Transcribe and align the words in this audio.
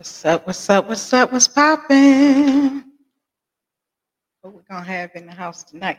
What's 0.00 0.24
up? 0.24 0.46
What's 0.46 0.70
up? 0.70 0.88
What's 0.88 1.12
up? 1.12 1.30
What's 1.30 1.46
poppin'? 1.46 2.82
What 4.40 4.54
we 4.54 4.62
gonna 4.62 4.82
have 4.82 5.10
in 5.14 5.26
the 5.26 5.34
house 5.34 5.62
tonight? 5.62 5.98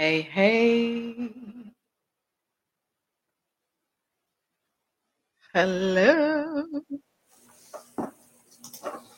Hey, 0.00 0.22
hey. 0.22 1.28
Hello. 5.52 6.64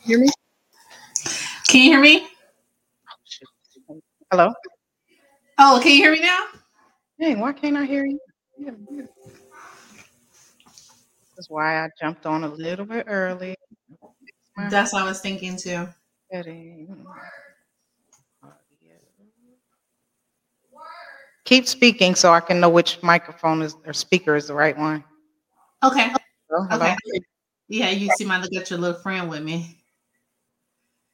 Hear 0.03 0.19
me? 0.19 0.27
Can 1.69 1.81
you 1.83 1.91
hear 1.91 2.01
me? 2.01 2.27
Hello. 4.29 4.51
Oh, 5.57 5.79
can 5.81 5.93
you 5.93 5.97
hear 5.99 6.11
me 6.11 6.19
now? 6.19 6.47
Hey, 7.17 7.35
why 7.35 7.53
can't 7.53 7.77
I 7.77 7.85
hear 7.85 8.05
you? 8.05 8.19
Yeah, 8.57 8.71
yeah. 8.91 9.03
That's 11.37 11.49
why 11.49 11.81
I 11.85 11.87
jumped 11.97 12.25
on 12.25 12.43
a 12.43 12.49
little 12.49 12.85
bit 12.85 13.05
early. 13.07 13.55
That's 14.69 14.91
what 14.91 15.03
I 15.03 15.05
was 15.05 15.21
thinking 15.21 15.55
too. 15.55 15.87
setting. 16.29 17.05
Keep 21.53 21.67
speaking 21.67 22.15
so 22.15 22.33
I 22.33 22.39
can 22.39 22.59
know 22.59 22.67
which 22.67 22.97
microphone 23.03 23.61
is 23.61 23.75
or 23.85 23.93
speaker 23.93 24.35
is 24.35 24.47
the 24.47 24.55
right 24.55 24.75
one. 24.75 25.03
Okay. 25.83 26.11
Hello, 26.49 26.65
hello. 26.67 26.85
Okay. 26.87 26.97
Yeah, 27.67 27.91
you 27.91 28.09
see 28.17 28.25
my 28.25 28.41
look 28.41 28.51
at 28.55 28.71
your 28.71 28.79
little 28.79 28.99
friend 28.99 29.29
with 29.29 29.43
me. 29.43 29.77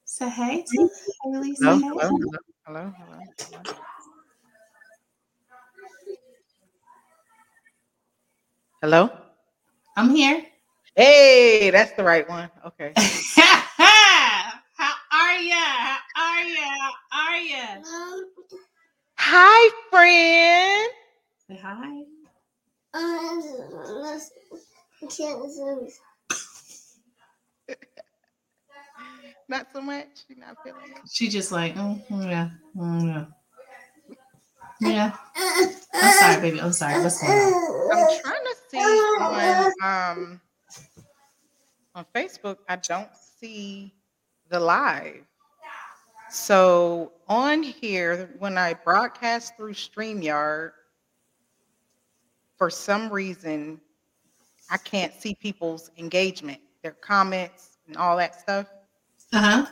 Say 0.06 0.30
hey 0.30 0.64
to 0.66 0.90
Haley. 1.26 1.56
Say 1.56 1.66
Hello, 1.66 1.78
hey. 1.80 1.88
hello, 1.90 2.08
hello, 2.66 2.94
hello, 2.94 2.94
hello, 2.96 3.20
hello. 3.52 3.74
Hello? 8.82 9.12
I'm 9.98 10.10
here. 10.16 10.46
Hey, 10.96 11.70
that's 11.70 11.92
the 11.98 12.04
right 12.06 12.30
one. 12.30 12.50
Okay. 12.66 12.94
How 12.96 14.94
are 15.12 15.38
ya? 15.38 15.56
How 16.16 16.32
are 16.32 16.44
ya? 16.46 16.92
How 17.10 17.28
are 17.28 17.38
ya? 17.42 17.84
Hi, 19.22 19.70
friend. 19.90 20.92
Say 21.48 21.60
hi. 21.62 22.04
Not 29.50 29.68
so 29.74 29.82
much. 29.82 30.08
You're 30.28 30.40
not 30.40 30.58
feeling 30.64 30.92
it. 30.92 31.02
She 31.12 31.28
just 31.28 31.52
like, 31.52 31.76
mm, 31.76 32.02
mm, 32.08 32.30
yeah, 32.30 32.50
mm, 32.78 33.06
yeah. 33.08 33.26
Yeah. 34.80 35.18
I'm 35.94 36.14
sorry, 36.20 36.42
baby. 36.42 36.62
I'm 36.62 36.72
sorry. 36.72 37.04
What's 37.04 37.22
going 37.22 37.38
on? 37.38 37.92
I'm 37.92 38.22
trying 38.22 38.44
to 38.44 38.56
see 38.70 38.78
on 38.78 39.74
um 39.84 40.42
on 41.96 42.06
Facebook. 42.16 42.58
I 42.70 42.78
don't 42.78 43.10
see 43.40 43.94
the 44.50 44.60
live. 44.60 45.29
So 46.32 47.14
on 47.28 47.64
here, 47.64 48.36
when 48.40 48.58
I 48.58 48.74
broadcast 48.74 49.58
through 49.58 49.74
StreamYard, 49.74 50.72
for 52.58 52.70
some 52.70 53.10
reason, 53.12 53.80
I 54.70 54.78
can't 54.78 55.14
see 55.14 55.34
people's 55.34 55.90
engagement, 55.98 56.60
their 56.84 56.92
comments, 56.92 57.78
and 57.88 57.98
all 57.98 58.18
that 58.18 58.40
stuff. 58.40 58.68
Uh-huh. 59.34 59.66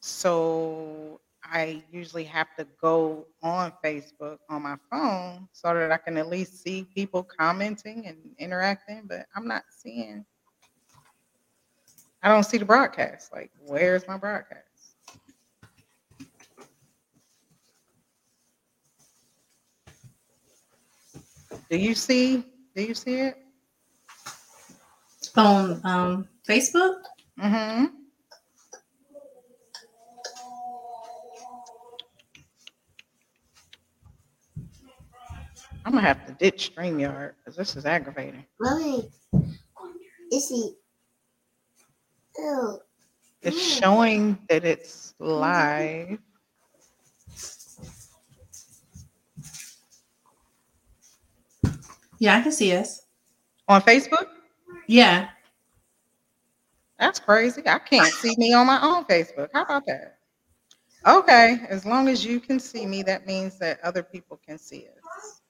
So 0.00 1.20
I 1.44 1.82
usually 1.90 2.24
have 2.24 2.48
to 2.58 2.66
go 2.80 3.26
on 3.42 3.72
Facebook 3.84 4.38
on 4.48 4.62
my 4.62 4.76
phone 4.90 5.48
so 5.52 5.74
that 5.74 5.92
I 5.92 5.98
can 5.98 6.16
at 6.16 6.28
least 6.28 6.62
see 6.62 6.86
people 6.94 7.22
commenting 7.22 8.06
and 8.06 8.16
interacting, 8.38 9.02
but 9.06 9.26
I'm 9.34 9.46
not 9.46 9.64
seeing 9.70 10.24
I 12.22 12.28
don't 12.28 12.44
see 12.44 12.58
the 12.58 12.64
broadcast. 12.64 13.32
Like, 13.32 13.50
where's 13.66 14.06
my 14.06 14.16
broadcast? 14.16 14.71
Do 21.72 21.78
you 21.78 21.94
see? 21.94 22.44
Do 22.76 22.82
you 22.82 22.92
see 22.92 23.14
it? 23.14 23.38
On 25.38 25.80
um 25.84 26.28
Facebook? 26.46 26.96
Mm-hmm. 27.40 27.86
I'm 35.86 35.92
gonna 35.92 36.02
have 36.02 36.26
to 36.26 36.32
ditch 36.32 36.72
StreamYard 36.76 37.32
because 37.38 37.56
this 37.56 37.74
is 37.74 37.86
aggravating. 37.86 38.44
Mommy, 38.60 39.08
is 40.30 40.48
he? 40.50 40.74
Oh, 42.38 42.80
It's 43.40 43.58
showing 43.58 44.38
that 44.50 44.66
it's 44.66 45.14
live. 45.18 46.18
Yeah, 52.22 52.36
I 52.36 52.40
can 52.40 52.52
see 52.52 52.72
us. 52.76 53.02
On 53.66 53.82
Facebook? 53.82 54.28
Yeah. 54.86 55.30
That's 56.96 57.18
crazy. 57.18 57.62
I 57.66 57.80
can't 57.80 58.14
see 58.14 58.36
me 58.38 58.54
on 58.54 58.64
my 58.68 58.80
own 58.80 59.04
Facebook. 59.06 59.48
How 59.52 59.62
about 59.62 59.84
that? 59.86 60.18
Okay, 61.04 61.66
as 61.68 61.84
long 61.84 62.08
as 62.08 62.24
you 62.24 62.38
can 62.38 62.60
see 62.60 62.86
me, 62.86 63.02
that 63.02 63.26
means 63.26 63.58
that 63.58 63.80
other 63.80 64.04
people 64.04 64.38
can 64.46 64.56
see 64.56 64.86
us. 64.86 65.40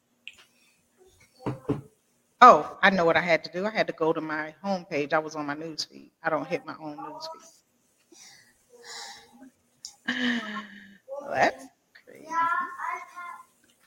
Oh, 2.40 2.78
I 2.82 2.88
know 2.88 3.04
what 3.04 3.18
I 3.18 3.20
had 3.20 3.44
to 3.44 3.52
do. 3.52 3.66
I 3.66 3.70
had 3.70 3.86
to 3.88 3.92
go 3.92 4.14
to 4.14 4.22
my 4.22 4.54
homepage. 4.64 5.12
I 5.12 5.18
was 5.18 5.36
on 5.36 5.44
my 5.44 5.54
news 5.54 5.84
feed. 5.84 6.10
I 6.22 6.30
don't 6.30 6.46
hit 6.46 6.64
my 6.64 6.74
own 6.80 6.96
news 6.96 7.28
feed. 10.06 10.40
Well, 11.20 11.30
that's 11.34 11.66
crazy. 12.06 12.28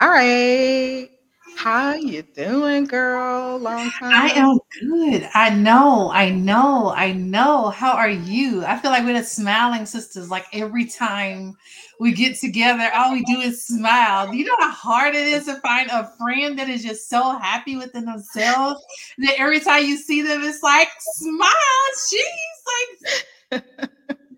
All 0.01 0.09
right. 0.09 1.15
How 1.56 1.96
you 1.96 2.22
doing, 2.22 2.86
girl? 2.86 3.58
Long 3.58 3.90
time. 3.92 4.14
I 4.14 4.30
am 4.36 4.60
good. 4.80 5.28
I 5.34 5.50
know. 5.50 6.12
I 6.12 6.30
know. 6.30 6.94
I 6.96 7.14
know. 7.14 7.70
How 7.70 7.94
are 7.94 8.10
you? 8.10 8.64
I 8.66 8.78
feel 8.78 8.92
like 8.92 9.04
we're 9.04 9.18
the 9.18 9.24
smiling 9.24 9.86
sisters. 9.86 10.30
Like 10.30 10.46
every 10.54 10.86
time 10.86 11.56
we 12.00 12.12
get 12.14 12.40
together, 12.40 12.92
all 12.94 13.14
we 13.14 13.24
do 13.24 13.40
is 13.40 13.66
smile. 13.66 14.34
You 14.34 14.46
know 14.46 14.56
how 14.60 14.72
hard 14.72 15.16
it 15.16 15.28
is 15.28 15.46
to 15.46 15.56
find 15.62 15.90
a 15.90 16.12
friend 16.18 16.60
that 16.60 16.69
is 16.69 16.84
just 16.84 17.10
so 17.10 17.38
happy 17.38 17.78
within 17.78 18.06
themselves 18.06 18.84
that 19.19 19.40
every 19.40 19.60
time 19.60 19.86
you 19.86 19.98
see 19.98 20.22
them, 20.22 20.44
it's 20.44 20.62
like 20.62 20.90
smile. 21.00 21.86
She's 22.10 22.25
like 22.68 23.63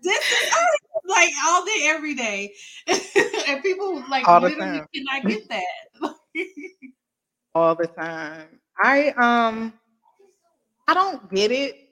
this 0.02 0.32
is 0.32 0.48
us, 0.52 1.02
like 1.06 1.30
all 1.46 1.64
day, 1.64 1.82
every 1.84 2.14
day, 2.14 2.52
and 2.86 3.62
people 3.62 4.02
like 4.08 4.26
All 4.28 4.40
literally 4.40 4.82
cannot 4.94 5.24
get 5.26 5.48
that. 5.48 6.14
All 7.58 7.74
the 7.74 7.86
time. 7.88 8.46
I 8.82 9.10
um 9.16 9.72
I 10.86 10.94
don't 10.94 11.28
get 11.30 11.50
it. 11.50 11.88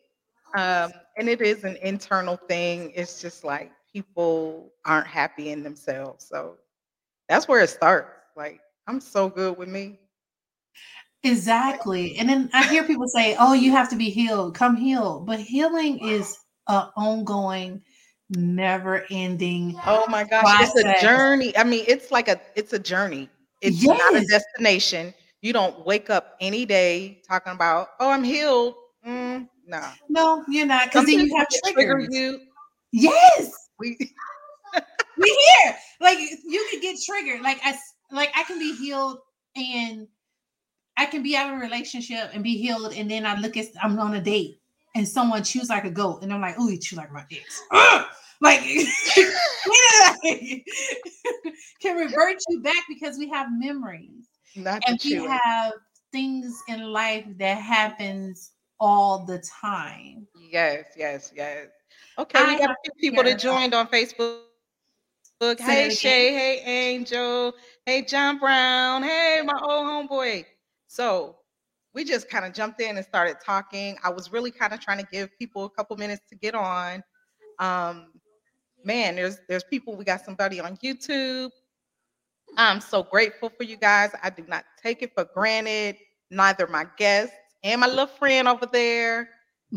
Um 0.56 0.92
and 1.18 1.28
it 1.28 1.40
is 1.40 1.64
an 1.64 1.76
internal 1.82 2.36
thing. 2.36 2.92
It's 2.94 3.20
just 3.20 3.44
like 3.44 3.72
people 3.92 4.72
aren't 4.84 5.06
happy 5.06 5.50
in 5.50 5.62
themselves. 5.62 6.26
So 6.26 6.56
that's 7.28 7.48
where 7.48 7.60
it 7.60 7.70
starts. 7.70 8.10
Like 8.36 8.60
I'm 8.86 9.00
so 9.00 9.28
good 9.28 9.58
with 9.58 9.68
me. 9.68 9.98
Exactly. 11.24 12.16
And 12.18 12.28
then 12.28 12.50
I 12.52 12.64
hear 12.66 12.84
people 12.84 13.08
say, 13.08 13.34
"Oh, 13.40 13.52
you 13.52 13.72
have 13.72 13.88
to 13.90 13.96
be 13.96 14.10
healed. 14.10 14.54
Come 14.54 14.76
heal." 14.76 15.20
But 15.26 15.40
healing 15.40 15.98
is 15.98 16.38
a 16.68 16.90
ongoing, 16.96 17.82
never-ending. 18.30 19.74
Oh 19.86 20.06
my 20.08 20.22
gosh, 20.22 20.60
it's 20.60 20.76
a 20.76 21.04
journey. 21.04 21.56
I 21.56 21.64
mean, 21.64 21.84
it's 21.88 22.12
like 22.12 22.28
a 22.28 22.40
it's 22.54 22.72
a 22.74 22.78
journey. 22.78 23.28
It's 23.60 23.82
not 23.82 24.14
a 24.14 24.24
destination. 24.24 25.12
You 25.46 25.52
don't 25.52 25.86
wake 25.86 26.10
up 26.10 26.34
any 26.40 26.66
day 26.66 27.22
talking 27.28 27.52
about, 27.52 27.90
"Oh, 28.00 28.10
I'm 28.10 28.24
healed." 28.24 28.74
Mm, 29.06 29.48
nah. 29.64 29.92
No, 30.08 30.44
you're 30.48 30.66
not, 30.66 30.86
because 30.86 31.06
then 31.06 31.20
you 31.20 31.36
have 31.36 31.46
trigger 31.62 31.92
triggers. 31.92 32.08
you. 32.10 32.40
Yes, 32.90 33.52
We 33.78 33.96
we 35.16 35.46
here. 35.62 35.76
Like 36.00 36.18
you 36.18 36.66
can 36.72 36.80
get 36.80 36.96
triggered. 37.00 37.42
Like 37.42 37.60
I 37.62 37.78
like 38.10 38.32
I 38.34 38.42
can 38.42 38.58
be 38.58 38.74
healed, 38.74 39.18
and 39.54 40.08
I 40.96 41.06
can 41.06 41.22
be 41.22 41.36
out 41.36 41.52
of 41.52 41.58
a 41.58 41.60
relationship 41.60 42.30
and 42.32 42.42
be 42.42 42.56
healed, 42.56 42.92
and 42.94 43.08
then 43.08 43.24
I 43.24 43.38
look 43.38 43.56
at 43.56 43.66
I'm 43.80 43.96
on 44.00 44.14
a 44.14 44.20
date, 44.20 44.58
and 44.96 45.06
someone 45.06 45.44
chews 45.44 45.68
like 45.68 45.84
a 45.84 45.92
goat, 45.92 46.24
and 46.24 46.32
I'm 46.32 46.40
like, 46.40 46.56
"Oh, 46.58 46.68
you 46.68 46.76
chew 46.76 46.96
like 46.96 47.12
my 47.12 47.24
ex." 47.30 47.62
Like, 48.40 48.62
can 51.80 51.96
revert 51.96 52.38
you 52.48 52.62
back 52.62 52.82
because 52.88 53.16
we 53.16 53.28
have 53.28 53.46
memories 53.52 54.26
Not 54.56 54.82
and 54.86 54.98
we 55.04 55.10
chewing. 55.10 55.30
have 55.30 55.72
things 56.12 56.62
in 56.68 56.82
life 56.84 57.26
that 57.38 57.58
happens 57.58 58.52
all 58.80 59.24
the 59.24 59.38
time. 59.38 60.26
Yes, 60.50 60.86
yes, 60.96 61.32
yes. 61.34 61.68
Okay, 62.18 62.44
we 62.44 62.54
I 62.54 62.58
got 62.58 62.70
a 62.70 62.76
few 62.84 62.92
people 63.10 63.24
that 63.24 63.38
joined 63.38 63.74
on 63.74 63.86
Facebook. 63.88 64.40
Hey. 65.38 65.90
Shay, 65.90 66.32
hey 66.32 66.62
Angel, 66.64 67.52
hey 67.84 68.02
John 68.02 68.38
Brown, 68.38 69.02
hey 69.02 69.42
my 69.44 69.60
old 69.62 70.08
homeboy. 70.08 70.46
So 70.86 71.36
we 71.94 72.04
just 72.04 72.30
kind 72.30 72.46
of 72.46 72.54
jumped 72.54 72.80
in 72.80 72.96
and 72.96 73.04
started 73.04 73.36
talking. 73.44 73.98
I 74.02 74.08
was 74.08 74.32
really 74.32 74.50
kind 74.50 74.72
of 74.72 74.80
trying 74.80 74.98
to 74.98 75.06
give 75.12 75.28
people 75.38 75.64
a 75.64 75.70
couple 75.70 75.96
minutes 75.98 76.22
to 76.30 76.36
get 76.36 76.54
on. 76.54 77.02
Um, 77.58 78.12
man, 78.82 79.16
there's 79.16 79.38
there's 79.46 79.64
people. 79.64 79.94
We 79.94 80.04
got 80.04 80.24
somebody 80.24 80.58
on 80.58 80.78
YouTube. 80.78 81.50
I'm 82.56 82.80
so 82.80 83.02
grateful 83.02 83.50
for 83.50 83.64
you 83.64 83.76
guys. 83.76 84.10
I 84.22 84.30
do 84.30 84.44
not 84.48 84.64
take 84.82 85.02
it 85.02 85.12
for 85.14 85.26
granted. 85.34 85.96
Neither 86.30 86.66
my 86.66 86.86
guests 86.96 87.34
and 87.62 87.80
my 87.80 87.86
little 87.86 88.06
friend 88.06 88.48
over 88.48 88.66
there 88.66 89.28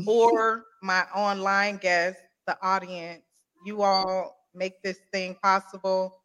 or 0.08 0.64
my 0.82 1.04
online 1.16 1.78
guests, 1.78 2.22
the 2.48 2.58
audience. 2.62 3.24
You 3.66 3.82
all 3.82 4.48
make 4.56 4.82
this 4.82 4.98
thing 5.12 5.36
possible. 5.44 6.16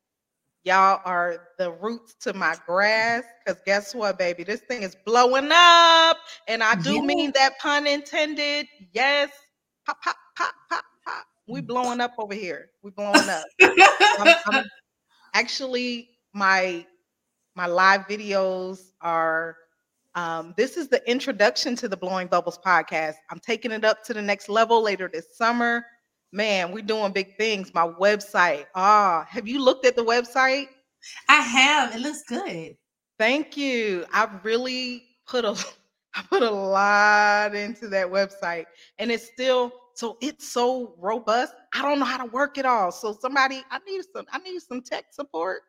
Y'all 0.62 1.00
are 1.04 1.48
the 1.58 1.72
roots 1.72 2.14
to 2.20 2.32
my 2.32 2.56
grass. 2.66 3.24
Because 3.44 3.60
guess 3.66 3.94
what, 3.94 4.18
baby? 4.18 4.44
This 4.44 4.60
thing 4.60 4.82
is 4.82 4.96
blowing 5.04 5.50
up. 5.52 6.16
And 6.48 6.62
I 6.62 6.74
do 6.76 7.02
mean 7.02 7.32
that 7.34 7.58
pun 7.58 7.86
intended. 7.86 8.66
Yes. 8.92 9.30
Pop, 9.84 10.00
pop, 10.00 10.16
pop, 10.36 10.54
pop, 10.70 10.84
pop. 11.04 11.24
We 11.46 11.60
blowing 11.60 12.00
up 12.00 12.12
over 12.16 12.32
here. 12.32 12.70
We 12.82 12.92
blowing 12.92 13.28
up. 13.28 13.44
I'm, 13.60 14.34
I'm 14.46 14.64
actually 15.34 16.08
my 16.34 16.84
my 17.54 17.66
live 17.66 18.02
videos 18.08 18.90
are 19.00 19.56
um, 20.16 20.54
this 20.56 20.76
is 20.76 20.88
the 20.88 21.08
introduction 21.10 21.74
to 21.76 21.88
the 21.88 21.96
blowing 21.96 22.28
bubbles 22.28 22.58
podcast. 22.64 23.14
I'm 23.30 23.40
taking 23.40 23.72
it 23.72 23.84
up 23.84 24.04
to 24.04 24.14
the 24.14 24.22
next 24.22 24.48
level 24.48 24.82
later 24.82 25.08
this 25.12 25.36
summer. 25.36 25.84
Man 26.32 26.72
we're 26.72 26.82
doing 26.82 27.12
big 27.12 27.36
things. 27.36 27.72
My 27.72 27.86
website. 27.86 28.66
Ah 28.74 29.24
have 29.28 29.46
you 29.46 29.64
looked 29.64 29.86
at 29.86 29.94
the 29.96 30.04
website? 30.04 30.66
I 31.28 31.40
have. 31.40 31.94
It 31.94 32.00
looks 32.00 32.24
good. 32.28 32.76
thank 33.18 33.56
you. 33.56 34.04
I 34.12 34.28
really 34.42 35.04
put 35.26 35.44
a 35.44 35.56
i 36.16 36.22
put 36.22 36.42
a 36.42 36.50
lot 36.50 37.54
into 37.54 37.88
that 37.88 38.06
website 38.06 38.66
and 38.98 39.10
it's 39.10 39.26
still 39.26 39.72
so 39.94 40.16
it's 40.20 40.48
so 40.48 40.96
robust. 40.98 41.54
I 41.72 41.82
don't 41.82 42.00
know 42.00 42.04
how 42.04 42.18
to 42.18 42.30
work 42.32 42.58
it 42.58 42.66
all. 42.66 42.90
So 42.90 43.16
somebody 43.20 43.62
i 43.70 43.78
need 43.86 44.02
some 44.12 44.26
i 44.32 44.38
need 44.38 44.60
some 44.60 44.82
tech 44.82 45.04
support 45.12 45.62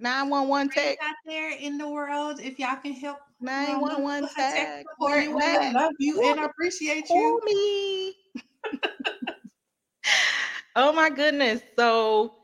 911 0.00 0.70
Friends 0.70 0.88
tech 0.88 0.98
out 1.02 1.14
there 1.26 1.50
in 1.58 1.78
the 1.78 1.88
world, 1.88 2.40
if 2.40 2.58
y'all 2.58 2.76
can 2.76 2.92
help 2.92 3.18
um, 3.40 3.46
911 3.46 4.22
with 4.22 4.30
her 4.36 4.52
tech 4.52 4.84
support, 4.90 5.22
you 5.24 5.36
we 5.36 5.72
love 5.72 5.92
you 5.98 6.22
and 6.28 6.36
Call- 6.36 6.44
appreciate 6.46 7.06
Call 7.06 7.18
you. 7.18 7.40
me. 7.44 8.14
oh 10.76 10.92
my 10.92 11.10
goodness. 11.10 11.60
So 11.76 12.34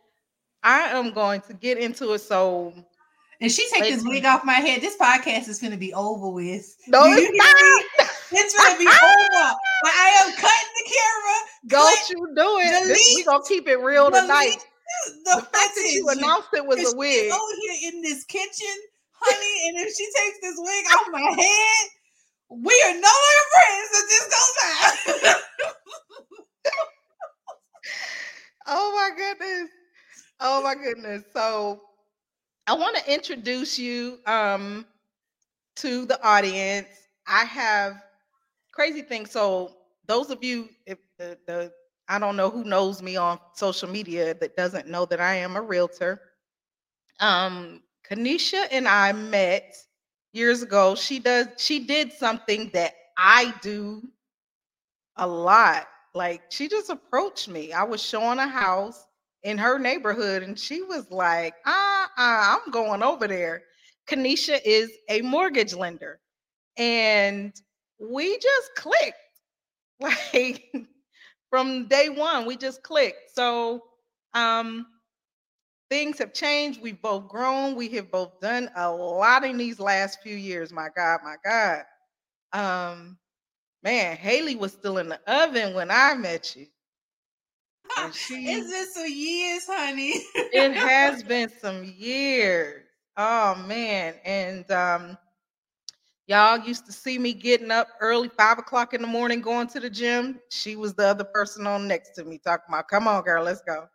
I 0.63 0.83
am 0.91 1.13
going 1.13 1.41
to 1.43 1.55
get 1.55 1.79
into 1.79 2.13
it. 2.13 2.21
So 2.21 2.73
And 3.41 3.51
she 3.51 3.69
take 3.71 3.83
this 3.85 4.03
wig 4.05 4.25
off 4.25 4.45
my 4.45 4.55
head. 4.55 4.81
This 4.81 4.97
podcast 4.97 5.49
is 5.49 5.59
gonna 5.59 5.77
be 5.77 5.93
over 5.95 6.29
with. 6.31 6.77
no, 6.89 7.05
Do 7.05 7.11
you 7.11 7.17
it's 7.19 7.27
hear 7.27 7.39
not. 7.39 7.83
me? 8.03 8.07
It's 8.33 8.55
gonna 8.57 8.79
be 8.79 8.87
over. 8.87 9.55
But 9.83 9.93
I 9.93 10.19
am 10.23 10.33
cutting 10.33 10.75
the 10.79 10.93
camera. 10.93 11.39
Don't 11.67 12.11
you 12.11 12.27
do 12.37 12.59
it. 12.59 12.89
This- 12.89 12.99
we 12.99 13.23
delete- 13.23 13.27
gonna 13.27 13.45
keep 13.49 13.69
it 13.69 13.77
real 13.77 14.11
delete 14.11 14.23
tonight. 14.25 14.57
The, 15.25 15.37
The 15.37 15.43
fact 15.43 15.75
that 15.77 15.91
you 15.93 16.09
announced 16.09 16.49
it 16.55 16.67
was 16.67 16.79
a 16.93 16.97
wig. 16.97 17.33
over 17.33 17.53
here 17.63 17.93
in 17.93 18.03
this 18.03 18.25
kitchen, 18.25 18.77
honey. 19.13 19.69
And 19.69 19.87
if 19.87 19.95
she 19.95 20.05
takes 20.17 20.39
this 20.43 20.57
wig 20.59 20.85
off 20.93 21.07
my 21.13 21.21
head, 21.21 21.89
we 22.51 22.83
are 22.87 22.95
no 22.95 23.13
longer 23.23 23.47
friends. 23.53 23.89
So 23.93 23.99
just 24.09 24.31
go 24.31 24.43
back. 25.25 25.37
Oh 28.67 28.93
my 28.95 29.17
goodness. 29.17 29.71
Oh 30.41 30.63
my 30.63 30.75
goodness. 30.75 31.25
So 31.33 31.81
I 32.67 32.75
want 32.75 32.97
to 32.97 33.13
introduce 33.13 33.79
you 33.79 34.19
um 34.27 34.87
to 35.77 36.07
the 36.07 36.23
audience. 36.27 36.89
I 37.27 37.45
have 37.45 38.03
crazy 38.73 39.03
things. 39.03 39.31
So 39.31 39.77
those 40.07 40.31
of 40.31 40.45
you 40.45 40.69
if 40.87 40.99
the, 41.19 41.39
the 41.47 41.73
I 42.11 42.19
don't 42.19 42.37
know 42.37 42.51
who 42.51 42.65
knows 42.65 43.03
me 43.03 43.17
on 43.17 43.39
social 43.55 43.89
media 43.89 44.35
that 44.35 44.57
doesn't 44.57 44.89
know 44.89 45.07
that 45.07 45.21
I 45.21 45.37
am 45.37 45.57
a 45.57 45.63
realtor. 45.63 46.21
Um 47.21 47.83
Keaneshia 48.09 48.67
and 48.73 48.89
I 48.89 49.13
met 49.13 49.77
years 50.33 50.63
ago. 50.63 50.97
She 50.97 51.21
does 51.21 51.49
she 51.59 51.81
did 51.87 52.13
something 52.13 52.71
that 52.75 52.95
I 53.17 53.55
do 53.63 54.03
a 55.17 55.27
lot. 55.27 55.87
Like 56.15 56.43
she 56.51 56.69
just 56.69 56.91
approached 56.91 57.49
me. 57.49 57.73
I 57.73 57.85
was 57.85 58.03
showing 58.03 58.39
a 58.39 58.49
house 58.49 59.07
in 59.45 59.59
her 59.59 59.79
neighborhood, 59.79 60.43
and 60.43 60.59
she 60.59 60.83
was 60.83 61.11
like, 61.11 61.55
"Ah, 61.67 62.05
uh, 62.19 62.59
I'm 62.65 62.73
going 62.73 63.03
over 63.03 63.29
there." 63.29 63.65
Keaneshia 64.09 64.61
is 64.65 64.91
a 65.09 65.23
mortgage 65.23 65.75
lender, 65.75 66.21
and 66.77 67.55
we 68.01 68.39
just 68.39 68.71
clicked. 68.77 69.17
Like 70.01 70.65
from 71.51 71.89
day 71.89 72.09
one, 72.11 72.47
we 72.47 72.57
just 72.57 72.83
clicked. 72.83 73.33
So, 73.35 73.85
um, 74.35 74.87
things 75.91 76.19
have 76.19 76.33
changed. 76.35 76.81
We've 76.83 77.01
both 77.01 77.29
grown. 77.29 77.77
We 77.77 77.89
have 77.91 78.11
both 78.11 78.41
done 78.41 78.71
a 78.77 78.91
lot 78.91 79.45
in 79.45 79.59
these 79.59 79.81
last 79.81 80.21
few 80.23 80.37
years. 80.37 80.73
My 80.73 80.89
God, 80.97 81.21
my 81.25 81.37
God. 81.45 81.85
Um, 82.53 83.19
man, 83.83 84.17
Haley 84.17 84.57
was 84.57 84.73
still 84.73 84.99
in 84.99 85.09
the 85.09 85.21
oven 85.31 85.75
when 85.75 85.91
I 85.91 86.15
met 86.15 86.57
you. 86.57 86.67
She, 88.15 88.37
It's 88.47 88.71
been 88.71 88.93
some 88.95 89.13
years, 89.13 89.65
honey. 89.69 90.25
it 90.53 90.73
has 90.75 91.23
been 91.23 91.51
some 91.61 91.85
years. 91.85 92.85
Oh 93.17 93.57
man. 93.67 94.15
And 94.25 94.71
um 94.71 95.19
y'all 96.31 96.59
used 96.61 96.87
to 96.87 96.93
see 96.93 97.19
me 97.19 97.35
getting 97.35 97.73
up 97.73 97.89
early, 98.01 98.29
five 98.29 98.59
o'clock 98.59 98.95
in 98.95 99.03
the 99.03 99.09
morning, 99.09 99.41
going 99.41 99.67
to 99.67 99.81
the 99.81 99.91
gym. 99.91 100.39
She 100.49 100.77
was 100.77 100.95
the 100.95 101.07
other 101.09 101.25
person 101.25 101.67
on 101.67 101.89
next 101.89 102.11
to 102.15 102.25
me 102.25 102.39
talking 102.39 102.67
about, 102.69 102.87
come 102.89 103.09
on, 103.09 103.25
girl, 103.25 103.43
let's 103.43 103.61
go. 103.63 103.87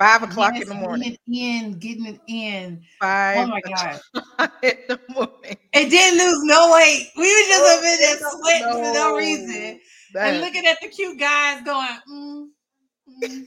Five 0.00 0.22
o'clock 0.22 0.58
in 0.60 0.68
the 0.68 0.74
morning. 0.74 1.16
Getting 1.28 1.34
it 1.34 1.64
in, 1.64 1.78
getting 1.78 2.06
it 2.06 2.20
in. 2.26 2.82
Five 2.98 3.38
Oh 3.38 3.46
my 3.46 3.60
god. 3.60 4.00
in 4.62 4.76
the 4.88 5.00
morning. 5.10 5.56
And 5.74 5.90
didn't 5.90 6.18
lose 6.18 6.40
no 6.44 6.72
weight. 6.72 7.10
We 7.16 7.22
were 7.22 7.48
just 7.48 7.60
Oh, 7.60 7.78
up 7.78 7.84
in 7.84 8.00
there 8.00 8.16
no, 8.20 8.30
sweating 8.40 8.70
for 8.72 8.94
no 8.94 9.10
no. 9.10 9.16
reason. 9.16 9.80
That- 10.14 10.32
And 10.32 10.40
looking 10.40 10.66
at 10.66 10.78
the 10.80 10.88
cute 10.88 11.18
guys 11.20 11.62
going, 11.62 11.88
mm, 12.10 12.46
mm, 13.22 13.46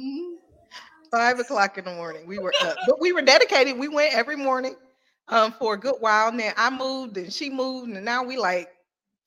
mm. 0.00 0.34
five 1.10 1.38
o'clock 1.38 1.76
in 1.78 1.84
the 1.84 1.94
morning. 1.94 2.26
We 2.26 2.38
were 2.38 2.54
up, 2.62 2.78
but 2.86 3.00
we 3.00 3.12
were 3.12 3.22
dedicated. 3.22 3.78
We 3.78 3.88
went 3.88 4.14
every 4.14 4.36
morning 4.36 4.74
um, 5.28 5.52
for 5.52 5.74
a 5.74 5.78
good 5.78 5.96
while. 6.00 6.28
And 6.28 6.38
then 6.38 6.52
I 6.56 6.70
moved 6.70 7.16
and 7.16 7.32
she 7.32 7.50
moved, 7.50 7.90
and 7.90 8.04
now 8.04 8.22
we 8.22 8.36
like 8.36 8.68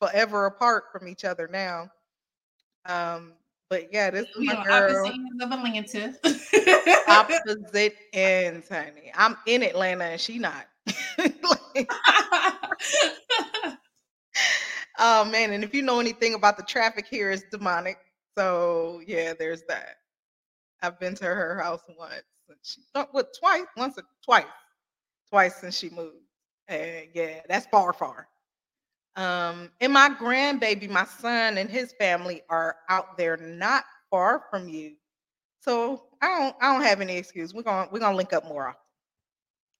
forever 0.01 0.45
apart 0.45 0.85
from 0.91 1.07
each 1.07 1.25
other 1.25 1.47
now. 1.51 1.89
Um, 2.85 3.33
but 3.69 3.91
yeah, 3.91 4.09
this 4.09 4.27
is 4.27 4.35
my 4.37 4.63
girl. 4.63 5.05
opposite 5.05 5.13
ends 5.13 5.43
of 5.43 5.51
Atlanta. 5.51 6.13
Opposite 7.07 7.95
ends, 8.13 8.69
honey. 8.69 9.11
I'm 9.15 9.35
in 9.45 9.63
Atlanta 9.63 10.05
and 10.05 10.21
she 10.21 10.39
not. 10.39 10.67
Like, 11.17 11.89
oh 14.99 15.25
man, 15.25 15.51
and 15.51 15.63
if 15.63 15.73
you 15.73 15.81
know 15.81 15.99
anything 15.99 16.33
about 16.33 16.57
the 16.57 16.63
traffic 16.63 17.07
here, 17.09 17.31
it's 17.31 17.43
demonic. 17.51 17.97
So 18.37 19.01
yeah, 19.05 19.33
there's 19.37 19.63
that. 19.67 19.97
I've 20.81 20.99
been 20.99 21.15
to 21.15 21.25
her 21.25 21.59
house 21.61 21.81
once. 21.97 22.23
She, 22.61 22.81
what 23.11 23.27
twice? 23.37 23.65
Once 23.75 23.97
or 23.97 24.03
twice? 24.23 24.45
Twice 25.29 25.55
since 25.57 25.77
she 25.77 25.89
moved. 25.89 26.17
And 26.67 27.07
yeah, 27.13 27.41
that's 27.47 27.67
far, 27.67 27.93
far. 27.93 28.27
Um, 29.15 29.71
and 29.81 29.91
my 29.93 30.09
grandbaby, 30.09 30.89
my 30.89 31.05
son 31.05 31.57
and 31.57 31.69
his 31.69 31.93
family 31.93 32.41
are 32.49 32.77
out 32.89 33.17
there 33.17 33.37
not 33.37 33.83
far 34.11 34.43
from 34.49 34.69
you. 34.69 34.93
So 35.61 36.03
I 36.21 36.27
don't 36.39 36.55
I 36.61 36.73
don't 36.73 36.83
have 36.83 37.01
any 37.01 37.17
excuse. 37.17 37.53
We're 37.53 37.63
gonna 37.63 37.89
we're 37.91 37.99
gonna 37.99 38.17
link 38.17 38.33
up 38.33 38.45
more 38.45 38.67
often. 38.69 38.81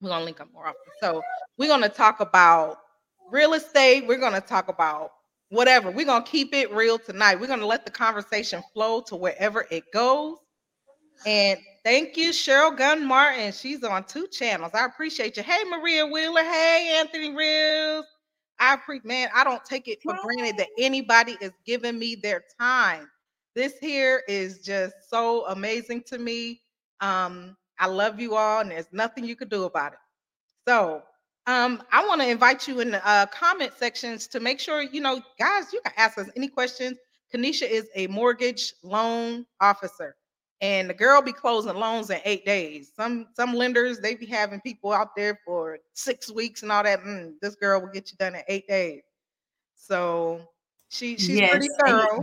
We're 0.02 0.10
gonna 0.10 0.26
link 0.26 0.42
up 0.42 0.52
more 0.54 0.68
often. 0.68 0.94
So 1.02 1.22
we're 1.58 1.70
gonna 1.70 1.90
talk 1.90 2.20
about 2.20 2.80
real 3.32 3.54
estate. 3.54 4.08
We're 4.08 4.20
gonna 4.20 4.42
talk 4.42 4.68
about 4.70 5.12
whatever. 5.50 5.92
We're 5.92 6.06
gonna 6.06 6.26
keep 6.26 6.54
it 6.54 6.72
real 6.74 7.00
tonight. 7.00 7.40
We're 7.40 7.48
gonna 7.48 7.66
let 7.66 7.86
the 7.86 7.92
conversation 7.92 8.64
flow 8.74 9.02
to 9.08 9.16
wherever 9.16 9.66
it 9.72 9.84
goes. 9.94 10.38
And 11.26 11.60
thank 11.88 12.18
you, 12.18 12.32
Cheryl 12.32 12.76
Gunn 12.76 13.06
Martin. 13.06 13.54
She's 13.54 13.82
on 13.82 14.04
two 14.04 14.28
channels. 14.28 14.74
I 14.74 14.84
appreciate 14.84 15.38
you. 15.38 15.44
Hey, 15.44 15.64
Maria 15.70 16.06
Wheeler. 16.06 16.44
Hey, 16.44 16.98
Anthony 17.00 17.34
Reels. 17.34 18.06
I 18.60 18.76
pre 18.76 19.00
man, 19.06 19.30
I 19.34 19.46
don't 19.46 19.64
take 19.64 19.88
it 19.88 20.00
for 20.04 20.14
granted 20.22 20.58
that 20.58 20.68
anybody 20.78 21.38
is 21.40 21.54
giving 21.66 21.98
me 21.98 22.16
their 22.16 22.44
time. 22.60 23.10
This 23.56 23.78
here 23.80 24.24
is 24.28 24.60
just 24.60 24.96
so 25.10 25.46
amazing 25.48 26.04
to 26.08 26.18
me. 26.18 26.62
Um, 27.00 27.56
I 27.80 27.88
love 27.88 28.20
you 28.20 28.36
all, 28.36 28.60
and 28.60 28.72
there's 28.72 28.92
nothing 28.92 29.24
you 29.24 29.38
could 29.38 29.50
do 29.50 29.64
about 29.64 29.94
it. 29.94 30.00
So 30.68 31.04
um, 31.46 31.82
I 31.94 32.06
want 32.06 32.20
to 32.20 32.28
invite 32.28 32.68
you 32.68 32.82
in 32.82 32.92
the 32.92 33.08
uh, 33.08 33.28
comment 33.28 33.72
sections 33.78 34.28
to 34.28 34.42
make 34.42 34.60
sure, 34.60 34.82
you 34.82 35.00
know, 35.00 35.22
guys, 35.40 35.72
you 35.72 35.80
can 35.86 35.94
ask 35.96 36.18
us 36.18 36.30
any 36.36 36.50
questions. 36.50 36.98
Keaneshia 37.34 37.70
is 37.70 37.88
a 37.96 38.08
mortgage 38.08 38.74
loan 38.84 39.46
officer, 39.62 40.18
and 40.62 40.90
the 40.90 40.94
girl 40.94 41.22
be 41.22 41.34
closing 41.34 41.76
loans 41.76 42.10
in 42.10 42.20
eight 42.26 42.46
days. 42.46 42.92
Some 42.96 43.28
some 43.34 43.54
lenders 43.54 44.00
they 44.00 44.16
be 44.16 44.26
having 44.26 44.62
people 44.62 44.92
out 44.92 45.16
there 45.16 45.40
for 45.46 45.78
six 45.94 46.32
weeks 46.32 46.64
and 46.64 46.72
all 46.72 46.84
that. 46.84 47.02
Mm, 47.02 47.34
this 47.42 47.56
girl 47.56 47.82
will 47.82 47.90
get 47.90 48.12
you 48.12 48.18
done 48.18 48.36
in 48.36 48.42
eight 48.48 48.68
days. 48.68 49.02
So 49.76 50.42
she 50.90 51.18
she's 51.18 51.38
Yes, 51.38 51.52
pretty 51.52 51.70
thorough 51.80 52.22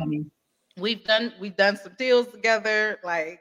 we've 0.77 1.05
done 1.05 1.33
we've 1.39 1.57
done 1.57 1.77
some 1.77 1.93
deals 1.99 2.27
together 2.29 2.99
like 3.05 3.41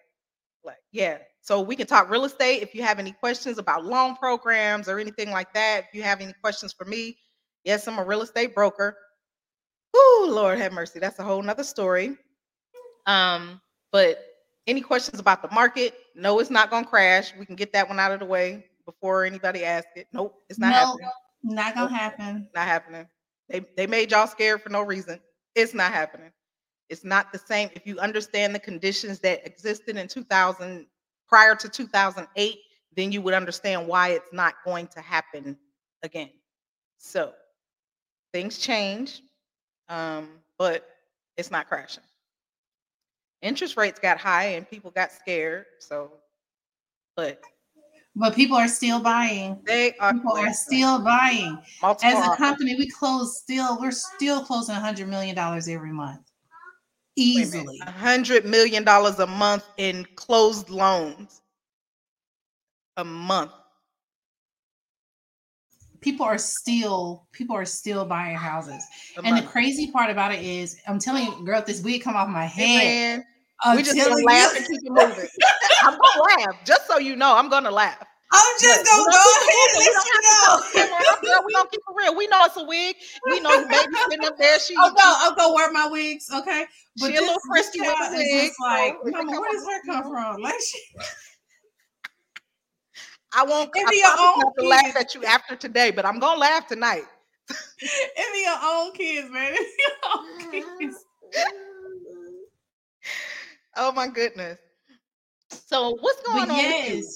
like 0.63 0.77
yeah 0.91 1.17
so 1.41 1.59
we 1.61 1.75
can 1.75 1.87
talk 1.87 2.09
real 2.09 2.25
estate 2.25 2.61
if 2.61 2.75
you 2.75 2.83
have 2.83 2.99
any 2.99 3.11
questions 3.11 3.57
about 3.57 3.85
loan 3.85 4.15
programs 4.15 4.87
or 4.87 4.99
anything 4.99 5.31
like 5.31 5.51
that 5.53 5.85
if 5.87 5.95
you 5.95 6.03
have 6.03 6.21
any 6.21 6.33
questions 6.41 6.73
for 6.73 6.85
me 6.85 7.17
yes 7.63 7.87
i'm 7.87 7.97
a 7.97 8.03
real 8.03 8.21
estate 8.21 8.53
broker 8.53 8.95
oh 9.95 10.29
lord 10.31 10.57
have 10.59 10.71
mercy 10.71 10.99
that's 10.99 11.19
a 11.19 11.23
whole 11.23 11.41
nother 11.41 11.63
story 11.63 12.15
um 13.07 13.59
but 13.91 14.32
any 14.67 14.81
questions 14.81 15.19
about 15.19 15.41
the 15.41 15.49
market 15.51 15.93
no 16.15 16.39
it's 16.39 16.49
not 16.49 16.69
going 16.69 16.83
to 16.83 16.89
crash 16.89 17.33
we 17.37 17.45
can 17.45 17.55
get 17.55 17.73
that 17.73 17.87
one 17.87 17.99
out 17.99 18.11
of 18.11 18.19
the 18.19 18.25
way 18.25 18.65
before 18.85 19.23
anybody 19.25 19.63
asks 19.63 19.91
it 19.95 20.07
nope 20.13 20.35
it's 20.49 20.59
not 20.59 20.71
No, 20.71 20.75
happening 20.75 21.09
not 21.43 21.75
gonna 21.75 21.93
happen. 21.95 22.47
not 22.55 22.65
happening. 22.67 23.07
They 23.49 23.61
they 23.75 23.87
made 23.87 24.11
y'all 24.11 24.27
scared 24.27 24.61
for 24.61 24.69
no 24.69 24.81
reason. 24.81 25.19
It's 25.55 25.73
not 25.73 25.91
happening. 25.91 26.31
It's 26.89 27.03
not 27.03 27.31
the 27.31 27.39
same. 27.39 27.69
If 27.73 27.85
you 27.85 27.99
understand 27.99 28.55
the 28.55 28.59
conditions 28.59 29.19
that 29.19 29.45
existed 29.45 29.97
in 29.97 30.07
2000 30.07 30.87
prior 31.27 31.55
to 31.55 31.69
2008, 31.69 32.59
then 32.95 33.11
you 33.11 33.21
would 33.21 33.33
understand 33.33 33.87
why 33.87 34.09
it's 34.09 34.31
not 34.31 34.55
going 34.65 34.87
to 34.87 35.01
happen 35.01 35.57
again. 36.03 36.29
So 36.97 37.33
things 38.33 38.57
change, 38.57 39.21
um, 39.89 40.39
but 40.57 40.87
it's 41.37 41.51
not 41.51 41.67
crashing. 41.67 42.03
Interest 43.43 43.75
rates 43.75 43.99
got 43.99 44.17
high 44.17 44.45
and 44.55 44.67
people 44.67 44.89
got 44.89 45.11
scared. 45.11 45.65
So, 45.79 46.13
but 47.17 47.41
But 48.15 48.33
people 48.35 48.55
are 48.55 48.69
still 48.69 49.01
buying. 49.01 49.59
they 49.65 49.93
are 49.99 50.13
People 50.13 50.37
are 50.37 50.53
still 50.53 50.99
buying. 51.03 51.59
multiple 51.81 52.09
As 52.09 52.25
a 52.25 52.37
company, 52.37 52.75
we 52.75 52.89
close 52.89 53.41
still, 53.41 53.77
we're 53.81 53.91
still 53.91 54.43
closing 54.43 54.75
hundred 54.75 55.09
million 55.09 55.35
dollars 55.35 55.67
every 55.67 55.91
month. 55.91 56.21
Wait 57.35 57.43
a 57.43 57.47
minute. 57.47 57.47
Easily. 57.47 57.79
A 57.85 57.91
hundred 57.91 58.45
million 58.45 58.83
dollars 58.85 59.19
a 59.19 59.27
month 59.27 59.65
in 59.77 60.07
closed 60.15 60.69
loans. 60.69 61.41
A 62.95 63.03
month. 63.03 63.51
People 65.99 66.25
are 66.25 66.37
still, 66.37 67.27
people 67.33 67.55
are 67.55 67.65
still 67.65 68.05
buying 68.05 68.35
houses. 68.35 68.83
A 69.17 69.21
And 69.23 69.37
the 69.37 69.41
crazy 69.41 69.91
part 69.91 70.09
about 70.09 70.33
it 70.33 70.41
is, 70.43 70.77
I'm 70.87 70.99
telling 70.99 71.25
you, 71.25 71.45
girl, 71.45 71.63
this 71.65 71.81
wig 71.81 72.01
come 72.01 72.15
off 72.15 72.27
my 72.29 72.45
Hey, 72.45 72.67
head. 72.67 73.17
man, 73.17 73.25
We 73.75 73.83
just 73.83 73.97
gonna 73.97 74.19
you. 74.19 74.25
laugh 74.25 74.55
and 74.55 74.65
keep 74.65 74.81
it 74.83 74.91
moving. 74.91 75.27
I'm 75.83 75.97
gonna 75.97 76.23
laugh, 76.37 76.65
just 76.65 76.87
so 76.87 76.97
you 76.97 77.15
know. 77.15 77.35
I'm 77.35 77.49
gonna 77.49 77.71
laugh. 77.71 78.03
I'm 78.31 78.59
just 78.59 78.83
Look, 78.83 79.05
gonna 79.05 79.11
go 79.11 79.17
ahead 79.19 79.69
and 79.69 79.77
let 79.77 79.85
you 79.85 79.93
don't 79.93 80.05
have 80.05 80.21
to 80.21 80.21
know. 80.23 80.45
talk 80.45 80.73
camera 80.73 81.11
up, 81.11 81.21
girl. 81.21 81.43
We 81.45 81.53
don't 81.53 81.71
keep 81.71 81.81
it 81.87 81.95
real. 81.95 82.15
We 82.15 82.27
know 82.27 82.39
it's 82.45 82.57
a 82.57 82.63
wig. 82.63 82.95
We 83.29 83.39
know 83.39 83.61
the 83.61 83.67
baby 83.67 83.95
sitting 84.09 84.25
up 84.25 84.37
there. 84.37 84.59
She, 84.59 84.75
I'll 84.75 84.87
oh, 84.89 84.93
go, 84.93 85.01
I'll 85.03 85.31
oh, 85.31 85.35
go 85.35 85.53
wear 85.53 85.71
my 85.71 85.87
wigs, 85.87 86.29
okay? 86.33 86.65
she, 86.97 87.07
she 87.07 87.15
a 87.15 87.21
little 87.21 87.37
frisky 87.47 87.81
with 87.81 87.95
the 87.95 88.17
wig. 88.17 88.51
like, 88.59 88.95
so 89.03 89.11
Mama, 89.11 89.39
where 89.39 89.51
does 89.51 89.65
her 89.67 89.81
come 89.85 90.03
from? 90.11 90.41
Like, 90.41 90.59
she, 90.59 90.79
I 93.35 93.43
won't. 93.45 93.69
It 93.75 93.87
I 93.87 93.91
be 93.91 93.97
your 93.97 94.17
own 94.17 94.53
to 94.59 94.67
laugh 94.67 94.95
at 94.95 95.13
you 95.13 95.25
after 95.25 95.55
today, 95.55 95.91
but 95.91 96.05
I'm 96.05 96.19
gonna 96.19 96.39
laugh 96.39 96.67
tonight. 96.67 97.03
it 97.79 98.33
be 98.33 98.41
your 98.41 98.59
own 98.63 98.93
kids, 98.93 99.29
man. 99.31 99.53
It 99.53 100.51
be 100.51 100.57
your 100.57 100.65
own 100.67 100.79
kids. 100.79 101.05
Oh 103.75 103.91
my 103.91 104.07
goodness. 104.07 104.57
So 105.49 105.97
what's 105.99 106.21
going 106.23 106.47
But 106.47 106.51
on 106.51 106.57
yes. 106.57 107.15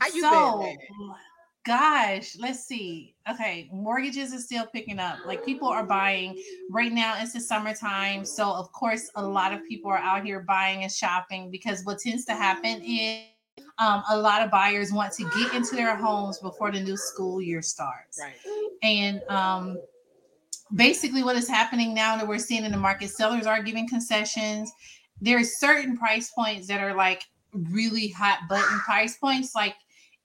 How 0.00 0.08
you 0.08 0.20
so, 0.22 0.58
been? 0.60 0.76
man? 1.06 1.16
gosh, 1.64 2.36
let's 2.38 2.64
see. 2.64 3.14
Okay, 3.30 3.68
mortgages 3.72 4.34
are 4.34 4.38
still 4.38 4.66
picking 4.66 4.98
up. 4.98 5.18
Like 5.24 5.44
people 5.44 5.68
are 5.68 5.84
buying 5.84 6.38
right 6.70 6.92
now. 6.92 7.14
It's 7.20 7.32
the 7.32 7.40
summertime, 7.40 8.24
so 8.24 8.52
of 8.52 8.70
course, 8.72 9.10
a 9.14 9.26
lot 9.26 9.52
of 9.52 9.60
people 9.66 9.90
are 9.90 9.98
out 9.98 10.24
here 10.24 10.40
buying 10.40 10.82
and 10.82 10.92
shopping 10.92 11.50
because 11.50 11.84
what 11.84 11.98
tends 12.00 12.24
to 12.26 12.34
happen 12.34 12.82
is 12.82 13.24
um, 13.78 14.02
a 14.10 14.16
lot 14.16 14.42
of 14.42 14.50
buyers 14.50 14.92
want 14.92 15.12
to 15.14 15.24
get 15.36 15.54
into 15.54 15.74
their 15.74 15.96
homes 15.96 16.38
before 16.38 16.70
the 16.70 16.80
new 16.80 16.96
school 16.96 17.40
year 17.40 17.62
starts. 17.62 18.20
Right. 18.20 18.34
And 18.82 19.22
um, 19.28 19.78
basically, 20.74 21.22
what 21.22 21.36
is 21.36 21.48
happening 21.48 21.94
now 21.94 22.16
that 22.16 22.26
we're 22.26 22.38
seeing 22.38 22.64
in 22.64 22.72
the 22.72 22.78
market, 22.78 23.10
sellers 23.10 23.46
are 23.46 23.62
giving 23.62 23.88
concessions. 23.88 24.72
There's 25.20 25.58
certain 25.58 25.96
price 25.96 26.30
points 26.30 26.68
that 26.68 26.80
are 26.80 26.94
like 26.94 27.24
really 27.52 28.08
hot 28.08 28.40
button 28.48 28.78
price 28.80 29.16
points, 29.16 29.54
like 29.54 29.74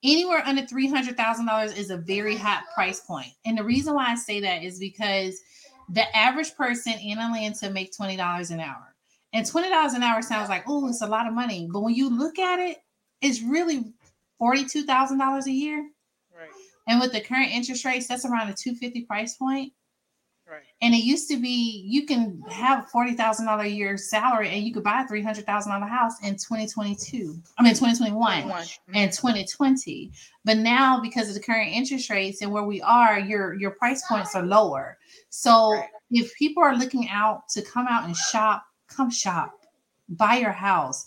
anywhere 0.02 0.42
under 0.44 0.66
three 0.66 0.88
hundred 0.88 1.16
thousand 1.16 1.46
dollars 1.46 1.72
is 1.72 1.90
a 1.90 1.96
very 1.96 2.36
hot 2.36 2.64
price 2.74 3.00
point. 3.00 3.32
And 3.44 3.56
the 3.58 3.64
reason 3.64 3.94
why 3.94 4.06
I 4.08 4.14
say 4.16 4.40
that 4.40 4.62
is 4.62 4.78
because 4.78 5.40
the 5.88 6.16
average 6.16 6.54
person 6.54 6.94
in 6.94 7.18
Atlanta 7.18 7.70
make 7.70 7.94
twenty 7.96 8.16
dollars 8.16 8.50
an 8.50 8.60
hour, 8.60 8.94
and 9.32 9.46
twenty 9.46 9.68
dollars 9.68 9.94
an 9.94 10.02
hour 10.02 10.22
sounds 10.22 10.48
like 10.48 10.64
oh, 10.66 10.88
it's 10.88 11.02
a 11.02 11.06
lot 11.06 11.26
of 11.26 11.34
money, 11.34 11.68
but 11.72 11.80
when 11.80 11.94
you 11.94 12.10
look 12.10 12.38
at 12.38 12.58
it, 12.58 12.78
it's 13.20 13.42
really 13.42 13.92
forty-two 14.38 14.84
thousand 14.84 15.18
dollars 15.18 15.46
a 15.46 15.52
year. 15.52 15.88
Right. 16.36 16.48
And 16.88 17.00
with 17.00 17.12
the 17.12 17.20
current 17.20 17.52
interest 17.52 17.84
rates, 17.84 18.08
that's 18.08 18.24
around 18.24 18.48
a 18.48 18.54
250 18.54 19.02
price 19.02 19.36
point. 19.36 19.72
Right. 20.50 20.62
And 20.82 20.94
it 20.94 21.04
used 21.04 21.28
to 21.28 21.40
be 21.40 21.84
you 21.86 22.06
can 22.06 22.42
have 22.50 22.84
a 22.84 22.86
forty 22.88 23.14
thousand 23.14 23.46
dollar 23.46 23.62
a 23.62 23.68
year 23.68 23.96
salary 23.96 24.48
and 24.48 24.64
you 24.64 24.72
could 24.74 24.82
buy 24.82 25.02
a 25.02 25.06
three 25.08 25.22
hundred 25.22 25.46
thousand 25.46 25.70
dollar 25.70 25.86
house 25.86 26.20
in 26.22 26.32
2022. 26.34 27.40
I 27.56 27.62
mean 27.62 27.74
2021 27.74 28.42
mm-hmm. 28.42 28.92
and 28.94 29.12
2020. 29.12 30.10
But 30.44 30.56
now 30.56 31.00
because 31.00 31.28
of 31.28 31.34
the 31.34 31.40
current 31.40 31.70
interest 31.70 32.10
rates 32.10 32.42
and 32.42 32.50
where 32.50 32.64
we 32.64 32.82
are, 32.82 33.20
your 33.20 33.54
your 33.54 33.70
price 33.72 34.04
points 34.08 34.34
are 34.34 34.42
lower. 34.42 34.98
So 35.28 35.74
Right. 35.74 35.88
if 36.10 36.34
people 36.34 36.64
are 36.64 36.76
looking 36.76 37.08
out 37.08 37.48
to 37.50 37.62
come 37.62 37.86
out 37.86 38.04
and 38.04 38.16
shop, 38.16 38.64
come 38.88 39.10
shop, 39.10 39.52
buy 40.08 40.38
your 40.38 40.52
house, 40.52 41.06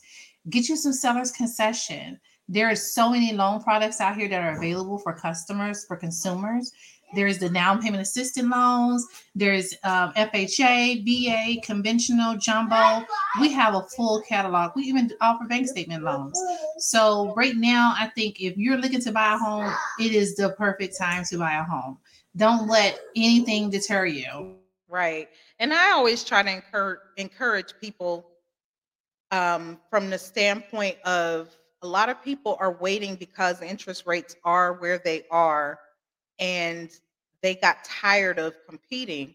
get 0.50 0.70
you 0.70 0.78
some 0.78 0.94
seller's 0.94 1.32
concession. 1.32 2.18
There 2.48 2.70
are 2.70 2.76
so 2.76 3.10
many 3.10 3.34
loan 3.34 3.62
products 3.62 4.00
out 4.00 4.16
here 4.18 4.28
that 4.30 4.42
are 4.42 4.58
available 4.58 5.00
for 5.00 5.14
customers, 5.14 5.86
for 5.86 5.96
consumers. 5.96 6.72
There's 7.16 7.40
the 7.40 7.50
down 7.50 7.82
payment 7.82 8.02
assistance 8.02 8.50
loans. 8.50 9.06
There's 9.36 9.74
um, 9.84 10.14
FHA, 10.14 11.04
VA, 11.06 11.62
conventional, 11.62 12.38
jumbo. 12.38 13.06
We 13.40 13.52
have 13.52 13.76
a 13.76 13.82
full 13.82 14.22
catalog. 14.22 14.72
We 14.76 14.84
even 14.84 15.12
offer 15.22 15.46
bank 15.46 15.68
statement 15.68 16.04
loans. 16.04 16.40
So 16.78 17.34
right 17.36 17.56
now, 17.56 17.94
I 17.98 18.08
think 18.08 18.40
if 18.40 18.58
you're 18.58 18.78
looking 18.78 19.02
to 19.02 19.12
buy 19.12 19.34
a 19.34 19.38
home, 19.38 19.74
it 20.00 20.14
is 20.14 20.36
the 20.36 20.50
perfect 20.52 20.98
time 20.98 21.24
to 21.26 21.38
buy 21.38 21.54
a 21.54 21.64
home. 21.64 21.98
Don't 22.36 22.68
let 22.68 23.00
anything 23.16 23.70
deter 23.70 24.06
you. 24.06 24.56
Right. 24.88 25.30
And 25.60 25.74
I 25.74 25.92
always 25.92 26.24
try 26.24 26.44
to 26.44 26.52
encourage 26.52 27.00
encourage 27.18 27.74
people 27.80 28.30
um, 29.32 29.80
from 29.90 30.10
the 30.10 30.18
standpoint 30.20 30.98
of 31.06 31.50
a 31.82 31.88
lot 31.88 32.10
of 32.10 32.24
people 32.24 32.58
are 32.60 32.74
waiting 32.74 33.16
because 33.16 33.62
interest 33.62 34.04
rates 34.06 34.36
are 34.46 34.74
where 34.74 35.00
they 35.00 35.24
are 35.32 35.80
and 36.44 36.90
they 37.42 37.56
got 37.56 37.86
tired 37.86 38.38
of 38.38 38.54
competing. 38.68 39.34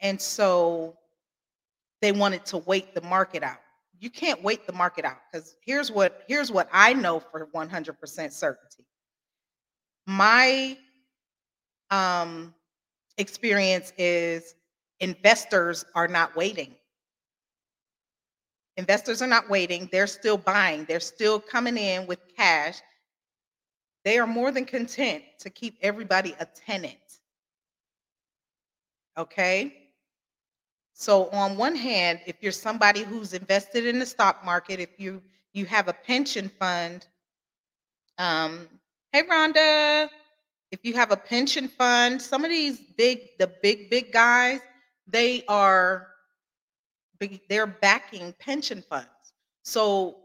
And 0.00 0.20
so 0.20 0.96
they 2.00 2.12
wanted 2.12 2.46
to 2.46 2.58
wait 2.58 2.94
the 2.94 3.02
market 3.02 3.42
out. 3.42 3.58
You 4.00 4.08
can't 4.08 4.42
wait 4.42 4.66
the 4.66 4.72
market 4.72 5.04
out 5.04 5.18
because 5.30 5.54
here's 5.64 5.92
what 5.92 6.24
here's 6.26 6.50
what 6.50 6.68
I 6.72 6.94
know 6.94 7.20
for 7.20 7.46
100% 7.54 8.32
certainty. 8.32 8.84
My 10.06 10.76
um, 11.90 12.54
experience 13.18 13.92
is 13.98 14.54
investors 15.00 15.84
are 15.94 16.08
not 16.08 16.34
waiting. 16.36 16.74
Investors 18.76 19.22
are 19.22 19.26
not 19.26 19.48
waiting. 19.48 19.88
They're 19.92 20.06
still 20.06 20.38
buying. 20.38 20.84
They're 20.86 21.00
still 21.00 21.38
coming 21.38 21.76
in 21.76 22.06
with 22.06 22.18
cash. 22.36 22.80
They 24.04 24.18
are 24.18 24.26
more 24.26 24.50
than 24.50 24.64
content 24.64 25.24
to 25.40 25.50
keep 25.50 25.78
everybody 25.82 26.34
a 26.38 26.46
tenant. 26.46 26.96
Okay? 29.16 29.84
So 30.92 31.28
on 31.30 31.56
one 31.56 31.74
hand, 31.74 32.20
if 32.26 32.36
you're 32.40 32.52
somebody 32.52 33.02
who's 33.02 33.32
invested 33.32 33.86
in 33.86 33.98
the 33.98 34.06
stock 34.06 34.44
market, 34.44 34.78
if 34.78 34.90
you 34.98 35.22
you 35.52 35.66
have 35.66 35.88
a 35.88 35.92
pension 35.92 36.50
fund, 36.58 37.06
um, 38.18 38.68
hey 39.12 39.22
Rhonda, 39.22 40.08
if 40.70 40.80
you 40.82 40.94
have 40.94 41.12
a 41.12 41.16
pension 41.16 41.68
fund, 41.68 42.20
some 42.20 42.44
of 42.44 42.50
these 42.50 42.80
big, 42.96 43.20
the 43.38 43.46
big, 43.62 43.88
big 43.88 44.12
guys, 44.12 44.60
they 45.06 45.44
are 45.46 46.08
they're 47.48 47.66
backing 47.66 48.34
pension 48.38 48.82
funds. 48.82 49.08
So 49.62 50.16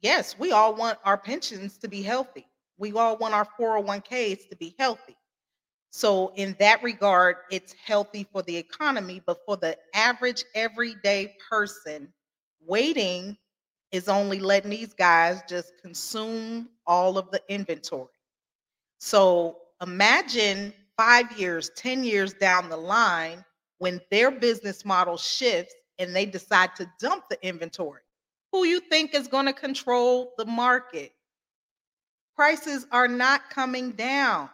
yes, 0.00 0.34
we 0.38 0.50
all 0.50 0.74
want 0.74 0.98
our 1.04 1.16
pensions 1.16 1.76
to 1.78 1.88
be 1.88 2.02
healthy. 2.02 2.46
We 2.82 2.90
all 2.94 3.16
want 3.16 3.32
our 3.32 3.46
401ks 3.60 4.48
to 4.48 4.56
be 4.56 4.74
healthy. 4.76 5.16
So, 5.92 6.32
in 6.34 6.56
that 6.58 6.82
regard, 6.82 7.36
it's 7.48 7.72
healthy 7.74 8.26
for 8.32 8.42
the 8.42 8.56
economy, 8.56 9.22
but 9.24 9.38
for 9.46 9.56
the 9.56 9.78
average 9.94 10.42
everyday 10.56 11.36
person, 11.48 12.12
waiting 12.66 13.36
is 13.92 14.08
only 14.08 14.40
letting 14.40 14.70
these 14.70 14.94
guys 14.94 15.42
just 15.48 15.74
consume 15.80 16.70
all 16.84 17.18
of 17.18 17.30
the 17.30 17.40
inventory. 17.48 18.18
So, 18.98 19.58
imagine 19.80 20.74
five 20.96 21.38
years, 21.38 21.70
10 21.76 22.02
years 22.02 22.34
down 22.34 22.68
the 22.68 22.76
line 22.76 23.44
when 23.78 24.00
their 24.10 24.32
business 24.32 24.84
model 24.84 25.16
shifts 25.16 25.72
and 26.00 26.16
they 26.16 26.26
decide 26.26 26.74
to 26.74 26.90
dump 26.98 27.28
the 27.30 27.38
inventory. 27.46 28.02
Who 28.50 28.64
you 28.64 28.80
think 28.80 29.14
is 29.14 29.28
going 29.28 29.46
to 29.46 29.52
control 29.52 30.32
the 30.36 30.46
market? 30.46 31.12
Prices 32.36 32.86
are 32.92 33.08
not 33.08 33.50
coming 33.50 33.92
down 33.92 34.48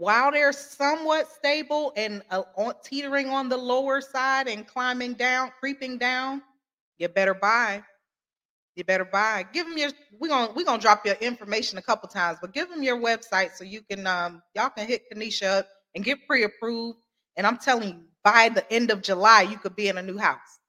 while 0.00 0.32
they're 0.32 0.52
somewhat 0.52 1.30
stable 1.30 1.92
and 1.94 2.22
uh, 2.30 2.42
teetering 2.82 3.28
on 3.28 3.50
the 3.50 3.56
lower 3.56 4.00
side 4.00 4.48
and 4.48 4.66
climbing 4.66 5.12
down, 5.12 5.52
creeping 5.60 5.98
down, 5.98 6.40
you 6.98 7.06
better 7.08 7.34
buy. 7.34 7.82
You 8.76 8.84
better 8.84 9.04
buy. 9.04 9.44
Give 9.52 9.66
them 9.68 9.76
your. 9.76 9.90
We're 10.18 10.28
gonna 10.28 10.52
we're 10.54 10.64
gonna 10.64 10.80
drop 10.80 11.04
your 11.04 11.16
information 11.16 11.76
a 11.76 11.82
couple 11.82 12.08
times, 12.08 12.38
but 12.40 12.54
give 12.54 12.70
them 12.70 12.82
your 12.82 12.98
website 12.98 13.54
so 13.56 13.64
you 13.64 13.82
can 13.82 14.06
um 14.06 14.42
y'all 14.54 14.70
can 14.70 14.86
hit 14.86 15.02
Keaneshia 15.12 15.58
up 15.58 15.68
and 15.94 16.02
get 16.02 16.26
pre-approved. 16.26 16.98
And 17.36 17.46
I'm 17.46 17.58
telling 17.58 17.88
you, 17.90 18.00
by 18.24 18.48
the 18.48 18.70
end 18.72 18.90
of 18.90 19.02
July, 19.02 19.42
you 19.42 19.58
could 19.58 19.76
be 19.76 19.88
in 19.88 19.98
a 19.98 20.02
new 20.02 20.16
house. 20.16 20.59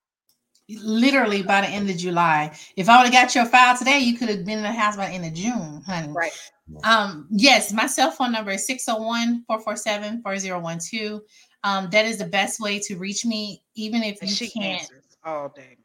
Literally 0.81 1.43
by 1.43 1.61
the 1.61 1.67
end 1.67 1.89
of 1.89 1.97
July. 1.97 2.57
If 2.75 2.89
I 2.89 2.97
would 2.97 3.11
have 3.11 3.25
got 3.25 3.35
your 3.35 3.45
file 3.45 3.77
today, 3.77 3.99
you 3.99 4.17
could 4.17 4.29
have 4.29 4.45
been 4.45 4.57
in 4.59 4.63
the 4.63 4.71
house 4.71 4.95
by 4.95 5.07
the 5.07 5.13
end 5.13 5.25
of 5.25 5.33
June, 5.33 5.81
honey. 5.85 6.13
Right. 6.13 6.31
Um, 6.83 7.27
yes, 7.31 7.73
my 7.73 7.85
cell 7.87 8.11
phone 8.11 8.31
number 8.31 8.51
is 8.51 8.65
601-447-4012. 8.67 11.21
Um, 11.63 11.89
that 11.91 12.05
is 12.05 12.17
the 12.17 12.25
best 12.25 12.59
way 12.59 12.79
to 12.79 12.97
reach 12.97 13.25
me, 13.25 13.61
even 13.75 14.03
if 14.03 14.19
And 14.21 14.29
you 14.29 14.35
she 14.35 14.49
can't 14.49 14.81
answers 14.81 15.03
all 15.23 15.49
day, 15.49 15.61
man. 15.61 15.77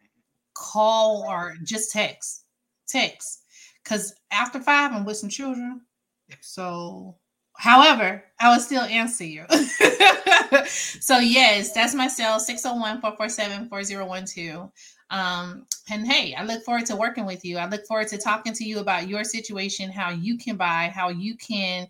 call 0.54 1.26
or 1.28 1.56
just 1.64 1.92
text. 1.92 2.44
Text. 2.88 3.42
Because 3.82 4.14
after 4.30 4.60
five, 4.60 4.92
I'm 4.92 5.04
with 5.04 5.18
some 5.18 5.28
children. 5.28 5.82
So, 6.40 7.16
however, 7.58 8.24
I 8.40 8.50
will 8.52 8.60
still 8.60 8.82
answer 8.82 9.24
you. 9.24 9.44
so, 10.66 11.18
yes, 11.18 11.72
that's 11.72 11.94
my 11.94 12.08
cell 12.08 12.38
601 12.38 13.00
447 13.00 13.68
4012. 13.68 14.70
Um, 15.08 15.66
and 15.90 16.06
hey, 16.06 16.34
I 16.34 16.44
look 16.44 16.64
forward 16.64 16.86
to 16.86 16.96
working 16.96 17.26
with 17.26 17.44
you. 17.44 17.58
I 17.58 17.68
look 17.68 17.86
forward 17.86 18.08
to 18.08 18.18
talking 18.18 18.52
to 18.54 18.64
you 18.64 18.80
about 18.80 19.08
your 19.08 19.24
situation, 19.24 19.90
how 19.90 20.10
you 20.10 20.36
can 20.36 20.56
buy, 20.56 20.90
how 20.94 21.10
you 21.10 21.36
can, 21.36 21.86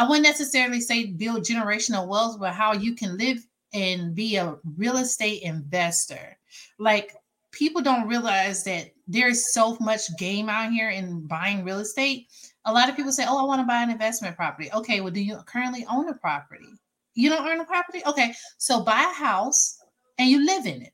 I 0.00 0.08
wouldn't 0.08 0.26
necessarily 0.26 0.80
say 0.80 1.06
build 1.06 1.44
generational 1.44 2.08
wealth, 2.08 2.38
but 2.40 2.54
how 2.54 2.72
you 2.72 2.94
can 2.94 3.18
live 3.18 3.46
and 3.74 4.14
be 4.14 4.36
a 4.36 4.56
real 4.76 4.96
estate 4.96 5.42
investor. 5.42 6.38
Like 6.78 7.14
people 7.52 7.82
don't 7.82 8.08
realize 8.08 8.64
that 8.64 8.92
there's 9.06 9.52
so 9.52 9.76
much 9.78 10.16
game 10.16 10.48
out 10.48 10.72
here 10.72 10.88
in 10.88 11.26
buying 11.26 11.64
real 11.64 11.80
estate. 11.80 12.28
A 12.66 12.72
lot 12.72 12.88
of 12.88 12.96
people 12.96 13.12
say, 13.12 13.24
Oh, 13.26 13.38
I 13.38 13.44
want 13.44 13.60
to 13.60 13.66
buy 13.66 13.82
an 13.82 13.90
investment 13.90 14.36
property. 14.36 14.70
Okay, 14.72 15.00
well, 15.00 15.12
do 15.12 15.20
you 15.20 15.38
currently 15.46 15.86
own 15.90 16.08
a 16.08 16.14
property? 16.14 16.68
You 17.14 17.30
don't 17.30 17.46
own 17.46 17.60
a 17.60 17.64
property? 17.64 18.02
Okay, 18.06 18.34
so 18.58 18.82
buy 18.82 19.00
a 19.00 19.14
house 19.14 19.78
and 20.18 20.28
you 20.28 20.44
live 20.44 20.66
in 20.66 20.82
it. 20.82 20.92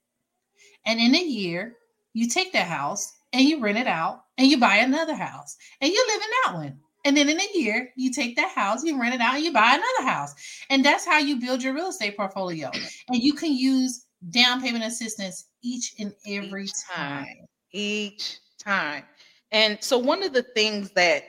And 0.86 1.00
in 1.00 1.14
a 1.14 1.22
year, 1.22 1.76
you 2.14 2.28
take 2.28 2.52
that 2.52 2.68
house 2.68 3.12
and 3.32 3.42
you 3.42 3.60
rent 3.60 3.78
it 3.78 3.86
out 3.86 4.22
and 4.38 4.46
you 4.46 4.58
buy 4.58 4.76
another 4.76 5.14
house 5.14 5.56
and 5.80 5.92
you 5.92 6.06
live 6.08 6.22
in 6.22 6.28
that 6.44 6.54
one. 6.54 6.78
And 7.04 7.16
then 7.16 7.28
in 7.28 7.40
a 7.40 7.48
year, 7.54 7.90
you 7.96 8.10
take 8.10 8.34
that 8.36 8.50
house, 8.50 8.82
you 8.82 9.00
rent 9.00 9.14
it 9.14 9.20
out, 9.20 9.36
and 9.36 9.44
you 9.44 9.52
buy 9.52 9.74
another 9.74 10.10
house. 10.10 10.34
And 10.70 10.84
that's 10.84 11.06
how 11.06 11.18
you 11.18 11.38
build 11.38 11.62
your 11.62 11.72
real 11.72 11.88
estate 11.90 12.16
portfolio. 12.16 12.68
And 13.08 13.22
you 13.22 13.32
can 13.32 13.52
use 13.56 14.06
down 14.30 14.60
payment 14.60 14.82
assistance 14.84 15.46
each 15.62 15.94
and 16.00 16.12
every 16.26 16.64
Each 16.64 16.72
time. 16.92 17.24
time. 17.24 17.36
Each 17.72 18.38
time. 18.58 19.04
And 19.52 19.78
so 19.80 19.98
one 19.98 20.24
of 20.24 20.32
the 20.32 20.42
things 20.54 20.90
that 20.92 21.22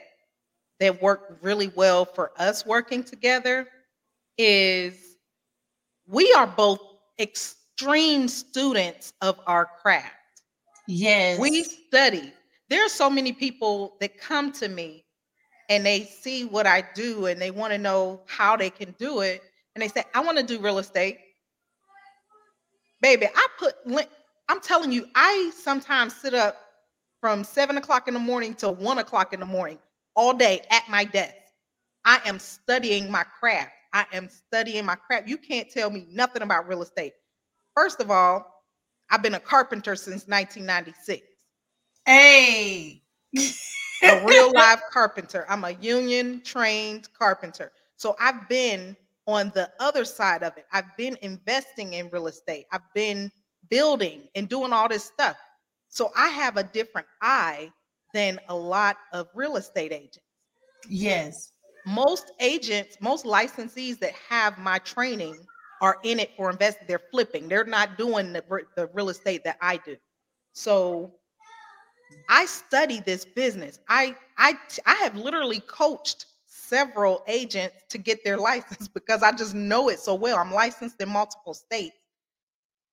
that 0.80 1.02
worked 1.02 1.42
really 1.42 1.72
well 1.74 2.04
for 2.04 2.32
us 2.36 2.64
working 2.64 3.02
together 3.02 3.66
is 4.36 5.16
we 6.06 6.32
are 6.32 6.46
both 6.46 6.80
extreme 7.18 8.28
students 8.28 9.12
of 9.20 9.40
our 9.46 9.68
craft. 9.82 10.14
Yes. 10.86 11.38
We 11.38 11.64
study. 11.64 12.32
There 12.70 12.84
are 12.84 12.88
so 12.88 13.10
many 13.10 13.32
people 13.32 13.96
that 14.00 14.18
come 14.18 14.52
to 14.52 14.68
me 14.68 15.04
and 15.68 15.84
they 15.84 16.04
see 16.04 16.44
what 16.44 16.66
I 16.66 16.84
do 16.94 17.26
and 17.26 17.40
they 17.40 17.50
want 17.50 17.72
to 17.72 17.78
know 17.78 18.22
how 18.26 18.56
they 18.56 18.70
can 18.70 18.94
do 18.98 19.20
it. 19.20 19.42
And 19.74 19.82
they 19.82 19.88
say, 19.88 20.04
I 20.14 20.20
want 20.20 20.38
to 20.38 20.44
do 20.44 20.58
real 20.58 20.78
estate. 20.78 21.18
Baby, 23.00 23.26
I 23.34 23.46
put, 23.58 23.74
I'm 24.48 24.60
telling 24.60 24.92
you, 24.92 25.06
I 25.14 25.52
sometimes 25.54 26.16
sit 26.16 26.34
up 26.34 26.56
from 27.20 27.44
seven 27.44 27.76
o'clock 27.76 28.08
in 28.08 28.14
the 28.14 28.20
morning 28.20 28.54
till 28.54 28.74
one 28.74 28.98
o'clock 28.98 29.32
in 29.32 29.40
the 29.40 29.46
morning 29.46 29.78
all 30.18 30.34
day 30.34 30.60
at 30.70 30.86
my 30.90 31.04
desk. 31.04 31.34
I 32.04 32.20
am 32.26 32.38
studying 32.38 33.10
my 33.10 33.24
craft. 33.24 33.72
I 33.94 34.04
am 34.12 34.28
studying 34.28 34.84
my 34.84 34.96
craft. 34.96 35.28
You 35.28 35.38
can't 35.38 35.70
tell 35.70 35.88
me 35.88 36.06
nothing 36.10 36.42
about 36.42 36.68
real 36.68 36.82
estate. 36.82 37.14
First 37.74 38.00
of 38.00 38.10
all, 38.10 38.44
I've 39.10 39.22
been 39.22 39.34
a 39.34 39.40
carpenter 39.40 39.96
since 39.96 40.26
1996 40.26 41.22
hey. 42.08 43.02
a 44.02 44.24
real 44.24 44.52
live 44.54 44.80
carpenter. 44.90 45.44
I'm 45.48 45.64
a 45.64 45.72
union 45.72 46.40
trained 46.42 47.08
carpenter. 47.16 47.70
So 47.96 48.16
I've 48.18 48.48
been 48.48 48.96
on 49.26 49.52
the 49.54 49.70
other 49.78 50.04
side 50.04 50.42
of 50.42 50.56
it. 50.56 50.64
I've 50.72 50.96
been 50.96 51.18
investing 51.20 51.92
in 51.92 52.08
real 52.08 52.26
estate. 52.26 52.66
I've 52.72 52.92
been 52.94 53.30
building 53.68 54.22
and 54.34 54.48
doing 54.48 54.72
all 54.72 54.88
this 54.88 55.04
stuff. 55.04 55.36
So 55.90 56.10
I 56.16 56.28
have 56.28 56.56
a 56.56 56.62
different 56.62 57.06
eye 57.20 57.70
than 58.14 58.40
a 58.48 58.54
lot 58.56 58.96
of 59.12 59.28
real 59.34 59.56
estate 59.56 59.92
agents. 59.92 60.20
yes. 60.88 61.52
Most 61.86 62.32
agents, 62.40 62.98
most 63.00 63.24
licensees 63.24 63.98
that 64.00 64.12
have 64.28 64.58
my 64.58 64.78
training 64.78 65.36
are 65.80 65.98
in 66.04 66.18
it 66.20 66.30
for 66.36 66.50
investing. 66.50 66.86
They're 66.86 67.02
flipping. 67.10 67.48
They're 67.48 67.64
not 67.64 67.96
doing 67.96 68.32
the, 68.32 68.44
the 68.76 68.88
real 68.92 69.08
estate 69.08 69.44
that 69.44 69.56
I 69.60 69.78
do. 69.78 69.96
So 70.52 71.14
I 72.28 72.46
study 72.46 73.00
this 73.00 73.24
business. 73.24 73.78
I 73.88 74.16
I 74.38 74.54
I 74.86 74.94
have 74.96 75.16
literally 75.16 75.60
coached 75.60 76.26
several 76.46 77.22
agents 77.26 77.76
to 77.90 77.98
get 77.98 78.24
their 78.24 78.36
license 78.38 78.88
because 78.88 79.22
I 79.22 79.32
just 79.32 79.54
know 79.54 79.88
it 79.88 80.00
so 80.00 80.14
well. 80.14 80.38
I'm 80.38 80.52
licensed 80.52 81.00
in 81.00 81.08
multiple 81.08 81.54
states. 81.54 81.96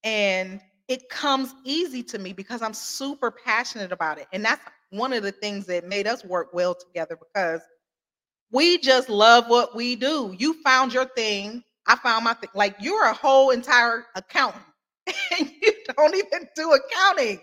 And 0.04 0.62
it 0.88 1.10
comes 1.10 1.54
easy 1.66 2.04
to 2.04 2.20
me 2.20 2.34
because 2.34 2.62
I'm 2.62 2.74
super 2.74 3.32
passionate 3.32 3.92
about 3.92 4.20
it. 4.20 4.28
And 4.34 4.46
that's 4.46 4.64
one 4.92 5.14
of 5.14 5.24
the 5.24 5.32
things 5.32 5.66
that 5.68 5.88
made 5.88 6.08
us 6.08 6.24
work 6.26 6.54
well 6.54 6.76
together 6.76 7.18
because 7.18 7.62
we 8.52 8.78
just 8.78 9.10
love 9.10 9.48
what 9.50 9.76
we 9.76 9.96
do. 9.96 10.36
You 10.38 10.62
found 10.64 10.94
your 10.94 11.06
thing. 11.06 11.64
I 11.88 11.96
found 11.98 12.24
my 12.26 12.34
thing. 12.34 12.50
Like 12.54 12.76
you're 12.80 13.06
a 13.06 13.14
whole 13.14 13.52
entire 13.52 14.06
accountant 14.16 14.64
and 15.40 15.52
you 15.62 15.74
don't 15.96 16.16
even 16.16 16.48
do 16.56 16.72
accounting. 16.74 17.42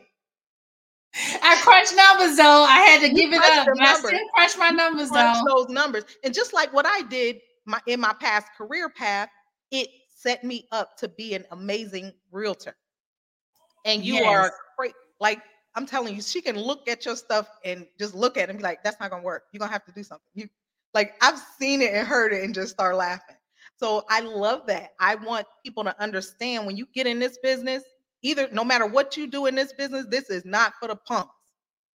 I 1.43 1.57
crunched 1.63 1.95
numbers 1.97 2.37
though. 2.37 2.65
I 2.65 2.81
had 2.81 3.01
to 3.03 3.13
You 3.13 3.15
give 3.15 3.33
it 3.33 3.43
up. 3.45 3.69
I 3.81 3.95
still 3.95 4.19
crushed 4.35 4.59
my 4.59 4.71
numbers 4.71 5.11
crunch 5.11 5.37
though. 5.41 5.43
those 5.47 5.69
numbers. 5.69 6.05
And 6.25 6.35
just 6.35 6.53
like 6.53 6.73
what 6.73 6.87
I 6.87 7.03
did 7.03 7.39
my 7.67 7.81
in 7.87 8.01
my 8.01 8.13
past 8.15 8.49
career 8.57 8.89
path, 8.89 9.29
it 9.71 9.89
set 10.15 10.45
me 10.45 10.67
up 10.73 10.97
to 10.99 11.09
be 11.09 11.35
an 11.35 11.45
amazing 11.53 12.13
realtor. 12.31 12.77
And 13.85 14.05
you 14.05 14.15
Yes. 14.15 14.25
are 14.25 14.53
great. 14.79 14.95
Like 15.21 15.41
I'm 15.75 15.87
telling 15.87 16.15
you, 16.15 16.23
she 16.23 16.41
can 16.41 16.59
look 16.59 16.89
at 16.89 17.05
your 17.05 17.17
stuff 17.17 17.49
and 17.65 17.87
just 17.99 18.15
look 18.15 18.37
at 18.37 18.45
it 18.45 18.51
and 18.51 18.59
be 18.59 18.63
like, 18.63 18.83
that's 18.83 19.01
not 19.01 19.11
gonna 19.11 19.23
work. 19.23 19.45
You're 19.53 19.61
gonna 19.61 19.73
have 19.73 19.85
to 19.87 19.93
do 19.93 20.03
something. 20.03 20.27
You 20.35 20.49
like 20.95 21.15
I've 21.23 21.41
seen 21.59 21.81
it 21.81 21.95
and 21.95 22.07
heard 22.07 22.33
it 22.33 22.45
and 22.45 22.55
just 22.55 22.73
start 22.73 22.97
laughing. 22.97 23.37
So 23.77 24.05
I 24.09 24.21
love 24.21 24.67
that. 24.67 24.91
I 25.01 25.15
want 25.17 25.47
people 25.65 25.83
to 25.85 26.01
understand 26.01 26.67
when 26.67 26.77
you 26.77 26.87
get 26.95 27.07
in 27.07 27.19
this 27.19 27.39
business, 27.43 27.83
either 28.23 28.49
no 28.53 28.65
matter 28.65 28.87
what 28.87 29.17
you 29.17 29.27
do 29.27 29.47
in 29.47 29.55
this 29.55 29.73
business, 29.73 30.07
this 30.09 30.31
is 30.31 30.45
not 30.45 30.75
for 30.79 30.89
the 30.89 30.97
punks. 30.97 31.35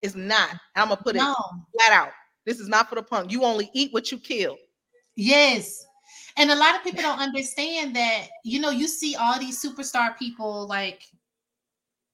It's 0.02 0.16
not. 0.16 0.50
I'm 0.76 0.90
gonna 0.90 1.02
put 1.02 1.16
it 1.16 1.22
flat 1.22 1.92
out. 1.92 2.10
This 2.46 2.60
is 2.60 2.68
not 2.68 2.90
for 2.90 2.96
the 2.96 3.04
punk. 3.04 3.32
You 3.32 3.44
only 3.44 3.70
eat 3.74 3.94
what 3.94 4.12
you 4.12 4.18
kill. 4.18 4.58
Yes. 5.16 5.86
And 6.38 6.52
a 6.52 6.56
lot 6.56 6.76
of 6.76 6.84
people 6.84 7.02
don't 7.02 7.20
understand 7.20 7.96
that, 7.96 8.28
you 8.44 8.60
know, 8.60 8.70
you 8.70 8.88
see 8.88 9.16
all 9.16 9.40
these 9.40 9.62
superstar 9.62 10.18
people 10.18 10.68
like 10.68 11.02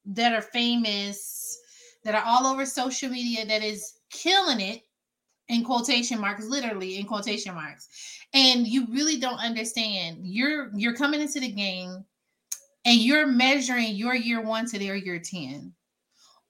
that 0.06 0.34
are 0.34 0.42
famous, 0.42 1.58
that 2.04 2.16
are 2.16 2.24
all 2.26 2.46
over 2.46 2.66
social 2.66 3.10
media, 3.10 3.46
that 3.46 3.63
is 3.63 3.94
killing 4.10 4.60
it 4.60 4.82
in 5.50 5.63
quotation 5.63 6.20
marks, 6.20 6.46
literally 6.46 6.98
in 6.98 7.06
quotation 7.06 7.54
marks. 7.54 7.88
And 8.34 8.68
you 8.68 8.88
really 8.89 9.20
don't 9.20 9.39
understand. 9.39 10.20
You're 10.22 10.72
you're 10.76 10.96
coming 10.96 11.22
into 11.22 11.39
the 11.39 11.52
game 11.52 12.04
and 12.86 13.00
you're 13.00 13.28
measuring 13.28 13.96
your 13.96 14.16
year 14.16 14.42
one 14.42 14.66
to 14.68 14.80
their 14.80 14.96
year 14.96 15.20
10. 15.20 15.74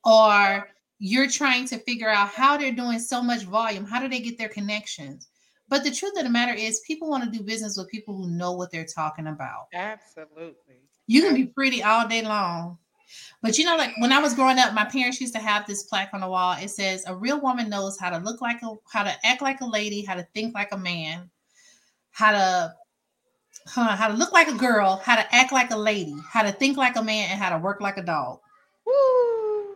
Or 0.06 0.68
you're 1.00 1.30
trying 1.30 1.66
to 1.68 1.78
figure 1.80 2.10
out 2.10 2.30
how 2.30 2.58
they're 2.58 2.72
doing 2.72 3.00
so 3.00 3.22
much 3.22 3.44
volume. 3.44 3.86
How 3.86 4.00
do 4.00 4.08
they 4.08 4.20
get 4.20 4.38
their 4.38 4.50
connections? 4.50 5.28
But 5.70 5.84
the 5.84 5.92
truth 5.92 6.18
of 6.18 6.24
the 6.24 6.30
matter 6.30 6.54
is, 6.54 6.82
people 6.86 7.10
want 7.10 7.24
to 7.24 7.30
do 7.30 7.44
business 7.44 7.78
with 7.78 7.90
people 7.90 8.16
who 8.16 8.30
know 8.30 8.52
what 8.52 8.72
they're 8.72 8.86
talking 8.86 9.28
about. 9.28 9.68
Absolutely. 9.74 10.76
You 11.08 11.22
can 11.22 11.34
be 11.34 11.46
pretty 11.46 11.82
all 11.82 12.08
day 12.08 12.22
long. 12.22 12.78
But 13.42 13.58
you 13.58 13.66
know, 13.66 13.76
like 13.76 13.92
when 13.98 14.14
I 14.14 14.20
was 14.20 14.34
growing 14.34 14.58
up, 14.58 14.74
my 14.74 14.86
parents 14.86 15.20
used 15.20 15.34
to 15.34 15.40
have 15.40 15.68
this 15.68 15.84
plaque 15.84 16.14
on 16.14 16.22
the 16.22 16.30
wall. 16.30 16.56
It 16.60 16.70
says, 16.70 17.04
"A 17.08 17.16
real 17.16 17.40
woman 17.42 17.70
knows 17.70 18.00
how 18.00 18.10
to 18.10 18.18
look 18.18 18.42
like 18.42 18.62
a, 18.64 18.74
how 18.92 19.04
to 19.04 19.14
act 19.26 19.42
like 19.42 19.62
a 19.62 19.66
lady, 19.66 20.04
how 20.04 20.16
to 20.16 20.28
think 20.34 20.56
like 20.56 20.72
a 20.72 20.78
man, 20.78 21.30
how 22.12 22.32
to, 22.32 22.74
huh, 23.68 23.96
how 23.96 24.08
to 24.08 24.14
look 24.14 24.32
like 24.32 24.48
a 24.48 24.56
girl, 24.56 25.02
how 25.04 25.16
to 25.16 25.36
act 25.36 25.52
like 25.52 25.72
a 25.72 25.78
lady, 25.78 26.16
how 26.32 26.44
to 26.44 26.52
think 26.52 26.78
like 26.78 26.96
a 26.96 27.04
man, 27.04 27.30
and 27.32 27.40
how 27.40 27.50
to 27.50 27.58
work 27.58 27.82
like 27.82 27.98
a 27.98 28.04
dog." 28.04 28.40
Woo. 28.86 29.76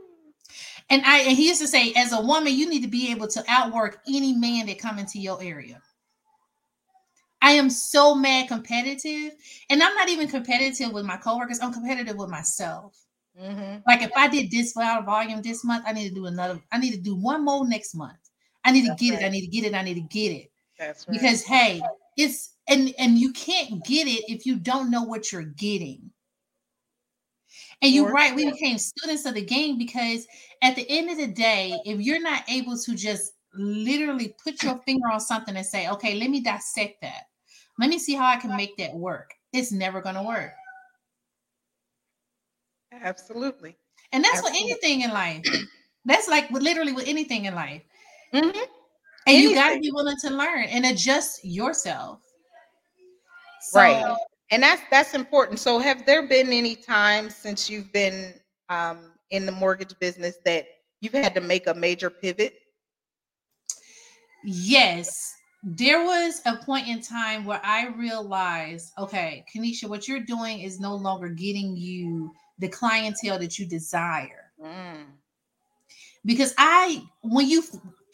And 0.90 1.04
I 1.06 1.20
and 1.20 1.38
he 1.38 1.48
used 1.48 1.62
to 1.62 1.68
say, 1.68 1.92
as 1.94 2.14
a 2.14 2.22
woman, 2.22 2.54
you 2.54 2.70
need 2.70 2.84
to 2.84 2.88
be 2.88 3.12
able 3.12 3.28
to 3.28 3.44
outwork 3.48 4.02
any 4.08 4.34
man 4.34 4.68
that 4.68 4.80
come 4.80 5.00
into 5.00 5.20
your 5.20 5.44
area. 5.44 5.82
I 7.42 7.52
am 7.52 7.70
so 7.70 8.16
mad 8.16 8.48
competitive, 8.48 9.34
and 9.70 9.84
I'm 9.84 9.94
not 9.96 10.10
even 10.10 10.28
competitive 10.28 10.92
with 10.92 11.06
my 11.06 11.18
coworkers. 11.18 11.60
I'm 11.60 11.74
competitive 11.74 12.16
with 12.16 12.30
myself. 12.30 12.98
Mhm. 13.40 13.84
Like 13.86 14.02
if 14.02 14.12
I 14.16 14.28
did 14.28 14.50
this 14.50 14.74
volume 14.74 15.42
this 15.42 15.64
month, 15.64 15.84
I 15.88 15.94
need 15.94 16.10
to 16.10 16.16
do 16.16 16.26
another. 16.26 16.60
I 16.72 16.80
need 16.80 16.92
to 16.92 17.02
do 17.02 17.16
one 17.16 17.46
more 17.46 17.68
next 17.68 17.94
month. 17.94 18.18
I 18.64 18.72
need 18.72 18.82
to 18.82 18.88
That's 18.90 19.02
get 19.02 19.22
it. 19.22 19.26
I 19.26 19.30
need 19.30 19.42
to 19.42 19.48
get 19.48 19.66
it. 19.66 19.76
I 19.76 19.84
need 19.84 19.94
to 19.96 20.02
get 20.02 20.32
it 20.32 20.52
That's 20.78 21.08
right. 21.08 21.14
because 21.14 21.44
hey, 21.44 21.82
it's 22.18 22.56
and 22.68 22.94
and 22.98 23.18
you 23.18 23.32
can't 23.34 23.84
get 23.86 24.08
it 24.08 24.30
if 24.32 24.46
you 24.46 24.58
don't 24.58 24.90
know 24.90 25.04
what 25.04 25.32
you're 25.32 25.44
getting. 25.44 26.12
And 27.82 27.94
you're 27.94 28.12
right, 28.12 28.36
we 28.36 28.50
became 28.52 28.78
students 28.80 29.26
of 29.26 29.36
the 29.36 29.46
game 29.46 29.78
because 29.78 30.26
at 30.64 30.76
the 30.76 30.86
end 30.90 31.12
of 31.12 31.18
the 31.18 31.28
day, 31.28 31.80
if 31.86 32.00
you're 32.02 32.22
not 32.22 32.44
able 32.50 32.78
to 32.78 32.96
just 32.96 33.34
literally 33.54 34.36
put 34.44 34.64
your 34.64 34.78
finger 34.80 35.08
on 35.12 35.20
something 35.20 35.56
and 35.56 35.66
say, 35.66 35.88
okay, 35.90 36.16
let 36.16 36.30
me 36.30 36.42
dissect 36.42 37.02
that. 37.02 37.24
Let 37.78 37.90
me 37.90 38.00
see 38.00 38.16
how 38.16 38.26
I 38.26 38.38
can 38.38 38.56
make 38.56 38.78
that 38.78 38.96
work. 38.96 39.34
It's 39.54 39.72
never 39.72 40.02
going 40.02 40.16
to 40.16 40.24
work. 40.24 40.54
Absolutely. 43.02 43.78
And 44.12 44.24
that's 44.24 44.42
with 44.42 44.54
anything 44.54 45.02
in 45.02 45.12
life. 45.12 45.46
That's 46.06 46.28
like 46.28 46.50
with 46.52 46.64
literally 46.64 46.94
with 46.94 47.08
anything 47.08 47.46
in 47.46 47.56
life. 47.56 47.84
Mhm. 48.34 48.56
And 49.28 49.38
you 49.38 49.54
got 49.54 49.74
to 49.74 49.80
be 49.80 49.92
willing 49.92 50.16
to 50.22 50.30
learn 50.30 50.64
and 50.64 50.86
adjust 50.86 51.44
yourself. 51.44 52.22
So, 53.62 53.80
Right. 53.80 54.18
And 54.52 54.64
that's 54.64 54.82
that's 54.90 55.14
important. 55.14 55.60
So 55.60 55.80
have 55.80 56.06
there 56.06 56.26
been 56.26 56.54
any 56.54 56.76
times 56.76 57.36
since 57.36 57.70
you've 57.70 57.92
been 57.92 58.34
um, 58.70 59.12
in 59.32 59.46
the 59.46 59.52
mortgage 59.52 59.98
business 60.00 60.38
that 60.46 60.66
you've 61.02 61.14
had 61.14 61.34
to 61.36 61.42
make 61.42 61.68
a 61.68 61.74
major 61.74 62.10
pivot? 62.10 62.54
Yes, 64.46 65.36
there 65.64 66.06
was 66.06 66.42
a 66.46 66.56
point 66.58 66.88
in 66.88 67.02
time 67.02 67.44
where 67.44 67.60
I 67.64 67.88
realized, 67.88 68.94
okay, 68.98 69.44
Keaneshia, 69.54 69.90
what 69.90 70.08
you're 70.08 70.22
doing 70.22 70.62
is 70.62 70.80
no 70.80 70.96
longer 70.96 71.28
getting 71.28 71.76
you 71.76 72.32
the 72.60 72.68
clientele 72.68 73.40
that 73.40 73.60
you 73.60 73.66
desire. 73.66 74.52
Mm. 74.64 75.06
Because 76.26 76.54
I, 76.58 77.04
when 77.22 77.48
you 77.48 77.64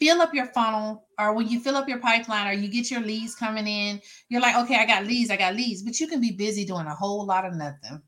fill 0.00 0.20
up 0.20 0.34
your 0.34 0.46
funnel 0.46 1.06
or 1.18 1.32
when 1.32 1.48
you 1.48 1.60
fill 1.60 1.76
up 1.76 1.88
your 1.88 1.98
pipeline 1.98 2.46
or 2.46 2.52
you 2.52 2.68
get 2.68 2.90
your 2.90 3.00
leads 3.00 3.34
coming 3.34 3.66
in, 3.66 4.00
you're 4.28 4.40
like, 4.40 4.56
okay, 4.56 4.76
I 4.76 4.86
got 4.86 5.06
leads, 5.06 5.30
I 5.30 5.36
got 5.36 5.54
leads, 5.54 5.82
but 5.82 5.98
you 5.98 6.06
can 6.06 6.20
be 6.20 6.32
busy 6.32 6.64
doing 6.64 6.86
a 6.86 6.94
whole 6.94 7.24
lot 7.24 7.44
of 7.44 7.54
nothing. 7.54 8.00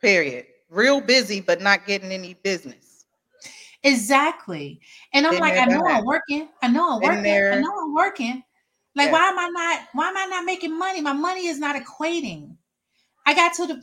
Period. 0.00 0.46
Real 0.70 1.00
busy, 1.00 1.40
but 1.40 1.60
not 1.60 1.86
getting 1.86 2.12
any 2.12 2.34
business. 2.34 3.06
Exactly. 3.82 4.80
And 5.12 5.26
I'm 5.26 5.34
Been 5.34 5.40
like, 5.40 5.58
I 5.58 5.64
know 5.66 5.84
I'm 5.86 6.04
working. 6.04 6.48
I 6.62 6.68
know 6.68 6.94
I'm 6.94 7.00
Been 7.00 7.24
working. 7.24 7.58
I 7.58 7.60
know 7.60 7.80
I'm 7.80 7.94
working. 7.94 8.42
Like, 8.94 9.06
Yeah. 9.06 9.12
why 9.12 9.28
am 9.28 9.38
I 9.38 9.48
not, 9.48 9.88
why 9.92 10.08
am 10.08 10.16
I 10.16 10.26
not 10.26 10.44
making 10.44 10.76
money? 10.76 11.00
My 11.00 11.12
money 11.12 11.46
is 11.46 11.58
not 11.58 11.76
equating. 11.76 12.56
I 13.26 13.34
got 13.34 13.54
to 13.54 13.66
the 13.66 13.82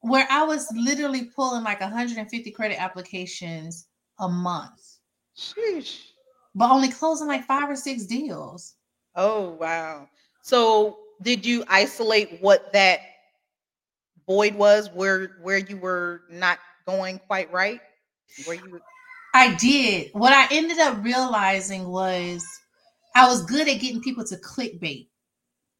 where 0.00 0.26
I 0.30 0.44
was 0.44 0.66
literally 0.74 1.24
pulling 1.24 1.64
like 1.64 1.80
150 1.80 2.50
credit 2.52 2.80
applications 2.80 3.86
a 4.18 4.28
month, 4.28 4.98
Sheesh. 5.36 6.12
but 6.54 6.70
only 6.70 6.88
closing 6.88 7.26
like 7.28 7.44
five 7.44 7.68
or 7.68 7.76
six 7.76 8.06
deals. 8.06 8.74
Oh 9.14 9.50
wow. 9.50 10.08
So 10.42 10.98
did 11.22 11.44
you 11.44 11.64
isolate 11.68 12.40
what 12.40 12.72
that 12.72 13.00
void 14.26 14.54
was 14.54 14.90
where 14.92 15.36
where 15.42 15.58
you 15.58 15.76
were 15.76 16.22
not 16.30 16.58
going 16.86 17.18
quite 17.18 17.52
right? 17.52 17.80
Where 18.44 18.56
you 18.56 18.80
I 19.34 19.54
did. 19.56 20.10
What 20.12 20.32
I 20.32 20.46
ended 20.50 20.78
up 20.78 21.02
realizing 21.04 21.88
was 21.88 22.44
I 23.14 23.26
was 23.28 23.44
good 23.44 23.68
at 23.68 23.80
getting 23.80 24.00
people 24.00 24.24
to 24.24 24.36
clickbait. 24.36 25.08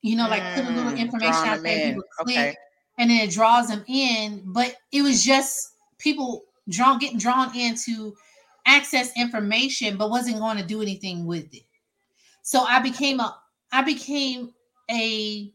You 0.03 0.17
know, 0.17 0.29
like 0.29 0.43
put 0.55 0.65
a 0.65 0.69
little 0.69 0.93
Mm, 0.93 0.99
information 0.99 1.49
out 1.49 1.63
there, 1.63 1.81
people 1.81 2.03
click, 2.21 2.37
Okay. 2.37 2.57
And 2.99 3.11
then 3.11 3.21
it 3.21 3.31
draws 3.31 3.69
them 3.69 3.85
in. 3.89 4.43
But 4.45 4.77
it 4.93 5.03
was 5.03 5.25
just 5.25 5.75
people 5.99 6.45
drawn 6.69 6.99
getting 6.99 7.19
drawn 7.19 7.57
in 7.57 7.75
to 7.87 8.15
access 8.67 9.17
information, 9.17 9.97
but 9.97 10.11
wasn't 10.11 10.39
going 10.39 10.59
to 10.59 10.65
do 10.65 10.83
anything 10.83 11.25
with 11.25 11.53
it. 11.55 11.63
So 12.43 12.61
I 12.61 12.81
became 12.81 13.21
a 13.21 13.37
I 13.73 13.83
became 13.83 14.53
a 14.91 15.53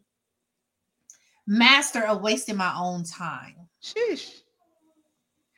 master 1.47 2.05
of 2.05 2.21
wasting 2.21 2.57
my 2.57 2.73
own 2.77 3.03
time. 3.03 3.55
Sheesh. 3.81 4.41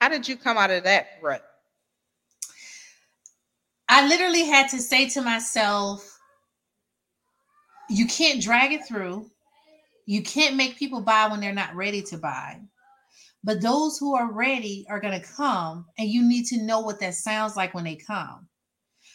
How 0.01 0.09
did 0.09 0.27
you 0.27 0.35
come 0.35 0.57
out 0.57 0.71
of 0.71 0.83
that 0.83 1.07
rut? 1.21 1.43
I 3.87 4.07
literally 4.07 4.45
had 4.45 4.69
to 4.69 4.79
say 4.79 5.09
to 5.09 5.21
myself, 5.21 6.19
you 7.89 8.07
can't 8.07 8.41
drag 8.41 8.73
it 8.73 8.85
through. 8.87 9.29
You 10.05 10.21
can't 10.23 10.55
make 10.55 10.77
people 10.77 11.01
buy 11.01 11.27
when 11.27 11.39
they're 11.39 11.53
not 11.53 11.75
ready 11.75 12.01
to 12.03 12.17
buy. 12.17 12.61
But 13.43 13.61
those 13.61 13.97
who 13.97 14.15
are 14.15 14.31
ready 14.31 14.85
are 14.89 14.99
going 14.99 15.19
to 15.19 15.27
come, 15.27 15.85
and 15.97 16.09
you 16.09 16.27
need 16.27 16.45
to 16.47 16.61
know 16.61 16.79
what 16.79 16.99
that 16.99 17.13
sounds 17.13 17.55
like 17.55 17.73
when 17.73 17.83
they 17.83 17.95
come. 17.95 18.47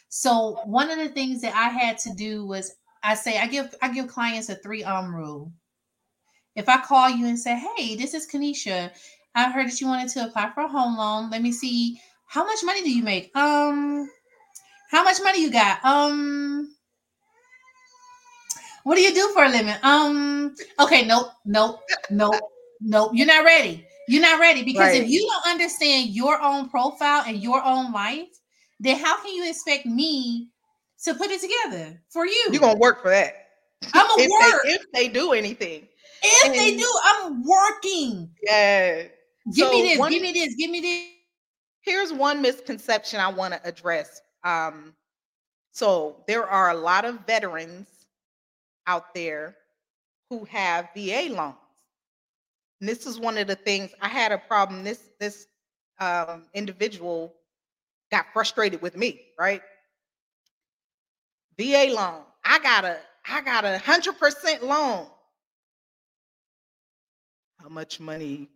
So 0.08 0.60
one 0.64 0.90
of 0.90 0.98
the 0.98 1.08
things 1.08 1.40
that 1.42 1.54
I 1.54 1.68
had 1.68 1.98
to 1.98 2.14
do 2.14 2.46
was 2.46 2.72
I 3.02 3.14
say 3.14 3.38
I 3.38 3.46
give 3.46 3.74
I 3.80 3.92
give 3.92 4.08
clients 4.08 4.48
a 4.48 4.56
three 4.56 4.84
um 4.84 5.14
rule. 5.14 5.52
If 6.56 6.68
I 6.68 6.80
call 6.80 7.08
you 7.08 7.26
and 7.26 7.38
say, 7.38 7.56
"Hey, 7.76 7.96
this 7.96 8.14
is 8.14 8.26
Keaneshia. 8.26 8.90
I 9.34 9.50
heard 9.50 9.68
that 9.68 9.80
you 9.80 9.86
wanted 9.86 10.10
to 10.10 10.24
apply 10.24 10.50
for 10.50 10.62
a 10.62 10.68
home 10.68 10.96
loan. 10.96 11.30
Let 11.30 11.42
me 11.42 11.52
see 11.52 12.00
how 12.26 12.44
much 12.44 12.64
money 12.64 12.82
do 12.82 12.92
you 12.92 13.02
make? 13.02 13.34
Um, 13.36 14.10
how 14.90 15.04
much 15.04 15.18
money 15.22 15.42
you 15.42 15.50
got? 15.50 15.84
Um, 15.84 16.74
what 18.84 18.94
do 18.96 19.02
you 19.02 19.14
do 19.14 19.30
for 19.34 19.44
a 19.44 19.48
living? 19.48 19.74
Um, 19.82 20.54
okay, 20.78 21.04
nope, 21.06 21.28
nope, 21.44 21.80
nope, 22.10 22.34
nope. 22.80 23.10
You're 23.14 23.26
not 23.26 23.44
ready. 23.44 23.86
You're 24.08 24.22
not 24.22 24.40
ready 24.40 24.62
because 24.64 24.88
Right. 24.88 25.02
if 25.02 25.08
you 25.08 25.20
don't 25.28 25.52
understand 25.52 26.10
your 26.10 26.40
own 26.42 26.68
profile 26.68 27.22
and 27.26 27.38
your 27.42 27.62
own 27.62 27.92
life, 27.92 28.28
then 28.80 28.98
how 28.98 29.20
can 29.22 29.32
you 29.34 29.48
expect 29.48 29.86
me 29.86 30.48
to 31.04 31.14
put 31.14 31.30
it 31.30 31.40
together 31.40 32.02
for 32.08 32.26
you? 32.26 32.48
You're 32.50 32.60
gonna 32.60 32.78
work 32.78 33.02
for 33.02 33.10
that. 33.10 33.34
I'm 33.94 34.06
a 34.06 34.14
If 34.22 34.30
work. 34.30 34.62
they 34.64 34.70
if 34.72 34.82
they 34.92 35.08
do 35.08 35.32
anything. 35.32 35.86
if 36.22 36.52
they 36.54 36.76
do, 36.76 36.92
I'm 37.04 37.42
working. 37.44 38.30
Yeah. 38.42 39.02
Give 39.54 39.70
me 39.70 39.82
this. 39.82 39.98
one- 39.98 40.12
give 40.12 40.22
me 40.22 40.32
this. 40.32 40.54
Give 40.56 40.70
me 40.70 40.80
this. 40.80 41.06
here's 41.82 42.12
one 42.12 42.42
misconception 42.42 43.20
I 43.20 43.28
want 43.28 43.54
to 43.54 43.66
address. 43.66 44.20
Um, 44.44 44.94
so 45.72 46.24
there 46.26 46.46
are 46.46 46.70
a 46.70 46.74
lot 46.74 47.04
of 47.04 47.20
veterans 47.26 47.86
out 48.90 49.14
there 49.14 49.54
who 50.30 50.44
have 50.46 50.88
VA 50.96 51.28
loans. 51.30 51.54
And 52.80 52.88
this 52.88 53.06
is 53.06 53.20
one 53.20 53.38
of 53.38 53.46
the 53.46 53.54
things 53.54 53.92
I 54.00 54.08
had 54.08 54.32
a 54.32 54.38
problem. 54.38 54.82
This 54.82 55.10
this 55.20 55.46
um, 56.00 56.46
individual 56.54 57.32
got 58.10 58.26
frustrated 58.32 58.82
with 58.82 58.96
me, 58.96 59.20
right? 59.38 59.62
VA 61.56 61.92
loan. 61.94 62.22
I 62.44 62.58
got 62.58 62.84
a 62.84 62.96
I 63.28 63.42
got 63.42 63.64
a 63.64 63.78
hundred 63.78 64.18
percent 64.18 64.64
loan. 64.64 65.06
How 67.60 67.68
much 67.68 68.00
money 68.00 68.48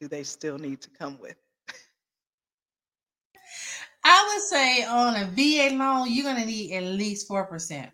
do 0.00 0.06
they 0.06 0.22
still 0.22 0.58
need 0.58 0.80
to 0.82 0.90
come 0.90 1.18
with? 1.20 1.34
I 4.04 4.34
would 4.34 4.42
say 4.42 4.84
on 4.84 5.16
a 5.16 5.24
VA 5.34 5.74
loan, 5.76 6.08
you're 6.12 6.26
gonna 6.26 6.46
need 6.46 6.74
at 6.74 6.84
least 6.84 7.26
four 7.26 7.46
percent 7.46 7.90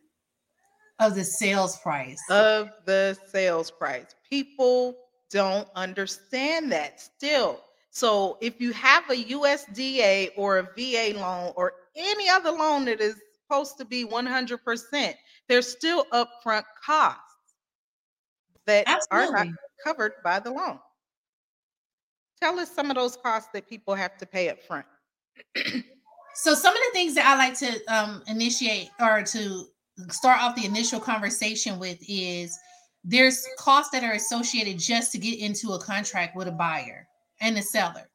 of 0.99 1.15
the 1.15 1.25
sales 1.25 1.79
price. 1.79 2.21
of 2.31 2.71
the 2.85 3.17
sales 3.31 3.71
price. 3.71 4.15
People 4.29 4.97
don't 5.31 5.69
understand 5.75 6.73
that 6.73 7.01
still. 7.01 7.61
So 7.91 8.39
if 8.41 8.61
you 8.61 8.73
have 8.73 9.09
a 9.11 9.15
USDA 9.15 10.31
or 10.37 10.59
a 10.59 10.63
VA 10.77 11.19
loan 11.19 11.53
or 11.57 11.73
any 11.97 12.29
other 12.29 12.51
loan 12.51 12.85
that 12.87 13.01
is 13.01 13.17
supposed 13.43 13.79
to 13.79 13.85
be 13.85 14.05
100%, 14.05 15.15
there's 15.49 15.69
still 15.69 16.05
upfront 16.13 16.65
costs 16.85 17.23
that 18.67 18.87
are 19.11 19.33
not 19.33 19.49
covered 19.85 20.13
by 20.23 20.39
the 20.39 20.51
loan. 20.51 20.79
Tell 22.41 22.59
us 22.59 22.71
some 22.71 22.91
of 22.91 22.97
those 22.97 23.17
costs 23.17 23.49
that 23.53 23.69
people 23.69 23.95
have 23.95 24.17
to 24.19 24.27
pay 24.27 24.51
up 24.51 24.63
front. 24.63 24.87
So 26.35 26.55
some 26.55 26.73
of 26.73 26.81
the 26.81 26.91
things 26.93 27.17
that 27.17 27.27
I 27.27 27.37
like 27.37 27.59
to 27.59 27.81
um, 27.93 28.23
initiate 28.29 28.91
or 29.01 29.23
to 29.23 29.67
start 30.11 30.41
off 30.41 30.57
the 30.57 30.65
initial 30.65 31.01
conversation 31.01 31.79
with 31.79 31.99
is 32.09 32.59
there's 33.05 33.47
costs 33.59 33.91
that 33.93 34.05
are 34.05 34.13
associated 34.13 34.79
just 34.79 35.13
to 35.13 35.19
get 35.19 35.39
into 35.39 35.73
a 35.73 35.81
contract 35.81 36.37
with 36.37 36.49
a 36.49 36.53
buyer 36.53 37.07
and 37.41 37.57
the 37.57 37.63
seller. 37.63 38.09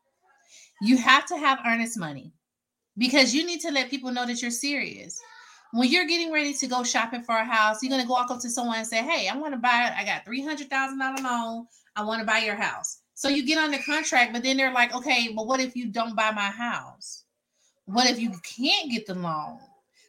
You 0.82 0.98
have 0.98 1.26
to 1.28 1.38
have 1.38 1.60
earnest 1.66 1.98
money 1.98 2.32
because 2.98 3.34
you 3.34 3.46
need 3.46 3.62
to 3.62 3.72
let 3.72 3.90
people 3.90 4.12
know 4.12 4.26
that 4.26 4.42
you're 4.42 4.52
serious. 4.52 5.20
When 5.72 5.90
you're 5.90 6.06
getting 6.06 6.32
ready 6.32 6.54
to 6.54 6.68
go 6.68 6.84
shopping 6.84 7.24
for 7.24 7.36
a 7.36 7.46
house, 7.46 7.82
you're 7.82 7.90
gonna 7.90 8.06
go 8.06 8.14
walk 8.14 8.30
up 8.30 8.40
to 8.42 8.50
someone 8.50 8.78
and 8.78 8.88
say, 8.88 9.02
"Hey, 9.02 9.28
I 9.28 9.36
want 9.36 9.54
to 9.54 9.60
buy 9.60 9.88
it. 9.88 9.98
I 9.98 10.06
got 10.06 10.24
three 10.24 10.44
hundred 10.44 10.70
thousand 10.70 11.00
dollar 11.00 11.22
loan. 11.24 11.68
I 11.96 12.04
want 12.04 12.20
to 12.20 12.26
buy 12.26 12.40
your 12.40 12.56
house." 12.56 13.00
So 13.16 13.30
you 13.30 13.46
get 13.46 13.58
on 13.58 13.72
the 13.72 13.80
contract, 13.80 14.34
but 14.34 14.44
then 14.44 14.58
they're 14.58 14.74
like, 14.74 14.94
"Okay, 14.94 15.34
but 15.36 15.48
what 15.48 15.60
if 15.60 15.76
you 15.76 15.88
don't 15.88 16.16
buy 16.16 16.32
my 16.32 16.52
house? 16.52 17.24
What 17.86 18.08
if 18.08 18.20
you 18.20 18.32
can't 18.44 18.92
get 18.92 19.08
the 19.08 19.16
loan?" 19.16 19.60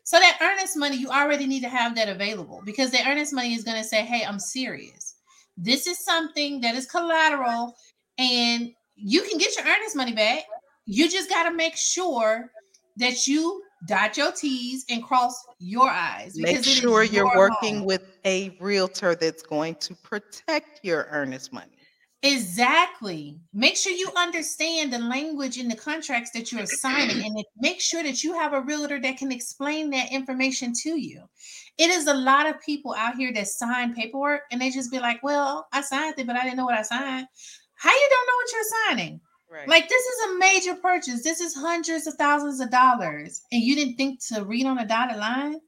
So 0.05 0.19
that 0.19 0.38
earnest 0.40 0.77
money, 0.77 0.97
you 0.97 1.09
already 1.09 1.47
need 1.47 1.62
to 1.62 1.69
have 1.69 1.95
that 1.97 2.09
available 2.09 2.62
because 2.64 2.90
the 2.90 3.07
earnest 3.07 3.33
money 3.33 3.55
is 3.55 3.64
going 3.64 3.79
to 3.79 3.88
say, 3.88 4.05
"Hey, 4.05 4.25
I'm 4.25 4.38
serious. 4.38 5.17
This 5.57 5.87
is 5.87 5.99
something 5.99 6.61
that 6.61 6.75
is 6.75 6.87
collateral, 6.87 7.75
and 8.19 8.73
you 8.97 9.23
can 9.23 9.38
get 9.38 9.57
your 9.57 9.67
earnest 9.67 9.97
money 9.97 10.12
back. 10.12 10.45
You 10.87 11.11
just 11.11 11.31
got 11.31 11.45
to 11.45 11.55
make 11.55 11.77
sure 11.77 12.51
that 12.97 13.27
you 13.27 13.62
dot 13.87 14.17
your 14.17 14.33
T's 14.33 14.85
and 14.90 15.03
cross 15.03 15.43
your 15.59 15.88
I's. 15.88 16.37
Make 16.37 16.57
because 16.57 16.67
it 16.67 16.71
is 16.71 16.77
sure 16.77 17.03
you're 17.03 17.27
your 17.27 17.37
working 17.37 17.79
home. 17.79 17.87
with 17.87 18.03
a 18.25 18.57
realtor 18.61 19.14
that's 19.14 19.43
going 19.43 19.77
to 19.77 19.95
protect 19.97 20.81
your 20.83 21.09
earnest 21.11 21.53
money. 21.53 21.73
Exactly. 22.24 23.38
Make 23.52 23.76
sure 23.76 23.92
you 23.92 24.08
understand 24.16 24.90
the 24.90 24.98
language 24.98 25.58
in 25.58 25.68
the 25.68 25.76
contracts 25.76 26.30
that 26.30 26.50
you're 26.50 26.64
signing 26.64 27.22
and 27.22 27.44
make 27.58 27.82
sure 27.82 28.02
that 28.02 28.24
you 28.24 28.32
have 28.32 28.54
a 28.54 28.62
realtor 28.62 28.98
that 28.98 29.18
can 29.18 29.30
explain 29.30 29.90
that 29.90 30.10
information 30.10 30.72
to 30.84 30.98
you. 30.98 31.22
It 31.76 31.90
is 31.90 32.06
a 32.06 32.14
lot 32.14 32.48
of 32.48 32.62
people 32.62 32.94
out 32.96 33.16
here 33.16 33.30
that 33.34 33.48
sign 33.48 33.94
paperwork 33.94 34.40
and 34.50 34.58
they 34.58 34.70
just 34.70 34.90
be 34.90 35.00
like, 35.00 35.22
well, 35.22 35.68
I 35.70 35.82
signed 35.82 36.14
it, 36.16 36.26
but 36.26 36.37
I 36.37 36.44
didn't 36.44 36.56
know 36.56 36.64
what 36.64 36.78
I 36.78 36.82
signed. 36.82 37.26
How 37.76 37.90
you 37.90 38.08
don't 38.10 38.26
know 38.26 38.37
what 38.37 38.52
you're 38.52 38.87
signing? 38.88 39.20
Right. 39.50 39.68
Like 39.68 39.88
this 39.90 40.02
is 40.02 40.30
a 40.30 40.38
major 40.38 40.74
purchase. 40.76 41.22
This 41.22 41.40
is 41.40 41.54
hundreds 41.54 42.06
of 42.06 42.14
thousands 42.14 42.58
of 42.58 42.70
dollars. 42.70 43.42
And 43.52 43.62
you 43.62 43.76
didn't 43.76 43.96
think 43.96 44.20
to 44.28 44.44
read 44.44 44.64
on 44.64 44.78
a 44.78 44.87
dotted 44.87 45.18
line? 45.18 45.60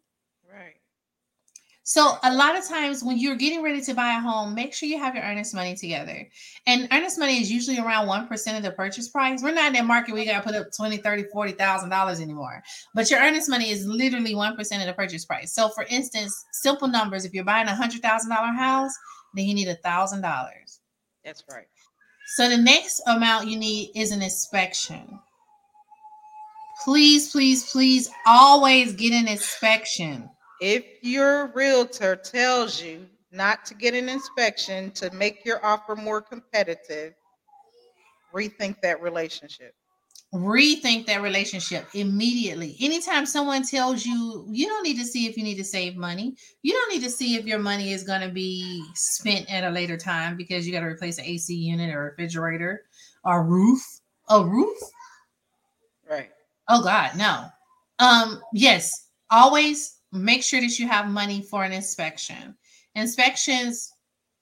So 1.89 2.19
a 2.25 2.35
lot 2.35 2.59
of 2.59 2.67
times 2.67 3.05
when 3.05 3.17
you're 3.17 3.37
getting 3.37 3.63
ready 3.63 3.81
to 3.81 3.95
buy 3.95 4.17
a 4.17 4.21
home, 4.21 4.57
make 4.57 4.75
sure 4.75 4.89
you 4.89 4.99
have 4.99 5.15
your 5.15 5.23
earnest 5.23 5.55
money 5.55 5.77
together. 5.77 6.29
And 6.67 6.89
earnest 6.91 7.17
money 7.17 7.41
is 7.41 7.49
usually 7.49 7.79
around 7.79 8.09
1% 8.09 8.57
of 8.57 8.63
the 8.65 8.73
purchase 8.73 9.09
price. 9.09 9.41
We're 9.41 9.53
not 9.53 9.69
in 9.69 9.73
that 9.75 9.85
market 9.85 10.13
where 10.13 10.21
you 10.21 10.29
got 10.29 10.43
to 10.43 10.51
put 10.51 10.57
up 10.57 10.73
20, 10.77 10.97
30, 10.97 11.27
40,000 11.33 11.89
dollars 11.89 12.19
anymore. 12.19 12.61
But 12.93 13.09
your 13.09 13.21
earnest 13.21 13.49
money 13.49 13.71
is 13.71 13.87
literally 13.87 14.35
1% 14.35 14.59
of 14.59 14.87
the 14.87 14.95
purchase 14.95 15.25
price. 15.25 15.53
So 15.53 15.69
for 15.69 15.85
instance, 15.85 16.35
simple 16.51 16.89
numbers, 16.89 17.25
if 17.25 17.33
you're 17.33 17.45
buying 17.45 17.69
a 17.69 17.71
$100,000 17.71 18.03
house, 18.57 18.93
then 19.37 19.45
you 19.45 19.55
need 19.55 19.69
a 19.69 19.77
$1,000. 19.77 20.23
That's 21.25 21.45
right. 21.49 21.69
So 22.35 22.49
the 22.49 22.57
next 22.57 23.01
amount 23.07 23.47
you 23.47 23.57
need 23.57 23.93
is 23.95 24.11
an 24.11 24.23
inspection. 24.23 25.21
Please, 26.83 27.31
please, 27.31 27.71
please 27.71 28.11
always 28.27 28.93
get 28.95 29.13
an 29.13 29.29
inspection. 29.29 30.29
If 30.61 30.85
your 31.03 31.49
realtor 31.49 32.17
tells 32.17 32.81
you 32.81 33.07
not 33.31 33.65
to 33.67 33.75
get 33.75 33.95
an 33.95 34.09
inspection 34.09 34.91
to 34.93 35.11
make 35.13 35.45
your 35.45 35.65
offer 35.65 35.95
more 35.95 36.23
competitive, 36.23 37.15
rethink 38.35 38.81
that 38.83 39.03
relationship. 39.03 39.75
Rethink 40.35 41.07
that 41.07 41.23
relationship 41.23 41.87
immediately. 41.95 42.77
Anytime 42.81 43.27
someone 43.27 43.63
tells 43.63 44.05
you 44.05 44.47
you 44.51 44.67
don't 44.67 44.83
need 44.83 44.99
to 44.99 45.05
see 45.05 45.27
if 45.27 45.37
you 45.37 45.45
need 45.45 45.57
to 45.57 45.65
save 45.65 45.97
money, 45.97 46.37
you 46.63 46.73
don't 46.73 46.93
need 46.93 47.03
to 47.03 47.11
see 47.11 47.37
if 47.37 47.47
your 47.47 47.59
money 47.59 47.93
is 47.93 48.03
going 48.03 48.23
to 48.23 48.29
be 48.29 48.85
spent 48.95 49.51
at 49.51 49.65
a 49.65 49.71
later 49.71 49.97
time 49.97 50.37
because 50.37 50.67
you 50.67 50.73
got 50.73 50.81
to 50.81 50.87
replace 50.87 51.19
an 51.19 51.27
AC 51.27 51.55
unit 51.55 51.95
or 51.95 52.05
refrigerator 52.05 52.83
or 53.25 53.45
roof. 53.45 53.83
A 54.29 54.45
roof? 54.45 54.77
Right. 56.11 56.31
Oh 56.69 56.83
God, 56.83 57.17
no. 57.17 57.45
Um, 57.99 58.43
yes, 58.53 59.09
always 59.31 59.96
make 60.13 60.43
sure 60.43 60.61
that 60.61 60.79
you 60.79 60.89
have 60.89 61.09
money 61.09 61.43
for 61.43 61.65
an 61.65 61.73
inspection. 61.73 62.57
Inspections 62.95 63.93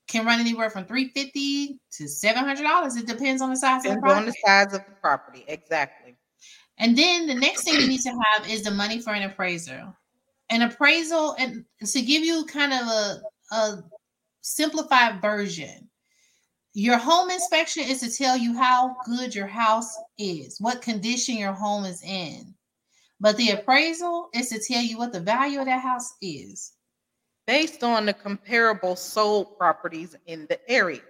can 0.07 0.27
run 0.27 0.39
anywhere 0.41 0.71
from 0.71 0.85
350 0.85 1.79
to 1.93 2.05
$700. 2.05 2.99
It 2.99 3.07
depends 3.07 3.41
on 3.43 3.51
the 3.51 3.57
size 3.57 3.85
of 3.85 3.93
the 3.93 3.97
Depends 3.97 4.05
on 4.05 4.23
property. 4.25 4.27
the 4.27 4.49
size 4.49 4.67
of 4.67 4.85
the 4.85 4.95
property. 5.01 5.45
Exactly. 5.49 6.17
And 6.79 6.97
then 6.99 7.27
the 7.27 7.35
next 7.35 7.65
thing 7.65 7.81
you 7.81 7.87
need 7.89 8.01
to 8.03 8.11
have 8.11 8.49
is 8.51 8.63
the 8.63 8.71
money 8.71 9.01
for 9.01 9.13
an 9.13 9.23
appraiser 9.23 9.93
An 10.51 10.63
appraisal, 10.63 11.35
and 11.39 11.65
to 11.85 12.03
give 12.03 12.23
you 12.25 12.45
kind 12.47 12.73
of 12.73 12.87
a, 12.87 13.21
a 13.53 13.85
simplified 14.43 15.23
version, 15.23 15.89
your 16.75 16.99
home 16.99 17.31
inspection 17.31 17.85
is 17.85 18.01
to 18.01 18.11
tell 18.11 18.37
you 18.37 18.57
how 18.57 18.97
good 19.07 19.35
your 19.35 19.47
house 19.47 19.97
is, 20.19 20.61
what 20.61 20.83
condition 20.83 21.37
your 21.37 21.53
home 21.53 21.85
is 21.85 22.03
in. 22.03 22.54
But 23.25 23.39
the 23.39 23.53
appraisal 23.53 24.29
is 24.35 24.51
to 24.51 24.61
tell 24.61 24.83
you 24.83 24.99
what 24.99 25.15
the 25.15 25.19
value 25.19 25.59
of 25.59 25.65
that 25.65 25.81
house 25.81 26.13
is. 26.21 26.75
Based 27.47 27.83
on 27.83 28.05
the 28.05 28.13
comparable 28.13 28.97
sold 28.97 29.57
properties 29.57 30.15
in 30.27 30.47
the 30.51 30.61
area. 30.71 31.01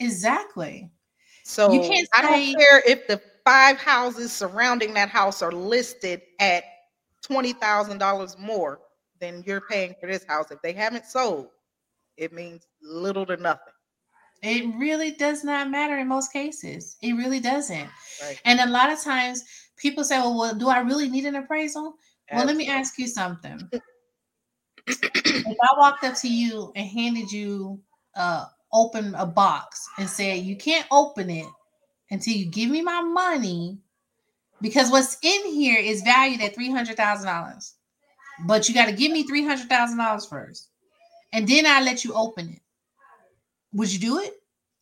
Exactly. 0.00 0.90
So 1.44 1.72
You 1.72 1.80
can't 1.80 2.08
I 2.12 2.22
don't 2.22 2.58
care 2.58 2.82
if 2.84 3.06
the 3.06 3.22
five 3.44 3.78
houses 3.78 4.32
surrounding 4.32 4.92
that 4.94 5.10
house 5.10 5.40
are 5.40 5.52
listed 5.52 6.22
at 6.40 6.64
twenty 7.22 7.52
thousand 7.52 7.98
dollars 7.98 8.36
more 8.36 8.80
than 9.20 9.44
you're 9.46 9.60
paying 9.60 9.94
for 10.00 10.08
this 10.08 10.24
house. 10.24 10.50
If 10.50 10.60
they 10.60 10.72
haven't 10.72 11.06
sold, 11.06 11.50
it 12.16 12.32
means 12.32 12.66
little 12.82 13.24
to 13.26 13.36
nothing. 13.36 13.74
It 14.42 14.74
really 14.76 15.12
does 15.12 15.44
not 15.44 15.70
matter 15.70 15.98
in 15.98 16.08
most 16.08 16.32
cases. 16.32 16.96
It 17.00 17.12
really 17.12 17.38
doesn't. 17.38 17.88
Right. 18.22 18.40
And 18.44 18.58
a 18.58 18.66
lot 18.66 18.90
of 18.90 19.00
times 19.00 19.44
people 19.78 20.04
say, 20.04 20.18
well, 20.18 20.38
well 20.38 20.54
do 20.54 20.68
I 20.68 20.80
really 20.80 21.08
need 21.08 21.24
an 21.24 21.36
appraisal? 21.36 21.94
Well, 22.32 22.44
let 22.44 22.56
me 22.56 22.68
ask 22.68 22.98
you 22.98 23.06
something. 23.06 23.68
if 24.86 25.56
I 25.62 25.78
walked 25.78 26.04
up 26.04 26.14
to 26.16 26.28
you 26.28 26.72
and 26.76 26.86
handed 26.88 27.30
you 27.30 27.80
uh 28.16 28.46
open 28.72 29.14
a 29.14 29.26
box 29.26 29.88
and 29.98 30.08
said 30.08 30.40
you 30.40 30.56
can't 30.56 30.86
open 30.90 31.30
it 31.30 31.46
until 32.10 32.34
you 32.34 32.46
give 32.46 32.70
me 32.70 32.82
my 32.82 33.00
money 33.02 33.78
because 34.60 34.90
what's 34.90 35.18
in 35.22 35.52
here 35.52 35.78
is 35.78 36.02
valued 36.02 36.40
at 36.40 36.54
three 36.54 36.70
hundred 36.70 36.96
thousand 36.96 37.26
dollars. 37.26 37.74
But 38.46 38.68
you 38.68 38.74
got 38.74 38.86
to 38.86 38.92
give 38.92 39.12
me 39.12 39.24
three 39.24 39.44
hundred 39.44 39.68
thousand 39.68 39.98
dollars 39.98 40.26
first. 40.26 40.68
And 41.32 41.46
then 41.46 41.66
I 41.66 41.80
let 41.82 42.04
you 42.04 42.14
open 42.14 42.48
it. 42.48 42.60
Would 43.74 43.92
you 43.92 43.98
do 43.98 44.18
it? 44.18 44.32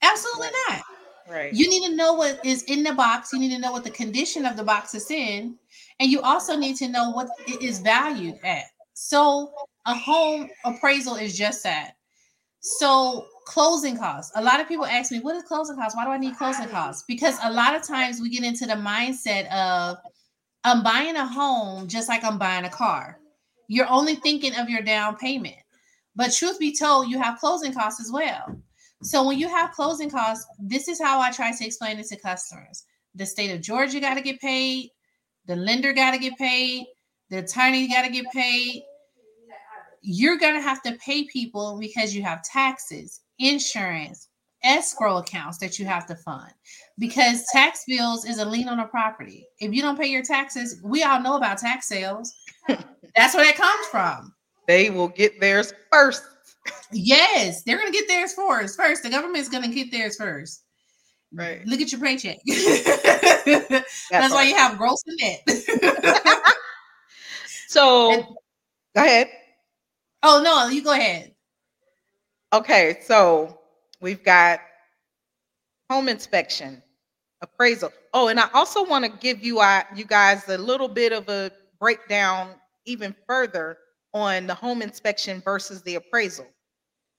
Absolutely 0.03 0.49
not. 0.69 0.83
Right. 1.29 1.53
You 1.53 1.69
need 1.69 1.89
to 1.89 1.97
know 1.97 2.15
what 2.15 2.45
is 2.45 2.63
in 2.65 2.83
the 2.83 2.93
box. 2.93 3.33
You 3.33 3.39
need 3.39 3.51
to 3.51 3.59
know 3.59 3.73
what 3.73 3.85
the 3.85 3.91
condition 3.91 4.47
of 4.47 4.57
the 4.57 4.63
box 4.63 4.95
is 4.95 5.11
in. 5.11 5.57
And 5.99 6.11
you 6.11 6.21
also 6.21 6.57
need 6.57 6.77
to 6.77 6.89
know 6.89 7.11
what 7.11 7.29
it 7.47 7.63
is 7.63 7.81
valued 7.81 8.39
at. 8.45 8.65
So 8.95 9.53
a 9.87 9.95
home 9.95 10.49
appraisal 10.65 11.17
is 11.17 11.37
just 11.37 11.63
that. 11.65 11.93
So 12.61 13.27
closing 13.45 13.97
costs. 13.97 14.33
A 14.35 14.43
lot 14.43 14.61
of 14.61 14.69
people 14.69 14.87
ask 14.87 15.13
me, 15.13 15.21
what 15.21 15.37
is 15.37 15.45
closing 15.45 15.77
costs? 15.77 15.97
Why 15.97 16.05
do 16.05 16.11
I 16.11 16.19
need 16.19 16.37
closing 16.37 16.69
costs? 16.69 17.05
Because 17.07 17.39
a 17.43 17.53
lot 17.53 17.75
of 17.75 17.83
times 17.83 18.21
we 18.21 18.29
get 18.29 18.45
into 18.45 18.67
the 18.67 18.75
mindset 18.75 19.51
of 19.53 19.99
I'm 20.65 20.83
buying 20.83 21.17
a 21.17 21.27
home 21.27 21.87
just 21.87 22.09
like 22.09 22.25
I'm 22.25 22.39
buying 22.39 22.65
a 22.65 22.71
car. 22.71 23.21
You're 23.69 23.89
only 23.89 24.17
thinking 24.17 24.55
of 24.57 24.69
your 24.69 24.83
down 24.83 25.17
payment. 25.17 25.57
But 26.17 26.33
truth 26.33 26.59
be 26.59 26.75
told, 26.75 27.09
you 27.09 27.21
have 27.21 27.39
closing 27.39 27.73
costs 27.73 28.01
as 28.01 28.11
well. 28.11 28.57
So 29.03 29.27
when 29.27 29.39
you 29.39 29.49
have 29.49 29.73
closing 29.73 30.11
costs, 30.11 30.47
this 30.59 30.89
is 30.89 31.01
how 31.01 31.21
I 31.21 31.31
try 31.31 31.53
to 31.53 31.67
explain 31.67 31.99
it 31.99 32.07
to 32.07 32.17
customers. 32.17 32.85
The 33.15 33.27
state 33.27 33.53
of 33.53 33.61
Georgia 33.61 34.01
got 34.01 34.15
to 34.15 34.21
get 34.21 34.41
paid, 34.41 34.91
the 35.47 35.57
lender 35.57 35.93
got 35.93 36.13
to 36.13 36.19
get 36.19 36.37
paid, 36.39 36.87
the 37.31 37.39
attorney 37.39 37.89
got 37.89 38.03
to 38.03 38.11
get 38.11 38.27
paid. 38.33 38.83
You're 40.03 40.39
going 40.39 40.55
to 40.55 40.61
have 40.61 40.83
to 40.83 40.93
pay 41.05 41.25
people 41.25 41.79
because 41.81 42.15
you 42.15 42.23
have 42.23 42.43
taxes, 42.43 43.21
insurance, 43.39 44.29
escrow 44.63 45.19
accounts 45.19 45.59
that 45.59 45.79
you 45.79 45.87
have 45.87 46.07
to 46.07 46.15
fund. 46.17 46.53
Because 46.99 47.47
tax 47.53 47.85
bills 47.87 48.25
is 48.25 48.39
a 48.39 48.45
lien 48.45 48.69
on 48.69 48.81
a 48.81 48.87
property. 48.87 49.47
If 49.61 49.73
you 49.73 49.83
don't 49.83 49.99
pay 49.99 50.07
your 50.07 50.23
taxes, 50.23 50.81
we 50.85 51.03
all 51.03 51.21
know 51.21 51.37
about 51.37 51.59
tax 51.59 51.89
sales. 51.89 52.33
That's 52.69 53.35
where 53.35 53.45
that 53.45 53.57
comes 53.57 53.87
from. 53.91 54.33
They 54.67 54.91
will 54.91 55.09
get 55.09 55.41
theirs 55.41 55.73
first. 55.93 56.23
Yes, 56.93 57.63
they're 57.65 57.79
gonna 57.79 57.91
get 57.91 58.07
theirs 58.09 58.33
first. 58.35 58.77
First, 58.77 59.03
the 59.03 59.11
government's 59.11 59.49
gonna 59.49 59.69
get 59.69 59.91
theirs 59.91 60.17
first. 60.17 60.63
Right. 61.33 61.67
Look 61.67 61.81
at 61.81 61.91
your 61.93 62.01
paycheck. 62.01 62.39
That 62.47 63.85
That's 64.11 64.33
why 64.35 64.45
you 64.45 64.55
have 64.57 64.79
gross 64.79 65.03
and 65.07 65.19
net. 65.21 66.45
So 67.69 68.13
And- 68.13 68.25
go 68.95 69.05
ahead. 69.05 69.29
oh 70.23 70.41
no, 70.43 70.69
you 70.69 70.83
go 70.83 70.93
ahead. 70.93 71.35
Okay, 72.53 72.99
so 73.05 73.61
we've 74.01 74.23
got 74.25 74.61
home 75.91 76.09
inspection. 76.09 76.83
appraisal. 77.43 77.93
Oh, 78.15 78.29
and 78.29 78.41
I 78.41 78.49
also 78.55 78.85
want 78.85 79.05
to 79.05 79.11
give 79.11 79.43
you 79.45 79.59
uh, 79.61 79.83
you 79.95 80.05
guys 80.05 80.49
a 80.49 80.57
little 80.57 80.89
bit 80.89 81.13
of 81.13 81.29
a 81.29 81.51
breakdown 81.81 82.55
even 82.87 83.15
further 83.27 83.77
on 84.15 84.47
the 84.47 84.55
home 84.55 84.81
inspection 84.81 85.43
versus 85.45 85.83
the 85.83 85.97
appraisal. 85.97 86.47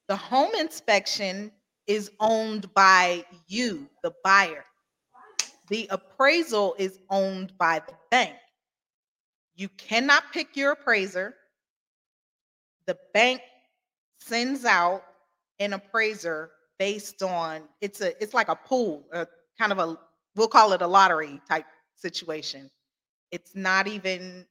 The 0.08 0.15
home 0.15 0.52
inspection 0.58 1.52
is 1.86 2.12
owned 2.20 2.74
by 2.74 3.26
you, 3.48 3.89
the 4.04 4.13
buyer. 4.24 4.65
The 5.70 5.88
appraisal 5.89 6.76
is 6.78 7.00
owned 7.10 7.58
by 7.58 7.82
the 7.86 7.93
bank. 8.10 8.36
You 9.56 9.70
cannot 9.70 10.32
pick 10.32 10.56
your 10.56 10.72
appraiser. 10.72 11.36
The 12.86 12.98
bank 13.13 13.41
sends 14.20 14.63
out 14.63 15.04
an 15.60 15.74
appraiser 15.74 16.52
based 16.80 17.24
on 17.24 17.63
it's 17.82 18.02
a 18.02 18.22
it's 18.22 18.34
like 18.34 18.48
a 18.50 18.56
pool, 18.56 19.06
a 19.12 19.28
kind 19.60 19.72
of 19.72 19.80
a 19.80 19.98
we'll 20.36 20.48
call 20.48 20.72
it 20.74 20.82
a 20.82 20.88
lottery 20.88 21.41
type 21.50 21.65
situation. 21.96 22.70
It's 23.32 23.56
not 23.56 23.88
even 23.88 24.46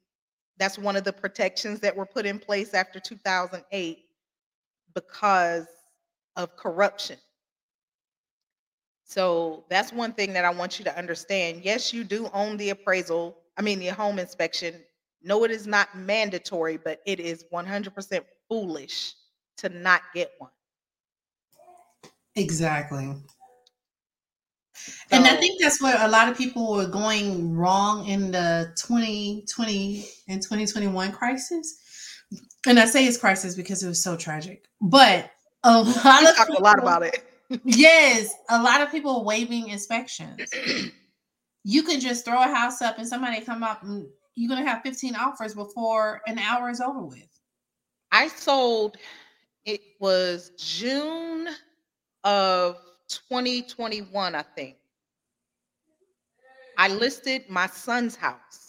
that's 0.59 0.79
one 0.79 0.97
of 0.97 1.05
the 1.05 1.13
protections 1.13 1.81
that 1.81 1.97
were 1.97 2.07
put 2.07 2.27
in 2.27 2.39
place 2.39 2.75
after 2.75 2.99
2008 2.99 4.06
because 4.97 5.67
of 6.35 6.57
corruption. 6.57 7.19
So 9.05 9.65
that's 9.71 9.93
one 9.93 10.13
thing 10.13 10.33
that 10.33 10.45
I 10.45 10.51
want 10.51 10.81
you 10.81 10.85
to 10.87 10.99
understand. 10.99 11.61
Yes, 11.63 11.93
you 11.93 12.03
do 12.03 12.29
own 12.33 12.57
the 12.57 12.71
appraisal, 12.71 13.37
I 13.57 13.63
mean, 13.63 13.79
the 13.79 13.89
home 13.89 14.19
inspection. 14.19 14.75
No, 15.23 15.45
it 15.45 15.53
is 15.53 15.67
not 15.67 15.97
mandatory, 15.97 16.77
but 16.77 17.01
it 17.07 17.21
is 17.21 17.45
100% 17.53 18.25
foolish 18.49 19.15
to 19.59 19.69
not 19.69 20.03
get 20.15 20.33
one. 20.39 20.51
Exactly. 22.35 23.15
And 25.11 25.27
I 25.27 25.37
think 25.37 25.61
that's 25.61 25.81
where 25.81 25.97
a 26.05 26.09
lot 26.09 26.29
of 26.29 26.37
people 26.37 26.73
were 26.73 26.87
going 26.87 27.55
wrong 27.55 28.07
in 28.07 28.31
the 28.31 28.73
2020 28.77 30.05
and 30.29 30.43
2021 30.43 31.13
crisis. 31.13 31.81
And 32.67 32.79
I 32.79 32.87
say 32.87 33.07
it's 33.07 33.17
crisis 33.17 33.55
because 33.55 33.83
it 33.83 33.89
was 33.89 34.03
so 34.03 34.17
tragic. 34.17 34.65
But 34.81 35.31
a 35.65 35.83
lot 35.83 36.23
We 36.23 36.29
of 36.29 36.37
talked 36.37 36.51
a 36.51 36.63
lot 36.63 36.79
about 36.79 37.03
it. 37.03 37.25
Yes, 37.65 38.35
a 38.51 38.61
lot 38.61 38.81
of 38.81 38.91
people 38.91 39.25
waiving 39.25 39.69
inspections. 39.69 40.51
you 41.65 41.83
can 41.83 42.01
just 42.01 42.25
throw 42.25 42.41
a 42.41 42.47
house 42.47 42.83
up 42.83 42.99
and 42.99 43.07
somebody 43.07 43.41
come 43.41 43.63
up 43.63 43.83
and 43.83 44.07
you're 44.35 44.49
gonna 44.49 44.69
have 44.69 44.83
15 44.83 45.15
offers 45.17 45.55
before 45.55 46.21
an 46.27 46.39
hour 46.39 46.71
is 46.71 46.81
over 46.81 47.03
with. 47.03 47.29
I 48.13 48.29
sold, 48.29 48.97
it 49.65 49.81
was 50.01 50.51
June 50.59 51.49
of 52.25 52.77
2021, 53.09 54.35
I 54.35 54.43
think. 54.43 54.77
I 56.79 56.89
listed 56.89 57.45
my 57.49 57.67
son's 57.67 58.17
house. 58.17 58.66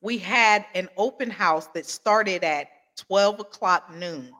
We 0.00 0.18
had 0.18 0.66
an 0.74 0.88
open 0.96 1.30
house 1.30 1.66
that 1.68 1.86
started 1.86 2.44
at 2.44 2.68
12 2.96 3.40
o'clock 3.40 3.90
noon. 3.90 4.36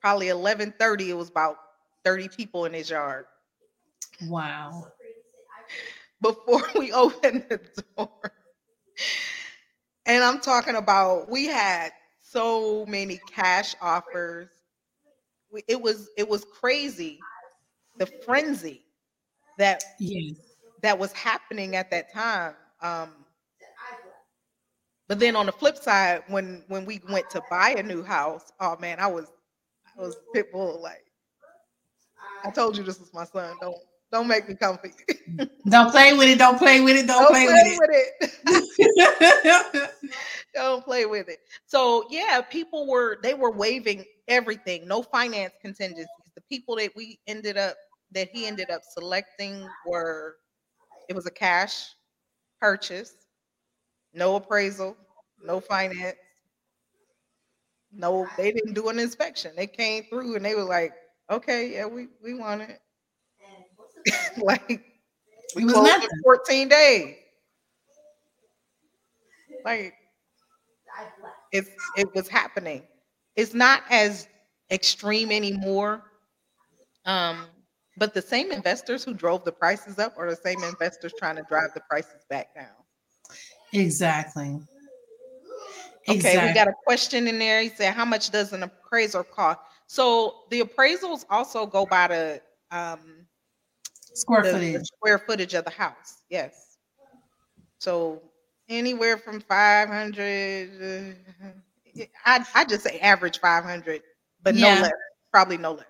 Probably 0.00 0.28
11:30, 0.28 1.10
it 1.10 1.14
was 1.14 1.28
about 1.30 1.58
30 2.04 2.28
people 2.28 2.64
in 2.66 2.72
his 2.74 2.90
yard 2.90 3.26
Wow. 4.28 4.92
before 6.20 6.62
we 6.78 6.92
opened 6.92 7.46
the 7.48 7.60
door. 7.96 8.10
And 10.06 10.22
I'm 10.24 10.40
talking 10.40 10.76
about 10.76 11.28
we 11.30 11.46
had 11.46 11.92
so 12.20 12.84
many 12.86 13.18
cash 13.18 13.74
offers. 13.80 14.48
It 15.68 15.80
was 15.80 16.10
it 16.16 16.28
was 16.28 16.44
crazy 16.44 17.26
the 17.98 18.06
frenzy 18.06 18.84
that 19.58 19.82
Yes. 19.98 20.56
that 20.82 20.98
was 20.98 21.12
happening 21.12 21.76
at 21.76 21.90
that 21.90 22.12
time. 22.12 22.54
Um, 22.80 23.23
but 25.08 25.18
then 25.18 25.36
on 25.36 25.46
the 25.46 25.52
flip 25.52 25.76
side, 25.76 26.22
when 26.28 26.64
when 26.68 26.84
we 26.84 27.00
went 27.10 27.28
to 27.30 27.42
buy 27.50 27.74
a 27.76 27.82
new 27.82 28.02
house, 28.02 28.52
oh 28.60 28.76
man, 28.78 28.98
I 28.98 29.06
was 29.06 29.26
I 29.98 30.02
was 30.02 30.16
pit 30.32 30.52
bull 30.52 30.80
like 30.82 31.04
I 32.44 32.50
told 32.50 32.76
you 32.76 32.84
this 32.84 33.00
was 33.00 33.12
my 33.12 33.24
son. 33.24 33.54
Don't 33.60 33.76
don't 34.12 34.28
make 34.28 34.48
me 34.48 34.54
come 34.54 34.78
for 34.78 34.86
you. 34.86 35.46
Don't 35.68 35.90
play 35.90 36.12
with 36.12 36.28
it. 36.28 36.38
Don't 36.38 36.56
play 36.56 36.80
with 36.80 36.96
it. 36.96 37.06
Don't, 37.08 37.22
Don't 37.22 37.30
play, 37.32 37.46
play 37.46 37.78
with 37.80 37.88
with 37.88 38.32
it. 38.46 38.70
it. 38.76 39.90
don't 40.54 40.84
play 40.84 41.04
with 41.06 41.28
it. 41.28 41.38
So 41.66 42.06
yeah, 42.10 42.40
people 42.42 42.86
were 42.86 43.18
they 43.22 43.34
were 43.34 43.50
waiving 43.50 44.04
everything, 44.28 44.86
no 44.86 45.02
finance 45.02 45.54
contingencies. 45.60 46.06
The 46.36 46.42
people 46.42 46.76
that 46.76 46.90
we 46.94 47.18
ended 47.26 47.56
up 47.56 47.76
that 48.12 48.28
he 48.32 48.46
ended 48.46 48.70
up 48.70 48.82
selecting 48.84 49.66
were 49.84 50.36
it 51.08 51.16
was 51.16 51.26
a 51.26 51.30
cash 51.30 51.86
purchase, 52.60 53.23
no 54.14 54.36
appraisal, 54.36 54.96
no 55.42 55.60
finance, 55.60 56.16
no, 57.92 58.26
they 58.36 58.52
didn't 58.52 58.74
do 58.74 58.88
an 58.88 58.98
inspection. 58.98 59.52
They 59.56 59.66
came 59.66 60.04
through 60.04 60.36
and 60.36 60.44
they 60.44 60.54
were 60.54 60.64
like, 60.64 60.92
okay, 61.30 61.72
yeah, 61.74 61.86
we 61.86 62.08
we 62.22 62.34
want 62.34 62.62
it. 62.62 62.80
like 64.38 64.84
we 65.56 65.62
It 65.62 65.66
was 65.66 65.80
nothing. 65.80 66.08
14 66.22 66.68
days. 66.68 67.16
Like 69.64 69.94
it's 71.52 71.70
it 71.96 72.08
was 72.14 72.28
happening. 72.28 72.82
It's 73.36 73.54
not 73.54 73.82
as 73.90 74.28
extreme 74.70 75.30
anymore. 75.30 76.02
Um, 77.04 77.46
but 77.96 78.14
the 78.14 78.22
same 78.22 78.50
investors 78.52 79.04
who 79.04 79.14
drove 79.14 79.44
the 79.44 79.52
prices 79.52 79.98
up 79.98 80.14
are 80.18 80.28
the 80.30 80.36
same 80.36 80.62
investors 80.64 81.12
trying 81.18 81.36
to 81.36 81.42
drive 81.48 81.70
the 81.74 81.82
prices 81.88 82.24
back 82.28 82.54
down. 82.54 82.83
Exactly. 83.74 84.58
Okay, 86.08 86.46
we 86.46 86.52
got 86.52 86.68
a 86.68 86.74
question 86.86 87.26
in 87.28 87.38
there. 87.38 87.62
He 87.62 87.70
said, 87.70 87.94
"How 87.94 88.04
much 88.04 88.30
does 88.30 88.52
an 88.52 88.62
appraisal 88.62 89.24
cost?" 89.24 89.60
So 89.86 90.42
the 90.50 90.60
appraisals 90.60 91.24
also 91.30 91.66
go 91.66 91.86
by 91.86 92.08
the 92.08 92.42
um 92.70 93.26
square 94.12 94.42
the, 94.42 94.48
the 94.50 94.54
footage. 94.58 94.86
square 94.96 95.18
footage 95.18 95.54
of 95.54 95.64
the 95.64 95.70
house. 95.70 96.22
Yes. 96.28 96.76
So 97.78 98.22
anywhere 98.68 99.18
from 99.18 99.40
500 99.40 101.16
uh, 101.36 102.02
I 102.26 102.44
I 102.54 102.64
just 102.64 102.82
say 102.84 102.98
average 103.00 103.40
500, 103.40 104.02
but 104.42 104.54
Yeah. 104.54 104.74
no 104.76 104.82
less, 104.82 104.92
probably 105.32 105.56
no 105.56 105.72
less. 105.72 105.86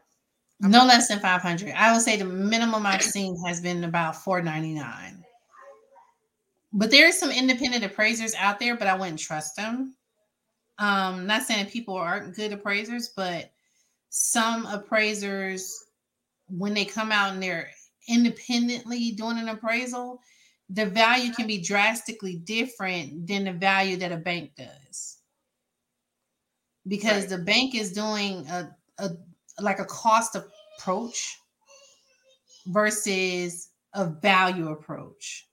No 0.61 0.85
less 0.85 1.09
than 1.09 1.18
500. 1.18 1.73
I 1.75 1.92
would 1.92 2.03
say 2.03 2.16
the 2.16 2.25
minimum 2.25 2.87
I've 2.87 3.03
seen 3.03 3.37
has 3.47 3.61
been 3.61 3.85
about 3.85 4.16
499. 4.16 5.24
But 6.77 6.91
there 6.91 7.09
are 7.09 7.13
some 7.13 7.31
independent 7.31 7.85
appraisers 7.85 8.35
out 8.35 8.59
there, 8.59 8.77
but 8.77 8.89
I 8.89 8.97
wouldn't 8.97 9.21
trust 9.21 9.55
them. 9.55 9.95
Um, 10.81 11.25
not 11.25 11.45
saying 11.45 11.67
people 11.67 11.95
aren't 11.95 12.35
good 12.35 12.53
appraisers, 12.53 13.11
but 13.17 13.53
some 14.11 14.67
appraisers, 14.67 15.73
when 16.49 16.75
they 16.75 16.85
come 16.85 17.13
out 17.13 17.33
and 17.33 17.41
they're 17.41 17.71
independently 18.09 19.13
doing 19.13 19.38
an 19.38 19.48
appraisal, 19.48 20.21
the 20.69 20.85
value 20.85 21.33
can 21.33 21.46
be 21.46 21.61
drastically 21.61 22.37
different 22.38 23.25
than 23.29 23.44
the 23.44 23.53
value 23.53 23.96
that 23.98 24.11
a 24.11 24.17
bank 24.17 24.51
does. 24.57 25.19
Because 26.88 27.23
Right. 27.23 27.31
the 27.31 27.44
bank 27.44 27.77
is 27.77 27.92
doing 27.92 28.48
a, 28.48 28.77
a 28.98 29.11
like 29.61 29.79
a 29.79 29.85
cost 29.85 30.37
approach 30.37 31.38
versus 32.67 33.71
a 33.92 34.07
value 34.07 34.71
approach. 34.71 35.48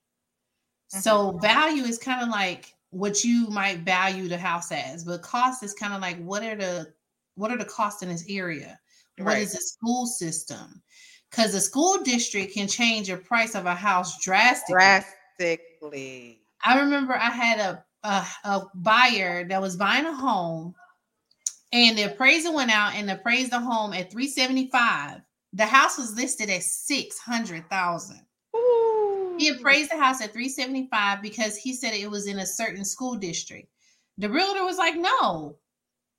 Mm-hmm. 0.94 1.00
So 1.00 1.38
value 1.42 1.84
is 1.84 1.98
kind 1.98 2.22
of 2.22 2.30
like 2.30 2.74
what 2.89 3.24
you 3.24 3.48
might 3.48 3.80
value 3.80 4.28
the 4.28 4.38
house 4.38 4.72
as, 4.72 5.06
but 5.06 5.22
cost 5.22 5.64
is 5.64 5.74
kind 5.74 5.94
of 5.94 6.02
like 6.02 6.22
what 6.24 6.44
are 6.44 6.56
the 6.56 6.94
what 7.36 7.52
are 7.52 7.58
the 7.58 7.66
costs 7.66 8.04
in 8.04 8.10
this 8.10 8.26
area? 8.28 8.80
What 9.18 9.38
is 9.38 9.50
Right. 9.50 9.56
the 9.56 9.62
school 9.62 10.06
system? 10.06 10.82
Because 11.30 11.54
the 11.54 11.62
school 11.62 12.04
district 12.04 12.54
can 12.54 12.68
change 12.68 13.08
the 13.08 13.16
price 13.18 13.56
of 13.56 13.66
a 13.66 13.74
house 13.76 14.22
drastically. 14.22 14.74
Drastically. 14.74 16.42
I 16.66 16.80
remember 16.80 17.14
I 17.14 17.30
had 17.30 17.60
a, 17.60 17.86
a 18.04 18.26
a 18.44 18.62
buyer 18.76 19.48
that 19.48 19.62
was 19.62 19.78
buying 19.78 20.06
a 20.06 20.14
home, 20.14 20.76
and 21.72 21.98
the 21.98 22.04
appraiser 22.12 22.52
went 22.52 22.72
out 22.72 22.96
and 22.96 23.10
appraised 23.10 23.52
the 23.52 23.60
home 23.60 23.94
at 23.94 24.12
three 24.12 24.28
seventy 24.28 24.70
five. 24.70 25.22
The 25.54 25.66
house 25.66 25.98
was 25.98 26.16
listed 26.16 26.50
at 26.50 26.64
six 26.64 27.18
hundred 27.18 27.70
thousand. 27.70 28.22
He 29.42 29.50
appraised 29.50 29.92
the 29.92 29.98
house 29.98 30.22
at 30.22 30.34
three 30.34 30.50
seventy 30.50 30.88
five 30.92 31.22
because 31.22 31.58
he 31.58 31.74
said 31.74 31.94
it 31.94 32.10
was 32.10 32.28
in 32.28 32.39
a 32.39 32.46
certain 32.46 32.86
school 32.86 33.16
district. 33.16 33.68
The 34.18 34.30
realtor 34.30 34.64
was 34.64 34.78
like, 34.78 34.96
"No." 34.96 35.58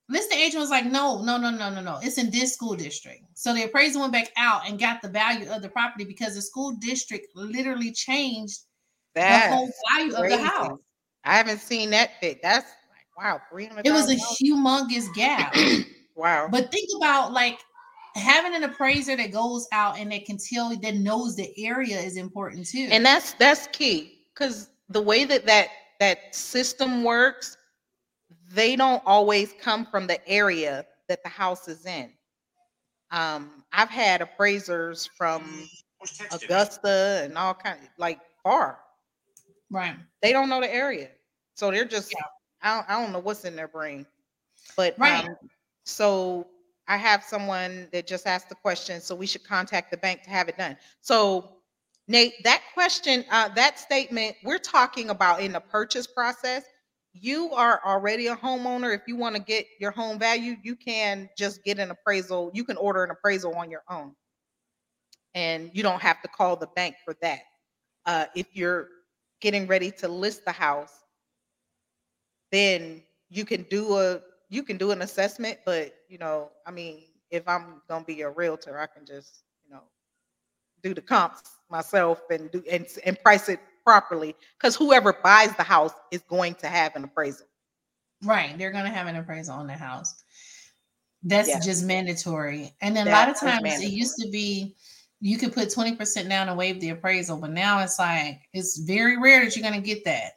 Listing 0.09 0.39
agent 0.39 0.61
was 0.61 0.71
like, 0.71 0.85
"No, 0.85 1.23
no, 1.23 1.39
no, 1.39 1.51
no, 1.51 1.71
no, 1.71 1.81
no. 1.81 1.99
It's 2.03 2.19
in 2.19 2.31
this 2.31 2.55
school 2.55 2.75
district." 2.75 3.25
So 3.35 3.55
the 3.55 3.63
appraiser 3.63 4.01
went 4.01 4.13
back 4.13 4.33
out 4.37 4.69
and 4.69 4.79
got 4.79 5.01
the 5.03 5.09
value 5.09 5.49
of 5.51 5.63
the 5.63 5.69
property 5.69 6.05
because 6.05 6.35
the 6.35 6.43
school 6.43 6.73
district 6.73 7.29
literally 7.37 7.93
changed 7.93 8.63
the 9.15 9.23
whole 9.23 9.67
That's 9.67 9.81
value 9.97 10.15
of 10.15 10.41
the 10.41 10.45
house. 10.45 10.79
I 11.25 11.37
haven't 11.37 11.61
seen 11.61 11.91
that 11.91 12.19
fit. 12.21 12.41
That's 12.43 12.67
like 12.91 13.07
wow. 13.17 13.41
It 13.85 13.93
was 13.93 14.11
a 14.11 14.17
humongous 14.17 15.15
gap. 15.15 15.55
wow. 16.17 16.49
But 16.51 16.73
think 16.73 16.89
about 16.97 17.33
like 17.33 17.61
having 18.15 18.55
an 18.55 18.65
appraiser 18.65 19.17
that 19.17 19.33
goes 19.33 19.67
out 19.73 19.99
and 19.99 20.13
that 20.13 20.25
can 20.25 20.37
tell 20.37 20.75
that 20.77 20.95
knows 20.97 21.37
the 21.37 21.53
area 21.57 21.99
is 21.99 22.17
important 22.17 22.67
too. 22.67 22.89
and 22.91 23.05
that's 23.05 23.33
that's 23.35 23.67
key 23.69 24.21
because 24.35 24.71
the 24.89 25.01
way 25.01 25.25
that 25.25 25.47
that 25.47 25.69
that 26.01 26.35
system 26.35 27.05
works 27.05 27.57
they 28.53 28.77
don't 28.77 29.03
always 29.07 29.55
come 29.61 29.87
from 29.87 30.07
the 30.07 30.27
area 30.29 30.85
that 31.09 31.23
the 31.23 31.29
house 31.29 31.69
is 31.69 31.87
in 31.87 32.11
um 33.11 33.65
i've 33.73 33.91
had 33.91 34.21
appraisers 34.21 35.07
from 35.07 35.69
augusta 36.33 37.23
and 37.25 37.39
all 37.39 37.55
kind 37.55 37.79
like 37.99 38.21
far 38.43 38.81
right. 39.71 39.97
they 40.21 40.33
don't 40.33 40.49
know 40.49 40.61
the 40.61 40.75
area 40.75 41.09
so 41.55 41.71
they're 41.71 41.85
just 41.85 42.15
I, 42.63 42.75
don't, 42.77 42.91
I 42.91 43.03
don't 43.03 43.13
know 43.13 43.21
what's 43.21 43.45
in 43.45 43.57
their 43.57 43.69
brain 43.69 44.05
but 44.77 44.99
Right. 44.99 45.25
um, 45.25 45.37
so 45.85 46.47
i 46.93 46.97
have 46.99 47.25
someone 47.25 47.89
that 47.91 48.07
just 48.07 48.27
asked 48.27 48.51
the 48.51 48.55
question 48.55 49.01
so 49.01 49.15
we 49.15 49.27
should 49.27 49.43
contact 49.43 49.91
the 49.91 49.97
bank 49.97 50.23
to 50.23 50.29
have 50.29 50.47
it 50.51 50.59
done. 50.59 50.77
So 51.01 51.57
nate 52.07 52.35
that 52.45 52.61
question 52.75 53.25
uh, 53.31 53.49
that 53.55 53.79
statement 53.79 54.37
we're 54.45 54.59
talking 54.59 55.09
about 55.09 55.41
in 55.41 55.53
the 55.53 55.61
purchase 55.61 56.07
process. 56.07 56.65
You 57.15 57.51
are 57.53 57.81
already 57.85 58.27
a 58.27 58.37
homeowner. 58.37 58.95
If 58.95 59.03
you 59.07 59.17
want 59.17 59.37
to 59.37 59.43
get 59.43 59.65
your 59.81 59.91
home 59.91 60.19
value 60.19 60.57
you 60.63 60.77
can 60.77 61.31
just 61.37 61.65
get 61.65 61.79
an 61.79 61.91
appraisal 61.91 62.51
you 62.53 62.63
can 62.63 62.77
order 62.77 63.03
an 63.05 63.11
appraisal 63.11 63.55
on 63.55 63.71
your 63.71 63.85
own. 63.89 64.15
And 65.35 65.71
you 65.73 65.83
don't 65.83 66.03
have 66.03 66.21
to 66.21 66.29
call 66.29 66.57
the 66.57 66.69
bank 66.77 66.97
for 67.07 67.15
that. 67.23 67.41
Uh, 68.05 68.27
if 68.37 68.49
you're 68.53 68.89
getting 69.41 69.67
ready 69.67 69.91
to 69.93 70.09
list 70.09 70.45
the 70.45 70.53
house 70.53 70.93
then 72.51 73.03
you 73.31 73.47
can 73.47 73.63
do 73.71 73.97
a 73.97 74.21
you 74.53 74.63
can 74.63 74.77
do 74.77 74.91
an 74.91 75.03
assessment 75.03 75.59
but 75.65 75.95
you 76.09 76.19
know 76.19 76.51
i 76.67 76.71
mean 76.71 77.05
if 77.31 77.47
i'm 77.49 77.81
gonna 77.89 78.05
be 78.05 78.21
a 78.23 78.31
realtor 78.31 78.79
i 78.79 78.87
can 78.87 79.07
just 79.07 79.45
you 79.65 79.71
know 79.71 79.83
do 80.83 80.95
the 80.95 81.01
comps 81.01 81.43
myself 81.71 82.23
and 82.31 82.51
do 82.51 82.63
and, 82.71 82.87
and 83.05 83.19
price 83.23 83.49
it 83.49 83.61
properly 83.85 84.35
because 84.59 84.77
whoever 84.77 85.13
buys 85.13 85.55
the 85.57 85.63
house 85.63 85.95
is 86.11 86.23
going 86.29 86.55
to 86.55 86.67
have 86.67 86.95
an 86.97 87.05
appraisal 87.05 87.47
Right. 88.23 88.57
They're 88.57 88.71
gonna 88.71 88.91
have 88.91 89.07
an 89.09 89.17
appraisal 89.17 89.55
on 89.57 89.67
the 89.67 89.73
house. 89.75 90.25
That's 91.23 91.49
Yeah. 91.49 91.61
just 91.61 91.85
mandatory. 91.85 92.75
And 92.81 92.97
then 92.97 93.09
a 93.09 93.11
lot 93.11 93.29
of 93.29 93.39
times 93.39 93.81
it 93.81 93.91
used 93.91 94.17
to 94.21 94.31
be 94.31 94.77
you 95.21 95.39
could 95.39 95.53
put 95.53 95.69
20% 95.69 96.29
down 96.29 96.49
and 96.49 96.59
waive 96.59 96.81
the 96.81 96.91
appraisal, 96.91 97.37
but 97.37 97.51
now 97.51 97.79
it's 97.81 97.99
like 97.99 98.41
it's 98.53 98.79
very 98.79 99.17
rare 99.17 99.45
that 99.45 99.57
you're 99.57 99.63
gonna 99.63 99.81
get 99.81 100.05
that. 100.05 100.33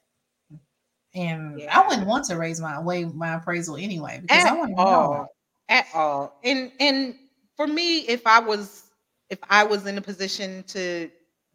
And 1.15 1.63
Yeah. 1.63 1.71
I 1.71 1.87
wouldn't 1.87 2.07
want 2.07 2.25
to 2.25 2.35
raise 2.37 2.59
my 2.61 2.79
waive 2.81 3.13
my 3.15 3.35
appraisal 3.35 3.77
anyway 3.77 4.19
because 4.21 4.45
I 4.45 4.51
at 4.51 4.55
want 4.55 4.77
to 4.77 4.83
know. 4.85 5.07
all 5.07 5.29
at 5.69 5.85
all 5.93 6.33
and 6.43 6.71
and 6.79 7.15
for 7.55 7.67
me 7.67 7.99
if 7.99 8.25
i 8.27 8.39
was 8.39 8.83
if 9.29 9.39
i 9.49 9.63
was 9.63 9.85
in 9.85 9.97
a 9.97 10.01
position 10.01 10.63
to 10.67 11.09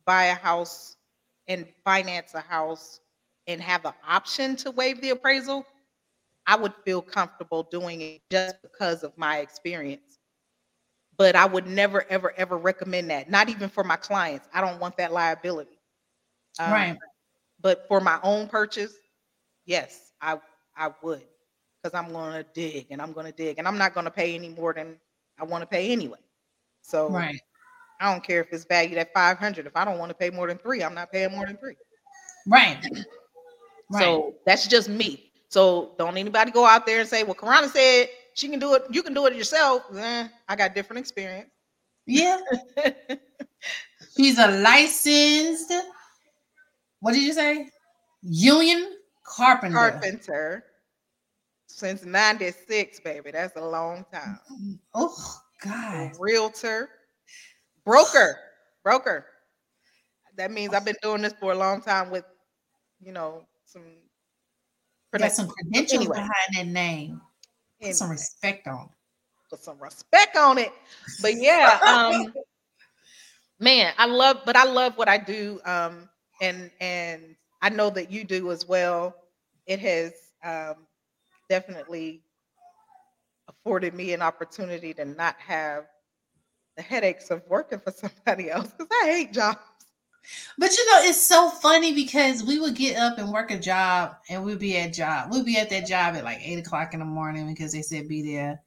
buy 0.04 0.24
a 0.26 0.34
house 0.34 0.96
and 1.48 1.66
finance 1.84 2.34
a 2.34 2.40
house 2.40 3.00
and 3.46 3.60
have 3.60 3.82
the 3.82 3.94
option 4.08 4.56
to 4.56 4.70
waive 4.70 5.00
the 5.00 5.10
appraisal 5.10 5.64
i 6.46 6.56
would 6.56 6.74
feel 6.84 7.02
comfortable 7.02 7.64
doing 7.70 8.00
it 8.02 8.20
just 8.30 8.60
because 8.62 9.02
of 9.02 9.16
my 9.16 9.38
experience 9.38 10.18
but 11.16 11.34
i 11.36 11.44
would 11.46 11.66
never 11.66 12.04
ever 12.10 12.32
ever 12.36 12.56
recommend 12.56 13.10
that 13.10 13.30
not 13.30 13.48
even 13.48 13.68
for 13.68 13.84
my 13.84 13.96
clients 13.96 14.48
i 14.52 14.60
don't 14.60 14.80
want 14.80 14.96
that 14.96 15.12
liability 15.12 15.78
Um, 16.58 16.88
Right. 16.88 16.98
but 17.60 17.86
for 17.88 18.00
my 18.00 18.18
own 18.22 18.48
purchase 18.48 18.94
yes 19.70 20.12
i 20.20 20.36
i 20.76 20.90
would 21.02 21.22
because 21.82 21.94
i'm 21.98 22.12
going 22.12 22.32
to 22.32 22.44
dig 22.60 22.86
and 22.90 23.00
i'm 23.00 23.12
going 23.12 23.26
to 23.26 23.32
dig 23.32 23.58
and 23.58 23.66
i'm 23.68 23.78
not 23.78 23.94
going 23.94 24.04
to 24.04 24.10
pay 24.10 24.34
any 24.34 24.48
more 24.48 24.72
than 24.74 24.96
i 25.38 25.44
want 25.44 25.62
to 25.62 25.66
pay 25.66 25.92
anyway 25.92 26.18
so 26.82 27.08
Right. 27.08 27.40
i 28.00 28.12
don't 28.12 28.24
care 28.24 28.40
if 28.40 28.48
it's 28.52 28.64
valued 28.64 28.98
at 28.98 29.12
500 29.14 29.66
if 29.66 29.76
i 29.76 29.84
don't 29.84 29.98
want 29.98 30.10
to 30.10 30.14
pay 30.22 30.30
more 30.30 30.48
than 30.48 30.58
three 30.58 30.82
i'm 30.82 30.94
not 30.94 31.12
paying 31.12 31.30
more 31.30 31.46
than 31.46 31.56
three 31.56 31.76
Right. 32.46 32.78
Right. 33.92 34.02
so 34.02 34.34
that's 34.46 34.66
just 34.66 34.88
me 34.88 35.30
so 35.48 35.92
don't 35.98 36.16
anybody 36.16 36.50
go 36.50 36.64
out 36.66 36.84
there 36.86 37.00
and 37.00 37.08
say 37.08 37.22
well 37.22 37.34
Karana 37.34 37.68
said 37.68 38.08
she 38.34 38.48
can 38.48 38.58
do 38.58 38.74
it 38.74 38.82
you 38.90 39.02
can 39.02 39.14
do 39.14 39.26
it 39.26 39.34
yourself 39.36 39.82
Eh, 39.96 40.26
i 40.48 40.56
got 40.56 40.74
different 40.74 40.98
experience 41.00 41.48
yeah. 42.06 42.38
She's 44.16 44.38
a 44.38 44.48
licensed, 44.48 45.72
what 46.98 47.12
did 47.12 47.22
you 47.22 47.32
say? 47.32 47.68
Union 48.22 48.96
carpenter. 49.30 49.76
carpenter 49.76 50.64
since 51.68 52.04
96 52.04 53.00
baby 53.00 53.30
that's 53.30 53.56
a 53.56 53.64
long 53.64 54.04
time 54.12 54.38
Oh 54.94 55.40
God. 55.62 56.12
realtor, 56.18 56.88
broker, 57.84 58.38
broker. 58.82 59.26
That 60.36 60.50
means 60.50 60.74
I've 60.74 60.84
been 60.84 60.96
doing 61.02 61.22
this 61.22 61.34
for 61.34 61.52
a 61.52 61.54
long 61.54 61.82
time 61.82 62.10
with, 62.10 62.24
you 63.00 63.12
know, 63.12 63.44
some. 63.64 63.82
Got 65.16 65.32
some 65.32 65.48
credentials 65.48 65.92
Anyway. 65.92 66.16
behind 66.16 66.30
that 66.54 66.66
name. 66.66 67.20
Put 67.82 67.94
some 67.94 68.10
respect 68.10 68.68
on. 68.68 68.88
put 69.50 69.62
some 69.62 69.78
respect 69.78 70.36
on 70.36 70.58
it. 70.58 70.72
But 71.20 71.34
yeah, 71.34 71.80
um, 71.86 72.32
man, 73.60 73.92
I 73.98 74.06
love, 74.06 74.42
but 74.46 74.56
I 74.56 74.64
love 74.64 74.96
what 74.96 75.08
I 75.08 75.18
do, 75.18 75.60
um, 75.64 76.08
and 76.40 76.70
and 76.80 77.34
I 77.60 77.68
know 77.70 77.90
that 77.90 78.10
you 78.10 78.24
do 78.24 78.50
as 78.50 78.66
well. 78.66 79.14
It 79.70 79.78
has 79.78 80.12
um, 80.44 80.74
definitely 81.48 82.24
afforded 83.48 83.94
me 83.94 84.12
an 84.12 84.20
opportunity 84.20 84.92
to 84.94 85.04
not 85.04 85.36
have 85.38 85.84
the 86.76 86.82
headaches 86.82 87.30
of 87.30 87.42
working 87.48 87.78
for 87.78 87.92
somebody 88.26 88.50
else 88.50 88.72
because 88.76 88.88
I 88.90 89.06
hate 89.06 89.32
jobs. 89.32 89.60
But 90.58 90.76
you 90.76 90.86
know, 90.90 91.08
it's 91.08 91.24
so 91.24 91.50
funny 91.50 91.94
because 91.94 92.42
we 92.42 92.58
would 92.58 92.74
get 92.74 92.96
up 92.98 93.18
and 93.18 93.32
work 93.32 93.52
a 93.52 93.58
job 93.60 94.16
and 94.28 94.44
we'd 94.44 94.58
be 94.58 94.76
at 94.76 94.92
job. 94.92 95.30
We'd 95.30 95.44
be 95.44 95.56
at 95.56 95.70
that 95.70 95.86
job 95.86 96.16
at 96.16 96.24
like 96.24 96.40
eight 96.42 96.58
o'clock 96.58 96.92
in 96.92 96.98
the 96.98 97.06
morning 97.06 97.46
because 97.46 97.70
they 97.70 97.82
said 97.82 98.08
be 98.08 98.22
there. 98.22 98.60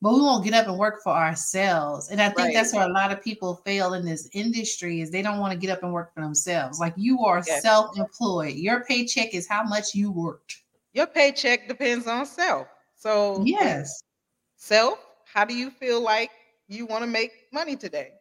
But 0.00 0.14
we 0.14 0.20
won't 0.20 0.44
get 0.44 0.54
up 0.54 0.68
and 0.68 0.78
work 0.78 1.02
for 1.02 1.12
ourselves. 1.12 2.08
And 2.08 2.20
I 2.22 2.26
think 2.28 2.38
Right. 2.38 2.54
that's 2.54 2.72
where 2.72 2.88
a 2.88 2.92
lot 2.92 3.10
of 3.10 3.20
people 3.22 3.56
fail 3.64 3.94
in 3.94 4.04
this 4.04 4.28
industry 4.32 5.00
is 5.00 5.10
they 5.10 5.22
don't 5.22 5.40
want 5.40 5.52
to 5.52 5.58
get 5.58 5.70
up 5.70 5.82
and 5.82 5.92
work 5.92 6.14
for 6.14 6.22
themselves. 6.22 6.78
Like 6.78 6.94
you 6.96 7.24
are 7.24 7.42
self-employed. 7.42 8.54
Your 8.54 8.84
paycheck 8.84 9.34
is 9.34 9.48
how 9.48 9.64
much 9.64 9.94
you 9.96 10.12
worked. 10.12 10.62
Your 10.92 11.06
paycheck 11.06 11.66
depends 11.66 12.06
on 12.06 12.26
self. 12.26 12.68
So 12.94 13.42
Yes. 13.44 14.02
self, 14.56 15.04
how 15.24 15.44
do 15.44 15.54
you 15.54 15.70
feel 15.70 16.00
like 16.00 16.30
you 16.68 16.86
want 16.86 17.02
to 17.02 17.10
make 17.10 17.32
money 17.52 17.74
today? 17.74 18.12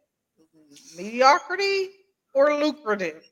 Mediocrity 0.95 1.89
or 2.33 2.55
lucrative? 2.55 3.23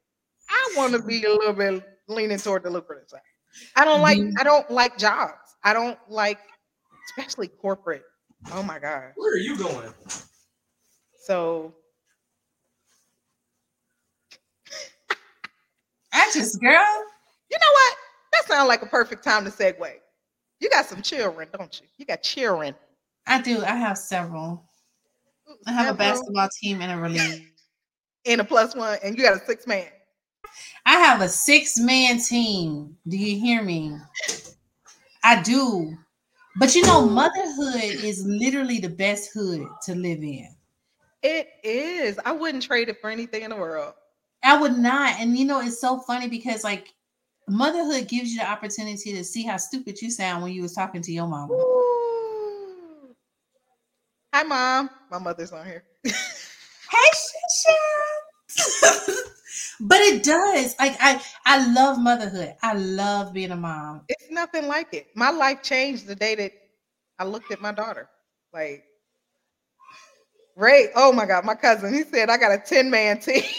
I 0.50 0.74
want 0.78 0.94
to 0.94 1.02
be 1.02 1.24
a 1.24 1.32
little 1.34 1.54
bit 1.54 1.84
leaning 2.08 2.38
toward 2.38 2.62
the 2.64 2.70
lucrative 2.70 3.10
side. 3.10 3.22
I 3.76 3.86
don't 3.86 4.02
like 4.02 4.18
Mhm. 4.20 4.34
I 4.38 4.44
don't 4.44 4.70
like 4.70 4.98
jobs. 5.00 5.56
I 5.64 5.74
don't 5.74 5.98
like 6.08 6.40
especially 7.08 7.48
corporate. 7.48 8.04
Oh 8.52 8.64
my 8.64 8.80
god. 8.80 9.12
Where 9.16 9.34
are 9.34 9.38
you 9.38 9.58
going? 9.58 9.94
So 11.24 11.74
I 16.14 16.32
just 16.34 16.62
girl. 16.62 16.72
you 17.52 17.58
know 17.60 17.72
what? 17.74 17.98
That 18.32 18.48
sounds 18.48 18.68
like 18.68 18.82
a 18.82 18.88
perfect 18.88 19.24
time 19.24 19.44
to 19.46 19.52
segue. 19.52 19.94
You 20.60 20.70
got 20.70 20.86
some 20.86 21.02
children, 21.02 21.48
don't 21.58 21.80
you? 21.82 21.88
You 21.98 22.06
got 22.06 22.22
children. 22.24 22.76
I 23.28 23.42
do. 23.42 23.64
I 23.64 23.76
have 23.76 23.98
several. 23.98 24.64
I 25.68 25.72
have 25.74 25.96
a 25.96 25.98
basketball 25.98 26.50
team 26.62 26.82
and 26.82 26.92
a 26.92 27.02
relay. 27.02 27.46
and 28.26 28.42
a 28.42 28.44
plus 28.44 28.76
one, 28.76 28.98
and 29.04 29.18
you 29.18 29.24
got 29.24 29.42
a 29.42 29.46
six 29.46 29.68
man. 29.68 29.88
I 30.86 31.00
have 31.00 31.22
a 31.22 31.28
six 31.28 31.80
man 31.80 32.20
team. 32.20 32.96
Do 33.08 33.18
you 33.18 33.40
hear 33.40 33.62
me? 33.64 33.98
I 35.24 35.42
do. 35.42 35.98
But 36.58 36.74
you 36.74 36.84
know, 36.84 37.08
mm. 37.08 37.12
motherhood 37.12 38.04
is 38.04 38.26
literally 38.26 38.80
the 38.80 38.90
best 38.90 39.32
hood 39.34 39.68
to 39.84 39.96
live 39.96 40.20
in. 40.24 40.56
It 41.22 41.50
is. 41.64 42.20
I 42.24 42.32
wouldn't 42.32 42.64
trade 42.64 42.90
it 42.90 43.02
for 43.02 43.10
anything 43.10 43.44
in 43.44 43.50
the 43.50 43.56
world. 43.56 43.94
I 44.44 44.60
would 44.60 44.78
not. 44.78 45.20
And 45.20 45.38
you 45.38 45.46
know, 45.46 45.60
it's 45.60 45.82
so 45.82 46.00
funny 46.00 46.30
because 46.30 46.64
like 46.64 46.94
motherhood 47.48 48.08
gives 48.08 48.32
you 48.32 48.40
the 48.40 48.50
opportunity 48.50 49.14
to 49.14 49.24
see 49.24 49.44
how 49.44 49.58
stupid 49.58 50.02
you 50.02 50.10
sound 50.10 50.44
when 50.44 50.54
you 50.54 50.62
was 50.62 50.74
talking 50.74 51.02
to 51.02 51.12
your 51.12 51.28
mama. 51.28 51.54
Ooh. 51.54 53.16
Hi, 54.34 54.44
mom. 54.44 54.90
My 55.12 55.20
mother's 55.20 55.52
on 55.52 55.66
here. 55.66 55.84
Hey, 56.88 57.68
Shisha. 58.50 59.18
but 59.82 60.00
it 60.02 60.24
does. 60.24 60.76
Like 60.80 60.98
I 61.00 61.22
I 61.46 61.68
love 61.74 62.00
motherhood. 62.00 62.56
I 62.64 62.74
love 62.76 63.34
being 63.34 63.52
a 63.52 63.56
mom. 63.58 64.04
It's 64.10 64.32
nothing 64.32 64.68
like 64.68 64.94
it. 64.94 65.08
My 65.16 65.32
life 65.32 65.64
changed 65.64 66.08
the 66.08 66.16
day 66.16 66.36
that 66.36 66.52
I 67.20 67.26
looked 67.26 67.52
at 67.52 67.62
my 67.62 67.74
daughter. 67.74 68.10
Like 68.54 68.86
Ray, 70.58 70.90
oh 70.96 71.14
my 71.14 71.26
God, 71.26 71.46
my 71.46 71.56
cousin, 71.56 71.94
he 71.94 72.04
said 72.04 72.30
I 72.30 72.38
got 72.38 72.54
a 72.54 72.60
10 72.60 72.90
man 72.92 73.20
team. 73.20 73.44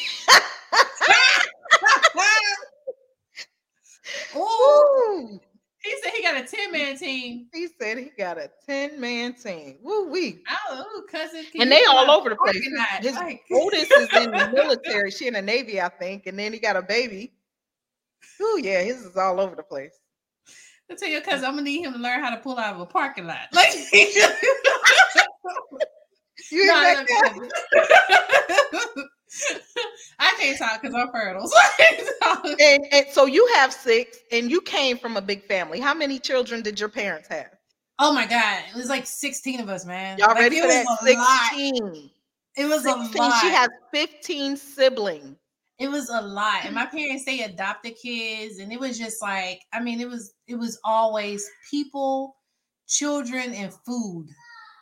Ooh. 4.37 5.41
Ooh. 5.87 5.91
He 5.91 5.97
said 6.03 6.13
he 6.15 6.23
got 6.23 6.35
got 6.35 6.45
a 6.45 6.57
10 6.57 6.73
man 6.73 6.97
team. 6.97 7.47
He 7.53 7.69
said 7.81 7.99
he 7.99 8.11
got 8.19 8.39
a 8.39 8.51
10 8.67 9.01
man 9.01 9.35
team. 9.35 9.79
Woo 9.83 10.11
wee. 10.11 10.43
Oh, 10.69 11.03
cousin. 11.11 11.45
can 11.53 11.63
And 11.63 11.73
they 11.73 11.85
all 11.85 12.11
over 12.11 12.31
the 12.31 12.37
place. 12.37 12.55
parking 12.55 12.77
lot? 12.77 13.03
His 13.03 13.15
Like- 13.15 13.43
oldest 13.53 13.93
is 13.93 14.09
in 14.15 14.31
the 14.33 14.51
military. 14.55 15.11
She 15.11 15.27
in 15.29 15.35
the 15.35 15.43
Navy, 15.43 15.81
I 15.81 15.89
think. 15.89 16.27
And 16.27 16.39
then 16.39 16.53
he 16.53 16.59
got 16.59 16.77
a 16.77 16.83
baby. 16.83 17.33
Oh, 18.41 18.61
yeah. 18.63 18.83
His 18.83 19.05
is 19.05 19.17
all 19.17 19.41
over 19.41 19.55
the 19.57 19.63
place. 19.63 19.93
I 20.91 20.95
tell 20.95 21.09
your 21.09 21.21
cousin, 21.21 21.45
I'm 21.47 21.53
gonna 21.53 21.63
need 21.63 21.85
him 21.85 21.93
to 21.95 21.99
learn 21.99 22.23
how 22.23 22.31
to 22.31 22.37
pull 22.37 22.59
out 22.59 22.75
of 22.75 22.81
a 22.81 22.87
parking 22.87 23.27
lot. 23.27 23.49
Like, 23.53 23.73
You 26.51 26.67
No, 26.67 27.05
I 29.29 29.53
ain't 29.53 29.61
like 29.61 29.81
love 29.81 29.81
that? 29.81 29.81
you, 29.81 29.81
cousin. 29.81 29.83
I 30.19 30.35
can't 30.39 30.59
talk 30.59 30.83
because 30.83 30.95
I'm 30.95 31.11
fertile. 31.13 32.57
And, 32.61 32.87
and 32.93 33.07
so 33.11 33.27
you 33.27 33.47
have 33.55 33.73
six, 33.73 34.19
and 34.33 34.51
you 34.51 34.61
came 34.61 34.99
from 34.99 35.17
a 35.17 35.21
big 35.21 35.45
family. 35.47 35.81
How 35.81 35.95
many 35.95 36.19
children 36.19 36.63
did 36.63 36.79
your 36.81 36.89
parents 36.89 37.29
have? 37.29 37.51
oh 37.99 38.13
my 38.13 38.27
god, 38.27 38.63
it 38.69 38.77
was 38.77 38.89
like 38.91 39.07
16 39.07 39.61
of 39.61 39.69
us, 39.71 39.87
man. 39.87 40.19
Y'all 40.19 40.29
Like, 40.29 40.39
ready 40.39 40.61
for 40.61 40.67
was 40.67 40.75
that? 40.75 41.17
lot. 41.17 41.51
16. 41.51 42.11
It 42.57 42.65
was 42.67 42.83
16. 42.83 43.15
a 43.15 43.19
lot. 43.25 43.41
She 43.41 43.49
has 43.49 43.69
15 43.93 44.57
siblings. 44.57 45.37
it 45.79 45.89
was 45.89 46.09
a 46.11 46.21
lot 46.21 46.65
and 46.65 46.75
my 46.75 46.87
parents 46.87 47.25
they 47.27 47.43
adopted 47.43 47.95
kids 48.03 48.59
and 48.61 48.73
it 48.73 48.81
was 48.81 48.97
just 48.99 49.21
like 49.21 49.61
i 49.75 49.81
mean 49.81 50.01
it 50.01 50.09
was 50.09 50.33
it 50.47 50.55
was 50.57 50.79
always 50.85 51.47
people 51.71 52.37
children 52.89 53.53
and 53.53 53.75
food 53.85 54.27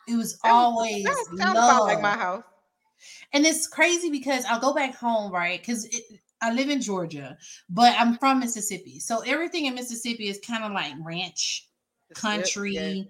it 0.07 0.15
was 0.15 0.39
always 0.45 1.03
Sounds, 1.05 1.41
sounds 1.41 1.57
about 1.57 1.83
like 1.83 2.01
my 2.01 2.15
house. 2.15 2.43
And 3.33 3.45
it's 3.45 3.67
crazy 3.67 4.09
because 4.09 4.45
i'll 4.45 4.59
go 4.59 4.73
back 4.73 4.95
home 4.95 5.31
right 5.31 5.59
because 5.59 5.87
i 6.41 6.51
live 6.51 6.69
in 6.69 6.81
georgia 6.81 7.37
but 7.69 7.95
i'm 7.99 8.17
from 8.17 8.39
mississippi. 8.39 8.99
So 8.99 9.21
everything 9.21 9.65
in 9.65 9.75
mississippi 9.75 10.27
is 10.27 10.39
kind 10.45 10.63
of 10.63 10.71
like 10.71 10.93
ranch 11.03 11.67
country 12.13 12.73
yeah. 12.73 13.03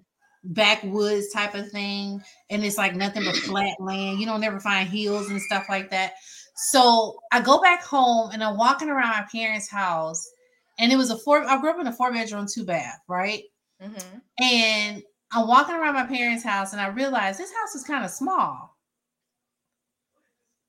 backwoods 0.43 1.31
type 1.33 1.55
of 1.55 1.69
thing 1.69 2.21
and 2.49 2.63
it's 2.63 2.77
like 2.77 2.95
nothing 2.95 3.23
but 3.25 3.35
flat 3.35 3.79
land. 3.79 4.19
You 4.19 4.25
don't 4.25 4.41
never 4.41 4.59
find 4.59 4.87
hills 4.87 5.29
and 5.29 5.41
stuff 5.41 5.65
like 5.69 5.89
that. 5.91 6.13
So 6.55 7.19
i 7.31 7.41
go 7.41 7.61
back 7.61 7.83
home 7.83 8.31
and 8.31 8.43
i'm 8.43 8.57
walking 8.57 8.89
around 8.89 9.09
my 9.09 9.25
parents 9.31 9.69
house 9.69 10.25
and 10.79 10.91
it 10.91 10.95
was 10.95 11.09
a 11.09 11.17
four 11.17 11.43
i 11.49 11.59
grew 11.59 11.71
up 11.71 11.79
in 11.79 11.87
a 11.87 11.91
four 11.91 12.11
bedroom 12.13 12.45
two 12.51 12.65
bath 12.65 12.99
right? 13.07 13.43
Mhm. 13.83 14.21
and 14.39 15.03
i'm 15.33 15.47
walking 15.47 15.75
around 15.75 15.95
my 15.95 16.05
parents 16.05 16.43
house 16.43 16.71
and 16.71 16.81
i 16.81 16.87
realized 16.87 17.39
this 17.39 17.53
house 17.53 17.75
is 17.75 17.83
kind 17.83 18.05
of 18.05 18.11
small 18.11 18.74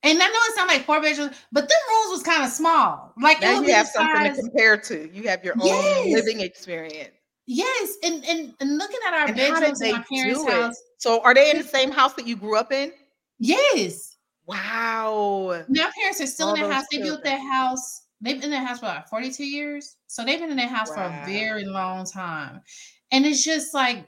and 0.07 0.23
I 0.23 0.27
know 0.27 0.41
it 0.49 0.55
sounds 0.55 0.69
like 0.69 0.85
four 0.85 1.01
bedrooms, 1.01 1.37
but 1.53 1.69
them 1.69 1.79
rooms 1.91 2.11
was 2.13 2.23
kind 2.23 2.45
of 2.45 2.51
small. 2.51 3.13
Like 3.21 3.41
Now 3.41 3.61
you 3.61 3.73
have 3.73 3.87
the 3.87 3.93
something 3.93 4.23
to 4.23 4.35
compare 4.43 4.77
to. 4.77 5.11
You 5.13 5.29
have 5.29 5.45
your 5.45 5.55
own 5.61 5.67
Yes. 5.67 6.13
living 6.13 6.41
experience. 6.41 7.11
Yes, 7.47 7.97
and, 8.03 8.25
and 8.25 8.55
and 8.61 8.79
looking 8.79 8.99
at 9.07 9.15
our 9.15 9.29
And 9.29 9.37
bedrooms 9.37 9.81
in 9.81 10.03
parents' 10.11 10.45
house. 10.49 10.75
So 10.99 11.23
are 11.23 11.33
they 11.35 11.51
in 11.51 11.59
the 11.59 11.65
same 11.65 11.91
house 11.93 12.15
that 12.15 12.27
you 12.27 12.37
grew 12.37 12.57
up 12.57 12.73
in? 12.73 12.93
Yes, 13.39 14.17
Wow. 14.47 15.65
My 15.69 15.91
parents 15.99 16.21
are 16.21 16.27
still 16.27 16.49
All 16.49 16.55
in 16.55 16.61
that 16.61 16.67
those 16.67 16.75
house. 16.75 16.87
They 16.91 16.99
built 16.99 17.25
that 17.25 17.39
children. 17.39 17.53
house. 17.53 18.03
They've 18.21 18.37
been 18.41 18.45
in 18.45 18.51
that 18.53 18.67
house 18.67 18.81
for 18.81 18.87
like 18.87 19.09
42 19.09 19.45
years. 19.45 19.97
So 20.07 20.25
they've 20.25 20.39
been 20.41 20.51
in 20.51 20.57
that 20.57 20.71
house 20.71 20.89
for 20.89 21.03
a 21.03 21.23
very 21.27 21.65
long 21.65 22.07
time. 22.07 22.63
And 23.13 23.27
it's 23.27 23.45
just 23.45 23.75
like 23.75 24.07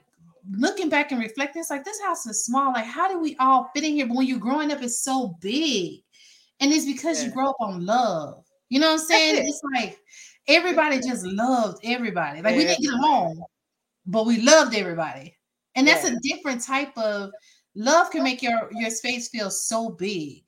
looking 0.51 0.89
back 0.89 1.11
and 1.11 1.19
reflecting, 1.19 1.59
it's 1.61 1.69
like 1.69 1.83
this 1.83 2.01
house 2.01 2.25
is 2.25 2.45
small. 2.45 2.73
Like, 2.73 2.85
how 2.85 3.07
do 3.07 3.19
we 3.19 3.35
all 3.37 3.69
fit 3.73 3.83
in 3.83 3.93
here? 3.93 4.07
But 4.07 4.17
when 4.17 4.27
you're 4.27 4.39
growing 4.39 4.71
up, 4.71 4.81
it's 4.81 5.03
so 5.03 5.37
big. 5.41 6.01
And 6.59 6.71
it's 6.73 6.85
because 6.85 7.23
you 7.23 7.31
grow 7.31 7.49
up 7.49 7.55
on 7.59 7.85
love. 7.85 8.43
You 8.69 8.79
know 8.79 8.87
what 8.87 9.01
I'm 9.01 9.07
saying? 9.07 9.35
it. 9.37 9.45
It's 9.47 9.61
like 9.73 9.99
everybody 10.47 10.99
just 10.99 11.25
loved 11.25 11.79
everybody. 11.83 12.41
Like 12.41 12.55
we 12.55 12.65
didn't 12.65 12.83
get 12.83 12.93
along, 12.93 13.43
but 14.05 14.25
we 14.25 14.41
loved 14.41 14.75
everybody. 14.75 15.37
And 15.75 15.87
that's 15.87 16.03
Yeah. 16.09 16.15
a 16.17 16.19
different 16.21 16.61
type 16.61 16.95
of 16.97 17.31
love 17.75 18.11
can 18.11 18.23
make 18.23 18.41
your 18.41 18.69
your 18.73 18.89
space 18.89 19.29
feel 19.29 19.49
so 19.49 19.89
big 19.89 20.43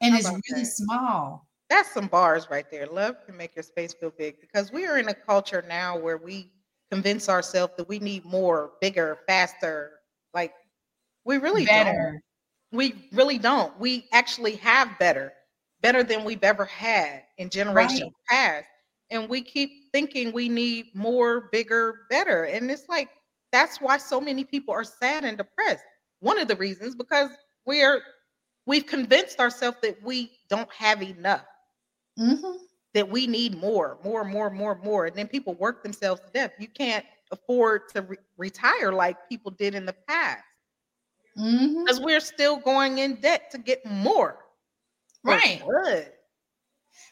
and 0.00 0.14
it's 0.14 0.28
really 0.28 0.62
that? 0.62 0.66
small. 0.66 1.46
That's 1.68 1.92
some 1.92 2.06
bars 2.06 2.46
right 2.50 2.70
there. 2.70 2.86
Love 2.86 3.16
can 3.26 3.36
make 3.36 3.56
your 3.56 3.62
space 3.64 3.92
feel 3.94 4.10
big 4.16 4.40
because 4.40 4.70
we 4.70 4.86
are 4.86 4.98
in 4.98 5.08
a 5.08 5.14
culture 5.14 5.64
now 5.66 5.98
where 5.98 6.18
we 6.18 6.52
convince 6.90 7.28
ourselves 7.28 7.74
that 7.76 7.88
we 7.88 7.98
need 7.98 8.24
more, 8.24 8.72
bigger, 8.80 9.18
faster. 9.26 10.00
Like 10.34 10.54
we 11.24 11.38
really 11.38 11.66
don't. 11.66 11.98
We 12.72 13.08
really 13.12 13.38
don't. 13.38 13.78
We 13.78 14.08
actually 14.12 14.56
have 14.56 14.98
better, 14.98 15.32
better 15.80 16.02
than 16.02 16.24
we've 16.24 16.44
ever 16.44 16.64
had 16.64 17.22
in 17.38 17.50
generations 17.50 18.12
past. 18.28 18.68
And 19.10 19.28
we 19.28 19.42
keep 19.42 19.92
thinking 19.92 20.32
we 20.32 20.48
need 20.48 20.86
more, 20.94 21.48
bigger, 21.52 22.06
better. 22.10 22.44
And 22.44 22.70
it's 22.70 22.88
like 22.88 23.10
that's 23.52 23.80
why 23.80 23.98
so 23.98 24.20
many 24.20 24.44
people 24.44 24.74
are 24.74 24.84
sad 24.84 25.24
and 25.24 25.38
depressed. 25.38 25.84
One 26.20 26.38
of 26.38 26.48
the 26.48 26.56
reasons 26.56 26.94
because 26.96 27.30
we're 27.66 28.02
we've 28.66 28.86
convinced 28.86 29.38
ourselves 29.40 29.78
that 29.82 30.02
we 30.02 30.32
don't 30.48 30.72
have 30.72 31.02
enough, 31.02 31.46
Mhm. 32.18 32.65
That 32.96 33.06
we 33.06 33.26
need 33.26 33.60
more, 33.60 33.98
more, 34.02 34.24
more, 34.24 34.48
more, 34.48 34.80
more. 34.82 35.04
And 35.04 35.14
then 35.14 35.28
people 35.28 35.52
work 35.56 35.82
themselves 35.82 36.22
to 36.22 36.28
death. 36.32 36.52
You 36.58 36.66
can't 36.66 37.04
afford 37.30 37.90
to 37.90 38.00
re- 38.00 38.16
retire 38.38 38.90
like 38.90 39.28
people 39.28 39.50
did 39.50 39.74
in 39.74 39.84
the 39.84 39.94
past 40.08 40.42
mm-hmm. 41.38 41.84
because 41.84 42.00
we're 42.00 42.20
still 42.20 42.56
going 42.56 42.96
in 42.96 43.16
debt 43.16 43.50
to 43.50 43.58
get 43.58 43.84
more. 43.84 44.38
For 45.22 45.32
Right. 45.32 45.60
Good. 45.62 46.06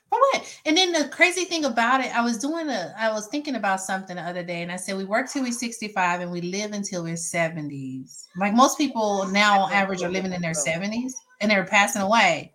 For 0.09 0.19
what? 0.19 0.59
And 0.65 0.75
then 0.75 0.93
the 0.93 1.07
crazy 1.09 1.45
thing 1.45 1.67
about 1.67 2.01
it, 2.03 2.17
I 2.17 2.23
was 2.23 2.39
doing 2.39 2.71
a, 2.71 2.95
I 2.99 3.13
was 3.13 3.27
thinking 3.27 3.57
about 3.57 3.83
something 3.83 4.17
the 4.17 4.23
other 4.23 4.43
day, 4.43 4.63
and 4.63 4.73
I 4.73 4.77
said 4.77 4.97
we 4.97 5.05
work 5.05 5.31
till 5.31 5.43
we're 5.43 5.53
65 5.53 6.23
and 6.23 6.33
we 6.33 6.41
live 6.41 6.73
until 6.73 7.03
we're 7.03 7.13
70s. 7.13 8.25
Like 8.39 8.55
most 8.55 8.79
people 8.79 9.29
now 9.29 9.61
on 9.61 9.73
average 9.73 10.03
are 10.03 10.11
living 10.11 10.33
in 10.33 10.41
their 10.41 10.53
70s 10.53 11.13
and 11.43 11.51
they're 11.51 11.67
passing 11.67 12.01
away. 12.01 12.55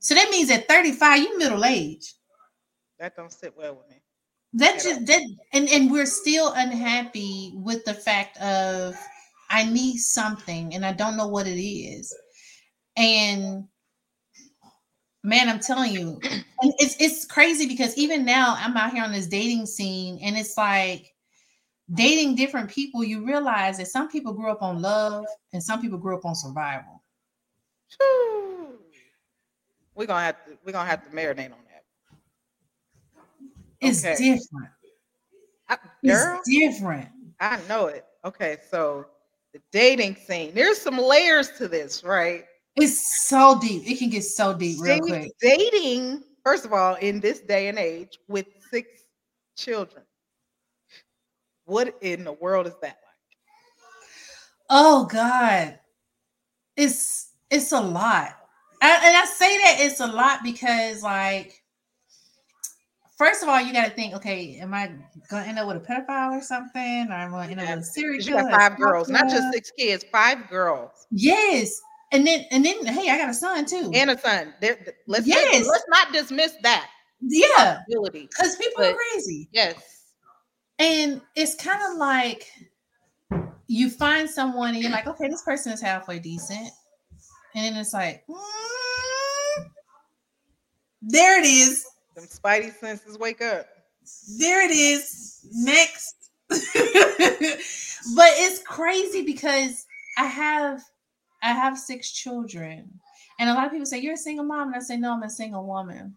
So 0.00 0.14
that 0.14 0.28
means 0.30 0.50
at 0.50 0.68
35, 0.68 1.18
you 1.18 1.38
middle 1.38 1.64
age. 1.64 2.12
That 2.98 3.16
don't 3.16 3.32
sit 3.32 3.56
well 3.56 3.74
with 3.74 3.88
me. 3.90 4.02
That 4.54 4.76
At 4.76 4.82
just 4.82 5.06
that 5.06 5.22
and, 5.52 5.68
and 5.68 5.90
we're 5.90 6.06
still 6.06 6.52
unhappy 6.54 7.52
with 7.56 7.84
the 7.84 7.94
fact 7.94 8.38
of 8.38 8.96
I 9.50 9.64
need 9.64 9.98
something 9.98 10.74
and 10.74 10.84
I 10.84 10.92
don't 10.92 11.16
know 11.16 11.28
what 11.28 11.46
it 11.46 11.60
is. 11.60 12.14
And 12.96 13.68
man, 15.26 15.48
I'm 15.48 15.60
telling 15.60 15.92
you, 15.92 16.20
and 16.22 16.72
it's 16.78 16.96
it's 16.98 17.26
crazy 17.26 17.66
because 17.66 17.96
even 17.98 18.24
now 18.24 18.54
I'm 18.58 18.76
out 18.76 18.92
here 18.92 19.04
on 19.04 19.12
this 19.12 19.26
dating 19.26 19.66
scene, 19.66 20.18
and 20.22 20.36
it's 20.38 20.56
like 20.56 21.12
dating 21.92 22.36
different 22.36 22.70
people. 22.70 23.04
You 23.04 23.26
realize 23.26 23.76
that 23.78 23.88
some 23.88 24.08
people 24.08 24.32
grew 24.32 24.50
up 24.50 24.62
on 24.62 24.80
love, 24.80 25.26
and 25.52 25.62
some 25.62 25.82
people 25.82 25.98
grew 25.98 26.16
up 26.16 26.24
on 26.24 26.34
survival. 26.34 27.02
We're 29.94 30.06
gonna 30.06 30.24
have 30.24 30.44
to 30.46 30.56
we're 30.64 30.72
gonna 30.72 30.88
have 30.88 31.04
to 31.04 31.10
marinate 31.10 31.52
on 31.52 31.58
that. 31.58 31.65
It's 33.80 34.04
Okay. 34.04 34.16
different. 34.16 34.70
I, 35.68 35.78
It's 36.02 36.24
girl, 36.24 36.40
different. 36.46 37.08
I 37.40 37.60
know 37.68 37.86
it. 37.86 38.04
Okay, 38.24 38.58
so 38.70 39.06
the 39.52 39.60
dating 39.72 40.16
scene. 40.16 40.54
There's 40.54 40.78
some 40.80 40.98
layers 40.98 41.50
to 41.58 41.68
this, 41.68 42.02
right? 42.04 42.44
It's 42.76 43.26
so 43.26 43.58
deep. 43.60 43.82
It 43.88 43.98
can 43.98 44.10
get 44.10 44.22
so 44.24 44.52
deep 44.54 44.78
real 44.80 44.98
Date- 45.00 45.02
quick. 45.02 45.32
Dating, 45.40 46.22
first 46.44 46.64
of 46.64 46.72
all, 46.72 46.94
in 46.96 47.20
this 47.20 47.40
day 47.40 47.68
and 47.68 47.78
age 47.78 48.18
with 48.28 48.46
six 48.70 48.88
children. 49.56 50.04
What 51.64 51.96
in 52.00 52.22
the 52.24 52.32
world 52.32 52.66
is 52.66 52.74
that 52.82 52.98
like? 53.02 53.38
Oh 54.70 55.06
God, 55.06 55.78
it's 56.76 57.32
it's 57.50 57.72
a 57.72 57.80
lot, 57.80 58.36
I, 58.82 59.00
and 59.06 59.16
I 59.16 59.24
say 59.24 59.58
that 59.58 59.76
it's 59.80 60.00
a 60.00 60.06
lot 60.06 60.40
because, 60.42 61.02
like, 61.02 61.62
first 63.16 63.42
of 63.42 63.48
all, 63.48 63.60
you 63.60 63.72
got 63.72 63.84
to 63.86 63.90
think, 63.90 64.14
okay, 64.14 64.58
am 64.60 64.72
I 64.74 64.90
gonna 65.30 65.46
end 65.46 65.58
up 65.58 65.66
with 65.66 65.76
a 65.76 65.80
pedophile 65.80 66.32
or 66.38 66.42
something, 66.42 67.08
or 67.10 67.14
am 67.14 67.34
I 67.34 67.46
gonna 67.48 67.52
end 67.52 67.60
up 67.60 67.76
with 67.76 67.78
a 67.80 67.82
serial 67.92 68.18
'Cause 68.18 68.26
You 68.26 68.34
killer? 68.36 68.50
got 68.50 68.70
five 68.70 68.78
girls, 68.78 69.08
not 69.08 69.28
just 69.28 69.52
six 69.52 69.70
kids, 69.76 70.04
five 70.12 70.48
girls 70.48 71.06
Yes, 71.10 71.80
and 72.12 72.26
then 72.26 72.44
and 72.50 72.64
then, 72.64 72.84
hey, 72.86 73.10
I 73.10 73.18
got 73.18 73.28
a 73.30 73.34
son 73.34 73.64
too. 73.66 73.90
and 73.94 74.10
a 74.10 74.18
son. 74.18 74.54
Let's 75.06 75.26
Yes. 75.26 75.66
let's 75.66 75.84
not 75.88 76.12
dismiss 76.12 76.54
that 76.62 76.88
yeah, 77.20 77.78
because 77.88 78.56
people 78.56 78.84
are 78.84 78.94
crazy. 78.94 79.48
Yes. 79.52 79.76
And 80.78 81.22
it's 81.34 81.54
kind 81.54 81.80
of 81.90 81.96
like 81.96 82.50
you 83.66 83.88
find 83.90 84.28
someone 84.28 84.74
and 84.74 84.82
you're 84.82 84.92
like, 84.92 85.06
okay, 85.06 85.28
this 85.28 85.42
person 85.42 85.72
is 85.72 85.80
halfway 85.80 86.18
decent. 86.18 86.68
And 87.54 87.64
then 87.64 87.76
it's 87.80 87.94
like, 87.94 88.22
mm, 88.28 89.64
there 91.02 91.40
it 91.40 91.46
is. 91.46 91.84
Them 92.16 92.24
spidey 92.24 92.74
senses 92.74 93.18
wake 93.18 93.42
up. 93.42 93.66
There 94.38 94.64
it 94.64 94.70
is. 94.70 95.46
Next. 95.52 96.14
but 96.48 96.58
it's 98.38 98.62
crazy 98.62 99.22
because 99.22 99.84
I 100.16 100.24
have 100.24 100.82
I 101.42 101.52
have 101.52 101.78
six 101.78 102.10
children. 102.12 102.88
And 103.38 103.50
a 103.50 103.54
lot 103.54 103.66
of 103.66 103.70
people 103.72 103.84
say, 103.86 103.98
You're 103.98 104.14
a 104.14 104.16
single 104.18 104.46
mom. 104.46 104.68
And 104.68 104.76
I 104.76 104.80
say, 104.80 104.96
No, 104.96 105.12
I'm 105.12 105.22
a 105.22 105.30
single 105.30 105.66
woman 105.66 106.14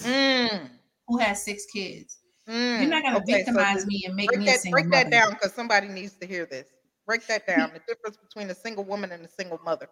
Mm. 0.00 0.70
who 1.06 1.18
has 1.18 1.44
six 1.44 1.66
kids. 1.66 2.18
You're 2.46 2.88
not 2.88 3.02
Mm, 3.02 3.04
gonna 3.04 3.18
okay, 3.18 3.32
victimize 3.36 3.76
this- 3.76 3.86
me 3.86 4.02
and 4.06 4.14
make 4.16 4.28
break 4.30 4.40
me 4.40 4.46
a 4.46 4.50
that 4.52 4.60
single 4.60 4.82
break 4.82 4.90
that 4.92 5.10
down 5.10 5.30
because 5.30 5.52
somebody 5.52 5.88
needs 5.88 6.14
to 6.16 6.26
hear 6.26 6.46
this. 6.46 6.68
Break 7.06 7.26
that 7.26 7.46
down. 7.46 7.72
The 7.74 7.80
difference 7.86 8.16
between 8.16 8.50
a 8.50 8.54
single 8.54 8.84
woman 8.84 9.12
and 9.12 9.24
a 9.24 9.28
single 9.28 9.60
mother. 9.64 9.88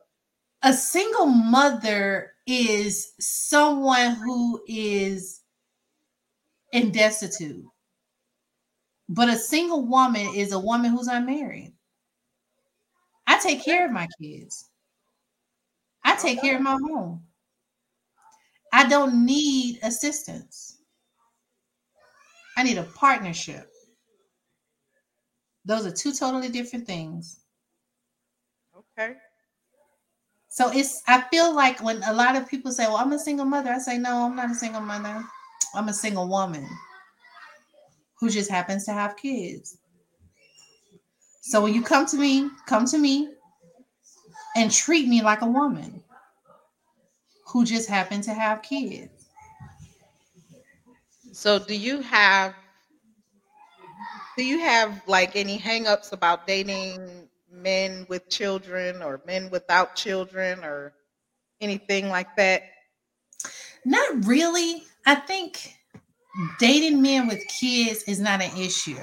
A 0.62 0.72
single 0.72 1.26
mother 1.26 2.32
is 2.46 3.12
someone 3.20 4.12
who 4.14 4.62
is 4.66 5.41
in 6.72 6.90
destitute. 6.90 7.64
But 9.08 9.28
a 9.28 9.36
single 9.36 9.84
woman 9.86 10.34
is 10.34 10.52
a 10.52 10.58
woman 10.58 10.90
who's 10.90 11.06
unmarried. 11.06 11.72
I 13.26 13.38
take 13.38 13.64
care 13.64 13.86
of 13.86 13.92
my 13.92 14.08
kids. 14.20 14.70
I 16.04 16.16
take 16.16 16.40
care 16.40 16.56
of 16.56 16.62
my 16.62 16.78
home. 16.82 17.22
I 18.72 18.88
don't 18.88 19.26
need 19.26 19.78
assistance. 19.82 20.78
I 22.56 22.62
need 22.62 22.78
a 22.78 22.84
partnership. 22.84 23.70
Those 25.64 25.86
are 25.86 25.92
two 25.92 26.12
totally 26.12 26.48
different 26.48 26.86
things. 26.86 27.44
Okay. 28.76 29.14
So 30.48 30.70
it's 30.70 31.02
I 31.06 31.22
feel 31.30 31.54
like 31.54 31.82
when 31.82 32.02
a 32.02 32.12
lot 32.12 32.36
of 32.36 32.48
people 32.48 32.72
say, 32.72 32.86
Well, 32.86 32.96
I'm 32.96 33.12
a 33.12 33.18
single 33.18 33.46
mother, 33.46 33.70
I 33.70 33.78
say, 33.78 33.98
No, 33.98 34.26
I'm 34.26 34.36
not 34.36 34.50
a 34.50 34.54
single 34.54 34.80
mother. 34.80 35.22
I'm 35.74 35.88
a 35.88 35.94
single 35.94 36.28
woman 36.28 36.66
who 38.20 38.30
just 38.30 38.50
happens 38.50 38.84
to 38.84 38.92
have 38.92 39.16
kids. 39.16 39.78
So 41.40 41.60
when 41.60 41.74
you 41.74 41.82
come 41.82 42.06
to 42.06 42.16
me, 42.16 42.48
come 42.66 42.86
to 42.86 42.98
me 42.98 43.28
and 44.56 44.70
treat 44.70 45.08
me 45.08 45.22
like 45.22 45.42
a 45.42 45.46
woman 45.46 46.02
who 47.46 47.64
just 47.64 47.88
happened 47.88 48.22
to 48.24 48.34
have 48.34 48.62
kids. 48.62 49.28
So 51.32 51.58
do 51.58 51.74
you 51.74 52.00
have 52.02 52.54
do 54.36 54.44
you 54.44 54.58
have 54.60 55.02
like 55.06 55.36
any 55.36 55.58
hangups 55.58 56.12
about 56.12 56.46
dating 56.46 57.28
men 57.50 58.06
with 58.08 58.28
children 58.28 59.02
or 59.02 59.20
men 59.26 59.50
without 59.50 59.94
children 59.94 60.64
or 60.64 60.92
anything 61.60 62.08
like 62.08 62.28
that? 62.36 62.62
Not 63.84 64.24
really. 64.26 64.84
I 65.06 65.16
think 65.16 65.76
dating 66.58 67.02
men 67.02 67.26
with 67.26 67.46
kids 67.48 68.02
is 68.04 68.20
not 68.20 68.42
an 68.42 68.56
issue. 68.56 68.98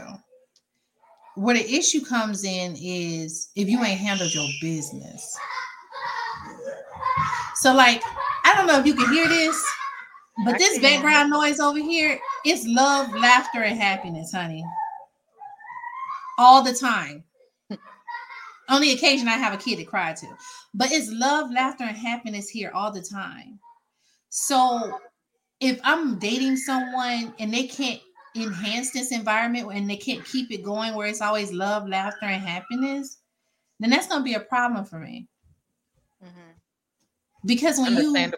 Where 1.36 1.56
the 1.56 1.74
issue 1.74 2.04
comes 2.04 2.44
in 2.44 2.76
is 2.80 3.50
if 3.56 3.70
you 3.70 3.84
ain't 3.84 4.00
handled 4.00 4.34
your 4.34 4.48
business. 4.62 5.38
So, 7.56 7.74
like, 7.74 8.02
I 8.46 8.56
don't 8.56 8.68
know 8.68 8.80
if 8.80 8.86
you 8.86 8.94
can 8.94 9.14
hear 9.14 9.28
this, 9.28 9.62
but 10.46 10.58
this 10.58 10.80
background 10.80 11.30
noise 11.30 11.60
over 11.60 11.80
here 11.80 12.20
is 12.46 12.66
love, 12.66 13.14
laughter, 13.14 13.64
and 13.64 13.78
happiness, 13.78 14.32
honey. 14.32 14.64
All 16.38 16.64
the 16.64 16.74
time. 16.74 17.24
On 18.70 18.82
the 18.82 18.94
occasion 18.94 19.28
I 19.28 19.38
have 19.38 19.54
a 19.54 19.58
kid 19.58 19.78
to 19.78 19.84
cry 19.84 20.14
to, 20.14 20.28
but 20.74 20.92
it's 20.92 21.10
love, 21.12 21.52
laughter, 21.52 21.84
and 21.84 21.98
happiness 21.98 22.50
here 22.50 22.72
all 22.74 22.92
the 22.92 23.02
time. 23.02 23.60
So 24.30 25.00
if 25.60 25.80
I'm 25.84 26.20
dating 26.20 26.58
someone 26.58 27.34
and 27.40 27.54
they 27.54 27.68
can't 27.68 28.02
enhance 28.36 28.92
this 28.92 29.12
environment 29.12 29.70
and 29.74 29.90
they 29.90 29.98
can't 29.98 30.24
keep 30.26 30.52
it 30.52 30.64
going 30.64 30.96
where 30.96 31.08
it's 31.08 31.22
always 31.22 31.52
love, 31.52 31.88
laughter, 31.88 32.26
and 32.26 32.42
happiness, 32.42 33.18
then 33.80 33.90
that's 33.90 34.08
gonna 34.08 34.24
be 34.24 34.36
a 34.36 34.40
problem 34.40 34.86
for 34.86 35.00
me. 35.00 35.28
Mhm. 36.24 36.56
Because 37.46 37.78
when 37.80 37.94
you 37.94 38.32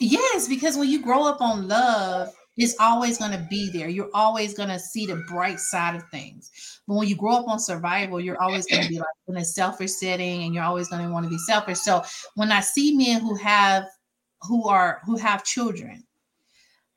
yes, 0.00 0.48
because 0.48 0.76
when 0.76 0.88
you 0.88 1.02
grow 1.02 1.24
up 1.26 1.40
on 1.40 1.68
love, 1.68 2.34
it's 2.56 2.76
always 2.80 3.18
gonna 3.18 3.46
be 3.48 3.70
there. 3.70 3.88
You're 3.88 4.10
always 4.14 4.54
gonna 4.54 4.78
see 4.78 5.06
the 5.06 5.16
bright 5.28 5.58
side 5.60 5.94
of 5.96 6.02
things. 6.10 6.50
But 6.86 6.96
when 6.96 7.08
you 7.08 7.16
grow 7.16 7.36
up 7.36 7.48
on 7.48 7.58
survival, 7.58 8.20
you're 8.20 8.40
always 8.42 8.66
gonna 8.66 8.88
be 8.88 8.98
like 8.98 9.06
in 9.28 9.36
a 9.36 9.44
selfish 9.44 9.92
setting 9.92 10.44
and 10.44 10.54
you're 10.54 10.64
always 10.64 10.88
gonna 10.88 11.10
want 11.10 11.24
to 11.24 11.30
be 11.30 11.38
selfish. 11.38 11.78
So 11.78 12.04
when 12.34 12.52
I 12.52 12.60
see 12.60 12.96
men 12.96 13.20
who 13.20 13.34
have 13.36 13.86
who 14.48 14.68
are 14.68 15.00
who 15.04 15.16
have 15.16 15.44
children, 15.44 16.04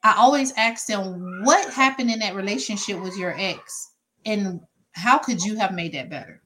I 0.03 0.15
always 0.17 0.53
ask 0.53 0.87
them 0.87 1.43
what 1.43 1.73
happened 1.73 2.11
in 2.11 2.19
that 2.19 2.35
relationship 2.35 3.01
with 3.01 3.17
your 3.17 3.35
ex 3.37 3.91
and 4.25 4.61
how 4.93 5.17
could 5.17 5.43
you 5.43 5.57
have 5.57 5.73
made 5.73 5.93
that 5.93 6.09
better? 6.09 6.41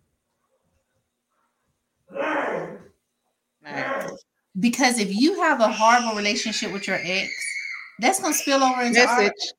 Because 4.60 5.00
if 5.00 5.14
you 5.14 5.42
have 5.42 5.62
a 5.62 5.72
horrible 5.72 6.16
relationship 6.16 6.74
with 6.74 6.88
your 6.88 7.00
ex, 7.02 7.32
that's 8.00 8.20
gonna 8.20 8.34
spill 8.34 8.64
over 8.64 8.82
into 8.82 9.00
our 9.02 9.22
Message. 9.22 9.54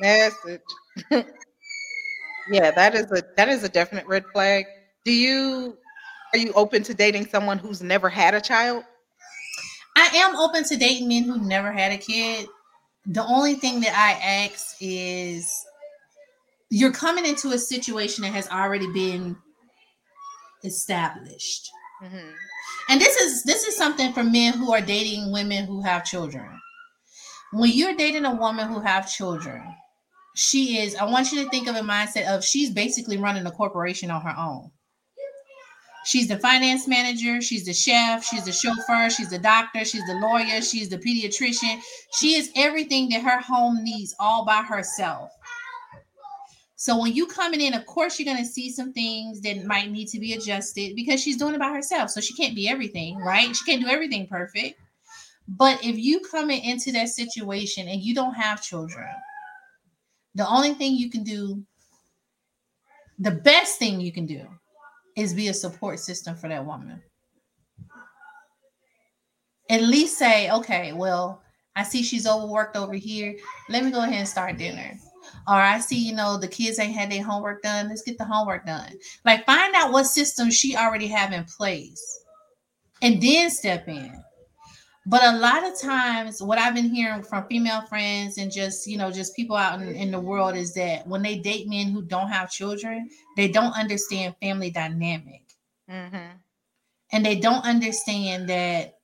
Message. 0.00 0.60
yeah, 2.50 2.70
that 2.70 2.94
is 2.94 3.10
a 3.12 3.22
that 3.36 3.48
is 3.48 3.64
a 3.64 3.68
definite 3.68 4.06
red 4.06 4.24
flag. 4.32 4.66
Do 5.04 5.12
you 5.12 5.78
are 6.32 6.38
you 6.38 6.52
open 6.52 6.82
to 6.84 6.94
dating 6.94 7.26
someone 7.26 7.58
who's 7.58 7.82
never 7.82 8.08
had 8.08 8.34
a 8.34 8.40
child? 8.40 8.84
I 10.12 10.16
am 10.16 10.36
open 10.36 10.64
to 10.64 10.76
dating 10.76 11.08
men 11.08 11.24
who 11.24 11.38
never 11.38 11.72
had 11.72 11.92
a 11.92 11.98
kid. 11.98 12.48
The 13.06 13.24
only 13.24 13.54
thing 13.54 13.80
that 13.80 13.94
I 13.94 14.46
ask 14.46 14.76
is 14.80 15.52
you're 16.70 16.92
coming 16.92 17.26
into 17.26 17.52
a 17.52 17.58
situation 17.58 18.22
that 18.22 18.32
has 18.32 18.48
already 18.48 18.92
been 18.92 19.36
established. 20.64 21.70
Mhm. 22.02 22.34
And 22.88 23.00
this 23.00 23.16
is 23.16 23.42
this 23.44 23.64
is 23.64 23.76
something 23.76 24.12
for 24.12 24.22
men 24.22 24.54
who 24.54 24.72
are 24.72 24.80
dating 24.80 25.32
women 25.32 25.66
who 25.66 25.82
have 25.82 26.04
children. 26.04 26.48
When 27.52 27.70
you're 27.70 27.94
dating 27.94 28.24
a 28.24 28.34
woman 28.34 28.68
who 28.68 28.80
have 28.80 29.10
children, 29.10 29.62
she 30.34 30.78
is 30.78 30.94
I 30.96 31.04
want 31.04 31.32
you 31.32 31.42
to 31.42 31.50
think 31.50 31.68
of 31.68 31.76
a 31.76 31.80
mindset 31.80 32.26
of 32.26 32.44
she's 32.44 32.70
basically 32.70 33.16
running 33.16 33.46
a 33.46 33.50
corporation 33.50 34.10
on 34.10 34.20
her 34.22 34.34
own. 34.36 34.70
She's 36.06 36.28
the 36.28 36.38
finance 36.38 36.86
manager, 36.86 37.42
she's 37.42 37.64
the 37.64 37.74
chef, 37.74 38.24
she's 38.24 38.44
the 38.44 38.52
chauffeur, 38.52 39.10
she's 39.10 39.28
the 39.28 39.40
doctor, 39.40 39.84
she's 39.84 40.06
the 40.06 40.14
lawyer, 40.14 40.62
she's 40.62 40.88
the 40.88 40.98
pediatrician. 40.98 41.80
She 42.12 42.36
is 42.36 42.52
everything 42.54 43.08
that 43.08 43.22
her 43.22 43.40
home 43.40 43.82
needs 43.82 44.14
all 44.20 44.44
by 44.44 44.62
herself. 44.62 45.32
So 46.76 46.96
when 47.00 47.12
you 47.12 47.26
coming 47.26 47.60
in, 47.60 47.74
of 47.74 47.86
course, 47.86 48.20
you're 48.20 48.32
gonna 48.32 48.46
see 48.46 48.70
some 48.70 48.92
things 48.92 49.40
that 49.40 49.64
might 49.64 49.90
need 49.90 50.06
to 50.08 50.20
be 50.20 50.34
adjusted 50.34 50.94
because 50.94 51.20
she's 51.20 51.38
doing 51.38 51.56
it 51.56 51.58
by 51.58 51.72
herself. 51.72 52.10
So 52.10 52.20
she 52.20 52.34
can't 52.34 52.54
be 52.54 52.68
everything, 52.68 53.16
right? 53.18 53.56
She 53.56 53.64
can't 53.64 53.82
do 53.82 53.88
everything 53.88 54.28
perfect. 54.28 54.78
But 55.48 55.84
if 55.84 55.98
you 55.98 56.20
coming 56.20 56.62
into 56.62 56.92
that 56.92 57.08
situation 57.08 57.88
and 57.88 58.00
you 58.00 58.14
don't 58.14 58.34
have 58.34 58.62
children, 58.62 59.08
the 60.36 60.46
only 60.46 60.74
thing 60.74 60.94
you 60.94 61.10
can 61.10 61.24
do, 61.24 61.64
the 63.18 63.32
best 63.32 63.80
thing 63.80 64.00
you 64.00 64.12
can 64.12 64.26
do, 64.26 64.46
is 65.16 65.34
be 65.34 65.48
a 65.48 65.54
support 65.54 65.98
system 65.98 66.36
for 66.36 66.48
that 66.48 66.64
woman. 66.64 67.02
At 69.68 69.82
least 69.82 70.18
say, 70.18 70.50
okay, 70.50 70.92
well, 70.92 71.42
I 71.74 71.82
see 71.82 72.02
she's 72.02 72.26
overworked 72.26 72.76
over 72.76 72.94
here. 72.94 73.34
Let 73.68 73.84
me 73.84 73.90
go 73.90 74.02
ahead 74.02 74.14
and 74.14 74.28
start 74.28 74.58
dinner. 74.58 74.98
Or 75.48 75.54
I 75.54 75.80
see, 75.80 75.96
you 75.96 76.14
know, 76.14 76.38
the 76.38 76.48
kids 76.48 76.78
ain't 76.78 76.94
had 76.94 77.10
their 77.10 77.22
homework 77.22 77.62
done. 77.62 77.88
Let's 77.88 78.02
get 78.02 78.18
the 78.18 78.24
homework 78.24 78.64
done. 78.66 78.92
Like 79.24 79.44
find 79.44 79.74
out 79.74 79.92
what 79.92 80.04
system 80.04 80.50
she 80.50 80.76
already 80.76 81.08
have 81.08 81.32
in 81.32 81.44
place 81.44 82.24
and 83.02 83.20
then 83.20 83.50
step 83.50 83.88
in. 83.88 84.22
But 85.06 85.22
a 85.24 85.38
lot 85.38 85.64
of 85.64 85.78
times, 85.80 86.42
what 86.42 86.58
I've 86.58 86.74
been 86.74 86.90
hearing 86.92 87.22
from 87.22 87.46
female 87.46 87.82
friends 87.82 88.38
and 88.38 88.50
just, 88.52 88.86
you 88.86 88.98
know, 88.98 89.10
just 89.10 89.36
people 89.36 89.56
out 89.56 89.80
in, 89.80 89.94
in 89.94 90.10
the 90.10 90.20
world 90.20 90.56
is 90.56 90.74
that 90.74 91.06
when 91.06 91.22
they 91.22 91.38
date 91.38 91.68
men 91.68 91.88
who 91.92 92.02
don't 92.02 92.28
have 92.28 92.50
children, 92.50 93.08
they 93.36 93.48
don't 93.48 93.72
understand 93.72 94.36
family 94.42 94.70
dynamic 94.70 95.44
Mhm. 95.88 96.42
and 97.12 97.24
they 97.24 97.38
don't 97.38 97.64
understand 97.64 98.48
that 98.48 98.98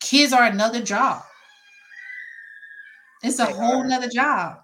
kids 0.00 0.32
are 0.32 0.44
another 0.44 0.82
job. 0.82 1.22
It's 3.22 3.38
a 3.38 3.44
They 3.44 3.52
whole 3.52 3.84
are. 3.84 3.88
nother 3.88 4.08
job. 4.08 4.62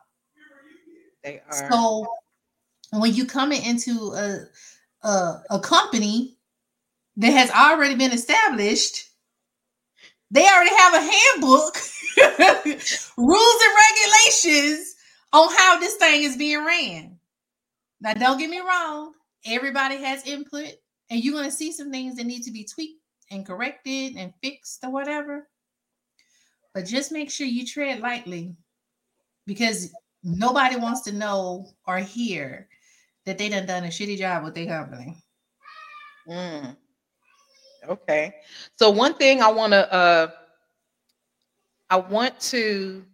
They 1.23 1.41
are. 1.49 1.79
So 1.79 2.07
when 2.93 3.15
you 3.15 3.27
come 3.27 3.53
into 3.53 4.13
a, 4.15 4.47
a 5.07 5.43
a 5.51 5.61
company 5.61 6.39
that 7.17 7.33
has 7.33 7.51
already 7.51 7.95
been 7.95 8.13
established, 8.13 9.09
they 10.31 10.47
already 10.47 10.75
have 10.75 10.95
a 10.95 11.01
handbook, 11.01 11.77
rules 13.17 13.63
and 13.63 13.77
regulations 13.91 14.95
on 15.33 15.49
how 15.57 15.79
this 15.79 15.97
thing 15.97 16.23
is 16.23 16.37
being 16.37 16.65
ran. 16.65 17.19
Now, 18.01 18.15
don't 18.15 18.39
get 18.39 18.51
me 18.51 18.61
wrong, 18.61 19.13
everybody 19.47 19.97
has 19.97 20.27
input, 20.27 20.73
and 21.11 21.23
you're 21.23 21.35
going 21.35 21.51
to 21.51 21.57
see 21.57 21.73
some 21.73 21.91
things 21.91 22.17
that 22.17 22.27
need 22.27 22.43
to 22.45 22.51
be 22.51 22.65
tweaked 22.65 23.01
and 23.31 23.47
corrected 23.47 24.17
and 24.17 24.33
fixed 24.43 24.83
or 24.85 24.91
whatever. 24.91 25.49
But 26.75 26.87
just 26.87 27.13
make 27.13 27.31
sure 27.31 27.47
you 27.47 27.67
tread 27.67 28.01
lightly 28.01 28.57
because 29.47 29.93
nobody 30.23 30.77
wants 30.77 31.03
to 31.03 31.13
know 31.13 31.67
or 31.87 31.99
hear 31.99 32.69
that 33.27 33.39
they 33.39 33.49
done 33.49 33.67
done 33.67 33.85
a 33.85 33.89
shitty 33.89 34.19
job 34.19 34.45
with 34.45 34.55
their 34.55 34.67
company. 34.67 35.17
Mm. 36.29 36.77
Okay. 37.89 38.35
So 38.77 38.91
one 38.91 39.15
thing 39.15 39.43
I 39.43 39.51
want 39.51 39.73
to 39.73 39.93
uh 39.93 40.31
I 41.91 41.97
want 41.97 42.41
to 42.41 43.05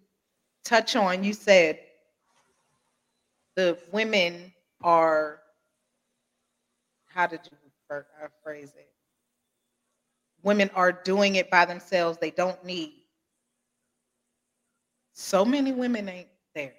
touch 0.64 0.94
on, 0.94 1.24
you 1.24 1.32
said 1.32 1.80
the 3.56 3.76
women 3.90 4.52
are, 4.82 5.40
how 7.06 7.26
did 7.26 7.40
you 7.50 7.96
uh, 7.96 8.02
phrase 8.44 8.72
it? 8.78 8.88
Women 10.44 10.70
are 10.76 10.92
doing 10.92 11.34
it 11.34 11.50
by 11.50 11.64
themselves. 11.64 12.18
They 12.18 12.30
don't 12.30 12.64
need. 12.64 12.92
So 15.12 15.44
many 15.44 15.72
women 15.72 16.08
ain't 16.08 16.28
there. 16.54 16.74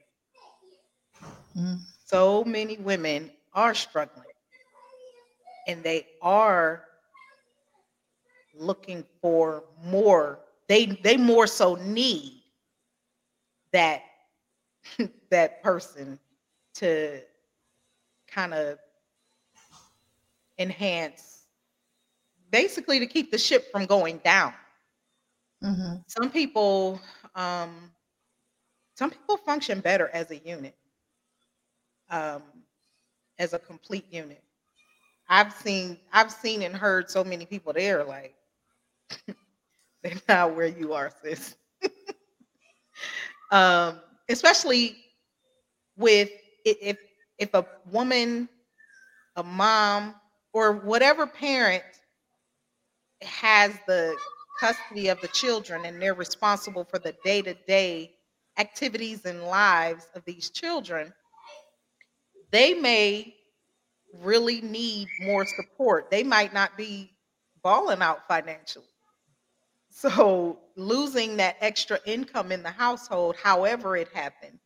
Mm. 1.57 1.79
So 2.05 2.45
many 2.45 2.77
women 2.77 3.29
are 3.53 3.73
struggling 3.73 4.25
and 5.67 5.83
they 5.83 6.07
are 6.21 6.85
looking 8.59 9.05
for 9.21 9.63
more. 9.83 10.39
They 10.67 10.85
they 10.87 11.17
more 11.17 11.47
so 11.47 11.75
need 11.75 12.43
that 13.73 14.01
that 15.31 15.61
person 15.63 16.19
to 16.75 17.21
kind 18.27 18.53
of 18.53 18.79
enhance 20.59 21.47
basically 22.51 22.99
to 22.99 23.07
keep 23.07 23.31
the 23.31 23.37
ship 23.37 23.65
from 23.71 23.85
going 23.85 24.17
down. 24.19 24.53
Mhm. 25.61 26.03
some 26.07 26.29
people 26.31 26.99
um 27.35 27.91
some 28.95 29.09
people 29.09 29.37
function 29.37 29.79
better 29.79 30.09
as 30.09 30.29
a 30.31 30.37
unit 30.37 30.75
um 32.09 32.43
as 33.39 33.53
a 33.53 33.59
complete 33.59 34.05
unit. 34.11 34.43
I've 35.29 35.53
seen 35.53 35.97
i've 36.13 36.31
seen 36.31 36.63
and 36.63 36.75
heard 36.75 37.09
so 37.09 37.23
many 37.23 37.45
people 37.45 37.73
there 37.73 38.03
like 38.03 38.35
they're 40.03 40.13
not 40.27 40.55
where 40.55 40.67
you 40.67 40.93
are 40.93 41.11
sis. 41.23 41.55
Um 43.51 43.99
especially 44.29 44.95
with 45.97 46.29
if 46.65 46.97
if 47.39 47.53
a 47.55 47.65
woman 47.91 48.47
a 49.37 49.43
mom 49.43 50.15
or 50.53 50.73
whatever 50.73 51.25
parent 51.25 51.83
has 53.21 53.73
the 53.87 54.15
custody 54.59 55.09
of 55.09 55.19
the 55.21 55.27
children 55.29 55.85
and 55.85 56.01
they're 56.01 56.13
responsible 56.13 56.83
for 56.83 56.99
the 56.99 57.15
day-to-day 57.23 58.11
activities 58.57 59.25
and 59.25 59.43
lives 59.43 60.07
of 60.15 60.23
these 60.25 60.49
children 60.51 61.13
they 62.51 62.73
may 62.73 63.35
really 64.13 64.61
need 64.61 65.07
more 65.21 65.45
support. 65.45 66.09
They 66.09 66.23
might 66.23 66.53
not 66.53 66.77
be 66.77 67.11
balling 67.63 68.01
out 68.01 68.27
financially 68.27 68.85
so 69.99 70.59
losing 70.75 71.35
that 71.37 71.57
extra 71.61 71.99
income 72.05 72.51
in 72.51 72.63
the 72.63 72.69
household 72.69 73.35
however 73.41 73.97
it 73.97 74.07
happened 74.13 74.57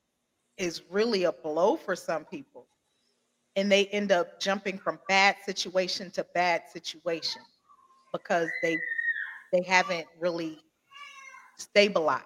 is 0.57 0.83
really 0.91 1.23
a 1.23 1.31
blow 1.31 1.75
for 1.75 1.95
some 1.95 2.23
people 2.25 2.67
and 3.55 3.71
they 3.71 3.87
end 3.87 4.11
up 4.11 4.39
jumping 4.39 4.77
from 4.77 4.99
bad 5.07 5.35
situation 5.45 6.11
to 6.11 6.25
bad 6.33 6.63
situation 6.71 7.41
because 8.11 8.49
they 8.61 8.77
they 9.51 9.61
haven't 9.61 10.07
really 10.19 10.59
stabilized. 11.57 12.23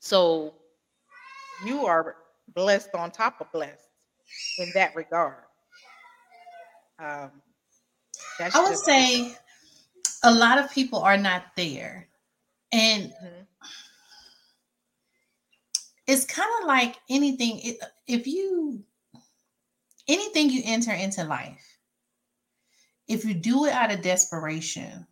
So 0.00 0.54
you 1.64 1.86
are 1.86 2.16
blessed 2.54 2.90
on 2.94 3.10
top 3.12 3.40
of 3.40 3.50
blessed 3.52 3.88
in 4.58 4.70
that 4.74 4.94
regard. 4.96 5.44
Um, 6.98 7.30
that's 8.38 8.54
I 8.56 8.62
would 8.62 8.70
just- 8.70 8.84
say 8.84 9.36
a 10.26 10.34
lot 10.34 10.58
of 10.58 10.70
people 10.72 10.98
are 10.98 11.16
not 11.16 11.54
there. 11.56 12.08
And 12.72 13.12
Mhm. 13.12 13.46
it's 16.06 16.24
kind 16.24 16.50
of 16.60 16.66
like 16.66 16.96
anything 17.08 17.60
it- 17.60 17.80
if 18.06 18.26
you 18.26 18.84
anything 20.08 20.50
you 20.50 20.62
enter 20.64 20.92
into 20.92 21.24
life 21.24 21.78
if 23.08 23.24
you 23.24 23.34
do 23.34 23.64
it 23.64 23.72
out 23.72 23.90
of 23.90 24.02
desperation 24.02 25.04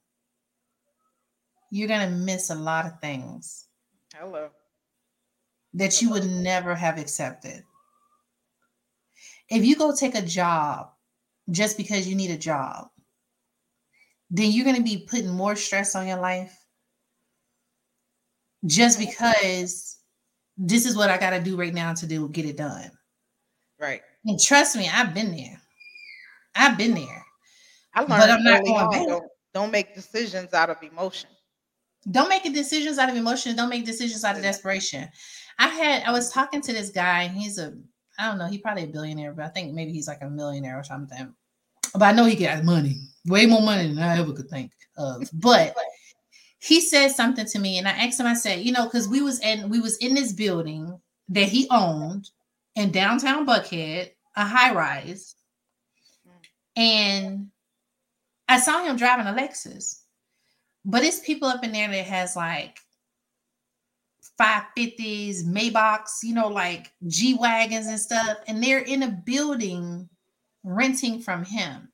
you're 1.70 1.88
going 1.88 2.08
to 2.08 2.16
miss 2.16 2.50
a 2.50 2.54
lot 2.54 2.86
of 2.86 3.00
things 3.00 3.66
Hello. 4.14 4.50
that 5.72 6.00
you 6.00 6.10
would 6.10 6.26
never 6.30 6.76
have 6.76 6.96
accepted 6.98 7.64
if 9.48 9.64
you 9.64 9.74
go 9.74 9.94
take 9.94 10.14
a 10.14 10.22
job 10.22 10.92
just 11.50 11.76
because 11.76 12.06
you 12.06 12.14
need 12.14 12.30
a 12.30 12.38
job 12.38 12.88
then 14.30 14.50
you're 14.50 14.64
going 14.64 14.76
to 14.76 14.82
be 14.82 15.06
putting 15.08 15.30
more 15.30 15.56
stress 15.56 15.94
on 15.94 16.06
your 16.06 16.18
life 16.18 16.56
just 18.66 18.98
because 18.98 19.98
this 20.56 20.86
is 20.86 20.96
what 20.96 21.10
I 21.10 21.18
got 21.18 21.30
to 21.30 21.40
do 21.40 21.56
right 21.56 21.74
now 21.74 21.92
to 21.94 22.06
do 22.06 22.28
get 22.28 22.46
it 22.46 22.56
done. 22.56 22.90
Right. 23.80 24.02
And 24.24 24.40
trust 24.40 24.76
me, 24.76 24.88
I've 24.92 25.14
been 25.14 25.34
there. 25.36 25.60
I've 26.54 26.78
been 26.78 26.94
there. 26.94 27.24
I 27.94 28.00
learned 28.00 28.10
But 28.10 28.30
I'm 28.30 28.44
not 28.44 28.64
going 28.64 28.90
back. 28.90 29.06
don't, 29.06 29.24
don't 29.52 29.70
make 29.70 29.94
decisions 29.94 30.54
out 30.54 30.70
of 30.70 30.82
emotion. 30.82 31.30
Don't 32.10 32.28
make 32.28 32.42
decisions 32.52 32.98
out 32.98 33.08
of 33.08 33.16
emotion. 33.16 33.56
Don't 33.56 33.68
make 33.68 33.84
decisions 33.84 34.24
out 34.24 34.36
of 34.36 34.42
desperation. 34.42 35.08
I 35.58 35.68
had 35.68 36.02
I 36.04 36.12
was 36.12 36.30
talking 36.30 36.60
to 36.62 36.72
this 36.72 36.90
guy. 36.90 37.22
and 37.24 37.36
He's 37.36 37.58
a 37.58 37.74
I 38.18 38.28
don't 38.28 38.38
know. 38.38 38.46
He's 38.46 38.60
probably 38.60 38.84
a 38.84 38.88
billionaire, 38.88 39.32
but 39.32 39.44
I 39.44 39.48
think 39.48 39.72
maybe 39.74 39.92
he's 39.92 40.08
like 40.08 40.22
a 40.22 40.30
millionaire 40.30 40.78
or 40.78 40.84
something. 40.84 41.34
But 41.94 42.02
I 42.02 42.12
know 42.12 42.24
he 42.24 42.36
got 42.36 42.64
money, 42.64 42.96
way 43.26 43.46
more 43.46 43.62
money 43.62 43.88
than 43.88 43.98
I 43.98 44.18
ever 44.18 44.32
could 44.32 44.48
think 44.48 44.72
of. 44.96 45.28
But 45.32 45.74
he 46.60 46.80
said 46.80 47.08
something 47.08 47.46
to 47.46 47.58
me, 47.58 47.78
and 47.78 47.86
I 47.86 47.90
asked 47.92 48.18
him. 48.18 48.26
I 48.26 48.34
said, 48.34 48.60
you 48.60 48.72
know, 48.72 48.84
because 48.84 49.08
we 49.08 49.20
was 49.20 49.40
in 49.40 49.68
we 49.68 49.80
was 49.80 49.96
in 49.98 50.14
this 50.14 50.32
building 50.32 50.98
that 51.28 51.48
he 51.48 51.66
owned 51.70 52.30
in 52.74 52.90
downtown 52.90 53.46
Buckhead, 53.46 54.10
a 54.36 54.44
high 54.44 54.72
rise, 54.74 55.34
and 56.76 57.48
I 58.48 58.60
saw 58.60 58.84
him 58.84 58.96
driving 58.96 59.26
a 59.26 59.32
Lexus. 59.32 60.00
But 60.84 61.02
it's 61.02 61.20
people 61.20 61.48
up 61.48 61.64
in 61.64 61.72
there 61.72 61.88
that 61.88 62.06
has 62.06 62.36
like 62.36 62.78
550s, 64.40 65.44
Maybachs, 65.44 66.22
you 66.22 66.34
know, 66.34 66.48
like 66.48 66.92
G 67.06 67.34
Wagons 67.34 67.86
and 67.86 67.98
stuff. 67.98 68.38
And 68.46 68.62
they're 68.62 68.80
in 68.80 69.02
a 69.02 69.10
building 69.24 70.08
renting 70.62 71.20
from 71.20 71.44
him. 71.44 71.88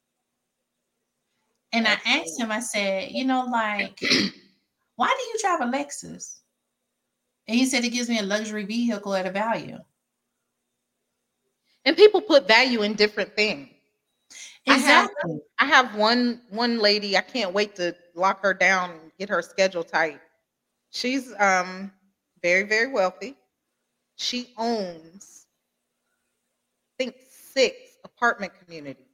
And 1.72 1.86
I 1.86 1.98
asked 2.04 2.38
him, 2.38 2.50
I 2.50 2.60
said, 2.60 3.10
you 3.12 3.24
know, 3.24 3.44
like, 3.44 4.00
why 4.96 5.08
do 5.08 5.22
you 5.24 5.38
drive 5.40 5.60
a 5.60 5.64
Lexus? 5.70 6.40
And 7.48 7.56
he 7.56 7.66
said 7.66 7.84
it 7.84 7.90
gives 7.90 8.08
me 8.08 8.18
a 8.18 8.22
luxury 8.22 8.64
vehicle 8.64 9.14
at 9.14 9.26
a 9.26 9.30
value. 9.30 9.78
And 11.84 11.96
people 11.96 12.20
put 12.20 12.46
value 12.46 12.82
in 12.82 12.94
different 12.94 13.34
things. 13.36 13.68
I 14.68 14.76
have- 14.78 15.10
Exactly. 15.10 15.40
I 15.58 15.64
have 15.66 15.94
one 15.94 16.42
one 16.50 16.78
lady. 16.78 17.16
I 17.16 17.20
can't 17.22 17.52
wait 17.52 17.74
to 17.76 17.94
lock 18.14 18.42
her 18.42 18.54
down 18.54 18.90
and 18.90 19.12
get 19.18 19.28
her 19.28 19.42
schedule 19.42 19.84
tight. 19.84 20.20
She's 20.90 21.32
um 21.38 21.92
very 22.42 22.64
very 22.64 22.88
wealthy. 22.92 23.36
She 24.16 24.52
owns, 24.58 25.46
I 26.98 27.04
think, 27.04 27.16
six 27.30 27.76
apartment 28.04 28.52
communities, 28.62 29.09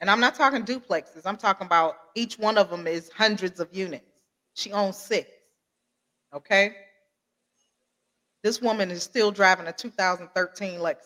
and 0.00 0.10
I'm 0.10 0.20
not 0.20 0.34
talking 0.34 0.64
duplexes. 0.64 1.22
I'm 1.24 1.36
talking 1.36 1.66
about 1.66 1.96
each 2.14 2.38
one 2.38 2.58
of 2.58 2.70
them 2.70 2.86
is 2.86 3.10
hundreds 3.10 3.60
of 3.60 3.68
units. 3.72 4.04
She 4.54 4.72
owns 4.72 4.96
six. 4.96 5.28
Okay. 6.34 6.74
This 8.42 8.60
woman 8.60 8.90
is 8.90 9.02
still 9.02 9.30
driving 9.30 9.66
a 9.66 9.72
2013 9.72 10.78
Lexus. 10.80 10.96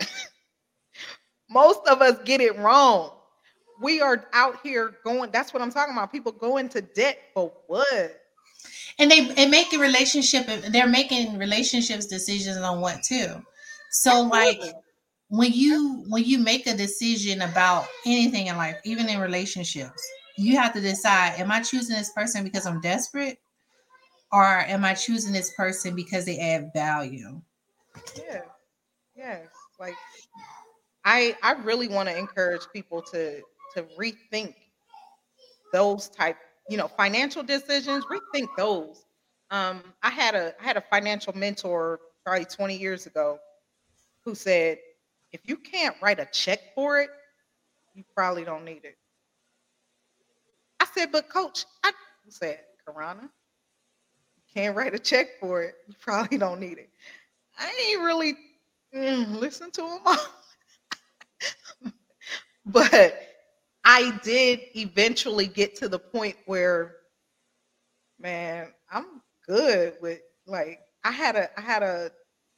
Most 1.50 1.80
of 1.88 2.02
us 2.02 2.18
get 2.24 2.40
it 2.40 2.56
wrong. 2.58 3.12
We 3.80 4.00
are 4.00 4.26
out 4.32 4.58
here 4.62 4.94
going, 5.04 5.30
that's 5.30 5.52
what 5.52 5.62
I'm 5.62 5.70
talking 5.70 5.94
about. 5.94 6.12
People 6.12 6.32
go 6.32 6.56
into 6.56 6.80
debt 6.80 7.18
for 7.34 7.52
what? 7.66 8.22
and 8.98 9.10
they 9.10 9.28
and 9.36 9.50
make 9.50 9.72
a 9.72 9.78
relationship 9.78 10.46
they're 10.70 10.86
making 10.86 11.38
relationships 11.38 12.06
decisions 12.06 12.56
on 12.58 12.80
what 12.80 13.02
too 13.02 13.42
so 13.90 14.22
like. 14.22 14.60
When 15.28 15.52
you 15.52 16.04
when 16.08 16.24
you 16.24 16.38
make 16.38 16.66
a 16.66 16.76
decision 16.76 17.42
about 17.42 17.86
anything 18.04 18.46
in 18.46 18.56
life 18.56 18.76
even 18.84 19.08
in 19.08 19.20
relationships 19.20 20.08
you 20.38 20.56
have 20.56 20.72
to 20.72 20.80
decide 20.80 21.34
am 21.38 21.50
i 21.50 21.60
choosing 21.60 21.96
this 21.96 22.12
person 22.12 22.44
because 22.44 22.66
i'm 22.66 22.80
desperate 22.80 23.38
or 24.32 24.44
am 24.44 24.84
i 24.84 24.94
choosing 24.94 25.32
this 25.32 25.52
person 25.56 25.94
because 25.96 26.24
they 26.24 26.38
add 26.38 26.70
value 26.74 27.40
Yeah. 28.16 28.42
Yes. 29.16 29.48
Like 29.78 29.94
I 31.04 31.36
I 31.42 31.52
really 31.52 31.88
want 31.88 32.08
to 32.08 32.16
encourage 32.16 32.62
people 32.72 33.02
to 33.02 33.40
to 33.74 33.82
rethink 33.98 34.54
those 35.72 36.08
type, 36.08 36.36
you 36.68 36.76
know, 36.76 36.88
financial 36.88 37.42
decisions, 37.42 38.04
rethink 38.06 38.48
those. 38.56 39.04
Um 39.50 39.82
I 40.02 40.10
had 40.10 40.34
a 40.34 40.54
I 40.60 40.64
had 40.64 40.76
a 40.76 40.84
financial 40.90 41.36
mentor 41.36 42.00
probably 42.24 42.44
20 42.44 42.76
years 42.76 43.06
ago 43.06 43.38
who 44.24 44.34
said 44.34 44.78
if 45.36 45.42
you 45.44 45.56
can't 45.58 45.94
write 46.00 46.18
a 46.18 46.26
check 46.32 46.74
for 46.74 46.98
it, 46.98 47.10
you 47.94 48.02
probably 48.14 48.42
don't 48.42 48.64
need 48.64 48.84
it. 48.84 48.96
I 50.80 50.86
said, 50.94 51.12
but 51.12 51.28
coach, 51.28 51.66
I 51.84 51.92
said, 52.30 52.60
Karana, 52.88 53.20
you 53.22 54.42
can't 54.54 54.74
write 54.74 54.94
a 54.94 54.98
check 54.98 55.26
for 55.38 55.62
it. 55.62 55.74
You 55.86 55.94
probably 56.00 56.38
don't 56.38 56.58
need 56.58 56.78
it. 56.78 56.88
I 57.58 57.70
ain't 57.90 58.02
really 58.02 58.34
mm, 58.94 59.36
listen 59.38 59.70
to 59.72 59.86
him 59.86 60.00
but 62.66 63.20
I 63.84 64.18
did 64.22 64.60
eventually 64.74 65.48
get 65.48 65.76
to 65.76 65.88
the 65.90 65.98
point 65.98 66.36
where, 66.46 66.96
man, 68.18 68.72
I'm 68.90 69.20
good 69.46 69.94
with 70.00 70.20
like 70.46 70.80
I 71.04 71.10
had 71.10 71.36
a 71.36 71.50
I 71.58 71.62
had 71.62 71.82
a 71.82 72.10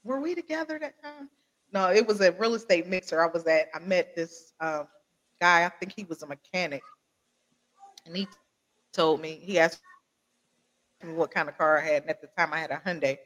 were 0.05 0.21
we 0.21 0.37
together 0.37 0.79
that 0.79 1.03
time? 1.03 1.29
No, 1.73 1.91
it 1.91 2.07
was 2.07 2.21
a 2.21 2.33
real 2.33 2.55
estate 2.55 2.87
mixer. 2.87 3.23
I 3.23 3.27
was 3.27 3.47
at. 3.47 3.69
I 3.75 3.79
met 3.81 4.15
this 4.17 4.53
um, 4.61 4.89
guy. 5.41 5.65
I 5.65 5.69
think 5.69 5.93
he 5.95 6.05
was 6.05 6.23
a 6.23 6.27
mechanic, 6.27 6.83
and 8.07 8.17
he 8.17 8.27
told 8.93 9.21
me 9.21 9.41
he 9.43 9.59
asked 9.59 9.81
me 11.05 11.13
what 11.13 11.31
kind 11.31 11.49
of 11.49 11.59
car 11.59 11.79
I 11.79 11.85
had, 11.85 12.03
and 12.03 12.11
at 12.11 12.21
the 12.21 12.29
time 12.39 12.53
I 12.53 12.59
had 12.59 12.71
a 12.71 12.83
Hyundai. 12.87 13.19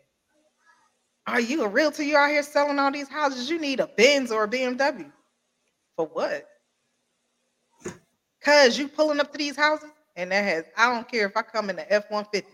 Are 1.26 1.40
you 1.40 1.62
a 1.64 1.68
realtor? 1.68 2.02
You 2.02 2.16
out 2.16 2.30
here 2.30 2.42
selling 2.42 2.78
all 2.80 2.90
these 2.90 3.08
houses? 3.08 3.48
You 3.48 3.60
need 3.60 3.80
a 3.80 3.86
Benz 3.86 4.32
or 4.32 4.44
a 4.44 4.48
BMW. 4.48 5.12
For 5.96 6.06
what? 6.06 6.48
Cause 8.42 8.76
you 8.76 8.88
pulling 8.88 9.20
up 9.20 9.32
to 9.32 9.38
these 9.38 9.56
houses, 9.56 9.90
and 10.16 10.32
that 10.32 10.44
has. 10.44 10.64
I 10.76 10.92
don't 10.92 11.08
care 11.08 11.26
if 11.26 11.36
I 11.36 11.42
come 11.42 11.70
in 11.70 11.76
the 11.76 11.92
F 11.92 12.10
one 12.10 12.26
fifty. 12.32 12.50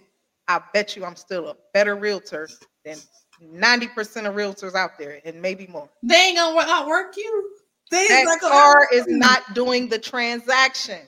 I 0.49 0.61
bet 0.75 0.97
you 0.97 1.05
I'm 1.05 1.17
still 1.17 1.49
a 1.49 1.57
better 1.75 1.97
realtor 1.97 2.49
than 2.85 2.99
90% 3.43 4.27
of 4.27 4.35
realtors 4.35 4.75
out 4.75 4.99
there, 4.99 5.21
and 5.25 5.41
maybe 5.41 5.67
more. 5.67 5.89
They 6.03 6.15
ain't 6.15 6.37
gonna 6.37 6.59
outwork 6.61 7.17
you. 7.17 7.51
They 7.91 8.09
that 8.09 8.39
car 8.41 8.89
is 8.93 9.07
not 9.09 9.55
doing 9.55 9.89
the 9.89 9.99
transaction. 9.99 11.01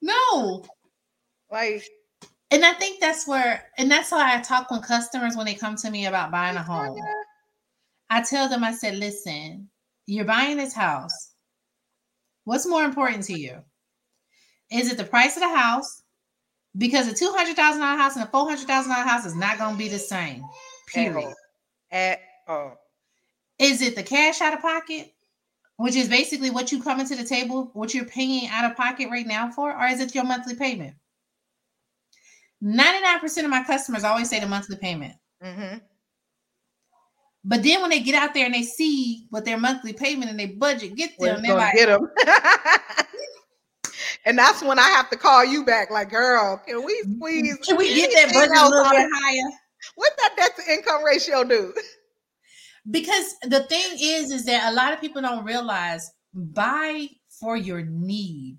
No. 0.00 0.64
Like, 1.50 1.84
and 2.50 2.64
I 2.64 2.72
think 2.74 3.00
that's 3.00 3.26
where, 3.28 3.64
and 3.78 3.90
that's 3.90 4.10
why 4.10 4.36
I 4.36 4.40
talk 4.40 4.70
when 4.70 4.80
customers 4.80 5.36
when 5.36 5.46
they 5.46 5.54
come 5.54 5.76
to 5.76 5.90
me 5.90 6.06
about 6.06 6.30
buying 6.30 6.56
a 6.56 6.62
home. 6.62 6.98
I 8.10 8.22
tell 8.22 8.48
them, 8.48 8.64
I 8.64 8.72
said, 8.72 8.96
listen, 8.96 9.68
you're 10.06 10.24
buying 10.24 10.56
this 10.56 10.74
house. 10.74 11.32
What's 12.44 12.66
more 12.66 12.84
important 12.84 13.24
to 13.24 13.38
you? 13.38 13.58
Is 14.70 14.90
it 14.90 14.96
the 14.96 15.04
price 15.04 15.36
of 15.36 15.42
the 15.42 15.54
house? 15.54 16.02
Because 16.76 17.08
a 17.08 17.14
two 17.14 17.32
hundred 17.32 17.56
thousand 17.56 17.80
dollar 17.80 17.96
house 17.96 18.16
and 18.16 18.24
a 18.24 18.28
four 18.28 18.46
hundred 18.46 18.66
thousand 18.66 18.92
dollar 18.92 19.06
house 19.06 19.24
is 19.24 19.36
not 19.36 19.58
going 19.58 19.72
to 19.72 19.78
be 19.78 19.88
the 19.88 19.98
same. 19.98 20.44
Period. 20.88 21.32
At 21.94 22.18
all. 22.48 22.76
Is 23.58 23.80
it 23.80 23.94
the 23.94 24.02
cash 24.02 24.40
out 24.40 24.52
of 24.52 24.60
pocket, 24.60 25.14
which 25.76 25.94
is 25.94 26.08
basically 26.08 26.50
what 26.50 26.72
you 26.72 26.82
come 26.82 26.98
into 26.98 27.14
the 27.14 27.24
table, 27.24 27.70
what 27.72 27.94
you're 27.94 28.04
paying 28.04 28.48
out 28.48 28.68
of 28.68 28.76
pocket 28.76 29.08
right 29.10 29.26
now 29.26 29.50
for, 29.50 29.72
or 29.72 29.86
is 29.86 30.00
it 30.00 30.14
your 30.14 30.24
monthly 30.24 30.56
payment? 30.56 30.96
99% 32.62 33.44
of 33.44 33.50
my 33.50 33.62
customers 33.62 34.02
always 34.02 34.28
say 34.28 34.40
the 34.40 34.46
monthly 34.46 34.76
payment. 34.76 35.14
Mm-hmm. 35.42 35.78
But 37.44 37.62
then 37.62 37.80
when 37.80 37.90
they 37.90 38.00
get 38.00 38.14
out 38.16 38.34
there 38.34 38.46
and 38.46 38.54
they 38.54 38.62
see 38.62 39.26
what 39.30 39.44
their 39.44 39.58
monthly 39.58 39.92
payment 39.92 40.30
and 40.30 40.40
their 40.40 40.48
budget 40.56 40.96
get 40.96 41.16
them, 41.18 41.42
they're 41.42 41.54
like, 41.54 41.74
get 41.74 41.86
them. 41.86 42.10
and 44.24 44.36
that's 44.36 44.62
when 44.62 44.78
I 44.78 44.88
have 44.88 45.10
to 45.10 45.16
call 45.16 45.44
you 45.44 45.64
back, 45.64 45.90
like, 45.90 46.10
girl, 46.10 46.60
can 46.66 46.82
we 46.82 47.02
please? 47.20 47.56
Can 47.62 47.76
we 47.76 47.94
get 47.94 48.10
that 48.14 48.32
budget 48.32 48.56
a 48.56 48.68
little 48.68 48.90
bit 48.90 49.08
higher? 49.12 49.50
What 49.94 50.12
that 50.18 50.34
debt 50.36 50.56
to 50.56 50.72
income 50.72 51.04
ratio 51.04 51.44
do? 51.44 51.72
Because 52.90 53.36
the 53.42 53.64
thing 53.64 53.96
is, 53.98 54.30
is 54.30 54.44
that 54.44 54.70
a 54.70 54.74
lot 54.74 54.92
of 54.92 55.00
people 55.00 55.22
don't 55.22 55.44
realize 55.44 56.10
buy 56.34 57.08
for 57.40 57.56
your 57.56 57.82
need. 57.82 58.58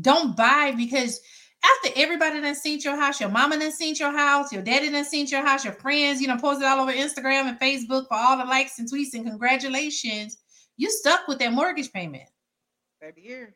Don't 0.00 0.36
buy 0.36 0.72
because 0.76 1.20
after 1.64 2.00
everybody 2.00 2.40
done 2.40 2.54
seen 2.54 2.78
your 2.80 2.96
house, 2.96 3.20
your 3.20 3.30
mama 3.30 3.58
done 3.58 3.72
seen 3.72 3.94
your 3.96 4.12
house, 4.16 4.52
your 4.52 4.62
daddy 4.62 4.90
done 4.90 5.04
seen 5.04 5.26
your 5.26 5.44
house, 5.44 5.64
your 5.64 5.74
friends, 5.74 6.20
you 6.20 6.28
know, 6.28 6.38
posted 6.38 6.66
all 6.66 6.80
over 6.80 6.92
Instagram 6.92 7.48
and 7.48 7.58
Facebook 7.58 8.06
for 8.06 8.14
all 8.14 8.38
the 8.38 8.44
likes 8.44 8.78
and 8.78 8.90
tweets 8.90 9.14
and 9.14 9.26
congratulations. 9.26 10.38
You 10.76 10.90
stuck 10.90 11.26
with 11.26 11.40
that 11.40 11.52
mortgage 11.52 11.92
payment. 11.92 12.28
30 13.02 13.20
years. 13.20 13.54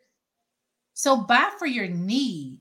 So 0.95 1.17
buy 1.17 1.51
for 1.59 1.67
your 1.67 1.89
need. 1.89 2.61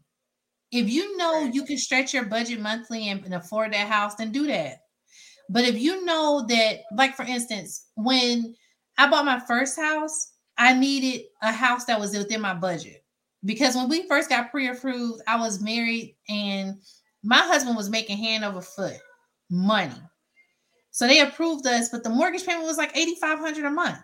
If 0.72 0.90
you 0.90 1.18
know 1.18 1.50
you 1.52 1.66
can 1.66 1.78
stretch 1.78 2.14
your 2.14 2.26
budget 2.26 2.62
monthly 2.62 3.10
and, 3.10 3.24
and 3.26 3.34
afford 3.34 3.74
that 3.74 3.88
house, 3.88 4.16
then 4.16 4.32
do 4.32 4.48
that. 4.48 4.78
But 5.50 5.66
if 5.66 5.78
you 5.78 6.06
know 6.06 6.46
that, 6.48 6.82
like 6.96 7.16
for 7.16 7.24
instance, 7.24 7.88
when 7.96 8.56
I 8.98 9.10
bought 9.10 9.26
my 9.26 9.40
first 9.40 9.78
house, 9.78 10.32
I 10.58 10.74
needed 10.74 11.26
a 11.42 11.52
house 11.52 11.86
that 11.86 12.00
was 12.00 12.18
within 12.18 12.42
my 12.42 12.54
budget. 12.54 13.04
Because 13.44 13.76
when 13.76 13.90
we 13.90 14.08
first 14.08 14.30
got 14.30 14.52
pre-approved, 14.52 15.22
I 15.28 15.36
was 15.38 15.62
married 15.62 16.16
and 16.30 16.76
my 17.24 17.40
husband 17.40 17.76
was 17.76 17.90
making 17.90 18.18
hand 18.18 18.46
over 18.46 18.62
foot 18.62 18.98
money. 19.50 20.00
So 20.92 21.08
they 21.08 21.22
approved 21.22 21.66
us, 21.66 21.90
but 21.90 22.04
the 22.04 22.10
mortgage 22.10 22.46
payment 22.46 22.66
was 22.66 22.78
like 22.78 22.96
8,500 22.96 23.66
a 23.66 23.72
month. 23.72 23.98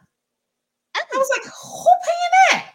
I 0.96 1.04
oh. 1.14 1.18
was 1.18 1.30
like, 1.38 1.46
who 1.46 1.90
paying 2.06 2.62
that? 2.62 2.72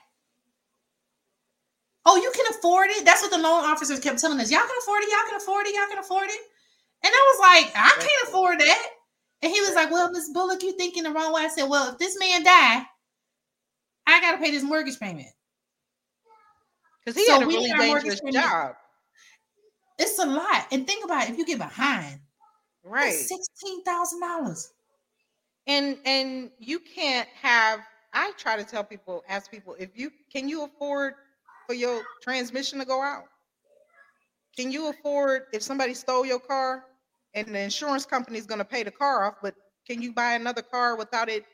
Oh, 2.12 2.16
you 2.16 2.30
can 2.34 2.44
afford 2.50 2.90
it. 2.90 3.06
That's 3.06 3.22
what 3.22 3.30
the 3.30 3.38
loan 3.38 3.64
officers 3.64 3.98
kept 3.98 4.18
telling 4.20 4.38
us. 4.38 4.50
Y'all 4.50 4.60
can 4.60 4.76
afford 4.82 5.02
it. 5.02 5.08
Y'all 5.08 5.26
can 5.30 5.36
afford 5.36 5.66
it. 5.66 5.74
Y'all 5.74 5.88
can 5.88 5.98
afford 5.98 6.28
it. 6.28 6.40
And 7.02 7.10
I 7.10 7.32
was 7.32 7.40
like, 7.40 7.72
I 7.74 7.90
can't 7.96 8.28
afford 8.28 8.60
that. 8.60 8.86
And 9.40 9.50
he 9.50 9.60
was 9.62 9.74
like, 9.74 9.90
Well, 9.90 10.12
Miss 10.12 10.30
Bullock, 10.30 10.62
you 10.62 10.72
thinking 10.76 11.04
the 11.04 11.10
wrong 11.10 11.32
way. 11.32 11.42
I 11.42 11.48
said, 11.48 11.70
Well, 11.70 11.90
if 11.90 11.98
this 11.98 12.18
man 12.18 12.44
die, 12.44 12.82
I 14.06 14.20
gotta 14.20 14.36
pay 14.36 14.50
this 14.50 14.62
mortgage 14.62 15.00
payment. 15.00 15.28
Because 17.02 17.18
he 17.18 17.24
so 17.24 17.32
had 17.32 17.42
a 17.44 17.46
really 17.46 17.72
dangerous 17.72 18.20
job. 18.30 18.74
It's 19.98 20.18
a 20.18 20.26
lot. 20.26 20.66
And 20.70 20.86
think 20.86 21.04
about 21.04 21.24
it, 21.24 21.30
if 21.30 21.38
you 21.38 21.46
get 21.46 21.58
behind, 21.58 22.20
right, 22.84 23.14
sixteen 23.14 23.82
thousand 23.84 24.20
dollars. 24.20 24.70
And 25.66 25.96
and 26.04 26.50
you 26.58 26.78
can't 26.78 27.28
have 27.40 27.80
I 28.12 28.32
try 28.36 28.56
to 28.56 28.64
tell 28.64 28.84
people, 28.84 29.24
ask 29.28 29.50
people, 29.50 29.76
if 29.78 29.90
you 29.94 30.10
can 30.30 30.46
you 30.48 30.64
afford 30.64 31.14
for 31.66 31.74
your 31.74 32.02
transmission 32.22 32.78
to 32.78 32.84
go 32.84 33.02
out? 33.02 33.24
Can 34.56 34.70
you 34.70 34.90
afford 34.90 35.42
if 35.52 35.62
somebody 35.62 35.94
stole 35.94 36.26
your 36.26 36.40
car 36.40 36.84
and 37.34 37.46
the 37.48 37.60
insurance 37.60 38.04
company 38.04 38.38
is 38.38 38.46
going 38.46 38.58
to 38.58 38.64
pay 38.64 38.82
the 38.82 38.90
car 38.90 39.24
off, 39.24 39.36
but 39.42 39.54
can 39.88 40.02
you 40.02 40.12
buy 40.12 40.34
another 40.34 40.62
car 40.62 40.96
without 40.96 41.28
it 41.28 41.44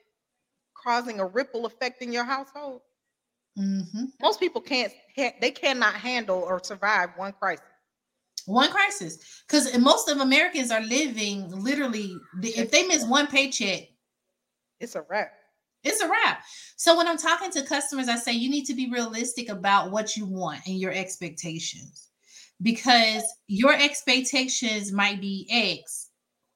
causing 0.77 1.21
a 1.21 1.27
ripple 1.27 1.67
effect 1.67 2.03
in 2.03 2.13
your 2.13 2.25
household? 2.25 2.81
Mm-hmm. 3.59 4.05
Most 4.21 4.41
people 4.41 4.61
can't, 4.61 4.93
they 5.17 5.51
cannot 5.51 5.95
handle 5.95 6.39
or 6.39 6.61
survive 6.63 7.11
one 7.17 7.33
crisis. 7.33 7.65
One 8.47 8.71
crisis, 8.71 9.43
because 9.47 9.77
most 9.79 10.09
of 10.09 10.19
Americans 10.19 10.71
are 10.71 10.81
living 10.81 11.51
literally. 11.51 12.17
If 12.43 12.71
they 12.71 12.87
miss 12.87 13.05
one 13.05 13.27
paycheck, 13.27 13.89
it's 14.81 14.95
a 14.95 15.05
wrap. 15.09 15.33
It's 15.85 16.01
a 16.01 16.09
wrap. 16.09 16.43
So 16.77 16.97
when 16.97 17.07
I'm 17.07 17.19
talking 17.19 17.51
to 17.53 17.63
customers, 17.63 18.09
I 18.09 18.17
say 18.17 18.33
you 18.33 18.51
need 18.51 18.65
to 18.67 18.75
be 18.75 18.91
realistic 18.91 19.49
about 19.49 19.91
what 19.91 20.17
you 20.17 20.27
want 20.27 20.61
and 20.67 20.79
your 20.79 20.93
expectations 20.93 22.09
because 22.63 23.23
your 23.47 23.75
expectations 23.75 24.93
might 24.93 25.21
be 25.21 25.47
X, 25.51 26.11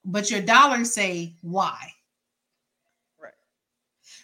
but 0.04 0.30
your 0.30 0.40
dollars 0.40 0.92
say 0.92 1.34
Y. 1.42 1.92
Right. 3.20 3.32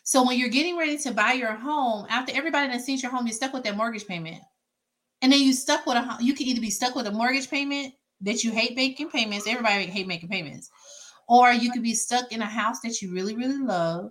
So 0.02 0.26
when 0.26 0.38
you're 0.38 0.48
getting 0.48 0.76
ready 0.76 0.98
to 0.98 1.12
buy 1.12 1.32
your 1.32 1.54
home, 1.54 2.06
after 2.10 2.32
everybody 2.34 2.72
that 2.72 2.82
sees 2.82 3.02
your 3.02 3.12
home, 3.12 3.26
you're 3.26 3.34
stuck 3.34 3.52
with 3.52 3.64
that 3.64 3.76
mortgage 3.76 4.06
payment. 4.06 4.42
And 5.22 5.32
then 5.32 5.40
you 5.40 5.52
stuck 5.52 5.86
with 5.86 5.96
a 5.96 6.16
you 6.20 6.34
can 6.34 6.46
either 6.46 6.60
be 6.60 6.70
stuck 6.70 6.94
with 6.94 7.06
a 7.06 7.12
mortgage 7.12 7.50
payment 7.50 7.92
that 8.20 8.44
you 8.44 8.52
hate 8.52 8.76
making 8.76 9.10
payments. 9.10 9.46
Everybody 9.46 9.86
hate 9.86 10.06
making 10.06 10.28
payments. 10.28 10.70
Or 11.28 11.52
you 11.52 11.70
could 11.70 11.82
be 11.82 11.94
stuck 11.94 12.32
in 12.32 12.40
a 12.40 12.46
house 12.46 12.80
that 12.80 13.02
you 13.02 13.12
really, 13.12 13.36
really 13.36 13.58
love 13.58 14.10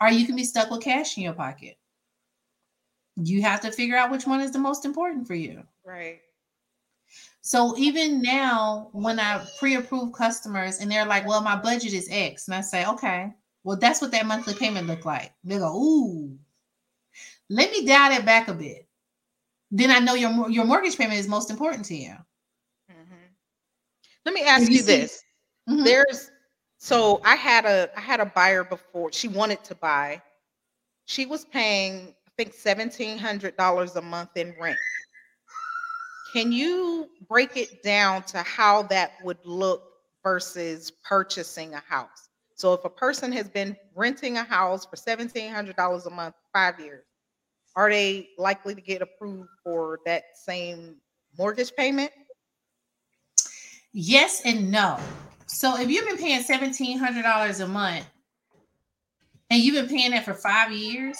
or 0.00 0.10
you 0.10 0.26
can 0.26 0.36
be 0.36 0.44
stuck 0.44 0.70
with 0.70 0.82
cash 0.82 1.16
in 1.16 1.22
your 1.22 1.32
pocket. 1.34 1.76
You 3.16 3.42
have 3.42 3.60
to 3.60 3.72
figure 3.72 3.96
out 3.96 4.10
which 4.10 4.26
one 4.26 4.40
is 4.40 4.52
the 4.52 4.58
most 4.58 4.84
important 4.84 5.26
for 5.26 5.34
you. 5.34 5.62
Right. 5.84 6.20
So 7.42 7.76
even 7.76 8.22
now, 8.22 8.88
when 8.92 9.18
I 9.18 9.44
pre-approve 9.58 10.12
customers 10.12 10.78
and 10.78 10.90
they're 10.90 11.06
like, 11.06 11.26
"Well, 11.26 11.40
my 11.40 11.56
budget 11.56 11.92
is 11.92 12.08
X," 12.10 12.46
and 12.48 12.54
I 12.54 12.60
say, 12.60 12.86
"Okay, 12.86 13.32
well, 13.64 13.76
that's 13.76 14.00
what 14.00 14.10
that 14.12 14.26
monthly 14.26 14.54
payment 14.54 14.86
look 14.86 15.04
like." 15.04 15.32
They 15.42 15.58
go, 15.58 15.74
"Ooh, 15.74 16.38
let 17.48 17.70
me 17.70 17.84
dial 17.84 18.10
that 18.10 18.24
back 18.24 18.48
a 18.48 18.54
bit." 18.54 18.86
Then 19.70 19.90
I 19.90 19.98
know 19.98 20.14
your 20.14 20.50
your 20.50 20.64
mortgage 20.64 20.96
payment 20.96 21.18
is 21.18 21.28
most 21.28 21.50
important 21.50 21.84
to 21.86 21.96
you. 21.96 22.14
Mm-hmm. 22.90 23.26
Let 24.26 24.34
me 24.34 24.42
ask 24.42 24.70
you, 24.70 24.76
you, 24.76 24.82
this: 24.82 25.22
mm-hmm. 25.68 25.84
There's 25.84 26.30
so 26.82 27.20
I 27.26 27.36
had 27.36 27.66
a 27.66 27.90
I 27.94 28.00
had 28.00 28.20
a 28.20 28.26
buyer 28.26 28.64
before. 28.64 29.12
She 29.12 29.28
wanted 29.28 29.62
to 29.64 29.74
buy. 29.74 30.22
She 31.04 31.26
was 31.26 31.44
paying 31.44 32.14
I 32.26 32.30
think 32.38 32.54
seventeen 32.54 33.18
hundred 33.18 33.54
dollars 33.58 33.96
a 33.96 34.02
month 34.02 34.30
in 34.36 34.54
rent. 34.58 34.78
Can 36.32 36.52
you 36.52 37.10
break 37.28 37.58
it 37.58 37.82
down 37.82 38.22
to 38.24 38.38
how 38.38 38.84
that 38.84 39.12
would 39.22 39.36
look 39.44 39.82
versus 40.24 40.90
purchasing 41.04 41.74
a 41.74 41.82
house? 41.86 42.30
So 42.54 42.72
if 42.72 42.82
a 42.86 42.90
person 42.90 43.30
has 43.32 43.48
been 43.48 43.76
renting 43.94 44.38
a 44.38 44.42
house 44.42 44.86
for 44.86 44.96
seventeen 44.96 45.52
hundred 45.52 45.76
dollars 45.76 46.06
a 46.06 46.10
month 46.10 46.34
five 46.54 46.80
years, 46.80 47.04
are 47.76 47.90
they 47.90 48.30
likely 48.38 48.74
to 48.74 48.80
get 48.80 49.02
approved 49.02 49.50
for 49.62 50.00
that 50.06 50.22
same 50.34 50.96
mortgage 51.36 51.76
payment? 51.76 52.10
Yes 53.92 54.40
and 54.46 54.70
no. 54.70 54.98
So 55.52 55.78
if 55.80 55.90
you've 55.90 56.06
been 56.06 56.16
paying 56.16 56.42
seventeen 56.42 56.96
hundred 56.98 57.22
dollars 57.22 57.58
a 57.60 57.66
month, 57.66 58.06
and 59.50 59.60
you've 59.60 59.74
been 59.74 59.88
paying 59.94 60.12
that 60.12 60.24
for 60.24 60.32
five 60.34 60.70
years, 60.72 61.18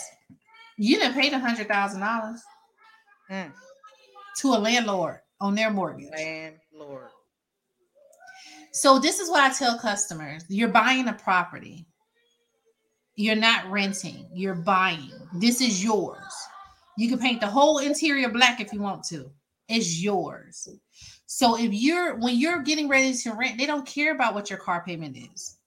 you 0.77 0.99
didn't 0.99 1.15
pay 1.15 1.31
the 1.31 1.39
hundred 1.39 1.69
thousand 1.69 2.01
dollars 2.01 2.41
Mm. 3.31 3.53
to 4.39 4.49
a 4.49 4.59
landlord 4.59 5.21
on 5.41 5.55
their 5.55 5.71
mortgage. 5.71 6.11
Landlord. 6.13 7.09
So 8.73 8.99
this 8.99 9.21
is 9.21 9.29
what 9.29 9.41
I 9.41 9.53
tell 9.53 9.79
customers: 9.79 10.45
you're 10.49 10.69
buying 10.69 11.09
a 11.09 11.13
property. 11.13 11.87
You're 13.17 13.37
not 13.37 13.69
renting. 13.71 14.29
You're 14.33 14.55
buying. 14.55 15.13
This 15.35 15.61
is 15.61 15.83
yours. 15.83 16.33
You 16.97 17.09
can 17.09 17.19
paint 17.19 17.41
the 17.41 17.47
whole 17.49 17.79
interior 17.79 18.29
black 18.29 18.61
if 18.61 18.73
you 18.73 18.81
want 18.81 19.05
to. 19.09 19.31
It's 19.69 20.01
yours. 20.01 20.69
So 21.33 21.57
if 21.57 21.73
you're 21.73 22.17
when 22.17 22.35
you're 22.37 22.61
getting 22.63 22.89
ready 22.89 23.15
to 23.15 23.33
rent, 23.35 23.57
they 23.57 23.65
don't 23.67 23.87
care 23.87 24.13
about 24.13 24.35
what 24.35 24.51
your 24.51 24.59
car 24.59 24.83
payment 24.85 25.17
is. 25.17 25.59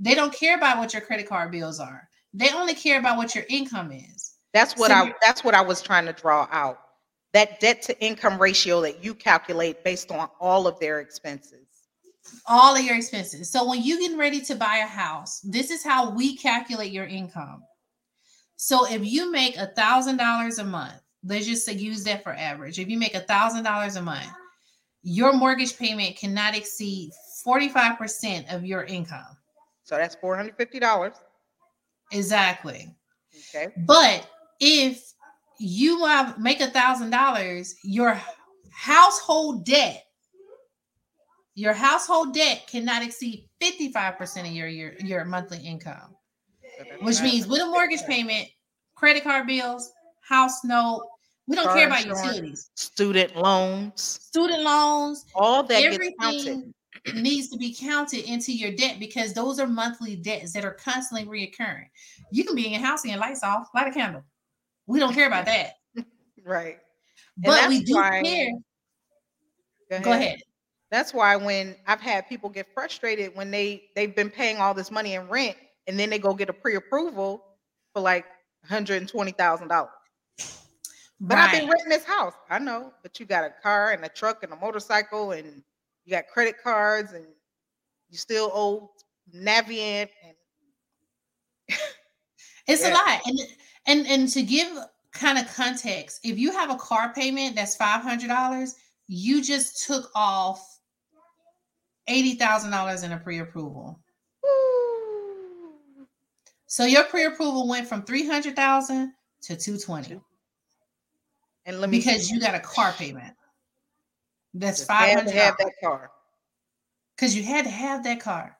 They 0.00 0.12
don't 0.16 0.34
care 0.34 0.56
about 0.56 0.78
what 0.78 0.92
your 0.92 1.02
credit 1.02 1.28
card 1.28 1.52
bills 1.52 1.78
are. 1.78 2.08
They 2.32 2.50
only 2.50 2.74
care 2.74 2.98
about 2.98 3.16
what 3.16 3.32
your 3.32 3.44
income 3.48 3.92
is. 3.92 4.34
That's 4.52 4.76
what 4.76 4.88
So 4.88 4.94
I 4.94 5.14
that's 5.22 5.44
what 5.44 5.54
I 5.54 5.60
was 5.60 5.80
trying 5.80 6.06
to 6.06 6.12
draw 6.12 6.48
out. 6.50 6.80
That 7.32 7.60
debt 7.60 7.80
to 7.82 8.04
income 8.04 8.40
ratio 8.40 8.80
that 8.82 9.04
you 9.04 9.14
calculate 9.14 9.84
based 9.84 10.10
on 10.10 10.28
all 10.40 10.66
of 10.66 10.80
their 10.80 10.98
expenses. 10.98 11.66
all 12.48 12.76
of 12.76 12.82
your 12.84 12.96
expenses. 12.96 13.50
So 13.52 13.68
when 13.68 13.82
you 13.82 14.00
getting 14.00 14.18
ready 14.18 14.40
to 14.42 14.56
buy 14.56 14.78
a 14.78 14.86
house, 14.86 15.40
this 15.42 15.70
is 15.70 15.84
how 15.84 16.10
we 16.10 16.36
calculate 16.36 16.90
your 16.92 17.06
income. 17.06 17.62
So 18.56 18.86
if 18.86 19.04
you 19.04 19.30
make 19.30 19.56
a 19.56 19.66
thousand 19.68 20.16
dollars 20.16 20.58
a 20.58 20.64
month, 20.64 21.00
let's 21.22 21.46
just 21.46 21.64
say 21.64 21.74
use 21.74 22.02
that 22.04 22.24
for 22.24 22.32
average. 22.34 22.80
If 22.80 22.88
you 22.88 22.98
make 22.98 23.14
a 23.14 23.20
thousand 23.20 23.62
dollars 23.64 23.96
a 23.96 24.02
month, 24.02 24.32
your 25.04 25.34
mortgage 25.34 25.76
payment 25.76 26.16
cannot 26.16 26.56
exceed 26.56 27.12
45% 27.46 28.52
of 28.52 28.64
your 28.64 28.84
income. 28.84 29.36
So 29.84 29.96
that's 29.96 30.14
four 30.14 30.34
hundred 30.34 30.56
fifty 30.56 30.80
dollars. 30.80 31.12
Exactly. 32.10 32.94
Okay. 33.54 33.72
But 33.86 34.28
if 34.60 35.12
you 35.58 36.04
have 36.06 36.38
make 36.38 36.60
a 36.60 36.68
thousand 36.68 37.10
dollars, 37.10 37.76
your 37.84 38.18
household 38.72 39.66
debt, 39.66 40.04
your 41.54 41.74
household 41.74 42.32
debt 42.32 42.66
cannot 42.66 43.02
exceed 43.02 43.48
55% 43.62 44.40
of 44.40 44.46
your, 44.46 44.66
your, 44.66 44.94
your 44.98 45.24
monthly 45.24 45.58
income, 45.58 46.16
which 47.00 47.20
means 47.20 47.46
with 47.46 47.62
a 47.62 47.66
mortgage 47.66 48.02
payment, 48.02 48.48
credit 48.96 49.22
card 49.22 49.46
bills, 49.46 49.92
house 50.20 50.64
note, 50.64 51.06
we 51.46 51.56
don't 51.56 51.74
care 51.74 51.86
about 51.86 52.06
utilities, 52.06 52.70
student 52.74 53.36
loans, 53.36 54.02
student 54.02 54.62
loans, 54.62 55.26
all 55.34 55.62
that 55.62 55.80
gets 55.80 55.94
everything 55.94 56.72
needs 57.14 57.48
to 57.50 57.58
be 57.58 57.74
counted 57.74 58.24
into 58.30 58.52
your 58.52 58.72
debt 58.72 58.98
because 58.98 59.34
those 59.34 59.58
are 59.58 59.66
monthly 59.66 60.16
debts 60.16 60.52
that 60.52 60.64
are 60.64 60.72
constantly 60.72 61.26
reoccurring. 61.26 61.86
You 62.30 62.44
can 62.44 62.54
be 62.54 62.66
in 62.66 62.72
your 62.72 62.80
house 62.80 63.02
and 63.04 63.12
your 63.12 63.20
lights 63.20 63.42
off, 63.42 63.68
light 63.74 63.88
a 63.88 63.90
candle. 63.90 64.24
We 64.86 64.98
don't 64.98 65.14
care 65.14 65.26
about 65.26 65.46
that. 65.46 65.74
Right. 66.46 66.76
But 67.38 67.70
we 67.70 67.82
do 67.82 67.94
why- 67.94 68.22
care. 68.22 68.50
Go 70.02 70.12
ahead. 70.12 70.40
That's 70.90 71.14
why 71.14 71.36
when 71.36 71.74
I've 71.86 72.00
had 72.02 72.28
people 72.28 72.50
get 72.50 72.66
frustrated 72.74 73.34
when 73.34 73.50
they 73.50 73.84
they've 73.96 74.14
been 74.14 74.28
paying 74.28 74.58
all 74.58 74.74
this 74.74 74.90
money 74.90 75.14
in 75.14 75.26
rent 75.28 75.56
and 75.86 75.98
then 75.98 76.10
they 76.10 76.18
go 76.18 76.34
get 76.34 76.50
a 76.50 76.52
pre-approval 76.52 77.42
for 77.94 78.02
like 78.02 78.26
$120,000. 78.68 79.88
But 81.20 81.38
I've 81.38 81.52
been 81.52 81.68
renting 81.68 81.88
this 81.88 82.04
house. 82.04 82.34
I 82.50 82.58
know, 82.58 82.92
but 83.02 83.18
you 83.18 83.26
got 83.26 83.44
a 83.44 83.54
car 83.62 83.92
and 83.92 84.04
a 84.04 84.08
truck 84.08 84.42
and 84.42 84.52
a 84.52 84.56
motorcycle 84.56 85.32
and 85.32 85.62
you 86.04 86.10
got 86.10 86.26
credit 86.26 86.56
cards 86.62 87.12
and 87.12 87.24
you 88.10 88.18
still 88.18 88.50
owe 88.52 88.90
Navient 89.34 90.10
and 90.26 90.36
It's 92.66 92.84
a 92.84 92.88
Yeah. 92.88 92.94
lot. 92.94 93.20
And 93.26 93.38
and 93.86 94.06
and 94.06 94.28
to 94.30 94.42
give 94.42 94.76
kind 95.12 95.38
of 95.38 95.46
context, 95.54 96.20
if 96.24 96.38
you 96.38 96.50
have 96.52 96.70
a 96.70 96.76
car 96.76 97.12
payment 97.14 97.54
that's 97.56 97.76
five 97.76 98.02
hundred 98.02 98.28
dollars, 98.28 98.74
you 99.06 99.42
just 99.42 99.86
took 99.86 100.10
off 100.14 100.80
eighty 102.08 102.34
thousand 102.34 102.70
dollars 102.70 103.02
in 103.02 103.12
a 103.12 103.18
pre-approval. 103.18 104.00
Woo. 104.42 106.06
So 106.66 106.84
your 106.84 107.04
pre-approval 107.04 107.68
went 107.68 107.86
from 107.86 108.02
three 108.02 108.26
hundred 108.26 108.56
thousand 108.56 109.14
to 109.42 109.56
two 109.56 109.78
twenty 109.78 110.20
and 111.66 111.80
let 111.80 111.90
me 111.90 111.98
because 111.98 112.30
you 112.30 112.40
got 112.40 112.54
a 112.54 112.60
car 112.60 112.92
payment. 112.92 113.34
That's 114.54 114.84
five 114.84 115.16
hundred. 115.16 115.34
have 115.34 115.56
that 115.58 115.72
car. 115.82 116.10
because 117.16 117.34
you 117.36 117.42
had 117.42 117.64
to 117.64 117.70
have 117.70 118.04
that 118.04 118.20
car. 118.20 118.56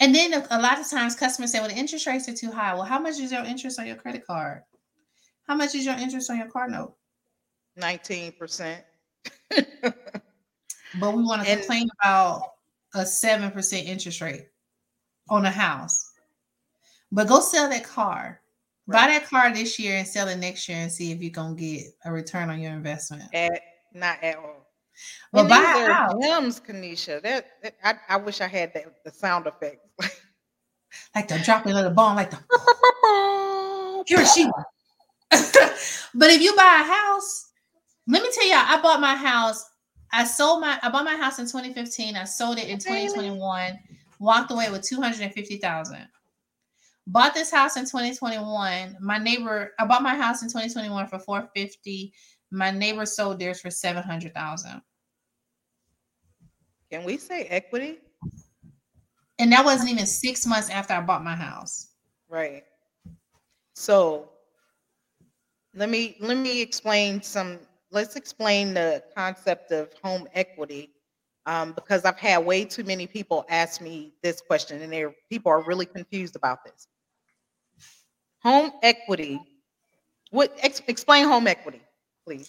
And 0.00 0.14
then 0.14 0.34
a, 0.50 0.60
lot 0.60 0.78
of 0.78 0.90
times 0.90 1.14
customers 1.14 1.52
say, 1.52 1.60
well, 1.60 1.68
the 1.68 1.74
interest 1.76 2.06
rates 2.06 2.28
are 2.28 2.34
too 2.34 2.50
high. 2.50 2.74
Well, 2.74 2.82
how 2.82 2.98
much 2.98 3.18
is 3.18 3.32
your 3.32 3.44
interest 3.44 3.78
on 3.80 3.86
your 3.86 3.96
credit 3.96 4.26
card? 4.26 4.62
How 5.46 5.54
much 5.54 5.74
is 5.74 5.84
your 5.86 5.94
interest 5.94 6.30
on 6.30 6.36
your 6.38 6.48
car 6.48 6.68
note? 6.68 6.94
19%. 7.80 8.76
But 11.00 11.16
we 11.16 11.22
want 11.24 11.42
to 11.42 11.48
And- 11.50 11.60
complain 11.60 11.88
about 12.00 12.52
a 12.94 13.04
seven 13.04 13.50
percent 13.50 13.88
interest 13.88 14.20
rate 14.20 14.46
on 15.28 15.44
a 15.46 15.50
house. 15.50 16.12
But 17.10 17.26
go 17.28 17.40
sell 17.40 17.68
that 17.68 17.84
car. 17.84 18.40
Buy 18.86 19.06
that 19.06 19.26
car 19.26 19.52
this 19.52 19.78
year 19.78 19.96
and 19.96 20.06
sell 20.06 20.28
it 20.28 20.36
next 20.36 20.68
year 20.68 20.78
and 20.78 20.92
see 20.92 21.10
if 21.12 21.22
you're 21.22 21.30
gonna 21.30 21.54
get 21.54 21.86
a 22.04 22.12
return 22.12 22.50
on 22.50 22.60
your 22.60 22.72
investment. 22.72 23.22
at 23.32 23.60
not 23.94 24.22
at 24.22 24.36
all. 24.36 24.66
But 25.32 25.40
And 25.40 25.48
buy 25.48 25.56
these 25.58 25.66
a 25.66 25.90
are 25.90 25.92
house. 25.92 26.12
gems, 26.22 26.60
Keaneshia. 26.60 27.22
That, 27.22 27.46
that- 27.62 27.74
I, 27.82 27.94
I 28.14 28.16
wish 28.18 28.40
I 28.40 28.46
had 28.46 28.72
that 28.74 28.84
the 29.04 29.10
sound 29.10 29.46
effect. 29.46 29.78
Like 31.14 31.26
the 31.28 31.38
dropping 31.40 31.76
of 31.76 31.84
the 31.84 31.90
bomb, 31.90 32.14
like 32.16 32.30
the 32.30 32.38
Hiroshima. 34.06 34.64
but 35.30 36.30
if 36.30 36.40
you 36.40 36.54
buy 36.54 36.80
a 36.82 36.84
house, 36.92 37.50
let 38.06 38.22
me 38.22 38.28
tell 38.32 38.46
you, 38.46 38.54
I 38.54 38.80
bought 38.80 39.00
my 39.00 39.14
house. 39.16 39.64
I 40.12 40.24
sold 40.24 40.60
my 40.60 40.78
I 40.82 40.90
bought 40.90 41.04
my 41.04 41.16
house 41.16 41.38
in 41.38 41.46
2015. 41.46 42.16
I 42.16 42.24
sold 42.24 42.58
it 42.58 42.68
in 42.68 42.78
2021. 42.78 43.78
Walked 44.20 44.52
away 44.52 44.70
with 44.70 44.82
250,000. 44.82 46.06
Bought 47.06 47.34
this 47.34 47.50
house 47.50 47.76
in 47.76 47.84
2021. 47.84 48.96
My 49.00 49.18
neighbor, 49.18 49.72
I 49.78 49.84
bought 49.84 50.02
my 50.02 50.14
house 50.14 50.42
in 50.42 50.48
2021 50.48 51.06
for 51.08 51.18
450. 51.18 52.12
My 52.50 52.70
neighbor 52.70 53.04
sold 53.04 53.38
theirs 53.38 53.60
for 53.60 53.70
700,000. 53.70 54.80
Can 56.90 57.04
we 57.04 57.18
say 57.18 57.44
equity? 57.44 57.98
And 59.38 59.52
that 59.52 59.64
wasn't 59.64 59.90
even 59.90 60.06
six 60.06 60.46
months 60.46 60.70
after 60.70 60.94
I 60.94 61.00
bought 61.00 61.24
my 61.24 61.34
house. 61.34 61.88
Right. 62.28 62.62
So 63.74 64.30
let 65.74 65.90
me 65.90 66.16
let 66.20 66.36
me 66.36 66.62
explain 66.62 67.20
some. 67.20 67.58
Let's 67.90 68.16
explain 68.16 68.74
the 68.74 69.02
concept 69.16 69.72
of 69.72 69.92
home 70.02 70.26
equity, 70.34 70.90
um, 71.46 71.72
because 71.72 72.04
I've 72.04 72.18
had 72.18 72.44
way 72.44 72.64
too 72.64 72.84
many 72.84 73.06
people 73.06 73.44
ask 73.48 73.80
me 73.80 74.14
this 74.22 74.40
question, 74.40 74.80
and 74.80 75.14
people 75.30 75.50
are 75.50 75.64
really 75.66 75.86
confused 75.86 76.36
about 76.36 76.64
this. 76.64 76.86
Home 78.44 78.72
equity. 78.82 79.40
What 80.30 80.56
ex, 80.62 80.82
explain 80.86 81.26
home 81.26 81.46
equity, 81.46 81.80
please? 82.26 82.48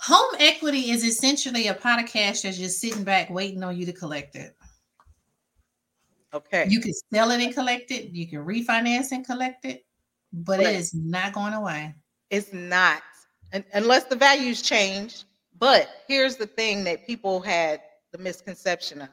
Home 0.00 0.34
equity 0.38 0.90
is 0.90 1.04
essentially 1.04 1.68
a 1.68 1.74
pot 1.74 2.02
of 2.02 2.08
cash 2.08 2.42
that's 2.42 2.58
just 2.58 2.80
sitting 2.80 3.04
back 3.04 3.30
waiting 3.30 3.62
on 3.62 3.76
you 3.76 3.86
to 3.86 3.92
collect 3.92 4.36
it. 4.36 4.56
Okay. 6.34 6.66
You 6.68 6.80
can 6.80 6.92
sell 7.12 7.30
it 7.30 7.40
and 7.40 7.54
collect 7.54 7.90
it. 7.90 8.10
You 8.10 8.26
can 8.26 8.40
refinance 8.44 9.12
and 9.12 9.24
collect 9.24 9.64
it, 9.64 9.84
but 10.32 10.58
Right. 10.58 10.68
it 10.68 10.76
is 10.76 10.94
not 10.94 11.32
going 11.32 11.54
away. 11.54 11.94
It's 12.30 12.52
not, 12.52 13.02
un- 13.52 13.64
unless 13.74 14.04
the 14.04 14.16
values 14.16 14.60
change. 14.62 15.24
But 15.58 15.88
here's 16.06 16.36
the 16.36 16.46
thing 16.46 16.84
that 16.84 17.06
people 17.06 17.40
had 17.40 17.80
the 18.12 18.18
misconception 18.18 19.02
of. 19.02 19.08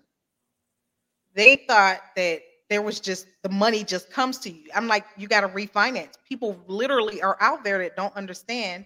They 1.33 1.65
thought 1.67 2.01
that 2.15 2.41
there 2.69 2.81
was 2.81 2.99
just 2.99 3.27
the 3.43 3.49
money 3.49 3.83
just 3.83 4.11
comes 4.11 4.37
to 4.39 4.49
you. 4.51 4.69
I'm 4.75 4.87
like, 4.87 5.05
you 5.17 5.27
got 5.27 5.41
to 5.41 5.47
refinance. 5.49 6.13
People 6.27 6.63
literally 6.67 7.21
are 7.21 7.37
out 7.41 7.63
there 7.63 7.79
that 7.79 7.95
don't 7.95 8.15
understand 8.15 8.85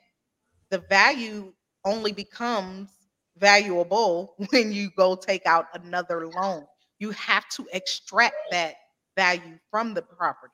the 0.72 0.80
value 0.80 1.54
only 1.86 2.12
becomes 2.12 2.90
valuable 3.38 4.36
when 4.52 4.72
you 4.72 4.90
go 4.98 5.16
take 5.16 5.46
out 5.46 5.68
another 5.74 6.28
loan. 6.28 6.66
You 7.00 7.12
have 7.12 7.48
to 7.50 7.68
extract 7.74 8.36
that 8.52 8.76
value 9.18 9.60
from 9.72 9.94
the 9.94 10.02
property. 10.02 10.54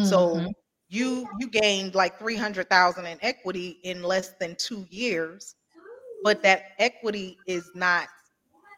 So 0.00 0.44
Mhm. 0.44 0.52
you 0.88 1.28
you 1.38 1.48
gained 1.48 1.94
like 1.94 2.18
300,000 2.18 3.06
in 3.06 3.18
equity 3.22 3.78
in 3.84 4.02
less 4.02 4.30
than 4.40 4.56
2 4.56 4.86
years, 4.90 5.56
but 6.22 6.42
that 6.42 6.72
equity 6.78 7.38
is 7.46 7.70
not 7.74 8.08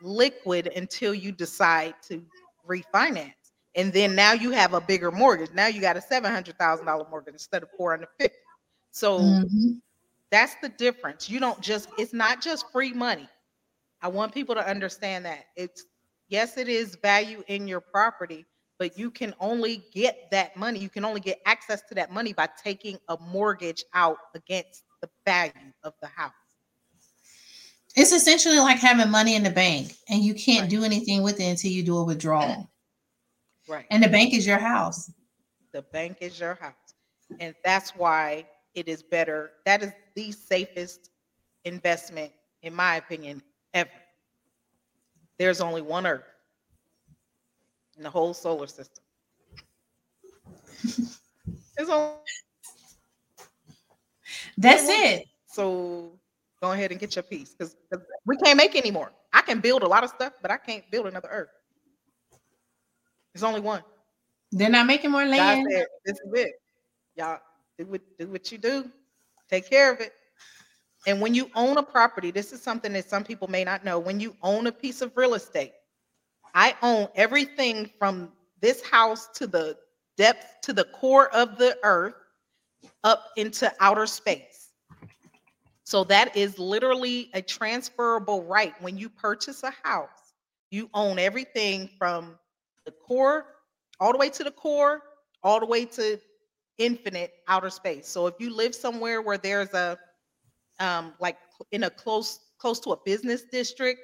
liquid 0.03 0.69
until 0.77 1.15
you 1.15 1.33
decide 1.33 1.95
to 2.09 2.25
refinance. 2.69 3.35
And 3.77 3.93
then 3.93 4.15
now 4.15 4.33
you 4.33 4.51
have 4.51 4.75
a 4.75 4.81
bigger 4.81 5.11
mortgage. 5.13 5.53
Now 5.53 5.69
you 5.69 5.81
got 5.81 5.97
a 5.97 6.01
$700,000 6.01 7.09
mortgage 7.11 7.35
instead 7.35 7.63
of 7.63 7.71
450. 7.77 8.35
So 8.91 9.21
Mhm. 9.21 9.81
that's 10.31 10.57
the 10.57 10.69
difference. 10.69 11.31
You 11.31 11.39
don't 11.41 11.61
just 11.61 11.89
it's 11.99 12.13
not 12.13 12.41
just 12.41 12.71
free 12.73 12.93
money. 12.93 13.29
I 14.03 14.09
want 14.09 14.33
people 14.35 14.55
to 14.55 14.67
understand 14.67 15.25
that 15.27 15.47
it's 15.57 15.85
yes, 16.29 16.57
it 16.57 16.69
is 16.69 16.97
value 16.97 17.45
in 17.49 17.69
your 17.69 17.81
property, 17.81 18.47
but 18.79 18.99
you 18.99 19.11
can 19.11 19.35
only 19.41 19.85
get 19.93 20.31
that 20.33 20.57
money. 20.57 20.81
You 20.81 20.89
can 20.89 21.05
only 21.05 21.21
get 21.21 21.41
access 21.47 21.83
to 21.83 21.95
that 21.95 22.11
money 22.13 22.33
by 22.33 22.49
taking 22.63 22.99
a 23.09 23.17
mortgage 23.19 23.85
out 23.95 24.19
against 24.35 24.85
the 25.01 25.09
value 25.25 25.53
of 25.85 25.95
the 26.01 26.09
house. 26.09 26.33
It's 27.97 28.13
essentially 28.13 28.59
like 28.59 28.79
having 28.79 29.11
money 29.11 29.35
in 29.35 29.43
the 29.43 29.51
bank 29.51 29.97
and 30.09 30.23
you 30.23 30.35
can't 30.35 30.63
Right. 30.63 30.71
do 30.71 30.85
anything 30.85 31.23
with 31.23 31.41
it 31.41 31.45
until 31.45 31.73
you 31.73 31.83
do 31.83 31.99
a 31.99 32.05
withdrawal. 32.05 32.70
Right. 33.71 33.87
And 33.91 34.03
the 34.03 34.09
bank 34.09 34.35
is 34.35 34.45
your 34.47 34.59
house. 34.59 35.13
the 35.73 35.83
bank 35.83 36.17
is 36.21 36.41
your 36.41 36.55
house. 36.61 36.75
And 37.39 37.55
that's 37.65 37.91
why 37.91 38.45
it 38.75 38.89
is 38.89 39.01
better. 39.01 39.53
That 39.65 39.85
is 39.85 39.93
the 40.17 40.33
safest 40.33 41.11
investment, 41.65 42.33
in 42.63 42.75
my 42.75 42.97
opinion, 42.97 43.41
ever. 43.73 43.91
There's 45.39 45.61
only 45.61 45.83
one 45.83 46.05
Earth 46.05 46.25
in 47.97 48.03
the 48.03 48.11
whole 48.11 48.35
solar 48.35 48.67
system. 48.67 49.05
There's 51.77 51.89
only, 51.89 52.15
That's 54.59 54.89
it. 54.89 55.27
so 55.47 56.19
go 56.61 56.73
ahead 56.73 56.91
and 56.91 56.99
get 56.99 57.15
your 57.15 57.23
piece 57.23 57.55
because 57.55 57.77
we 58.27 58.37
can't 58.39 58.57
make 58.57 58.75
any 58.75 58.91
more. 58.91 59.13
I 59.33 59.43
can 59.43 59.61
build 59.61 59.85
a 59.85 59.89
lot 59.89 60.03
of 60.03 60.11
stuff, 60.11 60.33
but 60.43 60.51
I 60.51 60.57
can't 60.57 60.83
build 60.91 61.07
another 61.07 61.29
Earth. 61.31 61.51
There's 63.35 63.45
only 63.45 63.61
one. 63.61 63.83
They're 64.53 64.71
not 64.71 64.87
making 64.87 65.11
more 65.11 65.25
God 65.25 65.31
land. 65.31 65.67
said, 65.71 65.87
this 66.05 66.17
is 66.17 66.33
it. 66.35 66.53
Y'all 67.17 67.39
do 67.79 67.87
what 67.87 68.01
do 68.19 68.27
what 68.29 68.51
you 68.51 68.59
do. 68.59 68.91
Take 69.49 69.69
care 69.69 69.93
of 69.93 70.01
it. 70.01 70.13
And 71.07 71.21
when 71.21 71.35
you 71.35 71.51
own 71.55 71.79
a 71.79 71.83
property, 71.83 72.31
this 72.31 72.53
is 72.53 72.61
something 72.61 72.93
that 72.93 73.09
some 73.09 73.25
people 73.25 73.49
may 73.49 73.65
not 73.65 73.85
know. 73.85 73.99
When 73.99 74.21
you 74.21 74.37
own 74.43 74.67
a 74.67 74.73
piece 74.73 75.01
of 75.01 75.13
real 75.17 75.35
estate, 75.35 75.73
I 76.55 76.75
own 76.83 77.09
everything 77.15 77.91
from 77.99 78.33
this 78.61 78.83
house 78.83 79.29
to 79.35 79.47
the 79.47 79.77
depth 80.17 80.61
to 80.63 80.73
the 80.73 80.85
core 80.85 81.29
of 81.35 81.57
the 81.57 81.79
earth 81.83 82.15
up 83.05 83.29
into 83.37 83.73
outer 83.81 84.07
space. 84.07 84.71
So 85.85 86.05
that 86.05 86.37
is 86.37 86.59
literally 86.59 87.31
a 87.35 87.43
transferable 87.43 88.45
right. 88.45 88.75
When 88.83 88.97
you 88.99 89.09
purchase 89.09 89.63
a 89.63 89.73
house, 89.83 90.35
you 90.71 90.89
own 90.95 91.19
everything 91.19 91.89
from 91.99 92.39
the 92.85 92.93
core 92.93 93.47
all 94.01 94.13
the 94.13 94.19
way 94.19 94.31
to 94.31 94.43
the 94.43 94.51
core, 94.51 95.03
all 95.43 95.61
the 95.61 95.67
way 95.67 95.85
to 95.85 96.19
infinite 96.79 97.35
outer 97.47 97.71
space. 97.71 98.09
So 98.09 98.27
if 98.27 98.35
you 98.39 98.55
live 98.55 98.75
somewhere 98.75 99.23
where 99.23 99.39
there's 99.39 99.73
a 99.75 99.99
um 100.81 101.13
like 101.21 101.37
in 101.73 101.85
a 101.85 101.91
close 101.91 102.41
close 102.59 102.81
to 102.81 102.91
a 102.91 102.97
business 103.05 103.43
district 103.43 104.01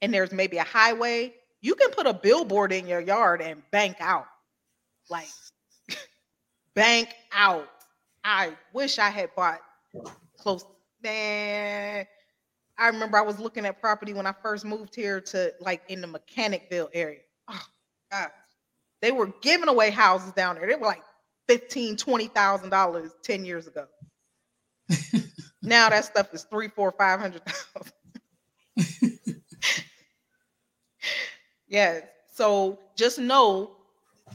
and 0.00 0.14
there's 0.14 0.32
maybe 0.32 0.58
a 0.58 0.64
highway, 0.64 1.34
you 1.60 1.74
can 1.74 1.90
put 1.90 2.06
a 2.06 2.14
billboard 2.14 2.72
in 2.72 2.86
your 2.86 3.00
yard 3.00 3.42
and 3.42 3.62
bank 3.72 3.96
out. 4.00 4.26
Like 5.10 5.28
bank 6.74 7.08
out. 7.32 7.68
I 8.24 8.52
wish 8.72 8.98
I 8.98 9.10
had 9.10 9.34
bought 9.34 9.60
close 10.36 10.64
man. 11.02 12.06
I 12.80 12.86
remember 12.86 13.18
I 13.18 13.22
was 13.22 13.40
looking 13.40 13.66
at 13.66 13.80
property 13.80 14.12
when 14.12 14.26
I 14.26 14.32
first 14.40 14.64
moved 14.64 14.94
here 14.94 15.20
to 15.20 15.52
like 15.60 15.82
in 15.88 16.00
the 16.00 16.06
Mechanicsville 16.06 16.90
area. 16.94 17.20
Oh 17.48 17.60
God 18.10 18.30
they 19.00 19.12
were 19.12 19.32
giving 19.40 19.68
away 19.68 19.90
houses 19.90 20.32
down 20.32 20.56
there. 20.56 20.66
They 20.66 20.74
were 20.74 20.86
like 20.86 21.02
fifteen, 21.46 21.96
twenty 21.96 22.26
thousand 22.28 22.70
dollars 22.70 23.12
ten 23.22 23.44
years 23.44 23.66
ago. 23.66 23.86
now 25.62 25.88
that 25.88 26.04
stuff 26.04 26.32
is 26.34 26.44
three, 26.44 26.68
four, 26.68 26.92
five 26.92 27.20
hundred 27.20 27.42
thousand. 27.44 27.92
yes. 31.68 32.02
So 32.32 32.78
just 32.96 33.18
know, 33.18 33.72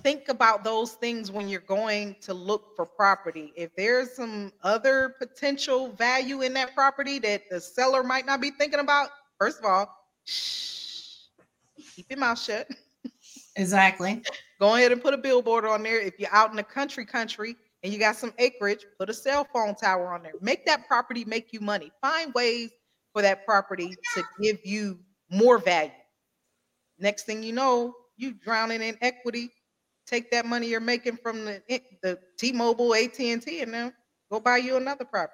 think 0.02 0.30
about 0.30 0.64
those 0.64 0.94
things 0.94 1.32
when 1.32 1.48
you're 1.50 1.62
going 1.62 2.16
to 2.22 2.34
look 2.34 2.76
for 2.76 2.86
property. 2.86 3.54
If 3.56 3.76
there's 3.76 4.12
some 4.12 4.52
other 4.62 5.16
potential 5.20 5.90
value 5.90 6.42
in 6.42 6.54
that 6.54 6.76
property 6.76 7.20
that 7.20 7.44
the 7.50 7.62
seller 7.62 8.04
might 8.04 8.26
not 8.26 8.42
be 8.42 8.52
thinking 8.52 8.80
about, 8.82 9.10
first 9.40 9.60
of 9.60 9.66
all, 9.66 9.90
shh, 10.26 11.28
keep 11.96 12.10
your 12.10 12.20
mouth 12.20 12.40
shut 12.42 12.68
Exactly. 13.56 14.24
go 14.60 14.76
ahead 14.76 14.92
and 14.92 15.02
put 15.02 15.14
a 15.14 15.18
billboard 15.18 15.66
on 15.66 15.84
there. 15.84 16.00
If 16.00 16.20
you're 16.20 16.34
out 16.34 16.50
in 16.50 16.56
the 16.56 16.64
country, 16.64 17.06
country, 17.06 17.56
and 17.84 17.92
you 17.92 18.00
got 18.00 18.16
some 18.16 18.34
acreage, 18.40 18.86
put 18.98 19.10
a 19.10 19.14
cell 19.14 19.48
phone 19.54 19.76
tower 19.76 20.14
on 20.14 20.24
there. 20.24 20.34
Make 20.42 20.66
that 20.66 20.88
property 20.88 21.26
make 21.26 21.52
you 21.52 21.60
money. 21.60 21.92
Find 22.02 22.34
ways 22.34 22.72
for 23.12 23.22
that 23.22 23.46
property 23.46 23.96
to 24.16 24.24
give 24.42 24.60
you 24.64 25.00
more 25.30 25.58
value. 25.58 25.92
Next 27.00 27.24
thing 27.24 27.44
you 27.44 27.54
know, 27.54 27.94
you 28.18 28.34
drowning 28.34 28.82
in 28.82 28.98
equity. 29.02 29.52
Take 30.06 30.32
that 30.32 30.46
money 30.46 30.68
you're 30.68 30.80
making 30.80 31.18
from 31.18 31.46
the 31.46 31.62
the 32.02 32.20
T-Mobile, 32.38 32.94
AT&T, 32.94 33.62
and 33.62 33.74
then 33.74 33.94
go 34.32 34.40
buy 34.40 34.58
you 34.58 34.78
another 34.78 35.06
property. 35.06 35.34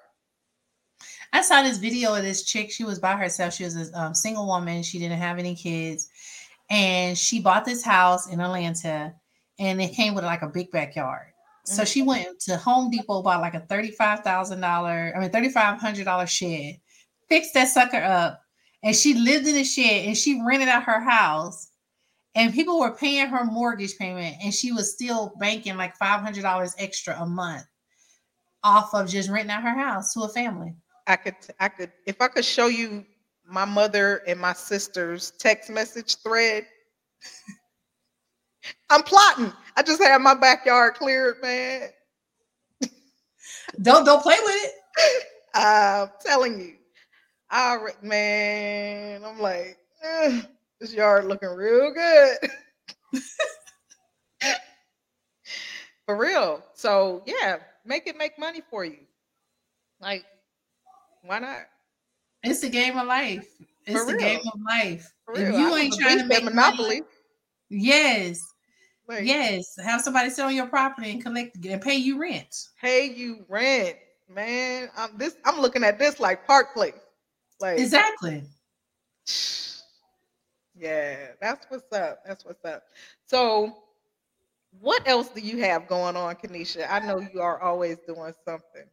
I 1.32 1.42
saw 1.42 1.62
this 1.62 1.78
video 1.78 2.14
of 2.14 2.22
this 2.22 2.44
chick. 2.44 2.70
She 2.70 2.84
was 2.84 2.98
by 2.98 3.16
herself. 3.16 3.54
She 3.54 3.64
was 3.64 3.76
a 3.76 3.98
um, 3.98 4.14
single 4.14 4.46
woman. 4.46 4.82
She 4.82 4.98
didn't 4.98 5.18
have 5.18 5.38
any 5.38 5.54
kids. 5.54 6.08
And 6.70 7.18
she 7.18 7.40
bought 7.40 7.64
this 7.64 7.82
house 7.82 8.28
in 8.28 8.40
Atlanta 8.40 9.14
and 9.58 9.82
it 9.82 9.92
came 9.92 10.14
with 10.14 10.24
like 10.24 10.42
a 10.42 10.48
big 10.48 10.70
backyard. 10.70 11.32
So 11.64 11.82
Mhm. 11.82 11.92
she 11.92 12.02
went 12.02 12.40
to 12.42 12.56
Home 12.56 12.90
Depot, 12.90 13.22
bought 13.22 13.40
like 13.40 13.54
a 13.54 13.60
$35,000, 13.60 15.12
I 15.14 15.18
mean, 15.18 15.30
$3,500 15.30 16.30
shed, 16.30 16.80
fixed 17.28 17.54
that 17.54 17.68
sucker 17.68 18.02
up. 18.02 18.40
And 18.82 18.96
she 18.96 19.14
lived 19.14 19.46
in 19.46 19.54
the 19.54 19.64
shed 19.64 20.06
and 20.06 20.16
she 20.16 20.40
rented 20.40 20.68
out 20.68 20.84
her 20.84 21.00
house. 21.00 21.68
And 22.34 22.54
people 22.54 22.78
were 22.78 22.92
paying 22.92 23.26
her 23.26 23.44
mortgage 23.44 23.98
payment 23.98 24.36
and 24.42 24.54
she 24.54 24.72
was 24.72 24.94
still 24.94 25.34
banking 25.40 25.76
like 25.76 25.98
$500 25.98 26.74
extra 26.78 27.20
a 27.20 27.26
month 27.26 27.66
off 28.62 28.94
of 28.94 29.08
just 29.08 29.28
renting 29.28 29.50
out 29.50 29.62
her 29.62 29.74
house 29.76 30.14
to 30.14 30.20
a 30.22 30.28
family. 30.28 30.74
I 31.06 31.16
could, 31.16 31.34
I 31.58 31.68
could, 31.68 31.90
if 32.06 32.20
I 32.22 32.28
could 32.28 32.44
show 32.44 32.68
you 32.68 33.04
my 33.50 33.64
mother 33.64 34.22
and 34.26 34.40
my 34.40 34.52
sister's 34.52 35.32
text 35.32 35.70
message 35.70 36.16
thread. 36.22 36.66
I'm 38.90 39.02
plotting. 39.02 39.52
I 39.76 39.82
just 39.82 40.02
had 40.02 40.18
my 40.20 40.34
backyard 40.34 40.94
cleared, 40.94 41.36
man. 41.42 41.88
Don't 43.82 44.04
don't 44.04 44.22
play 44.22 44.36
with 44.42 44.54
it. 44.56 45.24
I'm 45.54 46.10
telling 46.24 46.60
you. 46.60 46.74
I 47.50 47.74
re- 47.74 47.92
man, 48.02 49.24
I'm 49.24 49.40
like, 49.40 49.76
"Ugh, 50.04 50.46
this 50.80 50.94
yard 50.94 51.24
looking 51.24 51.48
real 51.48 51.92
good. 51.92 52.38
For 56.06 56.16
real. 56.16 56.64
So 56.74 57.22
yeah, 57.26 57.58
make 57.84 58.06
it 58.06 58.16
make 58.16 58.38
money 58.38 58.62
for 58.70 58.84
you. 58.84 58.98
Like, 60.00 60.24
why 61.22 61.38
not? 61.38 61.60
It's 62.42 62.60
the 62.60 62.70
game 62.70 62.96
of 62.96 63.06
life. 63.06 63.48
It's 63.86 64.04
the 64.06 64.16
game 64.16 64.40
of 64.52 64.60
life. 64.66 65.12
If 65.34 65.48
you 65.58 65.74
I 65.74 65.78
ain't 65.80 65.94
trying 65.94 66.18
to 66.18 66.26
make 66.26 66.44
Monopoly. 66.44 67.00
money, 67.00 67.02
yes, 67.68 68.40
Like, 69.08 69.24
yes, 69.24 69.74
have 69.82 70.00
somebody 70.00 70.30
on 70.40 70.54
your 70.54 70.66
property 70.66 71.10
and 71.10 71.22
collect 71.22 71.64
and 71.64 71.80
pay 71.82 71.96
you 71.96 72.20
rent. 72.20 72.68
pay 72.80 73.10
you 73.10 73.44
rent, 73.48 73.96
man. 74.28 74.90
I'm 74.96 75.16
this. 75.18 75.36
I'm 75.44 75.60
looking 75.60 75.84
at 75.84 75.98
this 75.98 76.18
like 76.20 76.46
Park 76.46 76.74
Place. 76.74 76.94
Like, 77.60 77.78
Exactly. 77.78 78.42
yeah, 80.74 81.28
that's 81.40 81.66
what's 81.68 81.92
up. 81.92 82.20
That's 82.26 82.44
what's 82.44 82.64
up. 82.64 82.82
So, 83.26 83.76
what 84.80 85.06
else 85.06 85.28
do 85.28 85.40
you 85.40 85.58
have 85.58 85.86
going 85.88 86.16
on, 86.16 86.34
Keaneshia? 86.36 86.86
I 86.88 87.00
know 87.00 87.18
you 87.18 87.40
are 87.40 87.60
always 87.60 87.98
doing 88.06 88.32
something. 88.44 88.86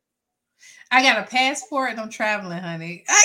I 0.92 1.02
got 1.02 1.20
a 1.20 1.28
passport 1.30 1.92
and 1.92 2.00
I'm 2.00 2.10
traveling, 2.10 2.60
honey. 2.60 3.04
I 3.10 3.22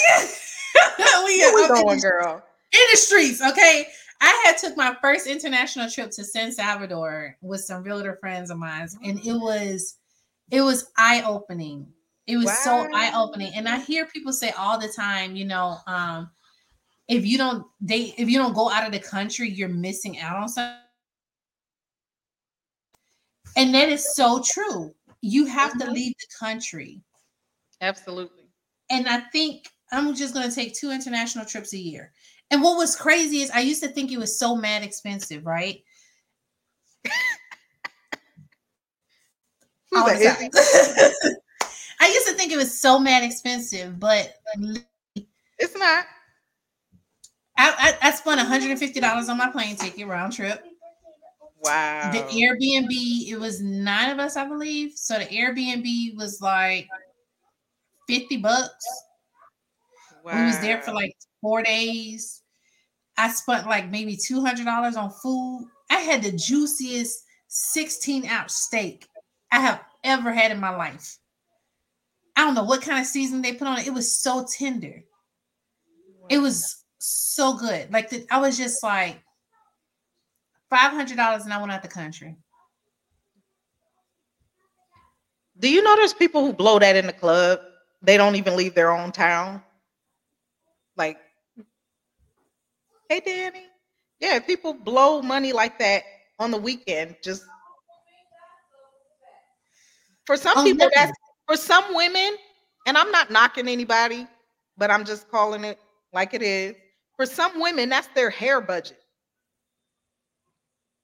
got 0.98 1.24
we 1.24 1.42
are 1.44 1.48
up 1.48 1.70
in 1.78 1.84
going, 1.84 1.96
the- 1.96 2.02
girl? 2.02 2.42
in 2.72 2.80
the 2.90 2.96
streets. 2.96 3.40
Okay. 3.42 3.86
I 4.20 4.42
had 4.46 4.56
took 4.56 4.76
my 4.76 4.96
first 5.02 5.26
international 5.26 5.90
trip 5.90 6.10
to 6.12 6.22
San 6.24 6.52
Salvador 6.52 7.36
with 7.42 7.60
some 7.62 7.82
realtor 7.82 8.16
friends 8.20 8.50
of 8.50 8.56
mine, 8.58 8.88
and 9.04 9.18
it 9.18 9.32
was 9.32 9.96
it 10.50 10.60
was 10.60 10.90
eye-opening. 10.96 11.86
It 12.28 12.36
was 12.36 12.56
so 12.62 12.86
eye-opening. 12.94 13.52
And 13.56 13.68
I 13.68 13.78
hear 13.80 14.06
people 14.06 14.32
say 14.32 14.50
all 14.50 14.78
the 14.78 14.86
time, 14.88 15.34
you 15.34 15.44
know, 15.44 15.78
um, 15.88 16.30
if 17.08 17.26
you 17.26 17.36
don't 17.36 17.66
date, 17.84 18.14
if 18.16 18.28
you 18.30 18.38
don't 18.38 18.54
go 18.54 18.70
out 18.70 18.86
of 18.86 18.92
the 18.92 19.00
country, 19.00 19.50
you're 19.50 19.68
missing 19.68 20.20
out 20.20 20.36
on 20.36 20.48
something. 20.48 20.76
And 23.56 23.74
that 23.74 23.88
is 23.88 24.14
so 24.14 24.40
true. 24.44 24.94
You 25.20 25.46
have 25.46 25.72
to 25.78 25.86
Mhm. 25.86 25.92
leave 25.92 26.14
the 26.18 26.26
country. 26.38 27.00
Absolutely. 27.82 28.44
And 28.90 29.08
I 29.08 29.18
think 29.32 29.68
I'm 29.90 30.14
just 30.14 30.32
going 30.32 30.48
to 30.48 30.54
take 30.54 30.74
two 30.74 30.90
international 30.90 31.44
trips 31.44 31.74
a 31.74 31.78
year. 31.78 32.12
And 32.50 32.62
what 32.62 32.78
was 32.78 32.96
crazy 32.96 33.38
is 33.38 33.50
I 33.50 33.60
used 33.60 33.82
to 33.82 33.88
think 33.88 34.12
it 34.12 34.18
was 34.18 34.38
so 34.38 34.56
mad 34.56 34.82
expensive, 34.82 35.44
right? 35.44 35.82
All 39.94 40.06
the 40.06 40.14
time. 40.14 40.50
I 42.00 42.08
used 42.08 42.26
to 42.26 42.34
think 42.34 42.52
it 42.52 42.56
was 42.56 42.78
so 42.78 42.98
mad 42.98 43.22
expensive, 43.24 43.98
but 44.00 44.34
It's 45.58 45.76
not. 45.76 46.06
I, 47.56 47.96
I 48.02 48.10
spent 48.10 48.40
$150 48.40 49.28
on 49.28 49.38
my 49.38 49.50
plane 49.50 49.76
ticket 49.76 50.08
round 50.08 50.32
trip. 50.32 50.64
Wow. 51.62 52.10
The 52.12 52.18
Airbnb, 52.18 53.28
it 53.28 53.38
was 53.38 53.60
nine 53.60 54.10
of 54.10 54.18
us, 54.18 54.36
I 54.36 54.46
believe. 54.46 54.92
So 54.96 55.18
the 55.18 55.26
Airbnb 55.26 56.16
was 56.16 56.40
like 56.40 56.88
50 58.12 58.36
bucks. 58.38 59.04
wow. 60.22 60.38
We 60.38 60.44
was 60.44 60.58
there 60.60 60.82
for 60.82 60.92
like 60.92 61.16
four 61.40 61.62
days. 61.62 62.42
I 63.16 63.30
spent 63.30 63.66
like 63.66 63.90
maybe 63.90 64.16
$200 64.16 64.96
on 64.96 65.10
food. 65.22 65.66
I 65.90 65.96
had 65.96 66.22
the 66.22 66.32
juiciest 66.32 67.24
16 67.48 68.26
ounce 68.26 68.54
steak 68.54 69.06
I 69.50 69.60
have 69.60 69.80
ever 70.04 70.30
had 70.30 70.50
in 70.50 70.60
my 70.60 70.76
life. 70.76 71.16
I 72.36 72.44
don't 72.44 72.54
know 72.54 72.64
what 72.64 72.82
kind 72.82 73.00
of 73.00 73.06
season 73.06 73.40
they 73.40 73.54
put 73.54 73.68
on 73.68 73.78
it. 73.78 73.86
It 73.86 73.94
was 73.94 74.20
so 74.20 74.46
tender. 74.58 75.02
It 76.28 76.38
was 76.38 76.84
so 76.98 77.54
good. 77.54 77.90
Like 77.92 78.10
the, 78.10 78.26
I 78.30 78.40
was 78.40 78.58
just 78.58 78.82
like 78.82 79.22
five 80.70 80.92
hundred 80.92 81.16
dollars, 81.16 81.44
and 81.44 81.52
I 81.52 81.58
went 81.58 81.72
out 81.72 81.82
the 81.82 81.88
country. 81.88 82.36
Do 85.58 85.70
you 85.70 85.82
know 85.82 85.94
there's 85.96 86.14
people 86.14 86.44
who 86.46 86.54
blow 86.54 86.78
that 86.78 86.96
in 86.96 87.06
the 87.06 87.12
club? 87.12 87.60
They 88.02 88.16
don't 88.16 88.36
even 88.36 88.56
leave 88.56 88.74
their 88.74 88.90
own 88.90 89.12
town. 89.12 89.62
Like, 90.96 91.18
hey, 93.08 93.20
Danny. 93.24 93.66
Yeah, 94.20 94.38
people 94.40 94.74
blow 94.74 95.22
money 95.22 95.52
like 95.52 95.78
that 95.78 96.02
on 96.38 96.50
the 96.50 96.58
weekend. 96.58 97.16
Just 97.22 97.44
for 100.26 100.36
some 100.36 100.56
Oh, 100.56 100.64
people, 100.64 100.86
no. 100.86 100.90
that's 100.94 101.12
for 101.46 101.56
some 101.56 101.94
women, 101.94 102.36
and 102.86 102.96
I'm 102.96 103.10
not 103.10 103.30
knocking 103.30 103.68
anybody, 103.68 104.26
but 104.76 104.90
I'm 104.90 105.04
just 105.04 105.28
calling 105.30 105.64
it 105.64 105.78
like 106.12 106.34
it 106.34 106.42
is. 106.42 106.76
For 107.16 107.26
some 107.26 107.60
women, 107.60 107.88
that's 107.88 108.08
their 108.08 108.30
hair 108.30 108.60
budget. 108.60 108.98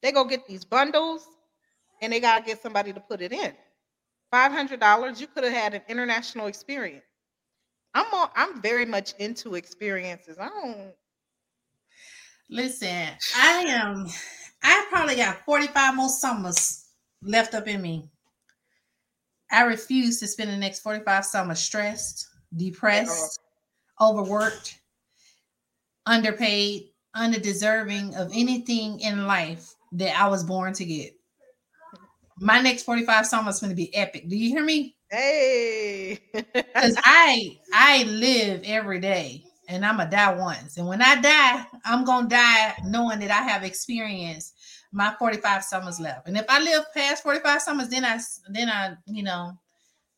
They 0.03 0.13
go 0.13 0.25
get 0.25 0.47
these 0.47 0.65
bundles 0.65 1.27
and 2.01 2.13
they 2.13 2.21
gotta 2.21 2.45
get 2.45 2.63
somebody 2.63 2.93
to 2.93 3.01
put 3.01 3.21
it 3.21 3.33
in. 3.33 3.53
Five 4.31 4.53
hundred 4.53 4.81
dollars, 4.81 5.21
you 5.21 5.27
could 5.27 5.45
have 5.45 5.53
had 5.53 5.75
an 5.75 5.83
international 5.89 6.47
experience. 6.47 7.05
I'm 7.95 8.07
all, 8.13 8.31
I'm 8.37 8.61
very 8.61 8.85
much 8.85 9.15
into 9.19 9.55
experiences. 9.55 10.37
I 10.39 10.49
don't. 10.49 10.93
Listen, 12.51 13.09
I 13.37 13.65
am. 13.67 14.07
I 14.63 14.87
probably 14.91 15.17
got 15.17 15.45
forty-five 15.45 15.95
more 15.95 16.09
summers 16.09 16.85
left 17.23 17.55
up 17.55 17.67
in 17.67 17.81
me. 17.81 18.11
I 19.51 19.63
refuse 19.63 20.21
to 20.21 20.27
spend 20.27 20.51
the 20.51 20.57
next 20.57 20.81
forty-five 20.81 21.25
summers 21.25 21.61
stressed, 21.61 22.29
depressed, 22.55 23.41
overworked, 24.01 24.79
underpaid, 26.05 26.91
underdeserving 27.17 28.15
of 28.15 28.31
anything 28.35 29.01
in 29.01 29.27
life 29.27 29.75
that 29.93 30.21
I 30.21 30.29
was 30.29 30.45
born 30.45 30.75
to 30.75 30.85
get. 30.85 31.18
My 32.41 32.61
next 32.61 32.85
45 32.85 33.27
summers 33.27 33.57
is 33.57 33.61
going 33.61 33.71
to 33.71 33.77
be 33.77 33.95
epic. 33.95 34.29
Do 34.29 34.37
you 34.37 34.51
hear 34.51 34.65
me? 34.65 34.95
Hey. 35.11 36.19
Because 36.33 36.97
I 37.03 37.59
I 37.73 38.03
live 38.05 38.63
every 38.65 39.01
day 39.01 39.45
and 39.69 39.85
I'm 39.85 39.97
gonna 39.97 40.11
die 40.11 40.35
once. 40.35 40.77
And 40.77 40.87
when 40.87 41.01
I 41.03 41.21
die, 41.21 41.65
I'm 41.85 42.05
gonna 42.05 42.29
die 42.29 42.75
knowing 42.85 43.19
that 43.21 43.31
I 43.31 43.43
have 43.49 43.65
experienced 43.65 44.55
my 44.93 45.15
45 45.19 45.65
summers 45.65 45.99
left. 46.01 46.29
And 46.29 46.37
if 46.37 46.45
I 46.49 46.61
live 46.61 46.85
past 46.95 47.23
45 47.23 47.63
summers, 47.63 47.89
then 47.89 48.05
I 48.05 48.19
then 48.51 48.69
I, 48.69 48.95
you 49.07 49.23
know, 49.23 49.53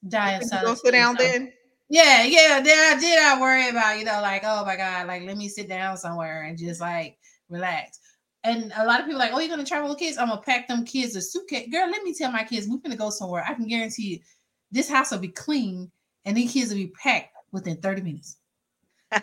die 0.09 0.35
in 0.35 0.41
you 0.43 0.49
silence. 0.49 0.65
gonna 0.67 0.77
sit 0.77 0.91
down 0.93 1.17
So- 1.19 1.25
then? 1.25 1.53
yeah, 1.89 2.25
yeah. 2.25 2.61
Then 2.61 2.97
I 2.97 3.01
did. 3.01 3.19
I 3.19 3.41
worry 3.41 3.69
about 3.69 3.99
you 3.99 4.05
know, 4.05 4.21
like, 4.23 4.43
oh 4.45 4.65
my 4.65 4.77
god, 4.77 5.07
like 5.07 5.23
let 5.23 5.37
me 5.37 5.49
sit 5.49 5.69
down 5.69 5.97
somewhere 5.97 6.43
and 6.43 6.59
just 6.59 6.81
like 6.81 7.17
relax. 7.49 7.99
And 8.43 8.73
a 8.77 8.87
lot 8.87 9.01
of 9.01 9.07
people 9.07 9.19
like, 9.19 9.33
oh, 9.33 9.39
you're 9.39 9.49
gonna 9.49 9.65
travel 9.65 9.91
with 9.91 9.99
kids? 9.99 10.17
I'm 10.17 10.29
gonna 10.29 10.41
pack 10.41 10.67
them 10.69 10.85
kids 10.85 11.17
a 11.17 11.21
suitcase. 11.21 11.69
Girl, 11.71 11.91
let 11.91 12.03
me 12.03 12.15
tell 12.15 12.33
my 12.33 12.45
kids 12.45 12.67
we're 12.69 12.79
gonna 12.79 12.97
go 12.97 13.11
somewhere. 13.11 13.45
I 13.47 13.55
can 13.55 13.67
guarantee 13.67 14.15
you, 14.15 14.19
this 14.71 14.89
house 14.89 15.11
will 15.11 15.19
be 15.19 15.29
clean 15.29 15.91
and 16.25 16.37
these 16.37 16.53
kids 16.53 16.71
will 16.71 16.77
be 16.77 16.93
packed 17.03 17.37
within 17.53 17.77
30 17.77 18.03
minutes. 18.03 18.37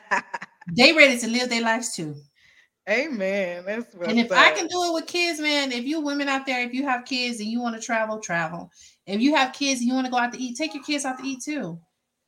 They 0.75 0.91
ready 0.91 1.17
to 1.19 1.27
live 1.29 1.49
their 1.49 1.61
lives 1.61 1.95
too. 1.95 2.13
Amen. 2.89 3.63
That's 3.65 3.93
what's 3.95 4.09
And 4.09 4.19
if 4.19 4.31
I 4.33 4.51
can 4.51 4.67
do 4.67 4.83
it 4.83 4.93
with 4.93 5.07
kids, 5.07 5.39
man, 5.39 5.71
if 5.71 5.85
you 5.85 6.01
women 6.01 6.27
out 6.27 6.45
there, 6.45 6.61
if 6.61 6.73
you 6.73 6.83
have 6.83 7.05
kids 7.05 7.39
and 7.39 7.47
you 7.47 7.61
want 7.61 7.75
to 7.75 7.81
travel, 7.81 8.19
travel. 8.19 8.69
If 9.05 9.21
you 9.21 9.33
have 9.33 9.53
kids 9.53 9.79
and 9.79 9.87
you 9.87 9.93
want 9.93 10.07
to 10.07 10.11
go 10.11 10.17
out 10.17 10.33
to 10.33 10.39
eat, 10.39 10.57
take 10.57 10.73
your 10.73 10.83
kids 10.83 11.05
out 11.05 11.19
to 11.19 11.25
eat 11.25 11.41
too. 11.41 11.79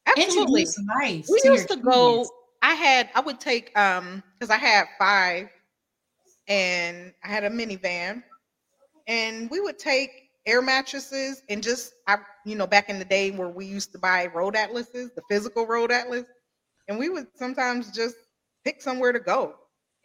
absolutely. 0.07 0.61
Introduce 0.61 0.85
life. 1.01 1.25
we 1.29 1.39
to 1.41 1.47
used 1.49 1.67
to 1.67 1.75
go 1.77 2.25
i 2.61 2.73
had 2.73 3.09
i 3.15 3.21
would 3.21 3.39
take 3.39 3.77
um 3.77 4.21
because 4.37 4.49
i 4.49 4.57
had 4.57 4.85
five 4.97 5.49
and 6.49 7.13
i 7.23 7.29
had 7.29 7.45
a 7.45 7.49
minivan 7.49 8.23
and 9.07 9.49
we 9.51 9.59
would 9.61 9.79
take 9.79 10.11
air 10.45 10.61
mattresses 10.61 11.43
and 11.49 11.63
just 11.63 11.93
i 12.07 12.17
you 12.45 12.55
know 12.55 12.67
back 12.67 12.89
in 12.89 12.99
the 12.99 13.05
day 13.05 13.31
where 13.31 13.49
we 13.49 13.65
used 13.65 13.91
to 13.91 13.99
buy 13.99 14.27
road 14.27 14.55
atlases 14.55 15.11
the 15.15 15.21
physical 15.29 15.65
road 15.67 15.91
atlas 15.91 16.25
and 16.89 16.97
we 16.99 17.09
would 17.09 17.27
sometimes 17.35 17.91
just 17.91 18.15
pick 18.65 18.81
somewhere 18.81 19.11
to 19.13 19.19
go. 19.19 19.55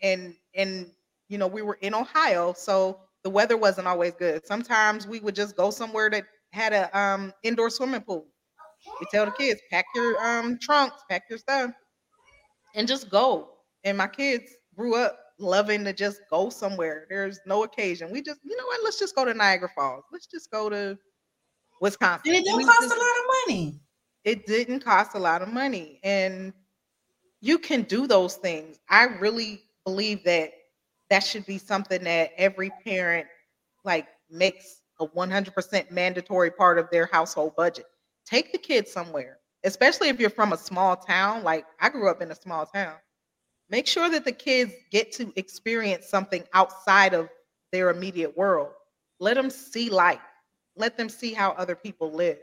And 0.02 0.34
and 0.54 0.90
you 1.28 1.38
know 1.38 1.46
we 1.46 1.62
were 1.62 1.78
in 1.80 1.94
ohio 1.94 2.52
so 2.54 3.00
the 3.24 3.30
weather 3.30 3.56
wasn't 3.56 3.88
always 3.88 4.14
good. 4.14 4.46
Sometimes 4.46 5.06
we 5.06 5.20
would 5.20 5.34
just 5.34 5.56
go 5.56 5.70
somewhere 5.70 6.10
that 6.10 6.24
had 6.52 6.72
a 6.72 6.96
um 6.98 7.32
indoor 7.42 7.70
swimming 7.70 8.02
pool. 8.02 8.26
We 9.00 9.06
tell 9.10 9.24
the 9.26 9.32
kids 9.32 9.60
pack 9.70 9.86
your 9.94 10.16
um 10.24 10.58
trunks, 10.60 11.02
pack 11.10 11.24
your 11.30 11.38
stuff, 11.38 11.72
and 12.74 12.88
just 12.88 13.10
go. 13.10 13.50
And 13.84 13.96
my 13.98 14.06
kids 14.08 14.50
grew 14.76 14.96
up 14.96 15.18
loving 15.38 15.84
to 15.84 15.92
just 15.92 16.20
go 16.30 16.48
somewhere. 16.50 17.06
There's 17.08 17.40
no 17.46 17.64
occasion. 17.64 18.10
We 18.10 18.22
just, 18.22 18.40
you 18.44 18.56
know 18.56 18.66
what? 18.66 18.80
Let's 18.84 18.98
just 18.98 19.14
go 19.16 19.24
to 19.24 19.34
Niagara 19.34 19.68
Falls. 19.74 20.04
Let's 20.12 20.26
just 20.26 20.50
go 20.50 20.68
to 20.68 20.96
Wisconsin. 21.80 22.34
And 22.34 22.36
it 22.36 22.44
don't 22.44 22.56
We 22.58 22.64
cost 22.64 22.80
just- 22.82 22.94
a 22.94 22.98
lot 22.98 23.18
of 23.18 23.24
money. 23.48 23.80
it 24.24 24.46
didn't 24.46 24.80
cost 24.80 25.14
a 25.14 25.18
lot 25.18 25.42
of 25.42 25.48
money 25.48 26.00
and 26.02 26.52
you 27.42 27.58
can 27.58 27.82
do 27.82 28.06
those 28.06 28.36
things 28.36 28.78
i 28.88 29.04
really 29.20 29.60
believe 29.84 30.24
that 30.24 30.50
that 31.10 31.20
should 31.20 31.44
be 31.44 31.58
something 31.58 32.02
that 32.04 32.30
every 32.38 32.70
parent 32.86 33.26
like 33.84 34.06
makes 34.30 34.80
a 35.00 35.06
100% 35.06 35.90
mandatory 35.90 36.50
part 36.50 36.78
of 36.78 36.88
their 36.90 37.04
household 37.12 37.54
budget 37.54 37.84
take 38.24 38.50
the 38.50 38.56
kids 38.56 38.90
somewhere 38.90 39.40
especially 39.64 40.08
if 40.08 40.18
you're 40.18 40.30
from 40.30 40.54
a 40.54 40.56
small 40.56 40.96
town 40.96 41.42
like 41.44 41.66
i 41.82 41.90
grew 41.90 42.08
up 42.08 42.22
in 42.22 42.30
a 42.30 42.34
small 42.34 42.64
town 42.64 42.94
make 43.74 43.86
sure 43.88 44.08
that 44.08 44.24
the 44.24 44.32
kids 44.32 44.72
get 44.90 45.12
to 45.12 45.32
experience 45.36 46.06
something 46.06 46.44
outside 46.52 47.12
of 47.14 47.28
their 47.72 47.90
immediate 47.90 48.36
world 48.36 48.70
let 49.18 49.34
them 49.34 49.50
see 49.50 49.90
life 49.90 50.26
let 50.76 50.96
them 50.96 51.08
see 51.08 51.32
how 51.32 51.50
other 51.62 51.74
people 51.74 52.12
live 52.12 52.38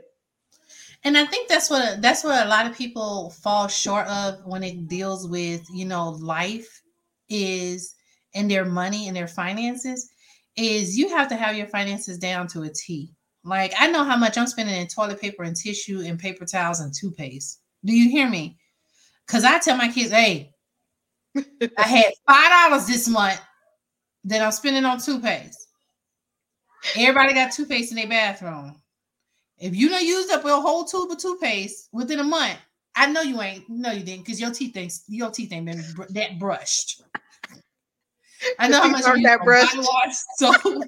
And 1.04 1.18
I 1.18 1.26
think 1.26 1.50
that's 1.50 1.70
what 1.70 2.02
that's 2.02 2.24
what 2.24 2.46
a 2.46 2.50
lot 2.50 2.68
of 2.68 2.78
people 2.78 3.32
fall 3.44 3.68
short 3.68 4.08
of 4.08 4.46
when 4.46 4.64
it 4.64 4.88
deals 4.88 5.28
with, 5.28 5.62
you 5.74 5.86
know, 5.86 6.10
life 6.10 6.82
is 7.30 7.96
and 8.36 8.50
their 8.50 8.66
money 8.66 9.08
and 9.08 9.16
their 9.16 9.28
finances 9.28 10.10
is 10.56 10.98
you 10.98 11.10
have 11.10 11.28
to 11.30 11.36
have 11.36 11.56
your 11.56 11.68
finances 11.68 12.18
down 12.18 12.48
to 12.50 12.64
a 12.64 12.70
T. 12.70 13.14
Like 13.44 13.74
I 13.80 13.88
know 13.88 14.04
how 14.04 14.18
much 14.18 14.38
I'm 14.38 14.48
spending 14.48 14.76
in 14.76 14.88
toilet 14.88 15.22
paper 15.22 15.44
and 15.44 15.56
tissue 15.56 16.02
and 16.02 16.20
paper 16.20 16.46
towels 16.46 16.82
and 16.82 16.94
toothpaste. 16.94 17.62
Do 17.84 17.94
you 17.94 18.10
hear 18.10 18.30
me? 18.30 18.58
Cuz 19.28 19.44
I 19.44 19.60
tell 19.60 19.78
my 19.78 19.90
kids, 19.90 20.12
"Hey, 20.12 20.54
I 21.36 21.84
had 21.84 22.14
$5 22.30 22.88
this 22.88 23.08
month 23.08 23.42
that 24.26 24.42
I'm 24.42 24.52
spending 24.52 24.86
on 24.86 25.00
toothpaste. 25.00 25.68
Everybody 26.98 27.34
got 27.34 27.52
toothpaste 27.52 27.92
in 27.92 27.98
their 27.98 28.08
bathroom. 28.08 28.82
If 29.58 29.76
you 29.76 29.90
don't 29.90 30.04
use 30.04 30.30
up 30.32 30.44
your 30.44 30.62
whole 30.62 30.84
tube 30.86 31.12
of 31.12 31.18
toothpaste 31.20 31.90
within 31.92 32.20
a 32.20 32.24
month, 32.24 32.58
I 32.96 33.06
know 33.06 33.22
you 33.22 33.42
ain't. 33.42 33.70
No, 33.70 33.92
you 33.92 34.04
didn't, 34.04 34.26
because 34.26 34.42
your 34.42 34.52
teeth 34.52 34.76
ain't 34.76 34.94
your 35.08 35.30
teeth 35.30 35.54
ain't 35.54 35.68
been 35.68 35.84
br- 35.96 36.06
that 36.10 36.40
brushed. 36.40 37.04
I 38.60 38.68
know 38.68 38.82
how 38.82 38.90
much 38.90 39.06
you 39.06 39.24
that 39.24 39.40
brushed. 39.44 39.78
wash, 39.78 40.16
so 40.38 40.52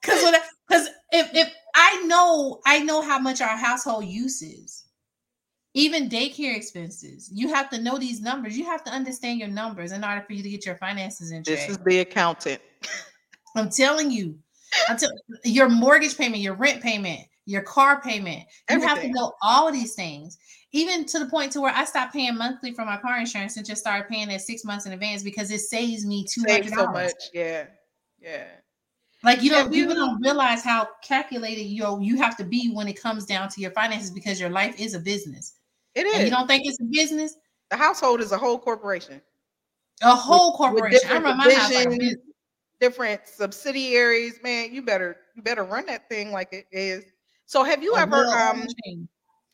because 0.00 0.34
because 0.68 0.88
if 1.12 1.30
if 1.34 1.52
I 1.74 2.02
know 2.06 2.60
I 2.64 2.80
know 2.80 3.02
how 3.02 3.18
much 3.18 3.40
our 3.40 3.56
household 3.56 4.06
uses, 4.06 4.85
even 5.76 6.08
daycare 6.08 6.56
expenses, 6.56 7.30
you 7.30 7.48
have 7.48 7.68
to 7.68 7.78
know 7.78 7.98
these 7.98 8.22
numbers. 8.22 8.56
You 8.56 8.64
have 8.64 8.82
to 8.84 8.90
understand 8.90 9.38
your 9.38 9.48
numbers 9.48 9.92
in 9.92 10.02
order 10.02 10.22
for 10.22 10.32
you 10.32 10.42
to 10.42 10.48
get 10.48 10.64
your 10.64 10.76
finances 10.76 11.32
in 11.32 11.44
check. 11.44 11.54
this 11.54 11.68
is 11.68 11.78
the 11.84 11.98
accountant. 11.98 12.62
I'm 13.56 13.68
telling 13.68 14.10
you, 14.10 14.38
until 14.88 15.10
your 15.44 15.68
mortgage 15.68 16.16
payment, 16.16 16.42
your 16.42 16.54
rent 16.54 16.82
payment, 16.82 17.20
your 17.44 17.60
car 17.60 18.00
payment, 18.00 18.44
you 18.70 18.80
have 18.80 19.02
to 19.02 19.08
know 19.10 19.34
all 19.42 19.68
of 19.68 19.74
these 19.74 19.94
things. 19.94 20.38
Even 20.72 21.04
to 21.06 21.18
the 21.18 21.26
point 21.26 21.52
to 21.52 21.60
where 21.60 21.74
I 21.74 21.84
stopped 21.84 22.14
paying 22.14 22.36
monthly 22.38 22.72
for 22.72 22.86
my 22.86 22.96
car 22.96 23.18
insurance 23.18 23.58
and 23.58 23.66
just 23.66 23.82
started 23.82 24.08
paying 24.08 24.30
it 24.30 24.40
six 24.40 24.64
months 24.64 24.86
in 24.86 24.92
advance 24.92 25.22
because 25.22 25.50
it 25.50 25.60
saves 25.60 26.06
me 26.06 26.24
two 26.24 26.42
hundred 26.48 26.70
so 26.70 26.86
much. 26.86 27.12
Yeah. 27.34 27.66
Yeah. 28.18 28.46
Like 29.22 29.42
you 29.42 29.50
Yeah, 29.50 29.64
know, 29.64 29.70
people 29.70 29.94
don't 29.94 30.22
realize 30.22 30.64
how 30.64 30.88
calculated 31.02 31.64
you 31.64 32.00
you 32.00 32.16
have 32.16 32.36
to 32.38 32.44
be 32.44 32.72
when 32.72 32.88
it 32.88 33.00
comes 33.00 33.26
down 33.26 33.50
to 33.50 33.60
your 33.60 33.72
finances 33.72 34.10
because 34.10 34.40
your 34.40 34.50
life 34.50 34.78
is 34.80 34.94
a 34.94 35.00
business. 35.00 35.54
It 35.96 36.06
And 36.06 36.22
is 36.22 36.24
you 36.24 36.30
don't 36.30 36.46
think 36.46 36.62
it's 36.66 36.80
a 36.80 36.84
business? 36.84 37.36
the 37.70 37.76
household 37.76 38.20
is 38.20 38.30
a 38.32 38.38
whole 38.38 38.58
corporation 38.58 39.20
A 40.02 40.14
whole 40.14 40.50
with 40.50 40.56
corporation. 40.58 40.98
I 41.10 41.14
different 41.14 41.24
remember 41.26 41.50
my 41.50 41.54
house 41.54 41.74
like 41.74 42.00
a 42.00 42.16
different 42.80 43.20
subsidiaries. 43.26 44.38
Man, 44.42 44.72
you 44.72 44.82
better 44.82 45.16
you 45.34 45.42
better 45.42 45.64
run 45.64 45.86
that 45.86 46.08
thing 46.08 46.30
like 46.32 46.52
it 46.52 46.66
is. 46.70 47.04
So 47.46 47.64
have 47.64 47.82
you 47.82 47.94
a 47.96 48.00
ever 48.00 48.26
um 48.36 48.66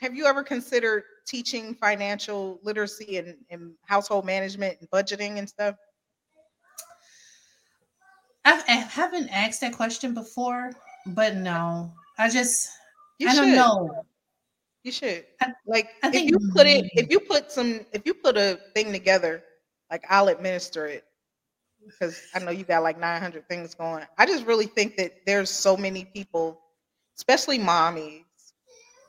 have 0.00 0.14
you 0.14 0.26
ever 0.26 0.42
considered 0.42 1.04
teaching 1.26 1.74
financial 1.74 2.58
literacy 2.64 3.18
and, 3.18 3.36
and 3.50 3.72
household 3.86 4.24
management 4.26 4.76
and 4.80 4.90
budgeting 4.90 5.38
and 5.38 5.48
stuff? 5.48 5.76
I've, 8.44 8.64
I 8.68 8.72
haven't 8.72 9.28
asked 9.28 9.60
that 9.60 9.72
question 9.72 10.14
before, 10.14 10.72
but 11.06 11.36
no, 11.36 11.92
I 12.18 12.28
just 12.28 12.68
You 13.18 13.28
I 13.28 13.34
should. 13.34 13.42
don't 13.42 13.54
know. 13.54 14.04
You 14.82 14.92
should. 14.92 15.24
I- 15.40 15.52
Like 15.66 15.90
I 16.02 16.08
if 16.12 16.30
you 16.30 16.38
put 16.54 16.66
it, 16.66 16.84
if 16.94 17.04
mm-hmm. 17.04 17.12
you 17.12 17.20
put 17.20 17.50
some, 17.52 17.80
if 17.92 18.02
you 18.04 18.14
put 18.14 18.36
a 18.36 18.58
thing 18.74 18.92
together, 18.92 19.42
like 19.90 20.04
I'll 20.08 20.28
administer 20.28 20.86
it 20.86 21.04
because 21.84 22.22
I 22.34 22.38
know 22.40 22.50
you 22.50 22.64
got 22.64 22.82
like 22.82 22.98
900 22.98 23.48
things 23.48 23.74
going. 23.74 24.04
I 24.18 24.26
just 24.26 24.46
really 24.46 24.66
think 24.66 24.96
that 24.96 25.12
there's 25.26 25.50
so 25.50 25.76
many 25.76 26.04
people, 26.04 26.60
especially 27.16 27.58
mommies, 27.58 28.24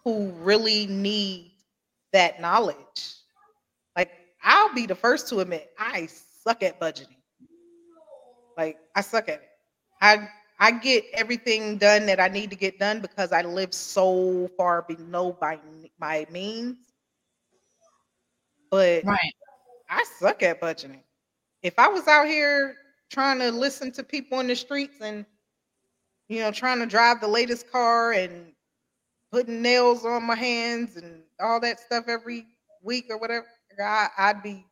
who 0.03 0.29
really 0.41 0.87
need 0.87 1.51
that 2.11 2.39
knowledge. 2.41 3.15
Like 3.95 4.11
I'll 4.43 4.73
be 4.73 4.85
the 4.85 4.95
first 4.95 5.29
to 5.29 5.39
admit 5.39 5.71
I 5.79 6.07
suck 6.43 6.61
at 6.63 6.79
budgeting. 6.79 7.17
Like 8.57 8.77
I 8.95 9.01
suck 9.01 9.29
at 9.29 9.35
it. 9.35 9.49
I 10.01 10.27
I 10.63 10.71
get 10.71 11.03
everything 11.13 11.77
done 11.77 12.05
that 12.05 12.21
I 12.21 12.29
need 12.29 12.49
to 12.51 12.55
get 12.55 12.79
done 12.79 13.01
because 13.01 13.33
I 13.33 13.41
live 13.41 13.73
so 13.73 14.49
far 14.55 14.83
below 14.83 15.37
my 15.41 15.59
my 15.99 16.25
means. 16.31 16.77
But 18.71 19.03
Right. 19.03 19.33
I 19.89 20.03
suck 20.19 20.41
at 20.43 20.61
budgeting. 20.61 21.03
If 21.63 21.77
I 21.77 21.89
was 21.89 22.07
out 22.07 22.27
here 22.27 22.77
trying 23.09 23.39
to 23.39 23.51
listen 23.51 23.91
to 23.93 24.03
people 24.03 24.39
in 24.39 24.47
the 24.47 24.55
streets 24.55 25.01
and 25.01 25.25
you 26.29 26.39
know 26.39 26.51
trying 26.51 26.79
to 26.79 26.85
drive 26.85 27.19
the 27.19 27.27
latest 27.27 27.69
car 27.69 28.13
and 28.13 28.53
putting 29.33 29.61
nails 29.61 30.05
on 30.05 30.23
my 30.23 30.35
hands 30.35 30.95
and 30.95 31.23
all 31.41 31.59
that 31.59 31.81
stuff 31.81 32.05
every 32.07 32.47
week 32.83 33.07
or 33.09 33.17
whatever, 33.17 33.47
I, 33.81 34.09
I'd 34.17 34.43
be 34.43 34.65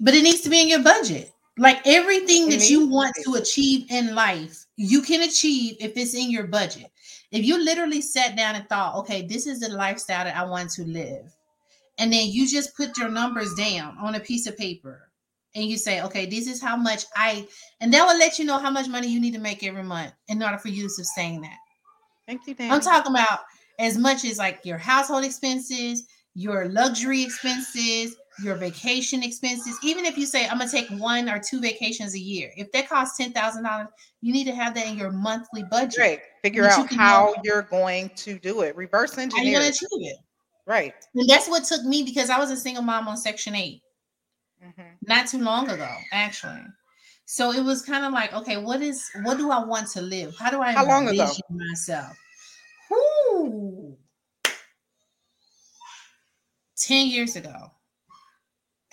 But 0.00 0.14
it 0.14 0.24
needs 0.24 0.42
to 0.42 0.50
be 0.50 0.62
in 0.62 0.68
your 0.68 0.82
budget. 0.82 1.33
Like 1.56 1.86
everything 1.86 2.48
that 2.50 2.68
you 2.68 2.88
want 2.88 3.14
to 3.24 3.34
achieve 3.34 3.86
in 3.90 4.14
life, 4.14 4.66
you 4.76 5.02
can 5.02 5.22
achieve 5.22 5.76
if 5.78 5.96
it's 5.96 6.14
in 6.14 6.30
your 6.30 6.48
budget. 6.48 6.90
If 7.30 7.44
you 7.44 7.62
literally 7.62 8.00
sat 8.00 8.36
down 8.36 8.56
and 8.56 8.68
thought, 8.68 8.96
okay, 8.96 9.22
this 9.22 9.46
is 9.46 9.60
the 9.60 9.68
lifestyle 9.68 10.24
that 10.24 10.36
I 10.36 10.44
want 10.44 10.70
to 10.70 10.84
live, 10.84 11.32
and 11.98 12.12
then 12.12 12.28
you 12.28 12.48
just 12.48 12.76
put 12.76 12.98
your 12.98 13.08
numbers 13.08 13.54
down 13.54 13.96
on 14.00 14.16
a 14.16 14.20
piece 14.20 14.46
of 14.46 14.56
paper 14.56 15.10
and 15.54 15.64
you 15.64 15.76
say, 15.76 16.02
okay, 16.02 16.26
this 16.26 16.48
is 16.48 16.60
how 16.60 16.76
much 16.76 17.04
I, 17.14 17.46
and 17.80 17.92
that 17.94 18.04
will 18.04 18.18
let 18.18 18.38
you 18.38 18.44
know 18.44 18.58
how 18.58 18.70
much 18.70 18.88
money 18.88 19.08
you 19.08 19.20
need 19.20 19.34
to 19.34 19.40
make 19.40 19.62
every 19.62 19.84
month 19.84 20.12
in 20.28 20.42
order 20.42 20.58
for 20.58 20.68
you 20.68 20.84
to 20.84 20.88
sustain 20.88 21.40
that. 21.42 21.58
thank 22.26 22.46
you, 22.46 22.54
Dan. 22.54 22.72
I'm 22.72 22.80
talking 22.80 23.12
about 23.12 23.40
as 23.78 23.96
much 23.96 24.24
as 24.24 24.38
like 24.38 24.60
your 24.64 24.78
household 24.78 25.24
expenses, 25.24 26.06
your 26.34 26.68
luxury 26.68 27.22
expenses, 27.22 28.16
your 28.42 28.56
vacation 28.56 29.22
expenses. 29.22 29.78
Even 29.82 30.04
if 30.04 30.16
you 30.18 30.26
say 30.26 30.46
I'm 30.48 30.58
gonna 30.58 30.70
take 30.70 30.88
one 30.90 31.28
or 31.28 31.38
two 31.38 31.60
vacations 31.60 32.14
a 32.14 32.18
year, 32.18 32.50
if 32.56 32.70
that 32.72 32.88
costs 32.88 33.16
ten 33.16 33.32
thousand 33.32 33.62
dollars, 33.64 33.88
you 34.20 34.32
need 34.32 34.44
to 34.44 34.54
have 34.54 34.74
that 34.74 34.86
in 34.86 34.96
your 34.98 35.12
monthly 35.12 35.62
budget. 35.70 35.98
Right. 35.98 36.20
Figure 36.42 36.62
But 36.64 36.76
you 36.78 36.82
out 36.84 36.92
how 36.92 37.24
know- 37.26 37.34
you're 37.44 37.62
going 37.62 38.10
to 38.16 38.38
do 38.38 38.62
it. 38.62 38.74
Reverse 38.76 39.16
engineer. 39.18 39.44
How 39.44 39.48
you 39.50 39.56
gonna 39.56 39.66
it. 39.66 39.76
achieve 39.76 39.88
it? 40.10 40.16
Right. 40.66 40.94
And 41.14 41.28
that's 41.28 41.48
what 41.48 41.64
took 41.64 41.84
me 41.84 42.02
because 42.02 42.30
I 42.30 42.38
was 42.38 42.50
a 42.50 42.56
single 42.56 42.82
mom 42.82 43.06
on 43.06 43.16
Section 43.16 43.54
Eight 43.54 43.82
Mhm. 44.64 44.96
not 45.02 45.28
too 45.28 45.38
long 45.38 45.68
ago, 45.70 45.94
actually. 46.12 46.62
So 47.26 47.52
it 47.52 47.62
was 47.62 47.82
kind 47.82 48.04
of 48.04 48.12
like, 48.12 48.32
okay, 48.34 48.56
what 48.56 48.82
is 48.82 49.08
what 49.22 49.36
do 49.38 49.50
I 49.50 49.62
want 49.64 49.88
to 49.92 50.02
live? 50.02 50.34
How 50.38 50.50
do 50.50 50.60
I 50.60 50.72
How 50.72 50.86
long 50.86 51.08
ago? 51.08 51.30
myself? 51.50 52.16
Whoo. 52.90 53.96
10 56.76 57.06
years 57.06 57.36
ago. 57.36 57.70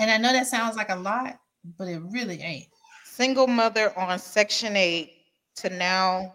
And 0.02 0.10
I 0.10 0.18
know 0.18 0.34
that 0.34 0.48
sounds 0.48 0.76
like 0.76 0.90
a 0.90 0.95
lot, 0.95 1.38
but 1.78 1.88
it 1.88 2.02
really 2.10 2.41
ain't. 2.41 2.65
Single 3.06 3.45
mother 3.45 3.98
on 3.98 4.18
Section 4.18 4.76
8 4.76 5.11
to 5.57 5.69
now 5.69 6.34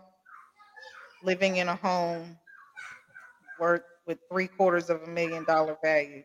living 1.25 1.57
in 1.57 1.67
a 1.69 1.75
home 1.75 2.39
worth 3.59 3.83
with 4.07 4.19
three 4.31 4.47
quarters 4.47 4.89
of 4.89 5.03
a 5.03 5.07
million 5.09 5.45
dollar 5.45 5.77
value. 5.83 6.23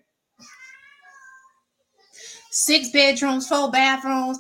Six 2.52 2.90
bedrooms, 2.92 3.48
four 3.48 3.72
bathrooms, 3.72 4.38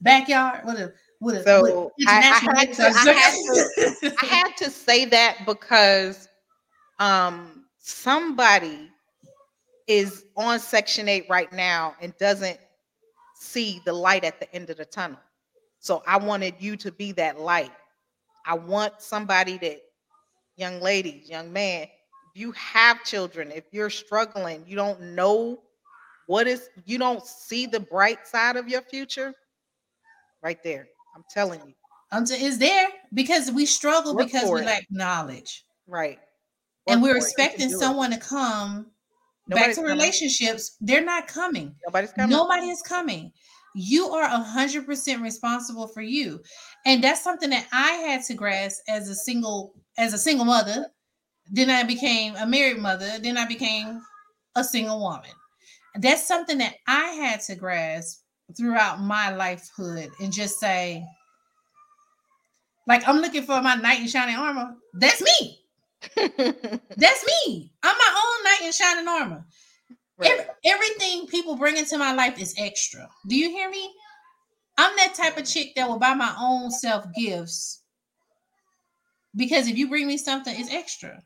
backyard 0.00 0.60
with 0.66 0.76
a 0.78 0.92
with 1.20 1.34
a 1.36 1.42
So, 1.42 1.92
I- 2.06 2.20
had 2.38 2.66
to- 2.76 4.14
I 4.22 4.26
had 4.26 4.56
to 4.58 4.70
say 4.70 5.04
that 5.06 5.38
because 5.46 6.28
um 7.00 7.64
somebody 7.80 8.88
is 9.88 10.26
on 10.36 10.60
Section 10.60 11.08
8 11.08 11.26
right 11.28 11.52
now 11.52 11.96
and 12.00 12.16
doesn't 12.18 12.60
see 13.34 13.80
the 13.84 13.92
light 13.92 14.22
at 14.22 14.38
the 14.38 14.54
end 14.54 14.70
of 14.70 14.76
the 14.76 14.84
tunnel. 14.84 15.18
So 15.80 16.02
I 16.06 16.18
wanted 16.18 16.54
you 16.58 16.76
to 16.76 16.92
be 16.92 17.12
that 17.12 17.40
light. 17.40 17.72
I 18.46 18.54
want 18.54 19.00
somebody 19.00 19.58
that 19.58 19.80
young 20.56 20.80
ladies, 20.80 21.28
young 21.28 21.52
man, 21.52 21.82
if 21.82 21.90
you 22.34 22.52
have 22.52 23.02
children, 23.04 23.50
if 23.50 23.64
you're 23.72 23.90
struggling, 23.90 24.62
you 24.66 24.76
don't 24.76 25.00
know 25.00 25.60
what 26.26 26.46
is 26.46 26.68
you 26.84 26.98
don't 26.98 27.24
see 27.24 27.64
the 27.64 27.80
bright 27.80 28.26
side 28.26 28.56
of 28.56 28.68
your 28.68 28.82
future 28.82 29.32
right 30.42 30.62
there. 30.62 30.86
I'm 31.16 31.24
telling 31.30 31.60
you. 31.60 31.74
Um, 32.12 32.22
I'm 32.22 32.22
it's 32.28 32.58
there 32.58 32.88
because 33.14 33.50
we 33.50 33.64
struggle 33.64 34.14
Work 34.14 34.26
because 34.26 34.50
we 34.50 34.60
it. 34.60 34.66
lack 34.66 34.86
knowledge. 34.90 35.64
Right. 35.86 36.18
and 36.86 37.02
we're 37.02 37.12
for 37.12 37.16
it. 37.16 37.20
You 37.20 37.34
can 37.36 37.44
expecting 37.44 37.68
do 37.70 37.76
it. 37.76 37.78
someone 37.78 38.10
to 38.10 38.18
come 38.18 38.90
back 39.56 39.70
to 39.70 39.76
coming. 39.76 39.90
relationships. 39.90 40.76
They're 40.80 41.04
not 41.04 41.26
coming. 41.26 41.74
Nobody's 41.86 42.12
coming. 42.12 42.30
Nobody 42.30 42.68
is 42.68 42.82
coming. 42.82 43.32
You 43.74 44.08
are 44.08 44.24
a 44.24 44.38
hundred 44.38 44.86
percent 44.86 45.22
responsible 45.22 45.88
for 45.88 46.02
you, 46.02 46.40
and 46.86 47.02
that's 47.02 47.22
something 47.22 47.50
that 47.50 47.66
I 47.72 47.92
had 47.92 48.24
to 48.24 48.34
grasp 48.34 48.80
as 48.88 49.08
a 49.08 49.14
single 49.14 49.74
as 49.98 50.14
a 50.14 50.18
single 50.18 50.46
mother. 50.46 50.86
Then 51.50 51.70
I 51.70 51.82
became 51.82 52.34
a 52.36 52.46
married 52.46 52.78
mother. 52.78 53.18
Then 53.18 53.36
I 53.36 53.46
became 53.46 54.00
a 54.54 54.64
single 54.64 55.00
woman. 55.00 55.30
That's 55.96 56.26
something 56.26 56.58
that 56.58 56.74
I 56.86 57.08
had 57.10 57.40
to 57.42 57.54
grasp 57.54 58.20
throughout 58.56 59.00
my 59.00 59.32
lifehood 59.32 60.10
and 60.20 60.32
just 60.32 60.58
say, 60.58 61.04
like, 62.86 63.06
I'm 63.06 63.18
looking 63.18 63.42
for 63.42 63.60
my 63.60 63.74
knight 63.74 64.00
in 64.00 64.08
shining 64.08 64.36
armor. 64.36 64.74
That's 64.94 65.22
me. 65.22 65.58
That's 66.16 67.26
me. 67.46 67.72
I'm 67.82 67.96
my 67.96 68.22
own 68.24 68.44
knight 68.44 68.62
in 68.64 68.72
shining 68.72 69.08
armor. 69.08 69.44
Right. 70.16 70.30
Every- 70.30 70.46
everything 70.64 71.26
people 71.26 71.56
bring 71.56 71.76
into 71.76 71.98
my 71.98 72.12
life 72.12 72.40
is 72.40 72.54
extra. 72.58 73.08
Do 73.26 73.36
you 73.36 73.50
hear 73.50 73.70
me? 73.70 73.92
I'm 74.76 74.94
that 74.96 75.14
type 75.14 75.36
of 75.38 75.44
chick 75.46 75.74
that 75.74 75.88
will 75.88 75.98
buy 75.98 76.14
my 76.14 76.34
own 76.40 76.70
self 76.70 77.04
gifts 77.16 77.82
because 79.36 79.68
if 79.68 79.76
you 79.76 79.88
bring 79.88 80.06
me 80.06 80.16
something, 80.16 80.54
it's 80.58 80.72
extra. 80.72 81.22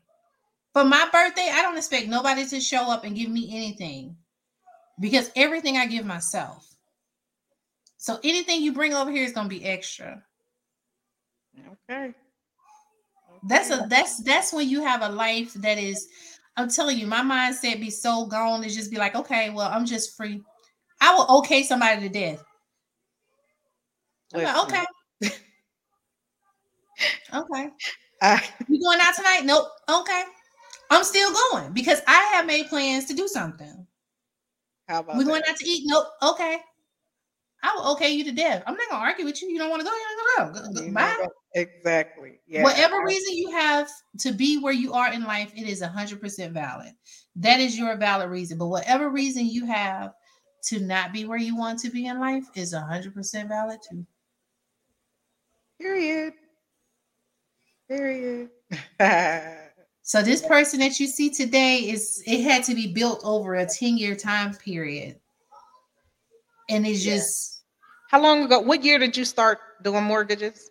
For 0.73 0.83
my 0.83 1.07
birthday, 1.11 1.49
I 1.51 1.61
don't 1.61 1.77
expect 1.77 2.07
nobody 2.07 2.45
to 2.47 2.59
show 2.59 2.89
up 2.91 3.03
and 3.03 3.15
give 3.15 3.29
me 3.29 3.49
anything 3.55 4.17
because 4.99 5.31
everything 5.35 5.77
I 5.77 5.85
give 5.85 6.05
myself. 6.05 6.67
So 7.97 8.19
anything 8.23 8.61
you 8.61 8.73
bring 8.73 8.93
over 8.93 9.11
here 9.11 9.23
is 9.23 9.31
gonna 9.33 9.49
be 9.49 9.63
extra. 9.65 10.23
Okay. 11.89 12.13
That's 13.47 13.69
a 13.69 13.85
that's 13.89 14.23
that's 14.23 14.53
when 14.53 14.69
you 14.69 14.81
have 14.83 15.01
a 15.01 15.09
life 15.09 15.53
that 15.55 15.77
is. 15.77 16.07
I'm 16.55 16.69
telling 16.69 16.99
you, 16.99 17.07
my 17.07 17.21
mindset 17.21 17.81
be 17.81 17.89
so 17.89 18.27
gone 18.27 18.61
to 18.61 18.69
just 18.69 18.91
be 18.91 18.97
like, 18.97 19.15
okay, 19.15 19.49
well, 19.49 19.69
I'm 19.71 19.85
just 19.85 20.15
free. 20.15 20.41
I 21.01 21.13
will 21.15 21.39
okay 21.39 21.63
somebody 21.63 22.01
to 22.01 22.09
death. 22.09 22.43
Like, 24.33 24.55
okay. 24.65 24.83
okay. 27.33 27.69
I- 28.21 28.43
You 28.67 28.79
going 28.81 28.99
out 29.01 29.15
tonight? 29.15 29.41
Nope. 29.45 29.67
Okay. 29.89 30.23
I'm 30.91 31.03
still 31.03 31.31
going 31.33 31.73
because 31.73 32.01
I 32.07 32.21
have 32.35 32.45
made 32.45 32.67
plans 32.67 33.05
to 33.05 33.13
do 33.13 33.27
something. 33.27 33.87
how 34.87 34.99
about 35.01 35.17
We're 35.17 35.25
going 35.25 35.41
that? 35.41 35.51
out 35.51 35.57
to 35.57 35.67
eat. 35.67 35.83
Nope. 35.85 36.07
Okay. 36.21 36.57
I 37.63 37.73
will 37.75 37.93
okay 37.93 38.11
you 38.11 38.23
to 38.25 38.31
death. 38.31 38.61
I'm 38.67 38.75
not 38.75 38.89
gonna 38.89 39.03
argue 39.03 39.25
with 39.25 39.41
you. 39.41 39.49
You 39.49 39.57
don't 39.57 39.69
want 39.69 39.81
to 39.81 39.85
go, 39.87 39.93
you 39.93 40.03
don't 40.37 40.53
go. 40.53 40.61
Go- 40.61 40.73
go- 40.73 40.85
You 40.85 40.91
Bye. 40.91 41.27
Exactly. 41.55 42.39
Yeah. 42.47 42.63
Whatever 42.63 43.03
reason 43.05 43.35
you 43.35 43.51
have 43.51 43.89
to 44.19 44.31
be 44.33 44.57
where 44.57 44.73
you 44.73 44.93
are 44.93 45.13
in 45.13 45.23
life, 45.23 45.51
it 45.55 45.67
is 45.67 45.81
100% 45.81 46.51
valid. 46.51 46.91
That 47.37 47.59
is 47.59 47.77
your 47.77 47.95
valid 47.95 48.29
reason. 48.29 48.57
But 48.57 48.67
whatever 48.67 49.09
reason 49.09 49.45
you 49.47 49.65
have 49.65 50.13
to 50.65 50.79
not 50.79 51.13
be 51.13 51.25
where 51.25 51.37
you 51.37 51.55
want 51.55 51.79
to 51.79 51.89
be 51.89 52.07
in 52.07 52.19
life 52.19 52.45
is 52.55 52.73
100% 52.73 53.47
valid 53.47 53.79
too. 53.89 54.05
Period. 55.79 56.33
Period. 57.87 58.49
So 60.05 60.21
this 60.21 60.45
person 60.45 60.81
that 60.81 60.99
you 60.99 61.07
see 61.07 61.29
today 61.29 61.77
is 61.77 62.21
it 62.27 62.43
had 62.43 62.65
to 62.65 62.75
be 62.75 62.91
built 62.91 63.21
over 63.23 63.55
a 63.55 63.65
10 63.65 63.97
year 63.97 64.15
time 64.15 64.53
period. 64.53 65.17
and 66.69 66.85
it's 66.85 67.05
Yeah. 67.05 67.15
just 67.15 67.52
How 68.13 68.21
long 68.21 68.43
ago? 68.43 68.59
What 68.59 68.83
year 68.83 68.99
did 68.99 69.17
you 69.17 69.25
start 69.25 69.57
doing 69.81 70.03
mortgages? 70.03 70.69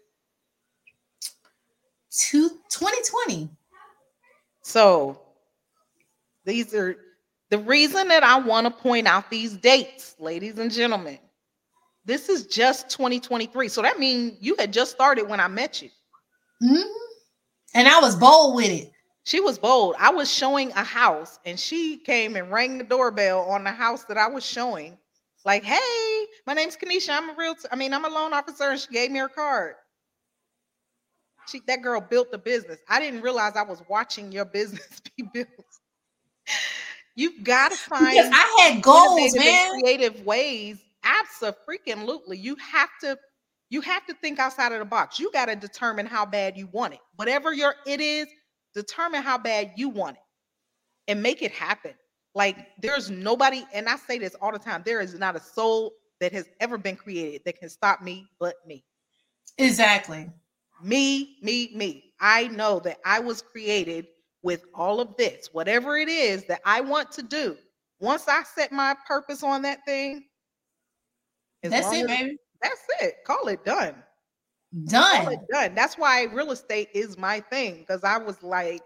two, 2.12 2.50
2020. 2.70 3.50
So 4.62 5.20
these 6.44 6.72
are 6.72 6.94
the 7.50 7.58
reason 7.58 8.06
that 8.06 8.22
I 8.22 8.38
want 8.38 8.68
to 8.68 8.70
point 8.70 9.08
out 9.08 9.28
these 9.28 9.56
dates, 9.56 10.14
ladies 10.20 10.60
and 10.60 10.70
gentlemen. 10.70 11.18
This 12.04 12.28
is 12.28 12.46
just 12.46 12.88
2023. 12.90 13.66
So 13.68 13.82
that 13.82 13.98
means 13.98 14.34
you 14.40 14.54
had 14.56 14.72
just 14.72 14.92
started 14.92 15.28
when 15.28 15.40
I 15.40 15.48
met 15.48 15.82
you. 15.82 15.90
Mhm. 16.62 16.84
And 17.74 17.88
I 17.88 17.98
was 17.98 18.14
bold 18.14 18.54
with 18.54 18.70
it. 18.70 18.92
She 19.24 19.40
was 19.40 19.58
bold. 19.58 19.96
I 19.98 20.10
was 20.10 20.32
showing 20.32 20.70
a 20.72 20.84
house 20.84 21.40
and 21.44 21.58
she 21.58 21.96
came 21.96 22.36
and 22.36 22.52
rang 22.52 22.78
the 22.78 22.84
doorbell 22.84 23.40
on 23.50 23.64
the 23.64 23.72
house 23.72 24.04
that 24.04 24.16
I 24.16 24.28
was 24.28 24.46
showing. 24.46 24.96
Like, 25.44 25.64
hey, 25.64 26.11
my 26.46 26.54
name's 26.54 26.76
Keaneshia. 26.76 27.16
I'm 27.16 27.30
a 27.30 27.34
real, 27.36 27.54
I 27.70 27.76
mean, 27.76 27.94
I'm 27.94 28.04
a 28.04 28.08
loan 28.08 28.32
officer, 28.32 28.70
and 28.70 28.80
she 28.80 28.88
gave 28.88 29.10
me 29.10 29.18
her 29.20 29.28
card. 29.28 29.74
She 31.48 31.60
that 31.66 31.82
girl 31.82 32.00
built 32.00 32.30
the 32.30 32.38
business. 32.38 32.78
I 32.88 33.00
didn't 33.00 33.20
realize 33.20 33.56
I 33.56 33.62
was 33.62 33.82
watching 33.88 34.30
your 34.30 34.44
business 34.44 35.02
be 35.16 35.24
built. 35.32 35.48
You've 37.14 37.44
got 37.44 37.72
to 37.72 37.76
find 37.76 38.12
Because 38.12 38.30
I 38.32 38.62
had 38.62 38.82
goals, 38.82 39.34
man. 39.34 39.80
creative 39.80 40.24
ways. 40.24 40.78
Absolutely. 41.04 42.38
You 42.38 42.56
have 42.56 42.90
to 43.02 43.18
you 43.70 43.80
have 43.80 44.06
to 44.06 44.14
think 44.14 44.38
outside 44.38 44.72
of 44.72 44.78
the 44.78 44.84
box. 44.84 45.18
You 45.18 45.32
got 45.32 45.46
to 45.46 45.56
determine 45.56 46.06
how 46.06 46.26
bad 46.26 46.56
you 46.56 46.68
want 46.68 46.94
it. 46.94 47.00
Whatever 47.16 47.52
your 47.52 47.74
it 47.86 48.00
is, 48.00 48.28
determine 48.74 49.22
how 49.22 49.38
bad 49.38 49.72
you 49.76 49.88
want 49.88 50.16
it 50.16 50.22
and 51.08 51.22
make 51.22 51.42
it 51.42 51.52
happen. 51.52 51.92
Like 52.34 52.56
there's 52.80 53.10
nobody, 53.10 53.64
and 53.74 53.88
I 53.88 53.96
say 53.96 54.18
this 54.18 54.34
all 54.40 54.52
the 54.52 54.58
time, 54.58 54.82
there 54.84 55.00
is 55.00 55.18
not 55.18 55.36
a 55.36 55.40
soul 55.40 55.92
that 56.22 56.32
has 56.32 56.48
ever 56.60 56.78
been 56.78 56.94
created 56.94 57.42
that 57.44 57.58
can 57.58 57.68
stop 57.68 58.00
me 58.00 58.26
but 58.38 58.54
me. 58.64 58.84
Exactly. 59.58 60.30
Me, 60.80 61.36
me, 61.42 61.72
me. 61.74 62.12
I 62.20 62.46
know 62.46 62.78
that 62.80 62.98
I 63.04 63.18
was 63.18 63.42
created 63.42 64.06
with 64.42 64.64
all 64.72 65.00
of 65.00 65.16
this, 65.16 65.48
whatever 65.52 65.96
it 65.96 66.08
is 66.08 66.44
that 66.44 66.60
I 66.64 66.80
want 66.80 67.10
to 67.12 67.22
do. 67.22 67.56
Once 68.00 68.28
I 68.28 68.44
set 68.44 68.70
my 68.70 68.94
purpose 69.06 69.42
on 69.42 69.62
that 69.62 69.84
thing, 69.84 70.24
That's 71.64 71.92
it, 71.92 72.06
baby. 72.06 72.36
That's 72.62 72.80
it. 73.00 73.16
Call 73.26 73.48
it 73.48 73.64
done. 73.64 73.94
Call 74.90 75.24
Done. 75.24 75.32
it 75.32 75.40
done. 75.50 75.74
That's 75.74 75.98
why 75.98 76.22
real 76.24 76.52
estate 76.52 76.88
is 76.94 77.18
my 77.18 77.40
thing 77.40 77.80
because 77.80 78.04
I 78.04 78.16
was 78.18 78.40
like, 78.44 78.82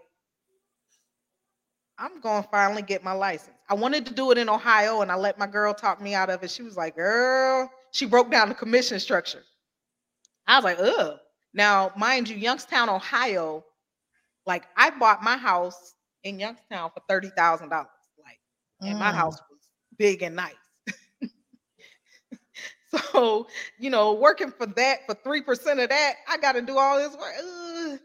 I'm 1.97 2.19
going 2.21 2.43
to 2.43 2.49
finally 2.49 2.81
get 2.81 3.03
my 3.03 3.13
license. 3.13 3.55
I 3.69 3.73
wanted 3.75 4.05
to 4.07 4.13
do 4.13 4.31
it 4.31 4.37
in 4.37 4.49
Ohio 4.49 5.01
and 5.01 5.11
I 5.11 5.15
let 5.15 5.37
my 5.37 5.47
girl 5.47 5.73
talk 5.73 6.01
me 6.01 6.13
out 6.13 6.29
of 6.29 6.43
it. 6.43 6.51
She 6.51 6.63
was 6.63 6.77
like, 6.77 6.95
girl, 6.95 7.69
she 7.91 8.05
broke 8.05 8.31
down 8.31 8.49
the 8.49 8.55
commission 8.55 8.99
structure. 8.99 9.43
I 10.47 10.57
was 10.57 10.63
like, 10.63 10.79
ugh. 10.79 11.19
Now, 11.53 11.91
mind 11.97 12.29
you, 12.29 12.35
Youngstown, 12.37 12.89
Ohio, 12.89 13.63
like 14.45 14.63
I 14.75 14.89
bought 14.91 15.23
my 15.23 15.37
house 15.37 15.95
in 16.23 16.39
Youngstown 16.39 16.91
for 16.91 17.01
$30,000. 17.09 17.89
Like, 18.23 18.39
and 18.85 18.99
my 18.99 19.11
Mm. 19.11 19.13
house 19.13 19.37
was 19.49 19.59
big 19.97 20.21
and 20.23 20.35
nice. 20.35 20.55
so, 23.11 23.47
you 23.77 23.89
know, 23.89 24.13
working 24.13 24.51
for 24.51 24.65
that 24.67 25.05
for 25.05 25.15
3% 25.15 25.79
of 25.81 25.89
that, 25.89 26.13
I 26.27 26.37
got 26.37 26.53
to 26.53 26.61
do 26.61 26.77
all 26.77 26.97
this 26.97 27.15
work. 27.15 27.33
Ugh. 27.39 27.99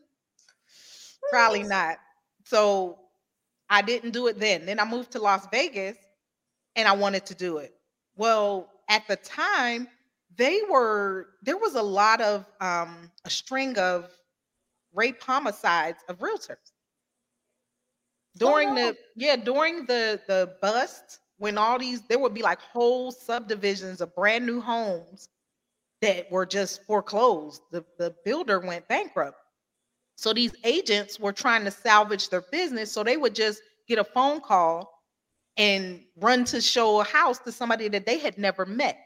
Probably 1.28 1.62
not. 1.62 1.98
So 2.44 2.98
I 3.73 3.81
didn't 3.81 4.11
do 4.11 4.27
it 4.27 4.39
then. 4.39 4.66
Then 4.66 4.78
I 4.78 4.85
moved 4.85 5.12
to 5.12 5.19
Las 5.19 5.47
Vegas 5.51 5.97
and 6.77 6.86
I 6.86 6.93
wanted 6.93 7.24
to 7.27 7.35
do 7.35 7.57
it. 7.57 7.74
Well, 8.16 8.70
at 8.90 9.09
the 9.09 9.16
time, 9.16 9.89
they 10.36 10.61
were 10.70 11.28
there 11.43 11.57
was 11.57 11.74
a 11.74 11.82
lot 11.82 12.20
of 12.20 12.44
um 12.61 13.11
a 13.24 13.31
string 13.31 13.78
of 13.78 14.11
rape 14.94 15.23
homicides 15.23 15.99
of 16.09 16.19
realtors 16.19 16.73
during 18.39 18.70
wow. 18.70 18.74
the 18.74 18.97
yeah 19.16 19.36
during 19.36 19.85
the 19.86 20.20
the 20.27 20.57
bust 20.62 21.20
when 21.39 21.59
all 21.59 21.78
these 21.78 22.03
there 22.03 22.19
would 22.19 22.35
be 22.35 22.43
like 22.43 22.61
whole 22.61 23.11
subdivisions 23.11 24.01
of 24.01 24.15
brand 24.15 24.47
new 24.47 24.61
homes 24.61 25.28
that 26.01 26.31
were 26.31 26.47
just 26.47 26.82
foreclosed 26.85 27.62
the 27.70 27.85
the 27.99 28.15
builder 28.24 28.59
went 28.59 28.86
bankrupt 28.89 29.36
so 30.23 30.32
these 30.32 30.55
agents 30.62 31.19
were 31.19 31.32
trying 31.32 31.65
to 31.65 31.70
salvage 31.73 32.28
their 32.28 32.43
business 32.53 32.93
so 32.93 33.03
they 33.03 33.16
would 33.16 33.35
just 33.35 33.61
get 33.89 33.99
a 33.99 34.05
phone 34.05 34.40
call 34.40 35.03
and 35.57 36.01
run 36.16 36.44
to 36.44 36.61
show 36.61 37.01
a 37.01 37.05
house 37.05 37.40
to 37.40 37.51
somebody 37.51 37.89
that 37.89 38.07
they 38.07 38.19
had 38.19 38.39
never 38.39 38.65
met. 38.65 38.99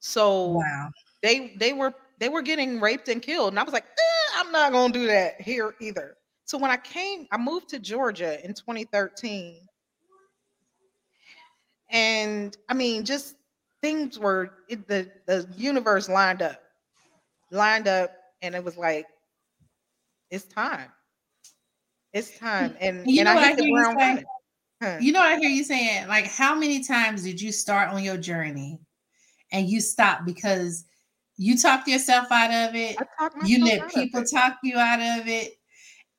So 0.00 0.62
Wow. 0.62 0.90
they 1.22 1.54
they 1.56 1.74
were 1.74 1.94
they 2.18 2.28
were 2.30 2.40
getting 2.42 2.80
raped 2.80 3.08
and 3.08 3.20
killed 3.20 3.50
and 3.50 3.60
i 3.60 3.62
was 3.62 3.74
like 3.74 3.84
eh, 3.84 4.28
i'm 4.36 4.50
not 4.50 4.72
gonna 4.72 4.92
do 4.92 5.06
that 5.06 5.40
here 5.40 5.74
either. 5.80 6.16
So 6.46 6.56
when 6.58 6.70
i 6.70 6.76
came 6.78 7.26
i 7.30 7.36
moved 7.36 7.68
to 7.70 7.78
georgia 7.78 8.42
in 8.44 8.54
2013 8.54 9.68
and 11.90 12.56
i 12.68 12.74
mean 12.74 13.04
just 13.04 13.36
things 13.82 14.18
were 14.18 14.52
it, 14.68 14.88
the 14.88 15.10
the 15.26 15.48
universe 15.56 16.08
lined 16.08 16.42
up 16.42 16.60
lined 17.50 17.88
up 17.88 18.10
and 18.42 18.54
it 18.54 18.64
was 18.64 18.76
like 18.76 19.06
it's 20.30 20.44
time 20.44 20.90
it's 22.12 22.38
time 22.38 22.76
and 22.80 23.08
You 23.10 23.20
and 23.20 23.26
know 23.26 23.40
i 23.40 23.44
I 23.44 23.48
hit 23.48 23.56
the 23.58 23.64
hear 23.64 23.70
you 23.70 23.82
ground 23.82 23.96
running 23.98 24.24
Huh. 24.82 24.98
You 25.00 25.12
know 25.12 25.20
what 25.20 25.28
I 25.32 25.38
hear 25.38 25.48
you 25.48 25.64
saying? 25.64 26.06
Like, 26.06 26.26
how 26.26 26.54
many 26.54 26.84
times 26.84 27.22
did 27.22 27.40
you 27.40 27.50
start 27.50 27.88
on 27.90 28.04
your 28.04 28.18
journey 28.18 28.78
and 29.52 29.68
you 29.68 29.80
stopped 29.80 30.26
because 30.26 30.84
you 31.38 31.56
talked 31.56 31.88
yourself 31.88 32.30
out 32.30 32.50
of 32.50 32.74
it? 32.74 32.96
You 33.44 33.64
let 33.64 33.90
people 33.90 34.22
talk 34.22 34.58
you 34.62 34.76
out 34.76 35.00
of 35.00 35.28
it. 35.28 35.54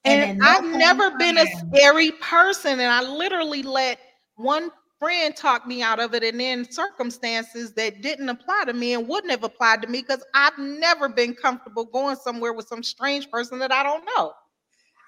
And, 0.05 0.39
no 0.39 0.45
I've 0.45 0.63
never 0.63 1.17
been 1.17 1.37
a 1.37 1.45
scary 1.45 2.11
person, 2.13 2.79
and 2.79 2.89
I 2.89 3.01
literally 3.01 3.61
let 3.61 3.99
one 4.35 4.71
friend 4.99 5.35
talked 5.35 5.67
me 5.67 5.81
out 5.81 5.99
of 5.99 6.13
it, 6.13 6.23
and 6.23 6.39
then 6.39 6.69
circumstances 6.69 7.73
that 7.73 8.01
didn't 8.01 8.29
apply 8.29 8.63
to 8.65 8.73
me 8.73 8.93
and 8.93 9.07
wouldn't 9.07 9.31
have 9.31 9.43
applied 9.43 9.81
to 9.81 9.87
me 9.87 10.01
because 10.01 10.23
I've 10.33 10.57
never 10.57 11.07
been 11.09 11.33
comfortable 11.33 11.85
going 11.85 12.15
somewhere 12.15 12.53
with 12.53 12.67
some 12.67 12.83
strange 12.83 13.29
person 13.29 13.59
that 13.59 13.71
I 13.71 13.83
don't 13.83 14.05
know. 14.15 14.33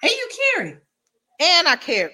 And 0.02 0.10
you 0.10 0.28
carry. 0.54 0.76
And 1.40 1.68
I 1.68 1.76
care. 1.76 2.10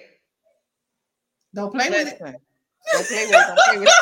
Don't 1.53 1.71
play 1.71 1.89
with 1.89 2.07
it. 2.07 2.19
Don't 2.19 3.07
play 3.07 3.25
with 3.25 3.31
it. 3.31 3.35
Don't 3.35 3.57
play 3.57 3.77
with 3.77 3.87
it. 3.87 3.93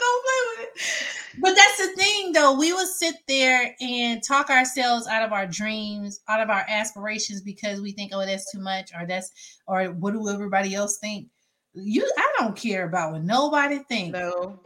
Don't 0.00 0.24
play 0.24 0.40
with 0.48 0.60
it. 0.60 1.40
But 1.40 1.54
that's 1.54 1.78
the 1.78 1.96
thing, 1.96 2.32
though. 2.32 2.58
We 2.58 2.72
will 2.72 2.86
sit 2.86 3.14
there 3.28 3.74
and 3.80 4.22
talk 4.22 4.50
ourselves 4.50 5.06
out 5.06 5.22
of 5.22 5.32
our 5.32 5.46
dreams, 5.46 6.20
out 6.28 6.40
of 6.40 6.50
our 6.50 6.64
aspirations, 6.68 7.40
because 7.40 7.80
we 7.80 7.92
think, 7.92 8.12
"Oh, 8.12 8.26
that's 8.26 8.50
too 8.50 8.58
much," 8.60 8.90
or 8.94 9.06
"That's," 9.06 9.30
or 9.66 9.84
"What 9.86 10.12
do 10.12 10.28
everybody 10.28 10.74
else 10.74 10.98
think?" 10.98 11.28
You, 11.74 12.10
I 12.18 12.32
don't 12.38 12.56
care 12.56 12.84
about 12.86 13.12
what 13.12 13.22
nobody 13.22 13.78
thinks. 13.78 14.18
No, 14.18 14.60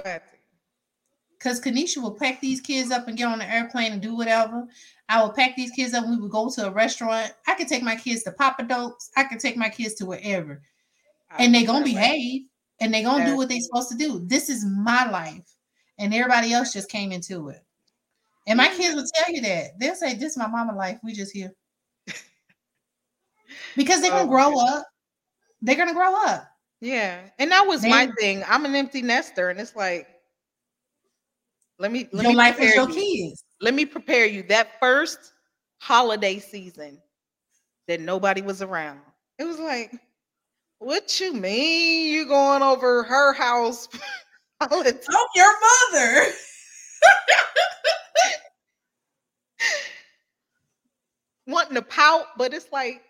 Because 1.38 1.60
Keaneshia 1.60 2.02
will 2.02 2.14
pack 2.14 2.40
these 2.40 2.60
kids 2.60 2.90
up 2.90 3.08
and 3.08 3.16
get 3.16 3.28
on 3.28 3.38
the 3.38 3.50
airplane 3.50 3.92
and 3.92 4.00
do 4.00 4.16
whatever. 4.16 4.66
I 5.08 5.22
will 5.22 5.32
pack 5.32 5.54
these 5.54 5.70
kids 5.72 5.92
up. 5.92 6.06
We 6.06 6.16
would 6.16 6.30
go 6.30 6.48
to 6.50 6.68
a 6.68 6.70
restaurant. 6.70 7.32
I 7.46 7.54
could 7.54 7.68
take 7.68 7.82
my 7.82 7.96
kids 7.96 8.22
to 8.22 8.32
Papa 8.32 8.62
Dope's. 8.62 9.10
I 9.16 9.24
could 9.24 9.40
take 9.40 9.56
my 9.56 9.68
kids 9.68 9.94
to 9.94 10.06
wherever 10.06 10.62
and 11.38 11.54
they're 11.54 11.66
gonna 11.66 11.84
behave 11.84 12.42
and 12.80 12.92
they're 12.92 13.02
gonna 13.02 13.26
do 13.26 13.36
what 13.36 13.48
they're 13.48 13.60
supposed 13.60 13.90
to 13.90 13.96
do. 13.96 14.20
This 14.26 14.48
is 14.48 14.64
my 14.64 15.08
life, 15.10 15.48
and 15.98 16.14
everybody 16.14 16.52
else 16.52 16.72
just 16.72 16.88
came 16.88 17.12
into 17.12 17.48
it. 17.48 17.64
And 18.46 18.56
my 18.56 18.68
kids 18.68 18.94
will 18.94 19.06
tell 19.14 19.34
you 19.34 19.40
that 19.42 19.78
they'll 19.78 19.94
say, 19.94 20.14
"This 20.14 20.32
is 20.32 20.36
my 20.36 20.46
mama 20.46 20.74
life. 20.74 20.98
We 21.02 21.12
just 21.12 21.32
here," 21.32 21.54
because 23.76 24.00
they're 24.00 24.10
gonna 24.10 24.24
Oh, 24.24 24.28
grow 24.28 24.58
up. 24.58 24.86
They're 25.62 25.76
gonna 25.76 25.94
grow 25.94 26.14
up. 26.14 26.46
Yeah, 26.84 27.20
and 27.38 27.50
that 27.50 27.66
was 27.66 27.82
my 27.82 28.10
thing. 28.20 28.44
I'm 28.46 28.66
an 28.66 28.74
empty 28.74 29.00
nester, 29.00 29.48
and 29.48 29.58
it's 29.58 29.74
like, 29.74 30.06
let 31.78 31.90
me 31.90 32.10
let 32.12 32.24
your 32.24 32.32
me 32.32 32.36
life 32.36 32.60
is 32.60 32.74
your 32.74 32.90
you. 32.90 33.30
kids. 33.30 33.42
let 33.62 33.72
me 33.72 33.86
prepare 33.86 34.26
you 34.26 34.42
that 34.48 34.78
first 34.80 35.32
holiday 35.78 36.38
season 36.38 36.98
that 37.88 38.02
nobody 38.02 38.42
was 38.42 38.60
around. 38.60 39.00
It 39.38 39.44
was 39.44 39.58
like, 39.58 39.92
what 40.78 41.18
you 41.20 41.32
mean 41.32 42.12
you 42.12 42.26
going 42.26 42.62
over 42.62 43.02
her 43.04 43.32
house? 43.32 43.88
I'm 44.60 44.84
your 45.34 45.54
mother. 45.92 46.26
Wanting 51.46 51.76
to 51.76 51.82
pout, 51.82 52.26
but 52.36 52.52
it's 52.52 52.70
like, 52.72 53.00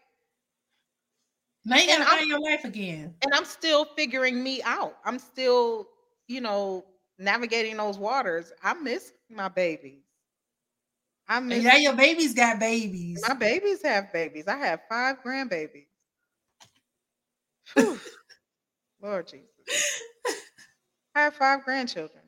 Now 1.64 1.76
you 1.76 1.86
And 1.88 1.98
gotta 1.98 2.06
find 2.06 2.26
your 2.28 2.40
life 2.40 2.64
again. 2.64 3.14
and 3.22 3.34
I'm 3.34 3.44
still 3.44 3.84
figuring 3.84 4.42
me 4.42 4.62
out. 4.62 4.96
I'm 5.04 5.18
still, 5.18 5.88
you 6.28 6.40
know, 6.40 6.84
navigating 7.18 7.76
those 7.76 7.98
waters. 7.98 8.52
I 8.62 8.74
miss 8.74 9.12
my 9.30 9.48
babies. 9.48 10.02
I 11.28 11.40
And 11.50 11.62
miss 11.62 11.64
now 11.64 11.76
your 11.76 11.94
babies 11.96 12.34
got 12.34 12.58
babies. 12.58 13.20
my 13.26 13.34
babies 13.34 13.82
have 13.82 14.12
babies. 14.12 14.46
I 14.46 14.56
have 14.56 14.82
five 14.88 15.20
grandbabies. 15.22 15.86
Lord 19.00 19.28
Jesus. 19.28 19.48
I 21.14 21.22
have 21.22 21.34
five 21.34 21.64
grandchildren. 21.64 22.24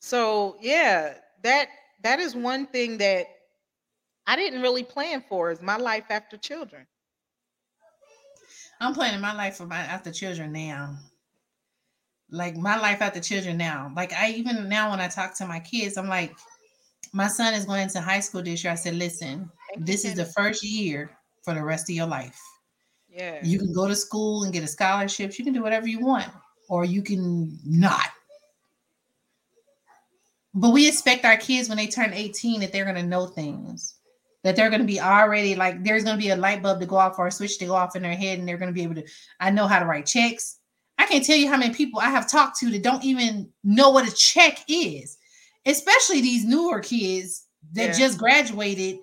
So 0.00 0.56
yeah, 0.60 1.18
that 1.42 1.68
that 2.02 2.20
is 2.20 2.34
one 2.34 2.66
thing 2.66 2.98
that 2.98 3.26
I 4.26 4.36
didn't 4.36 4.62
really 4.62 4.84
plan 4.84 5.22
for 5.22 5.50
is 5.50 5.60
my 5.62 5.76
life 5.76 6.06
after 6.10 6.36
children. 6.38 6.86
I'm 8.80 8.94
planning 8.94 9.20
my 9.20 9.34
life 9.34 9.56
for 9.56 9.66
my 9.66 9.78
after 9.78 10.10
children 10.10 10.52
now. 10.52 10.96
Like 12.30 12.56
my 12.56 12.78
life 12.78 13.02
after 13.02 13.20
children 13.20 13.56
now. 13.56 13.92
Like 13.94 14.12
I 14.12 14.30
even 14.30 14.68
now 14.68 14.90
when 14.90 15.00
I 15.00 15.08
talk 15.08 15.36
to 15.38 15.46
my 15.46 15.60
kids, 15.60 15.96
I'm 15.96 16.08
like, 16.08 16.36
my 17.12 17.28
son 17.28 17.54
is 17.54 17.64
going 17.64 17.82
into 17.82 18.00
high 18.00 18.20
school 18.20 18.42
this 18.42 18.64
year. 18.64 18.72
I 18.72 18.76
said, 18.76 18.94
listen, 18.94 19.50
Thank 19.74 19.86
this 19.86 20.04
is 20.04 20.14
the 20.14 20.24
first 20.24 20.64
year 20.64 21.10
for 21.42 21.54
the 21.54 21.62
rest 21.62 21.90
of 21.90 21.96
your 21.96 22.06
life. 22.06 22.40
Yeah. 23.08 23.40
You 23.42 23.58
can 23.58 23.72
go 23.72 23.88
to 23.88 23.96
school 23.96 24.44
and 24.44 24.52
get 24.52 24.62
a 24.62 24.68
scholarship. 24.68 25.38
You 25.38 25.44
can 25.44 25.52
do 25.52 25.62
whatever 25.62 25.88
you 25.88 26.00
want, 26.00 26.28
or 26.68 26.84
you 26.84 27.02
can 27.02 27.58
not. 27.64 28.06
But 30.54 30.70
we 30.70 30.88
expect 30.88 31.24
our 31.24 31.36
kids 31.36 31.68
when 31.68 31.78
they 31.78 31.86
turn 31.86 32.12
18 32.12 32.60
that 32.60 32.72
they're 32.72 32.84
going 32.84 32.96
to 32.96 33.02
know 33.02 33.26
things, 33.26 33.96
that 34.42 34.56
they're 34.56 34.70
going 34.70 34.80
to 34.80 34.86
be 34.86 35.00
already 35.00 35.54
like 35.54 35.84
there's 35.84 36.04
going 36.04 36.16
to 36.16 36.22
be 36.22 36.30
a 36.30 36.36
light 36.36 36.62
bulb 36.62 36.80
to 36.80 36.86
go 36.86 36.96
off 36.96 37.18
or 37.18 37.26
a 37.26 37.32
switch 37.32 37.58
to 37.58 37.66
go 37.66 37.74
off 37.74 37.96
in 37.96 38.02
their 38.02 38.16
head, 38.16 38.38
and 38.38 38.48
they're 38.48 38.56
going 38.58 38.68
to 38.70 38.74
be 38.74 38.82
able 38.82 38.94
to. 38.96 39.04
I 39.38 39.50
know 39.50 39.66
how 39.66 39.78
to 39.78 39.86
write 39.86 40.06
checks. 40.06 40.58
I 40.98 41.06
can't 41.06 41.24
tell 41.24 41.36
you 41.36 41.48
how 41.48 41.56
many 41.56 41.74
people 41.74 42.00
I 42.00 42.10
have 42.10 42.30
talked 42.30 42.58
to 42.60 42.70
that 42.70 42.82
don't 42.82 43.04
even 43.04 43.48
know 43.64 43.90
what 43.90 44.08
a 44.08 44.14
check 44.14 44.58
is, 44.68 45.16
especially 45.66 46.20
these 46.20 46.44
newer 46.44 46.80
kids 46.80 47.46
that 47.72 47.88
Yeah. 47.90 47.98
just 47.98 48.18
graduated 48.18 48.98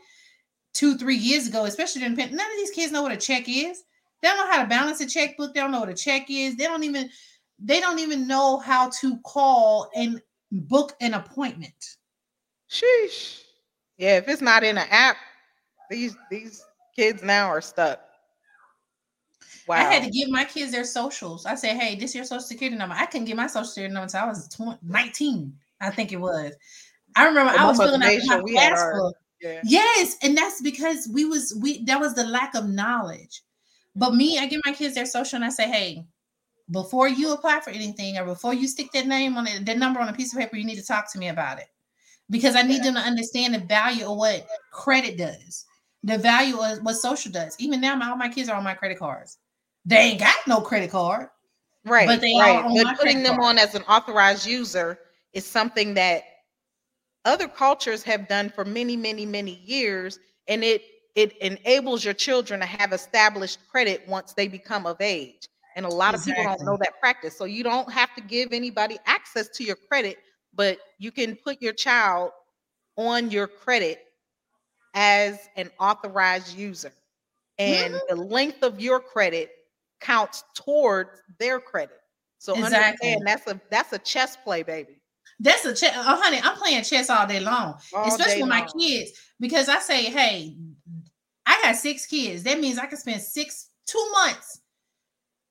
two, 0.74 0.96
three 0.98 1.16
years 1.16 1.48
ago, 1.48 1.66
especially 1.66 2.04
in. 2.04 2.14
None 2.16 2.30
of 2.32 2.58
these 2.58 2.72
kids 2.72 2.92
know 2.92 3.02
what 3.02 3.12
a 3.12 3.18
check 3.18 3.46
is. 3.48 3.84
They 4.22 4.28
don't 4.30 4.38
know 4.38 4.52
how 4.52 4.62
to 4.62 4.68
balance 4.68 5.02
a 5.02 5.08
checkbook. 5.08 5.54
They 5.54 5.60
don't 5.60 5.72
know 5.72 5.80
what 5.80 5.90
a 5.90 5.94
check 5.94 6.28
is. 6.30 6.56
They 6.56 6.66
don't 6.66 6.84
even 6.84 7.10
they 7.60 7.80
don't 7.80 8.00
even 8.00 8.28
know 8.28 8.58
how 8.58 8.90
to 9.02 9.18
call 9.26 9.90
and 9.96 10.22
book 10.52 10.96
an 11.02 11.14
appointment. 11.16 11.98
Sheesh. 12.70 13.42
Yeah, 13.98 14.18
if 14.18 14.28
it's 14.28 14.42
not 14.42 14.64
in 14.64 14.78
an 14.78 14.88
app, 14.92 15.18
these 15.90 16.16
these 16.30 16.64
kids 16.96 17.24
now 17.24 17.48
are 17.48 17.62
stuck. 17.62 18.00
Wow. 19.68 19.76
I 19.76 19.84
had 19.94 20.04
to 20.04 20.10
give 20.10 20.30
my 20.30 20.46
kids 20.46 20.72
their 20.72 20.84
socials. 20.86 21.46
I 21.46 21.56
said, 21.56 21.76
"Hey, 21.78 21.96
this 21.96 22.12
is 22.12 22.16
your 22.16 22.24
social 22.26 22.42
security 22.42 22.78
number." 22.78 22.96
I 22.98 23.06
couldn't 23.06 23.26
get 23.26 23.36
my 23.36 23.48
social 23.48 23.66
security 23.66 23.94
number 23.94 24.06
until 24.06 24.22
I 24.22 24.26
was 24.28 24.48
20, 24.50 24.80
19. 24.82 25.54
I 25.82 25.90
think 25.92 26.12
it 26.14 26.18
was. 26.18 26.54
I 27.16 27.26
remember 27.26 27.52
The 27.54 27.62
I 27.62 27.66
was 27.66 27.78
filling 27.78 28.02
out 28.04 28.08
my 28.08 28.18
so 28.20 28.42
we 28.44 28.56
had 28.56 28.72
ours. 28.74 28.82
passport. 28.82 29.16
yeah. 29.42 29.62
Yes, 29.64 30.18
and 30.24 30.38
that's 30.38 30.62
because 30.62 31.10
we 31.12 31.26
was 31.26 31.54
we 31.62 31.84
that 31.86 32.00
was 32.00 32.14
the 32.16 32.24
lack 32.26 32.56
of 32.56 32.70
knowledge. 32.70 33.42
But 33.96 34.16
me, 34.16 34.40
I 34.40 34.46
give 34.48 34.62
my 34.66 34.74
kids 34.74 34.96
their 34.96 35.06
social 35.06 35.38
and 35.38 35.46
I 35.46 35.50
say, 35.50 35.70
hey, 35.70 36.06
before 36.72 37.08
you 37.10 37.34
apply 37.34 37.62
for 37.62 37.72
anything 37.72 38.18
or 38.18 38.26
before 38.26 38.54
you 38.54 38.68
stick 38.68 38.92
that 38.94 39.08
name 39.08 39.38
on 39.38 39.48
it, 39.48 39.66
that 39.66 39.78
number 39.78 40.00
on 40.00 40.10
a 40.10 40.14
piece 40.14 40.34
of 40.34 40.40
paper, 40.40 40.58
you 40.58 40.66
need 40.66 40.78
to 40.78 40.86
talk 40.86 41.12
to 41.14 41.20
me 41.20 41.30
about 41.30 41.60
it. 41.60 41.68
Because 42.30 42.56
I 42.56 42.64
need 42.64 42.84
them 42.84 42.96
to 42.96 43.00
understand 43.02 43.54
the 43.56 43.60
value 43.60 44.06
of 44.10 44.18
what 44.18 44.48
credit 44.72 45.18
does, 45.18 45.66
the 46.08 46.18
value 46.18 46.58
of 46.58 46.80
what 46.84 46.96
social 46.96 47.32
does. 47.32 47.56
Even 47.60 47.82
now, 47.82 47.96
my, 47.96 48.10
all 48.10 48.16
my 48.16 48.30
kids 48.30 48.48
are 48.48 48.56
on 48.56 48.64
my 48.64 48.74
credit 48.74 48.98
cards. 48.98 49.38
They 49.86 49.98
ain't 49.98 50.20
got 50.20 50.36
no 50.48 50.62
credit 50.62 50.90
card. 50.90 51.28
Right. 51.86 52.08
But 52.08 52.22
they 52.22 52.34
are 52.34 52.64
right. 52.64 52.66
my 52.66 52.84
But 52.84 52.98
putting 52.98 53.24
them 53.24 53.36
card. 53.36 53.46
on 53.46 53.58
as 53.58 53.76
an 53.76 53.84
authorized 53.84 54.48
user 54.48 55.00
is 55.34 55.46
something 55.46 55.94
that 55.96 56.24
other 57.26 57.48
cultures 57.50 58.04
have 58.04 58.30
done 58.30 58.50
for 58.50 58.64
many, 58.64 58.96
many, 58.96 59.26
many 59.26 59.62
years, 59.66 60.20
and 60.48 60.64
it 60.64 60.82
it 61.16 61.36
enables 61.40 62.06
your 62.06 62.14
children 62.14 62.60
to 62.60 62.66
have 62.66 62.94
established 62.94 63.60
credit 63.70 64.08
once 64.08 64.34
they 64.34 64.48
become 64.48 64.86
of 64.86 65.02
age. 65.02 65.48
And 65.76 65.86
a 65.86 65.90
lot 65.90 66.14
of 66.16 66.24
people 66.24 66.44
don't 66.44 66.64
know 66.64 66.78
that 66.78 67.00
practice. 67.00 67.36
So 67.38 67.46
you 67.46 67.64
don't 67.64 67.92
have 67.92 68.14
to 68.16 68.22
give 68.22 68.54
anybody 68.54 68.98
access 69.08 69.50
to 69.50 69.64
your 69.64 69.76
credit, 69.76 70.20
but 70.54 70.78
you 71.00 71.12
can 71.12 71.36
put 71.36 71.62
your 71.62 71.74
child 71.74 72.32
on 72.98 73.32
your 73.32 73.48
credit 73.48 74.07
as 74.98 75.48
an 75.56 75.70
authorized 75.80 76.58
user. 76.58 76.92
And 77.60 77.94
Mm-hmm. 77.94 77.98
the 78.10 78.16
length 78.16 78.64
of 78.64 78.80
your 78.82 79.00
credit 79.00 79.52
counts 80.00 80.44
towards 80.56 81.22
their 81.40 81.60
credit. 81.60 82.00
So 82.40 82.56
Exactly. 82.56 83.14
understand 83.14 83.28
that's 83.28 83.48
a 83.48 83.62
that's 83.72 83.94
a 83.94 84.00
chess 84.00 84.36
play, 84.38 84.64
baby. 84.64 85.00
That's 85.40 85.66
a 85.66 85.74
chess. 85.74 85.94
Oh, 85.96 86.20
honey, 86.22 86.40
I'm 86.44 86.56
playing 86.58 86.84
chess 86.84 87.10
all 87.10 87.26
day 87.28 87.40
long. 87.40 87.76
All 87.94 88.08
especially 88.08 88.36
day 88.36 88.42
with 88.42 88.50
my 88.50 88.60
long. 88.62 88.74
kids, 88.80 89.12
because 89.40 89.70
I 89.70 89.80
say, 89.80 90.04
hey, 90.06 90.56
I 91.46 91.60
got 91.64 91.76
six 91.76 92.06
kids. 92.06 92.44
That 92.44 92.60
means 92.60 92.78
I 92.78 92.86
can 92.88 92.98
spend 92.98 93.22
six 93.22 93.70
two 93.86 94.04
months 94.12 94.62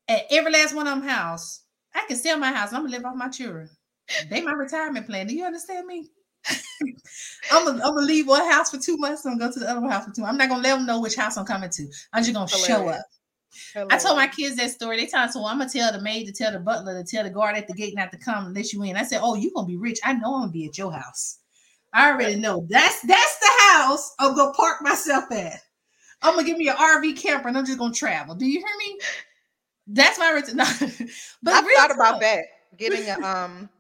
at 0.08 0.22
every 0.30 0.52
last 0.52 0.74
one 0.74 0.86
of 0.86 0.98
them 0.98 1.08
house. 1.08 1.62
I 1.94 2.04
can 2.06 2.16
sell 2.16 2.38
my 2.38 2.52
house. 2.52 2.72
I'm 2.72 2.82
gonna 2.82 2.90
live 2.96 3.04
off 3.04 3.16
my 3.16 3.28
children. 3.28 3.68
They 4.30 4.42
my 4.42 4.52
retirement 4.52 5.06
plan. 5.06 5.26
Do 5.26 5.34
you 5.34 5.44
understand 5.44 5.86
me? 5.86 6.10
I'm 7.56 7.66
gonna, 7.66 7.84
I'm 7.84 7.94
gonna 7.94 8.06
leave 8.06 8.26
one 8.26 8.48
house 8.50 8.70
for 8.70 8.78
two 8.78 8.96
months 8.96 9.24
and 9.24 9.38
go 9.38 9.50
to 9.50 9.58
the 9.58 9.70
other 9.70 9.86
house 9.88 10.04
for 10.04 10.12
two. 10.12 10.24
I'm 10.24 10.36
not 10.36 10.48
gonna 10.48 10.62
let 10.62 10.76
them 10.76 10.86
know 10.86 11.00
which 11.00 11.16
house 11.16 11.36
I'm 11.36 11.46
coming 11.46 11.70
to. 11.70 11.88
I'm 12.12 12.22
just 12.22 12.34
gonna 12.34 12.48
show 12.48 12.78
Hilarious. 12.78 12.98
up. 12.98 13.06
I 13.90 13.96
told 13.98 14.16
my 14.16 14.26
kids 14.26 14.56
that 14.56 14.70
story. 14.70 14.96
They 14.96 15.06
told 15.06 15.26
me, 15.26 15.32
so 15.32 15.46
I'm 15.46 15.58
gonna 15.58 15.70
tell 15.70 15.92
the 15.92 16.00
maid 16.00 16.26
to 16.26 16.32
tell 16.32 16.52
the 16.52 16.58
butler 16.58 17.02
to 17.02 17.08
tell 17.08 17.24
the 17.24 17.30
guard 17.30 17.56
at 17.56 17.66
the 17.66 17.74
gate 17.74 17.94
not 17.96 18.12
to 18.12 18.18
come 18.18 18.46
and 18.46 18.54
let 18.54 18.72
you 18.72 18.82
in. 18.82 18.96
I 18.96 19.02
said, 19.02 19.20
Oh, 19.22 19.34
you 19.34 19.50
gonna 19.54 19.66
be 19.66 19.76
rich. 19.76 19.98
I 20.04 20.12
know 20.12 20.34
I'm 20.34 20.42
gonna 20.42 20.52
be 20.52 20.66
at 20.66 20.78
your 20.78 20.92
house. 20.92 21.38
I 21.92 22.10
already 22.10 22.36
know. 22.36 22.66
That's 22.68 23.00
that's 23.02 23.38
the 23.38 23.50
house 23.70 24.14
I'm 24.18 24.34
gonna 24.36 24.52
park 24.52 24.82
myself 24.82 25.24
at. 25.32 25.60
I'm 26.22 26.34
gonna 26.34 26.46
give 26.46 26.58
me 26.58 26.68
an 26.68 26.76
RV 26.76 27.16
camper 27.16 27.48
and 27.48 27.56
I'm 27.56 27.64
just 27.64 27.78
gonna 27.78 27.94
travel. 27.94 28.34
Do 28.34 28.46
you 28.46 28.58
hear 28.58 28.76
me? 28.78 28.98
That's 29.86 30.18
my 30.18 30.32
reason. 30.32 30.56
No. 30.56 30.64
but 31.42 31.54
I've 31.54 31.66
thought 31.76 31.94
about 31.94 32.20
that. 32.20 32.44
Getting 32.76 33.08
a 33.08 33.26
um, 33.26 33.70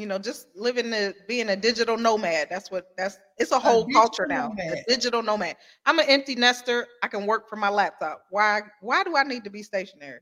you 0.00 0.06
know, 0.06 0.18
just 0.18 0.48
living 0.56 0.90
the 0.90 1.14
being 1.28 1.50
a 1.50 1.56
digital 1.56 1.96
nomad. 1.96 2.48
That's 2.50 2.70
what 2.70 2.88
that's 2.96 3.18
it's 3.38 3.52
a 3.52 3.58
whole 3.58 3.86
culture 3.92 4.26
digital 4.26 4.54
now. 4.56 4.72
A 4.72 4.82
digital 4.88 5.22
nomad. 5.22 5.56
I'm 5.86 5.98
an 5.98 6.06
empty 6.08 6.34
nester. 6.34 6.86
I 7.02 7.08
can 7.08 7.26
work 7.26 7.48
from 7.48 7.60
my 7.60 7.68
laptop. 7.68 8.22
Why 8.30 8.62
why 8.80 9.04
do 9.04 9.16
I 9.16 9.22
need 9.22 9.44
to 9.44 9.50
be 9.50 9.62
stationary? 9.62 10.20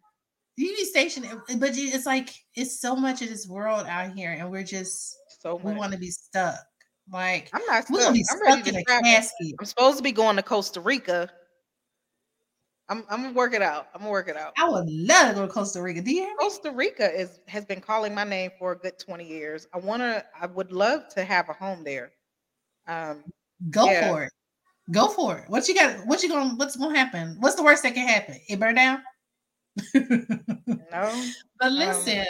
You 0.56 0.74
be 0.76 0.84
stationary, 0.84 1.38
but 1.56 1.76
you- 1.76 1.90
it's 1.92 2.04
like 2.06 2.30
it's 2.54 2.80
so 2.80 2.96
much 2.96 3.22
of 3.22 3.28
this 3.28 3.46
world 3.46 3.86
out 3.86 4.12
here, 4.14 4.32
and 4.32 4.50
we're 4.50 4.64
just 4.64 5.16
So 5.40 5.54
we 5.54 5.72
want 5.72 5.92
to 5.92 5.98
be 5.98 6.10
stuck. 6.10 6.58
Like 7.10 7.48
I'm 7.52 7.64
not 7.66 7.84
we're 7.88 8.00
stuck. 8.00 8.06
gonna 8.08 8.12
be 8.14 8.24
I'm 8.30 8.38
stuck 8.38 8.66
in 8.66 8.76
a 8.76 8.84
travel. 8.84 9.04
casket. 9.04 9.54
I'm 9.60 9.66
supposed 9.66 9.96
to 9.98 10.02
be 10.02 10.12
going 10.12 10.36
to 10.36 10.42
Costa 10.42 10.80
Rica. 10.80 11.30
I'm 12.88 13.04
I'm 13.10 13.22
gonna 13.22 13.34
work 13.34 13.54
it 13.54 13.62
out. 13.62 13.88
I'm 13.94 14.00
gonna 14.00 14.10
work 14.10 14.28
it 14.28 14.36
out. 14.36 14.54
I 14.56 14.68
would 14.68 14.88
love 14.88 15.28
to 15.28 15.34
go 15.34 15.46
to 15.46 15.52
Costa 15.52 15.82
Rica. 15.82 16.00
Do 16.00 16.10
you 16.10 16.22
hear 16.22 16.30
me? 16.30 16.36
Costa 16.38 16.70
Rica 16.70 17.12
is 17.14 17.40
has 17.46 17.64
been 17.64 17.80
calling 17.80 18.14
my 18.14 18.24
name 18.24 18.50
for 18.58 18.72
a 18.72 18.78
good 18.78 18.98
20 18.98 19.26
years. 19.26 19.66
I 19.74 19.78
wanna 19.78 20.24
I 20.40 20.46
would 20.46 20.72
love 20.72 21.08
to 21.14 21.24
have 21.24 21.48
a 21.48 21.52
home 21.52 21.84
there. 21.84 22.12
Um 22.86 23.24
Go 23.70 23.86
Yeah. 23.90 24.08
for 24.08 24.22
it. 24.24 24.32
Go 24.90 25.08
for 25.08 25.38
it. 25.38 25.50
What 25.50 25.68
you 25.68 25.74
got? 25.74 26.06
What 26.06 26.22
you 26.22 26.28
gonna? 26.28 26.54
What's 26.54 26.76
gonna 26.76 26.96
happen? 26.96 27.36
What's 27.40 27.56
the 27.56 27.62
worst 27.62 27.82
that 27.82 27.94
can 27.94 28.08
happen? 28.08 28.36
It 28.48 28.58
burn 28.58 28.76
down. 28.76 29.02
no, 29.94 31.24
But 31.60 31.72
listen, 31.72 32.24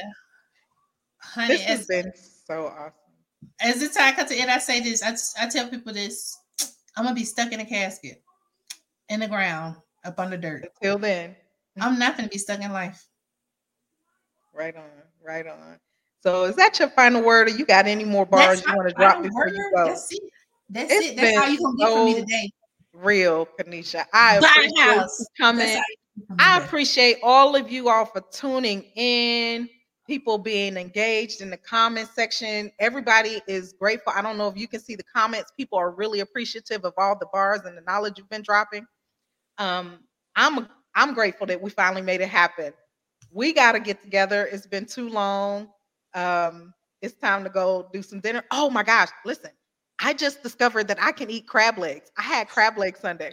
honey, 1.21 1.55
this 1.55 1.65
has 1.65 1.81
as, 1.81 1.87
been 1.87 2.13
so 2.47 2.67
awesome. 2.67 2.93
as 3.61 3.81
the 3.81 3.89
time 3.89 4.15
comes 4.15 4.31
to 4.31 4.37
end, 4.37 4.51
I 4.51 4.59
say 4.59 4.81
this. 4.81 5.03
I, 5.03 5.45
I 5.45 5.49
tell 5.49 5.69
people 5.69 5.93
this. 5.93 6.37
I'm 6.97 7.05
gonna 7.05 7.15
be 7.15 7.25
stuck 7.25 7.53
in 7.53 7.61
a 7.61 7.65
casket, 7.65 8.23
in 9.09 9.21
the 9.21 9.29
ground, 9.29 9.77
up 10.05 10.19
under 10.19 10.37
dirt. 10.37 10.71
Until 10.75 10.99
then, 10.99 11.37
I'm 11.81 11.93
mm-hmm. 11.93 12.01
not 12.01 12.17
gonna 12.17 12.29
be 12.29 12.39
stuck 12.39 12.61
in 12.61 12.73
life. 12.73 13.07
right 14.53 14.77
on, 14.77 14.83
right 15.25 15.47
on. 15.47 15.79
So 16.21 16.45
is 16.45 16.57
that 16.57 16.79
your 16.79 16.89
final 16.91 17.23
word 17.23 17.49
or 17.49 17.51
you 17.53 17.65
got 17.65 17.87
any 17.87 18.05
more 18.05 18.27
bars 18.27 18.65
you 18.67 18.75
want 18.75 18.89
to 18.89 18.95
drop 18.95 19.23
before 19.23 19.49
you 19.49 19.73
go? 19.75 19.87
That's 19.87 20.13
it. 20.13 20.21
That's 20.71 20.93
It's 20.93 21.07
it. 21.09 21.17
That's 21.17 21.37
how 21.39 21.47
you 21.47 21.59
gonna 21.59 21.77
get 21.77 21.93
from 21.93 22.05
me 22.05 22.15
today. 22.15 22.51
Real, 22.93 23.47
Keaneshia. 23.59 24.07
I 24.13 24.37
appreciate 24.37 24.73
you 24.77 24.83
house. 24.83 25.27
coming. 25.39 25.69
You 25.69 25.83
I 26.39 26.59
appreciate 26.59 27.19
all 27.23 27.55
of 27.55 27.71
you 27.71 27.89
all 27.89 28.05
for 28.05 28.23
tuning 28.33 28.85
in, 28.97 29.69
people 30.07 30.39
being 30.39 30.77
engaged 30.77 31.41
in 31.41 31.51
the 31.51 31.57
comment 31.57 32.09
section. 32.13 32.73
Everybody 32.81 33.41
is 33.47 33.73
grateful. 33.73 34.13
I 34.17 34.23
don't 34.23 34.37
know 34.37 34.49
if 34.49 34.57
you 34.57 34.67
can 34.67 34.81
see 34.81 34.97
the 34.97 35.05
comments. 35.05 35.53
People 35.57 35.79
are 35.79 35.93
really 35.93 36.21
appreciative 36.21 36.85
of 36.85 36.95
all 36.99 37.17
the 37.17 37.29
bars 37.33 37.61
and 37.67 37.77
the 37.77 37.83
knowledge 37.83 38.15
you've 38.19 38.29
been 38.29 38.43
dropping. 38.43 38.85
Um, 39.59 40.01
I'm 40.37 40.69
I'm 40.95 41.15
grateful 41.15 41.47
that 41.47 41.61
we 41.61 41.71
finally 41.71 42.03
made 42.03 42.21
it 42.21 42.29
happen. 42.29 42.73
We 43.31 43.53
got 43.53 43.73
to 43.73 43.81
get 43.81 44.03
together. 44.03 44.49
It's 44.51 44.67
been 44.67 44.87
too 44.87 45.09
long. 45.09 45.69
Um, 46.15 46.73
it's 47.03 47.15
time 47.15 47.45
to 47.45 47.51
go 47.51 47.89
do 47.93 48.03
some 48.03 48.21
dinner. 48.21 48.43
Oh 48.51 48.71
my 48.71 48.83
gosh, 48.83 49.09
listen. 49.25 49.51
I 50.01 50.15
just 50.15 50.43
discovered 50.43 50.89
that 50.89 51.03
I 51.03 51.13
can 51.13 51.29
eat 51.31 51.47
crab 51.47 51.77
legs. 51.79 52.11
I 52.17 52.23
had 52.23 52.49
crab 52.49 52.79
legs 52.79 53.01
Sunday. 53.01 53.33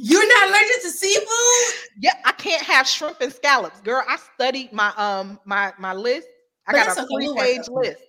You're 0.00 0.26
not 0.26 0.48
allergic 0.48 0.82
to 0.82 0.90
seafood. 0.90 1.90
Yeah, 2.00 2.14
I 2.24 2.32
can't 2.32 2.62
have 2.62 2.86
shrimp 2.86 3.20
and 3.20 3.32
scallops, 3.32 3.80
girl. 3.80 4.04
I 4.08 4.16
studied 4.34 4.72
my 4.72 4.92
um 4.96 5.40
my 5.44 5.72
my 5.78 5.92
list. 5.92 6.28
I 6.66 6.72
But 6.72 6.86
got 6.86 6.98
a 6.98 7.06
three 7.06 7.34
page 7.36 7.62
list. 7.68 8.02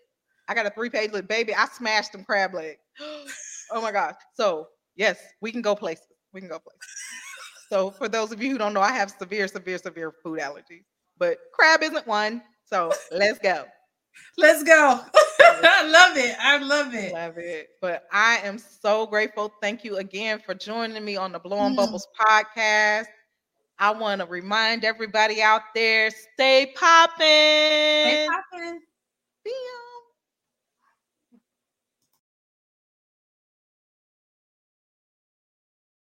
I 0.48 0.54
got 0.54 0.66
a 0.66 0.70
three 0.72 0.90
page 0.90 1.12
list, 1.12 1.28
baby. 1.28 1.54
I 1.56 1.66
smashed 1.66 2.12
them 2.12 2.24
crab 2.24 2.54
legs. 2.54 2.80
oh 3.72 3.82
my 3.82 3.92
gosh. 3.92 4.16
So 4.36 4.68
yes, 4.96 5.20
we 5.42 5.52
can 5.52 5.62
go 5.62 5.76
places. 5.76 6.06
We 6.34 6.42
can 6.42 6.50
go 6.50 6.60
places. 6.60 6.80
so 7.70 7.92
for 7.92 8.08
those 8.08 8.32
of 8.32 8.42
you 8.42 8.52
who 8.52 8.58
don't 8.58 8.74
know, 8.74 8.82
I 8.82 8.92
have 8.92 9.12
severe, 9.18 9.48
severe, 9.48 9.78
severe 9.78 10.12
food 10.24 10.40
allergies, 10.40 10.84
but 11.18 11.38
crab 11.54 11.82
isn't 11.84 12.06
one. 12.08 12.42
So 12.66 12.92
let's 13.12 13.40
go. 13.40 13.66
Let's 14.38 14.64
go. 14.64 15.00
I 15.40 15.88
love 15.88 16.18
it. 16.18 16.36
I 16.42 16.58
love 16.58 16.94
it. 16.94 17.14
Love 17.14 17.38
it. 17.38 17.70
But 17.80 18.04
I 18.12 18.40
am 18.44 18.58
so 18.58 19.06
grateful. 19.08 19.54
Thank 19.62 19.86
you 19.86 19.98
again 19.98 20.40
for 20.46 20.54
joining 20.54 21.06
me 21.06 21.16
on 21.16 21.32
the 21.32 21.40
Blowing 21.40 21.74
Mm. 21.74 21.78
Bubbles 21.78 22.08
podcast. 22.20 23.06
I 23.78 23.92
want 23.92 24.20
to 24.20 24.28
remind 24.28 24.84
everybody 24.84 25.42
out 25.42 25.62
there 25.74 26.10
stay 26.12 26.74
popping. 26.76 27.18
Stay 27.26 28.28